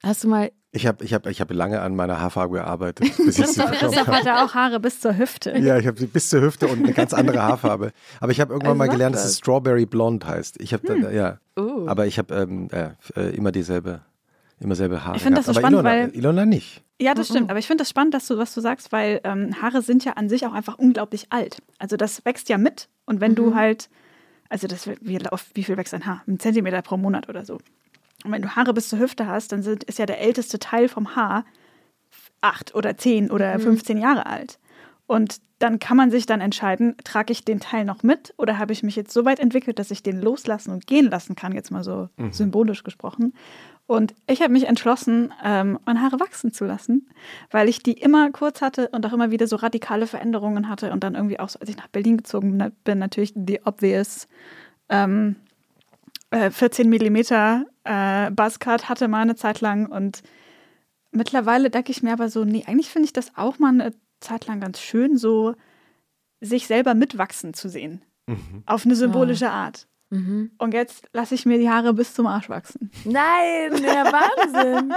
hast 0.04 0.24
du 0.24 0.28
mal, 0.28 0.52
Ich 0.76 0.88
habe 0.88 1.04
ich 1.06 1.14
hab, 1.14 1.28
ich 1.28 1.40
hab 1.40 1.52
lange 1.54 1.82
an 1.82 1.96
meiner 1.96 2.20
Haarfarbe 2.20 2.56
gearbeitet, 2.56 3.08
Christoph 3.16 3.58
habe. 3.60 4.12
hatte 4.12 4.44
auch 4.44 4.56
Haare 4.56 4.80
bis 4.80 5.00
zur 5.00 5.16
Hüfte. 5.16 5.56
Ja, 5.60 5.78
ich 5.78 5.86
habe 5.86 6.00
sie 6.00 6.08
bis 6.08 6.30
zur 6.30 6.42
Hüfte 6.42 6.68
und 6.68 6.84
eine 6.84 6.94
ganz 6.94 7.14
andere 7.14 7.44
Haarfarbe. 7.44 7.92
Aber 8.20 8.32
ich 8.32 8.42
habe 8.42 8.54
irgendwann 8.54 8.72
Also 8.72 8.78
mal 8.80 8.90
gelernt, 8.90 9.14
dass 9.16 9.22
das. 9.22 9.32
es 9.34 9.38
Strawberry 9.38 9.86
Blonde 9.86 10.26
heißt. 10.26 10.60
Ich 10.60 10.74
habe, 10.74 11.14
ja, 11.14 11.38
uh, 11.60 11.88
aber 11.88 12.08
ich 12.08 12.18
habe 12.18 12.34
ähm, 12.34 12.70
äh, 12.72 12.90
äh, 13.16 13.36
immer 13.36 13.52
dieselbe, 13.52 14.02
immer 14.60 14.74
selbe 14.74 15.06
Haare 15.06 15.16
Ich 15.18 15.22
finde 15.22 15.38
das 15.38 15.46
so 15.46 15.54
spannend, 15.54 15.74
Ilona, 15.82 15.90
weil- 15.90 16.10
Ilona 16.16 16.46
nicht. 16.48 16.82
Ja, 17.00 17.14
das 17.14 17.28
stimmt. 17.28 17.52
Aber 17.52 17.60
ich 17.60 17.68
finde 17.68 17.84
das 17.84 17.90
spannend, 17.90 18.16
dass 18.16 18.26
du, 18.28 18.40
was 18.40 18.56
du 18.56 18.62
sagst, 18.62 18.92
weil 18.92 19.22
ähm, 19.26 19.62
Haare 19.62 19.84
sind 19.84 20.04
ja 20.06 20.14
an 20.14 20.28
sich 20.28 20.48
auch 20.48 20.54
einfach 20.54 20.80
unglaublich 20.80 21.28
alt. 21.30 21.58
Also 21.78 21.98
das 21.98 22.26
wächst 22.26 22.50
ja 22.50 22.58
mit. 22.58 22.88
Und 23.06 23.22
wenn 23.22 23.36
du 23.36 23.54
halt, 23.54 23.90
also 24.50 24.66
das 24.68 24.90
wie, 25.02 25.20
auf, 25.28 25.46
wie 25.54 25.64
viel 25.64 25.78
wächst 25.78 25.94
ein 25.94 26.08
Haar? 26.08 26.24
Ein 26.28 26.40
Zentimeter 26.40 26.82
pro 26.82 26.98
Monat 26.98 27.30
oder 27.30 27.46
so. 27.46 27.60
Und 28.24 28.32
wenn 28.32 28.42
du 28.42 28.56
Haare 28.56 28.74
bis 28.74 28.90
zur 28.90 29.00
Hüfte 29.00 29.28
hast, 29.28 29.52
dann 29.52 29.64
sind, 29.64 29.84
ist 29.84 30.00
ja 30.00 30.06
der 30.06 30.22
älteste 30.22 30.60
Teil 30.60 30.88
vom 30.88 31.16
Haar 31.16 31.46
acht 32.42 32.76
oder 32.76 32.98
zehn 32.98 33.32
oder 33.32 33.58
15 33.60 33.98
Jahre 33.98 34.26
alt. 34.26 34.60
Und 35.08 35.42
dann 35.60 35.80
kann 35.80 35.96
man 35.96 36.12
sich 36.12 36.26
dann 36.26 36.42
entscheiden, 36.42 36.96
trage 37.04 37.32
ich 37.32 37.46
den 37.46 37.60
Teil 37.60 37.86
noch 37.86 38.04
mit 38.04 38.34
oder 38.38 38.58
habe 38.58 38.74
ich 38.74 38.84
mich 38.84 38.96
jetzt 38.96 39.14
so 39.14 39.24
weit 39.24 39.40
entwickelt, 39.40 39.80
dass 39.80 39.92
ich 39.92 40.04
den 40.04 40.22
loslassen 40.22 40.72
und 40.72 40.88
gehen 40.88 41.10
lassen 41.10 41.36
kann, 41.36 41.54
jetzt 41.54 41.72
mal 41.72 41.84
so 41.84 42.10
symbolisch 42.32 42.84
gesprochen. 42.84 43.34
Und 43.86 44.14
ich 44.28 44.42
habe 44.42 44.52
mich 44.52 44.68
entschlossen, 44.68 45.34
ähm, 45.44 45.78
meine 45.86 46.02
Haare 46.02 46.20
wachsen 46.20 46.54
zu 46.54 46.66
lassen, 46.66 47.10
weil 47.52 47.68
ich 47.68 47.84
die 47.84 47.94
immer 47.94 48.32
kurz 48.32 48.62
hatte 48.62 48.90
und 48.90 49.06
auch 49.06 49.14
immer 49.14 49.32
wieder 49.32 49.48
so 49.48 49.58
radikale 49.58 50.08
Veränderungen 50.08 50.70
hatte 50.70 50.92
und 50.92 51.04
dann 51.04 51.16
irgendwie 51.16 51.40
auch, 51.40 51.50
so, 51.50 51.60
als 51.60 51.70
ich 51.70 51.78
nach 51.78 51.88
Berlin 51.88 52.18
gezogen 52.18 52.72
bin, 52.84 53.00
natürlich 53.00 53.34
die 53.36 53.62
obvious 53.66 54.28
ähm, 54.90 55.36
äh, 56.32 56.50
14 56.50 56.90
Millimeter 56.90 57.66
äh, 57.84 58.32
Buzzcut 58.32 58.90
hatte 58.90 59.08
mal 59.08 59.22
eine 59.22 59.36
Zeit 59.36 59.62
lang 59.62 59.86
und 59.88 60.24
mittlerweile 61.12 61.70
denke 61.70 61.92
ich 61.92 62.04
mir 62.04 62.14
aber 62.14 62.30
so, 62.30 62.44
nee, 62.46 62.64
eigentlich 62.68 62.90
finde 62.90 63.06
ich 63.06 63.14
das 63.14 63.32
auch 63.36 63.60
mal 63.60 63.70
eine 63.70 63.94
Zeit 64.20 64.48
lang 64.48 64.60
ganz 64.60 64.80
schön, 64.80 65.18
so 65.18 65.56
sich 66.42 66.68
selber 66.68 66.94
mitwachsen 66.94 67.54
zu 67.54 67.70
sehen. 67.70 68.02
Auf 68.66 68.86
eine 68.86 68.96
symbolische 68.96 69.50
Art. 69.50 69.88
Und 70.60 70.74
jetzt 70.76 71.08
lasse 71.12 71.34
ich 71.34 71.48
mir 71.48 71.58
die 71.58 71.72
Haare 71.72 71.92
bis 71.96 72.14
zum 72.14 72.28
Arsch 72.28 72.48
wachsen. 72.48 72.92
Nein, 73.04 73.82
der 73.82 74.06
Wahnsinn. 74.14 74.94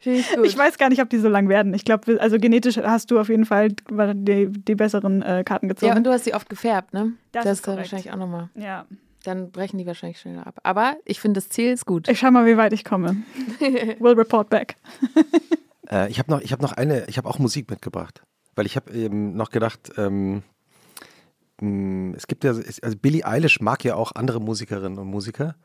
Ich 0.00 0.30
gut. 0.30 0.44
Ich 0.44 0.58
weiß 0.58 0.76
gar 0.76 0.90
nicht, 0.90 1.00
ob 1.00 1.08
die 1.08 1.16
so 1.16 1.28
lang 1.30 1.48
werden. 1.48 1.72
Ich 1.72 1.86
glaube, 1.86 2.20
also 2.20 2.36
genetisch 2.38 2.76
hast 2.76 3.10
du 3.10 3.18
auf 3.18 3.30
jeden 3.30 3.46
Fall 3.46 3.70
die, 3.70 4.48
die 4.50 4.74
besseren 4.74 5.22
äh, 5.22 5.42
Karten 5.42 5.68
gezogen. 5.68 5.88
ja, 5.92 5.96
und 5.96 6.04
du 6.04 6.12
hast 6.12 6.24
sie 6.24 6.34
oft 6.34 6.50
gefärbt, 6.50 6.92
ne? 6.92 7.14
Das 7.32 7.44
das 7.44 7.52
ist 7.60 7.66
ja 7.66 7.72
korrekt. 7.72 7.92
wahrscheinlich 7.92 8.12
auch 8.12 8.18
nochmal. 8.18 8.50
ja. 8.56 8.84
Dann 9.24 9.50
brechen 9.50 9.78
die 9.78 9.86
wahrscheinlich 9.86 10.20
schneller 10.20 10.46
ab. 10.46 10.60
Aber 10.62 10.96
ich 11.04 11.20
finde, 11.20 11.40
das 11.40 11.48
Ziel 11.48 11.72
ist 11.72 11.86
gut. 11.86 12.08
Ich 12.08 12.20
schau 12.20 12.30
mal, 12.30 12.46
wie 12.46 12.56
weit 12.56 12.72
ich 12.72 12.84
komme. 12.84 13.16
Will 13.60 14.14
report 14.14 14.48
back. 14.48 14.76
Äh, 15.90 16.10
ich 16.10 16.18
habe 16.18 16.30
noch, 16.30 16.40
ich 16.40 16.52
habe 16.52 16.62
noch 16.62 16.72
eine, 16.72 17.06
ich 17.08 17.18
habe 17.18 17.28
auch 17.28 17.38
Musik 17.38 17.70
mitgebracht, 17.70 18.22
weil 18.54 18.66
ich 18.66 18.76
habe 18.76 18.92
eben 18.92 19.34
noch 19.34 19.50
gedacht, 19.50 19.92
ähm, 19.96 20.42
mh, 21.60 22.16
es 22.16 22.26
gibt 22.26 22.44
ja, 22.44 22.50
also 22.52 22.96
Billie 23.00 23.24
Eilish 23.26 23.60
mag 23.60 23.84
ja 23.84 23.94
auch 23.96 24.12
andere 24.14 24.40
Musikerinnen 24.40 24.98
und 24.98 25.08
Musiker. 25.08 25.56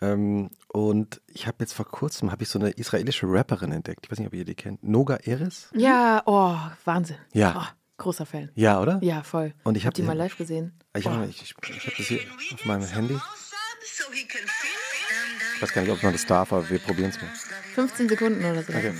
Ähm, 0.00 0.50
und 0.68 1.20
ich 1.26 1.46
habe 1.46 1.56
jetzt 1.60 1.72
vor 1.72 1.86
kurzem 1.86 2.30
habe 2.30 2.44
ich 2.44 2.48
so 2.48 2.58
eine 2.58 2.70
israelische 2.70 3.26
Rapperin 3.28 3.72
entdeckt. 3.72 4.04
Ich 4.04 4.10
weiß 4.10 4.18
nicht, 4.18 4.28
ob 4.28 4.34
ihr 4.34 4.44
die 4.44 4.54
kennt. 4.54 4.84
Noga 4.84 5.16
Eres? 5.16 5.70
Ja, 5.74 6.22
oh, 6.26 6.54
Wahnsinn. 6.84 7.16
Ja. 7.32 7.54
Oh, 7.56 7.77
großer 7.98 8.24
Fan. 8.24 8.50
Ja, 8.54 8.80
oder? 8.80 8.98
Ja, 9.02 9.22
voll. 9.22 9.52
Und 9.64 9.76
ich 9.76 9.86
hab 9.86 9.94
die 9.94 10.02
mal 10.02 10.16
live 10.16 10.36
gesehen. 10.36 10.72
Ich 10.96 11.06
habe 11.06 11.26
ich, 11.26 11.42
ich, 11.42 11.54
ich 11.68 11.86
hab 11.86 11.96
das 11.96 12.06
hier 12.06 12.20
auf 12.54 12.64
meinem 12.64 12.86
Handy. 12.86 13.18
Ich 15.56 15.62
weiß 15.62 15.72
gar 15.72 15.82
nicht, 15.82 15.90
ob 15.90 16.02
man 16.02 16.12
das 16.12 16.24
darf, 16.24 16.52
aber 16.52 16.68
wir 16.70 16.78
probieren 16.78 17.10
es 17.10 17.20
mal. 17.20 17.30
15 17.74 18.08
Sekunden 18.08 18.44
oder 18.44 18.62
so. 18.62 18.72
Okay. 18.72 18.94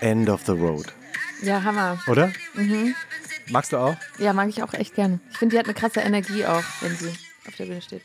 End 0.00 0.28
of 0.28 0.42
the 0.46 0.52
Road. 0.52 0.92
Ja, 1.42 1.62
Hammer. 1.62 1.98
Oder? 2.08 2.32
Magst 3.50 3.72
du 3.72 3.76
auch? 3.76 3.96
Ja, 4.18 4.32
mag 4.32 4.48
ich 4.48 4.62
auch 4.62 4.72
echt 4.74 4.94
gern. 4.94 5.20
Ich 5.30 5.38
finde, 5.38 5.54
die 5.54 5.58
hat 5.58 5.66
eine 5.66 5.74
krasse 5.74 6.00
Energie 6.00 6.46
auch, 6.46 6.62
wenn 6.80 6.96
sie 6.96 7.12
auf 7.46 7.56
der 7.56 7.64
Bühne 7.66 7.82
steht. 7.82 8.02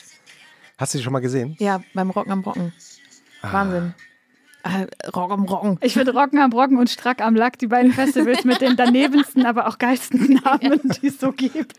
Hast 0.77 0.93
du 0.93 0.97
die 0.97 1.03
schon 1.03 1.13
mal 1.13 1.19
gesehen? 1.19 1.55
Ja, 1.59 1.81
beim 1.93 2.09
Rocken 2.09 2.31
am 2.31 2.41
Brocken. 2.41 2.73
Wahnsinn. 3.41 3.93
Äh, 4.63 4.87
Rock 5.09 5.31
am 5.31 5.45
Rocken. 5.45 5.77
Ich 5.81 5.93
finde 5.93 6.13
Rocken 6.13 6.39
am 6.39 6.49
Brocken 6.49 6.77
und 6.77 6.89
Strack 6.89 7.21
am 7.21 7.35
Lack 7.35 7.57
die 7.59 7.67
beiden 7.67 7.93
Festivals 7.93 8.43
mit 8.43 8.59
den 8.61 8.75
danebensten, 8.75 9.45
aber 9.45 9.67
auch 9.67 9.77
geilsten 9.77 10.41
Namen, 10.43 10.81
die 11.01 11.07
es 11.07 11.19
so 11.19 11.31
gibt. 11.31 11.77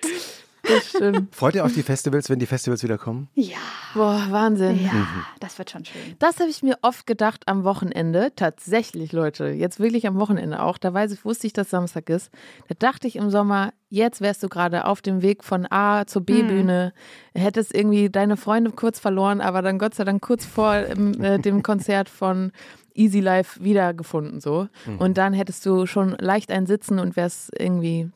Das 0.70 0.88
stimmt. 0.88 1.34
Freut 1.34 1.54
ihr 1.54 1.64
auf 1.64 1.72
die 1.72 1.82
Festivals, 1.82 2.30
wenn 2.30 2.38
die 2.38 2.46
Festivals 2.46 2.82
wieder 2.82 2.98
kommen? 2.98 3.28
Ja, 3.34 3.56
Boah, 3.94 4.26
Wahnsinn. 4.30 4.84
ja, 4.84 4.92
das 5.40 5.58
wird 5.58 5.70
schon 5.70 5.84
schön. 5.84 6.00
Das 6.18 6.38
habe 6.38 6.48
ich 6.50 6.62
mir 6.62 6.78
oft 6.82 7.06
gedacht 7.06 7.42
am 7.46 7.64
Wochenende. 7.64 8.32
Tatsächlich, 8.36 9.12
Leute. 9.12 9.48
Jetzt 9.48 9.80
wirklich 9.80 10.06
am 10.06 10.18
Wochenende 10.20 10.62
auch. 10.62 10.78
Da 10.78 10.94
weiß 10.94 11.12
ich, 11.12 11.24
wusste 11.24 11.46
ich, 11.46 11.52
dass 11.52 11.70
Samstag 11.70 12.08
ist. 12.08 12.30
Da 12.68 12.74
dachte 12.78 13.08
ich 13.08 13.16
im 13.16 13.30
Sommer, 13.30 13.72
jetzt 13.88 14.20
wärst 14.20 14.42
du 14.42 14.48
gerade 14.48 14.84
auf 14.86 15.02
dem 15.02 15.22
Weg 15.22 15.42
von 15.42 15.66
A 15.70 16.06
zur 16.06 16.22
B-Bühne. 16.22 16.92
Hättest 17.34 17.74
irgendwie 17.74 18.10
deine 18.10 18.36
Freunde 18.36 18.70
kurz 18.70 19.00
verloren, 19.00 19.40
aber 19.40 19.62
dann 19.62 19.78
Gott 19.78 19.94
sei 19.94 20.04
Dank 20.04 20.22
kurz 20.22 20.44
vor 20.44 20.74
ähm, 20.74 21.20
äh, 21.22 21.38
dem 21.38 21.62
Konzert 21.64 22.08
von 22.08 22.52
Easy 22.94 23.20
Life 23.20 23.62
wiedergefunden. 23.62 24.40
So. 24.40 24.68
Und 24.98 25.16
dann 25.16 25.32
hättest 25.32 25.64
du 25.64 25.86
schon 25.86 26.16
leicht 26.18 26.50
ein 26.50 26.66
Sitzen 26.66 26.98
und 26.98 27.16
wärst 27.16 27.50
irgendwie 27.58 28.10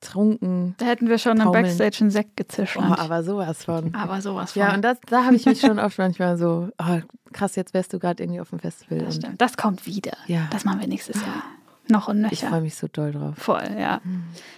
trunken. 0.00 0.74
Da 0.78 0.86
hätten 0.86 1.08
wir 1.08 1.18
schon 1.18 1.40
am 1.40 1.46
Taumeln. 1.46 1.64
Backstage 1.64 1.98
einen 2.02 2.10
Sekt 2.10 2.36
gezischelt. 2.36 2.84
Oh, 2.88 2.94
aber 2.96 3.22
sowas 3.22 3.64
von. 3.64 3.94
aber 3.94 4.20
sowas 4.20 4.52
von. 4.52 4.62
Ja, 4.62 4.74
und 4.74 4.82
das, 4.82 4.98
da 5.06 5.24
habe 5.24 5.36
ich 5.36 5.46
mich 5.46 5.60
schon 5.60 5.78
oft 5.78 5.98
manchmal 5.98 6.36
so, 6.36 6.68
oh, 6.78 6.98
krass, 7.32 7.56
jetzt 7.56 7.74
wärst 7.74 7.92
du 7.92 7.98
gerade 7.98 8.22
irgendwie 8.22 8.40
auf 8.40 8.50
dem 8.50 8.58
Festival. 8.58 8.98
das, 8.98 9.16
stimmt. 9.16 9.40
das 9.40 9.56
kommt 9.56 9.86
wieder. 9.86 10.12
Ja. 10.26 10.48
Das 10.50 10.64
machen 10.64 10.80
wir 10.80 10.88
nächstes 10.88 11.20
Jahr. 11.20 11.42
Noch 11.88 12.08
und 12.08 12.24
ich 12.30 12.40
freue 12.40 12.50
nöcher. 12.50 12.62
mich 12.62 12.74
so 12.76 12.86
doll 12.86 13.10
drauf. 13.10 13.34
Voll, 13.36 13.68
ja. 13.78 14.00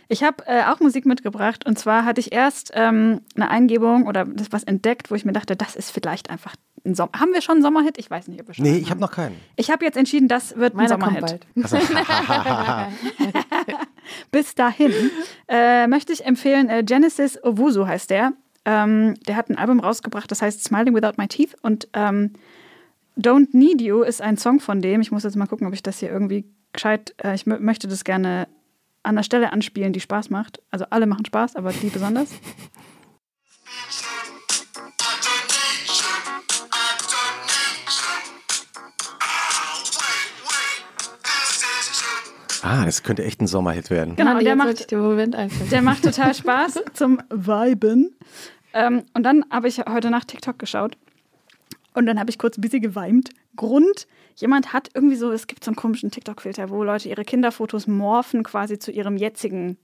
Ich 0.09 0.23
habe 0.23 0.45
äh, 0.47 0.65
auch 0.65 0.81
Musik 0.81 1.07
mitgebracht 1.07 1.67
und 1.67 1.79
zwar 1.79 2.05
hatte 2.05 2.21
ich 2.21 2.33
erst 2.33 2.71
ähm, 2.75 3.23
eine 3.35 3.51
Eingebung 3.51 4.07
oder 4.07 4.27
das 4.27 4.53
was 4.53 4.63
entdeckt, 4.63 5.11
wo 5.11 5.15
ich 5.15 5.25
mir 5.25 5.33
dachte, 5.33 5.57
das 5.57 5.75
ist 5.75 5.91
vielleicht 5.91 6.29
einfach 6.29 6.55
ein 6.85 6.95
Sommer. 6.95 7.13
Haben 7.19 7.33
wir 7.33 7.41
schon 7.41 7.55
einen 7.55 7.63
Sommerhit? 7.63 7.97
Ich 7.97 8.11
weiß 8.11 8.29
nicht, 8.29 8.43
ob 8.43 8.49
wir 8.49 8.55
schon. 8.55 8.65
Nee, 8.65 8.77
ich 8.77 8.91
habe 8.91 9.01
noch 9.01 9.11
keinen. 9.11 9.37
Ich 9.57 9.71
habe 9.71 9.87
jetzt 9.87 9.97
entschieden, 9.97 10.29
das 10.29 10.55
wird 10.57 10.75
ein 10.75 10.77
Meiner 10.77 10.99
kommt 10.99 11.19
Sommerhit. 11.19 11.47
bald. 11.55 11.55
Also, 11.65 11.79
Bis 14.31 14.55
dahin 14.55 14.93
äh, 15.49 15.87
möchte 15.87 16.13
ich 16.13 16.25
empfehlen, 16.25 16.69
äh, 16.69 16.83
Genesis 16.85 17.43
Owusu 17.43 17.87
heißt 17.87 18.11
der. 18.11 18.33
Ähm, 18.65 19.15
der 19.27 19.37
hat 19.37 19.51
ein 19.51 19.59
Album 19.59 19.81
rausgebracht, 19.81 20.31
das 20.31 20.41
heißt 20.41 20.65
Smiling 20.65 20.95
Without 20.95 21.15
My 21.19 21.29
Teeth. 21.29 21.55
Und 21.63 21.89
ähm, 21.93 22.33
Don't 23.19 23.49
Need 23.53 23.83
You 23.83 24.03
ist 24.03 24.23
ein 24.23 24.37
Song 24.37 24.61
von 24.61 24.81
dem. 24.81 25.01
Ich 25.01 25.13
muss 25.13 25.23
jetzt 25.23 25.37
mal 25.37 25.47
gucken, 25.47 25.67
ob 25.67 25.75
ich 25.75 25.83
das 25.83 25.99
hier 25.99 26.11
irgendwie 26.11 26.45
gescheit. 26.73 27.15
Äh, 27.23 27.35
ich 27.35 27.43
mö- 27.45 27.61
möchte 27.61 27.89
das 27.89 28.05
gerne 28.05 28.49
an 29.03 29.17
der 29.17 29.23
Stelle 29.23 29.53
anspielen, 29.53 29.93
die 29.93 30.01
Spaß 30.01 30.31
macht. 30.31 30.63
Also 30.71 30.87
alle 30.89 31.07
machen 31.07 31.27
Spaß, 31.27 31.57
aber 31.57 31.73
die 31.73 31.91
besonders. 31.91 32.31
Ah, 42.65 42.85
das 42.85 43.03
könnte 43.03 43.25
echt 43.25 43.41
ein 43.41 43.47
Sommerhit 43.47 43.91
werden. 43.91 44.17
Genau, 44.17 44.39
der 44.39 44.57
macht. 44.57 44.91
Der 44.91 45.83
macht 45.83 46.03
total 46.03 46.35
Spaß 46.35 46.83
zum 46.95 47.21
Viben. 47.31 48.17
Ähm, 48.73 49.05
und 49.15 49.23
dann 49.23 49.45
habe 49.51 49.69
ich 49.69 49.79
heute 49.79 50.11
Nacht 50.11 50.29
TikTok 50.29 50.59
geschaut. 50.59 50.97
Und 51.93 52.07
dann 52.07 52.19
habe 52.19 52.31
ich 52.31 52.39
kurz 52.39 52.59
ein 52.59 52.61
bisschen 52.61 52.83
geweimt. 52.83 53.31
Grund, 53.55 54.09
jemand 54.35 54.73
hat 54.73 54.89
irgendwie 54.95 55.15
so, 55.15 55.31
es 55.31 55.47
gibt 55.47 55.63
so 55.63 55.71
einen 55.71 55.77
komischen 55.77 56.11
TikTok-Filter, 56.11 56.71
wo 56.71 56.83
Leute 56.83 57.09
ihre 57.09 57.25
Kinderfotos 57.25 57.87
morphen 57.87 58.43
quasi 58.43 58.79
zu 58.81 58.91
ihrem 58.91 59.17
jetzigen 59.17 59.79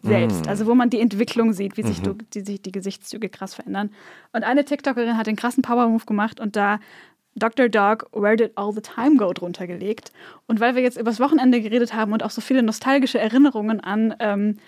Selbst. 0.00 0.48
Also 0.48 0.66
wo 0.66 0.74
man 0.74 0.90
die 0.90 0.98
Entwicklung 0.98 1.52
sieht, 1.52 1.76
wie 1.76 1.84
sich, 1.84 2.02
du, 2.02 2.14
die, 2.14 2.40
sich 2.40 2.60
die 2.60 2.72
Gesichtszüge 2.72 3.28
krass 3.28 3.54
verändern. 3.54 3.90
Und 4.32 4.42
eine 4.42 4.64
TikTokerin 4.64 5.16
hat 5.16 5.28
den 5.28 5.36
krassen 5.36 5.62
Power-Move 5.62 6.04
gemacht 6.04 6.40
und 6.40 6.56
da 6.56 6.80
Dr. 7.34 7.68
Dog, 7.68 8.08
Where 8.12 8.36
Did 8.36 8.52
All 8.56 8.72
the 8.72 8.80
Time 8.80 9.16
Go 9.16 9.32
drunter 9.32 9.66
gelegt. 9.66 10.12
Und 10.46 10.60
weil 10.60 10.74
wir 10.74 10.82
jetzt 10.82 10.98
übers 10.98 11.20
Wochenende 11.20 11.60
geredet 11.60 11.94
haben 11.94 12.12
und 12.12 12.22
auch 12.22 12.30
so 12.30 12.40
viele 12.40 12.62
nostalgische 12.62 13.18
Erinnerungen 13.18 13.80
an 13.80 14.14
ähm, 14.18 14.58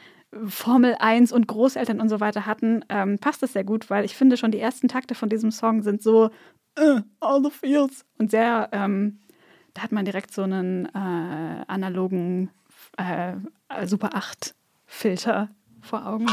Formel 0.49 0.97
1 0.99 1.33
und 1.33 1.47
Großeltern 1.47 2.01
und 2.01 2.09
so 2.09 2.21
weiter 2.21 2.47
hatten, 2.47 2.85
ähm, 2.89 3.19
passt 3.19 3.43
das 3.43 3.53
sehr 3.53 3.65
gut, 3.65 3.91
weil 3.91 4.05
ich 4.05 4.17
finde 4.17 4.37
schon 4.37 4.51
die 4.51 4.61
ersten 4.61 4.89
Takte 4.89 5.15
von 5.15 5.29
diesem 5.29 5.51
Song 5.51 5.83
sind 5.83 6.03
so 6.03 6.31
äh, 6.77 7.01
all 7.21 7.43
the 7.43 7.51
feels 7.51 8.05
und 8.19 8.31
sehr, 8.31 8.69
ähm, 8.73 9.21
da 9.75 9.83
hat 9.83 9.93
man 9.93 10.05
direkt 10.05 10.33
so 10.33 10.43
einen 10.43 10.87
äh, 10.87 11.65
analogen 11.69 12.51
äh, 12.97 13.35
Super 13.87 14.11
8 14.15 14.55
Filter 14.87 15.49
vor 15.83 16.07
Augen. 16.07 16.27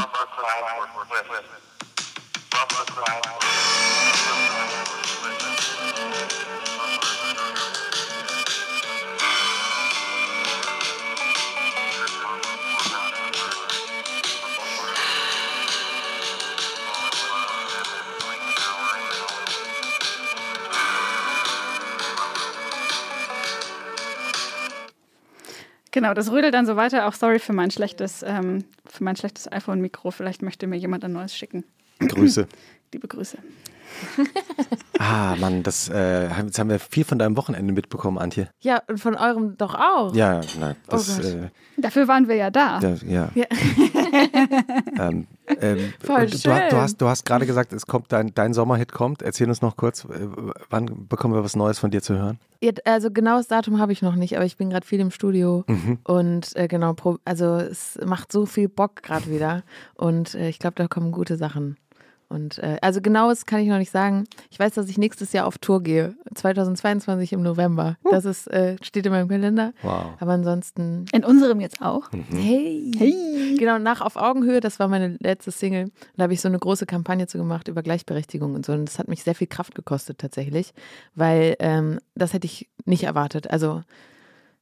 Genau, 25.92 26.14
das 26.14 26.32
rödelt 26.32 26.54
dann 26.54 26.66
so 26.66 26.76
weiter. 26.76 27.06
Auch 27.06 27.12
sorry 27.12 27.38
für 27.38 27.52
mein 27.52 27.70
schlechtes, 27.70 28.22
ähm, 28.26 28.64
für 28.86 29.04
mein 29.04 29.14
schlechtes 29.16 29.50
iPhone-Mikro. 29.50 30.10
Vielleicht 30.10 30.42
möchte 30.42 30.66
mir 30.66 30.76
jemand 30.76 31.04
ein 31.04 31.12
neues 31.12 31.36
schicken. 31.36 31.64
Grüße. 32.00 32.48
Liebe 32.92 33.08
Grüße. 33.08 33.38
Ah, 34.98 35.34
Mann, 35.36 35.64
das, 35.64 35.88
äh, 35.88 36.28
jetzt 36.28 36.58
haben 36.60 36.70
wir 36.70 36.78
viel 36.78 37.04
von 37.04 37.18
deinem 37.18 37.36
Wochenende 37.36 37.72
mitbekommen, 37.72 38.18
Antje. 38.18 38.48
Ja, 38.60 38.80
und 38.86 38.98
von 38.98 39.16
eurem 39.16 39.56
doch 39.56 39.74
auch. 39.74 40.14
Ja, 40.14 40.40
nein, 40.60 40.76
das, 40.88 41.18
Oh 41.18 41.22
äh, 41.22 41.48
Dafür 41.76 42.06
waren 42.06 42.28
wir 42.28 42.36
ja 42.36 42.50
da. 42.50 42.78
ja, 43.04 43.28
ja. 43.34 43.46
Ähm, 44.12 45.26
ähm, 45.60 45.92
Voll 46.04 46.26
du, 46.26 46.36
schön. 46.38 46.60
du 46.70 46.76
hast, 46.76 47.00
du 47.00 47.08
hast 47.08 47.24
gerade 47.24 47.46
gesagt, 47.46 47.72
es 47.72 47.86
kommt 47.86 48.12
dein, 48.12 48.34
dein 48.34 48.52
Sommerhit 48.54 48.92
kommt. 48.92 49.22
Erzähl 49.22 49.48
uns 49.48 49.62
noch 49.62 49.76
kurz, 49.76 50.04
äh, 50.04 50.08
wann 50.70 51.08
bekommen 51.08 51.34
wir 51.34 51.42
was 51.44 51.56
Neues 51.56 51.78
von 51.78 51.90
dir 51.90 52.02
zu 52.02 52.14
hören? 52.14 52.38
Also 52.84 53.10
genaues 53.10 53.48
Datum 53.48 53.80
habe 53.80 53.92
ich 53.92 54.02
noch 54.02 54.14
nicht, 54.14 54.36
aber 54.36 54.44
ich 54.44 54.56
bin 54.56 54.70
gerade 54.70 54.86
viel 54.86 55.00
im 55.00 55.10
Studio 55.10 55.64
Mhm. 55.66 55.98
und 56.04 56.54
äh, 56.56 56.68
genau, 56.68 56.94
also 57.24 57.56
es 57.56 57.98
macht 58.04 58.30
so 58.30 58.46
viel 58.46 58.68
Bock 58.68 59.02
gerade 59.02 59.30
wieder 59.30 59.62
und 59.94 60.34
äh, 60.34 60.48
ich 60.48 60.58
glaube, 60.58 60.74
da 60.76 60.86
kommen 60.86 61.10
gute 61.12 61.36
Sachen. 61.36 61.76
Und 62.32 62.58
äh, 62.58 62.78
also 62.80 63.00
genaues 63.00 63.46
kann 63.46 63.60
ich 63.60 63.68
noch 63.68 63.78
nicht 63.78 63.90
sagen. 63.90 64.24
Ich 64.50 64.58
weiß, 64.58 64.74
dass 64.74 64.88
ich 64.88 64.98
nächstes 64.98 65.32
Jahr 65.32 65.46
auf 65.46 65.58
Tour 65.58 65.82
gehe, 65.82 66.14
2022 66.34 67.32
im 67.32 67.42
November. 67.42 67.96
Das 68.10 68.24
ist 68.24 68.46
äh, 68.48 68.76
steht 68.82 69.06
in 69.06 69.12
meinem 69.12 69.28
Kalender. 69.28 69.72
Wow. 69.82 70.06
Aber 70.18 70.32
ansonsten 70.32 71.04
In 71.12 71.24
unserem 71.24 71.60
jetzt 71.60 71.80
auch. 71.80 72.10
Hey. 72.30 72.90
Hey. 72.96 73.56
Genau, 73.58 73.78
nach 73.78 74.00
Auf 74.00 74.16
Augenhöhe, 74.16 74.60
das 74.60 74.78
war 74.78 74.88
meine 74.88 75.16
letzte 75.20 75.50
Single. 75.50 75.90
Da 76.16 76.24
habe 76.24 76.32
ich 76.32 76.40
so 76.40 76.48
eine 76.48 76.58
große 76.58 76.86
Kampagne 76.86 77.26
zu 77.26 77.38
gemacht 77.38 77.68
über 77.68 77.82
Gleichberechtigung 77.82 78.54
und 78.54 78.66
so. 78.66 78.72
Und 78.72 78.86
das 78.86 78.98
hat 78.98 79.08
mich 79.08 79.22
sehr 79.22 79.34
viel 79.34 79.46
Kraft 79.46 79.74
gekostet 79.74 80.18
tatsächlich, 80.18 80.72
weil 81.14 81.56
ähm, 81.58 82.00
das 82.14 82.32
hätte 82.32 82.46
ich 82.46 82.68
nicht 82.84 83.04
erwartet. 83.04 83.50
Also 83.50 83.82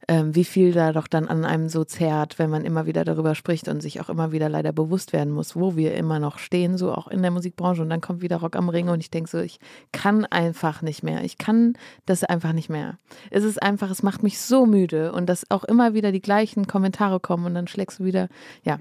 ähm, 0.08 0.34
wie 0.34 0.44
viel 0.44 0.72
da 0.72 0.92
doch 0.92 1.06
dann 1.06 1.28
an 1.28 1.44
einem 1.44 1.68
so 1.68 1.84
zerrt, 1.84 2.38
wenn 2.38 2.50
man 2.50 2.64
immer 2.64 2.86
wieder 2.86 3.04
darüber 3.04 3.34
spricht 3.34 3.68
und 3.68 3.80
sich 3.80 4.00
auch 4.00 4.08
immer 4.08 4.32
wieder 4.32 4.48
leider 4.48 4.72
bewusst 4.72 5.12
werden 5.12 5.32
muss, 5.32 5.56
wo 5.56 5.76
wir 5.76 5.94
immer 5.94 6.18
noch 6.18 6.38
stehen, 6.38 6.78
so 6.78 6.92
auch 6.92 7.08
in 7.08 7.22
der 7.22 7.30
Musikbranche. 7.30 7.82
Und 7.82 7.90
dann 7.90 8.00
kommt 8.00 8.22
wieder 8.22 8.38
Rock 8.38 8.56
am 8.56 8.68
Ring 8.68 8.88
und 8.88 9.00
ich 9.00 9.10
denke 9.10 9.30
so, 9.30 9.38
ich 9.38 9.60
kann 9.92 10.24
einfach 10.24 10.82
nicht 10.82 11.02
mehr. 11.02 11.22
Ich 11.24 11.38
kann 11.38 11.74
das 12.06 12.24
einfach 12.24 12.52
nicht 12.52 12.70
mehr. 12.70 12.98
Es 13.30 13.44
ist 13.44 13.62
einfach, 13.62 13.90
es 13.90 14.02
macht 14.02 14.22
mich 14.22 14.40
so 14.40 14.66
müde 14.66 15.12
und 15.12 15.26
dass 15.26 15.50
auch 15.50 15.64
immer 15.64 15.94
wieder 15.94 16.12
die 16.12 16.22
gleichen 16.22 16.66
Kommentare 16.66 17.20
kommen 17.20 17.46
und 17.46 17.54
dann 17.54 17.68
schlägst 17.68 18.00
du 18.00 18.04
wieder, 18.04 18.28
ja. 18.64 18.78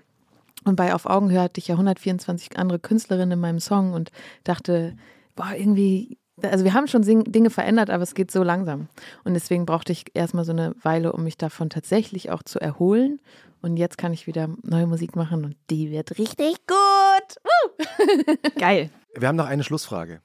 Und 0.65 0.76
bei 0.76 0.93
Auf 0.93 1.05
Augenhöhe 1.05 1.41
hatte 1.41 1.59
ich 1.59 1.70
ja 1.70 1.76
124 1.76 2.57
andere 2.57 2.80
Künstlerinnen 2.80 3.34
in 3.34 3.39
meinem 3.39 3.59
Song 3.59 3.93
und 3.93 4.11
dachte, 4.43 4.95
boah, 5.36 5.53
irgendwie, 5.55 6.17
also 6.41 6.63
wir 6.63 6.73
haben 6.73 6.87
schon 6.87 7.01
Dinge 7.01 7.49
verändert, 7.49 7.89
aber 7.89 8.03
es 8.03 8.13
geht 8.13 8.31
so 8.31 8.43
langsam. 8.43 8.87
Und 9.23 9.33
deswegen 9.33 9.65
brauchte 9.65 9.91
ich 9.91 10.05
erstmal 10.13 10.45
so 10.45 10.51
eine 10.51 10.75
Weile, 10.81 11.13
um 11.13 11.23
mich 11.23 11.37
davon 11.37 11.69
tatsächlich 11.69 12.31
auch 12.31 12.43
zu 12.43 12.59
erholen. 12.59 13.19
Und 13.61 13.77
jetzt 13.77 13.97
kann 13.97 14.13
ich 14.13 14.27
wieder 14.27 14.49
neue 14.63 14.87
Musik 14.87 15.15
machen 15.15 15.43
und 15.43 15.55
die 15.69 15.91
wird 15.91 16.17
richtig 16.17 16.65
gut. 16.65 17.35
Woo! 17.43 18.35
Geil. 18.59 18.89
Wir 19.15 19.27
haben 19.27 19.35
noch 19.35 19.47
eine 19.47 19.63
Schlussfrage. 19.63 20.21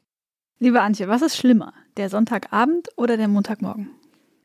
Liebe 0.60 0.80
Antje, 0.80 1.08
was 1.08 1.22
ist 1.22 1.36
schlimmer? 1.36 1.72
Der 1.96 2.08
Sonntagabend 2.08 2.88
oder 2.96 3.16
der 3.16 3.28
Montagmorgen? 3.28 3.90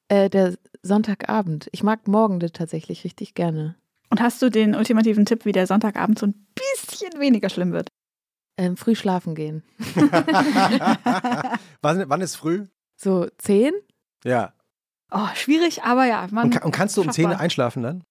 Äh, 0.08 0.30
der 0.30 0.56
Sonntagabend. 0.82 1.70
Ich 1.72 1.84
mag 1.84 2.08
Morgende 2.08 2.52
tatsächlich 2.52 3.04
richtig 3.04 3.36
gerne. 3.36 3.76
Und 4.10 4.22
hast 4.22 4.42
du 4.42 4.50
den 4.50 4.76
ultimativen 4.76 5.26
Tipp, 5.26 5.46
wie 5.46 5.52
der 5.52 5.68
Sonntagabend 5.68 6.18
so 6.18 6.26
ein 6.26 6.48
bisschen 6.56 7.20
weniger 7.20 7.50
schlimm 7.50 7.72
wird? 7.74 7.89
Ähm, 8.60 8.76
früh 8.76 8.94
schlafen 8.94 9.36
gehen. 9.36 9.64
wann, 11.82 12.10
wann 12.10 12.20
ist 12.20 12.36
früh? 12.36 12.66
So 12.98 13.28
zehn? 13.38 13.72
Ja. 14.26 14.52
Oh, 15.12 15.30
schwierig, 15.34 15.84
aber 15.84 16.04
ja. 16.04 16.28
Man 16.30 16.48
Und, 16.48 16.66
und 16.66 16.72
kannst 16.72 16.98
du 16.98 17.02
um. 17.02 17.10
10 17.10 17.28
einschlafen 17.28 17.84
dann? 17.84 18.04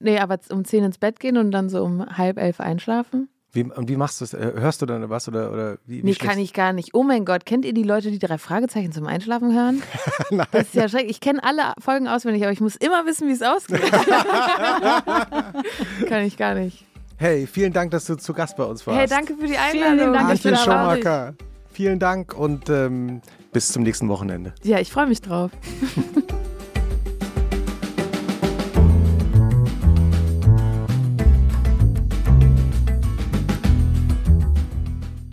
Nee, 0.00 0.18
aber 0.18 0.38
um 0.50 0.66
zehn 0.66 0.84
ins 0.84 0.98
Bett 0.98 1.20
gehen 1.20 1.38
und 1.38 1.52
dann 1.52 1.70
so 1.70 1.82
um 1.82 2.04
halb 2.18 2.36
elf 2.36 2.60
einschlafen? 2.60 3.30
Wie, 3.50 3.62
und 3.62 3.88
wie 3.88 3.96
machst 3.96 4.20
du 4.20 4.26
es? 4.26 4.34
Äh, 4.34 4.52
Hörst 4.56 4.82
du 4.82 4.86
dann 4.86 5.08
was 5.08 5.26
oder, 5.26 5.50
oder 5.50 5.78
wie? 5.86 6.02
wie 6.02 6.02
Nee, 6.02 6.14
kann 6.16 6.38
ich 6.38 6.52
gar 6.52 6.74
nicht. 6.74 6.90
Oh 6.92 7.02
mein 7.02 7.24
Gott, 7.24 7.46
kennt 7.46 7.64
ihr 7.64 7.72
die 7.72 7.82
Leute, 7.82 8.10
die 8.10 8.18
drei 8.18 8.36
Fragezeichen 8.36 8.92
zum 8.92 9.06
Einschlafen 9.06 9.54
hören? 9.54 9.82
Nein. 10.30 10.46
Das 10.52 10.64
ist 10.64 10.74
ja 10.74 10.86
schrecklich. 10.86 11.12
Ich 11.12 11.20
kenne 11.20 11.42
alle 11.42 11.72
Folgen 11.78 12.08
auswendig, 12.08 12.42
aber 12.42 12.52
ich 12.52 12.60
muss 12.60 12.76
immer 12.76 13.06
wissen, 13.06 13.26
wie 13.26 13.32
es 13.32 13.40
ausgeht. 13.40 13.80
kann 16.08 16.24
ich 16.24 16.36
gar 16.36 16.54
nicht. 16.54 16.84
Hey, 17.16 17.46
vielen 17.46 17.72
Dank, 17.72 17.92
dass 17.92 18.06
du 18.06 18.16
zu 18.16 18.32
Gast 18.32 18.56
bei 18.56 18.64
uns 18.64 18.86
warst. 18.86 18.98
Hey, 18.98 19.06
danke 19.06 19.34
für 19.34 19.46
die 19.46 19.54
Vielen 19.70 19.84
Einladung. 19.84 20.14
Dank, 20.14 20.28
dass 20.30 20.44
Antje 20.44 20.50
du 20.50 20.56
da 20.56 20.66
warst. 20.66 21.02
Schumacher. 21.02 21.34
Vielen 21.72 21.98
Dank 21.98 22.34
und 22.34 22.68
ähm, 22.68 23.20
bis 23.52 23.68
zum 23.68 23.82
nächsten 23.82 24.08
Wochenende. 24.08 24.52
Ja, 24.62 24.78
ich 24.78 24.90
freue 24.90 25.06
mich 25.06 25.20
drauf. 25.20 25.50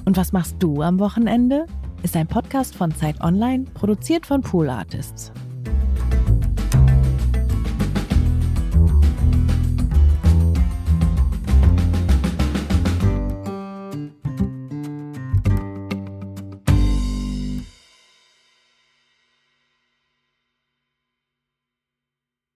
Und 0.03 0.17
was 0.17 0.33
machst 0.33 0.57
du 0.59 0.81
am 0.81 0.99
Wochenende? 0.99 1.67
Ist 2.03 2.17
ein 2.17 2.27
Podcast 2.27 2.75
von 2.75 2.93
Zeit 2.93 3.21
Online, 3.21 3.63
produziert 3.73 4.25
von 4.25 4.41
Pool 4.41 4.69
Artists. 4.69 5.31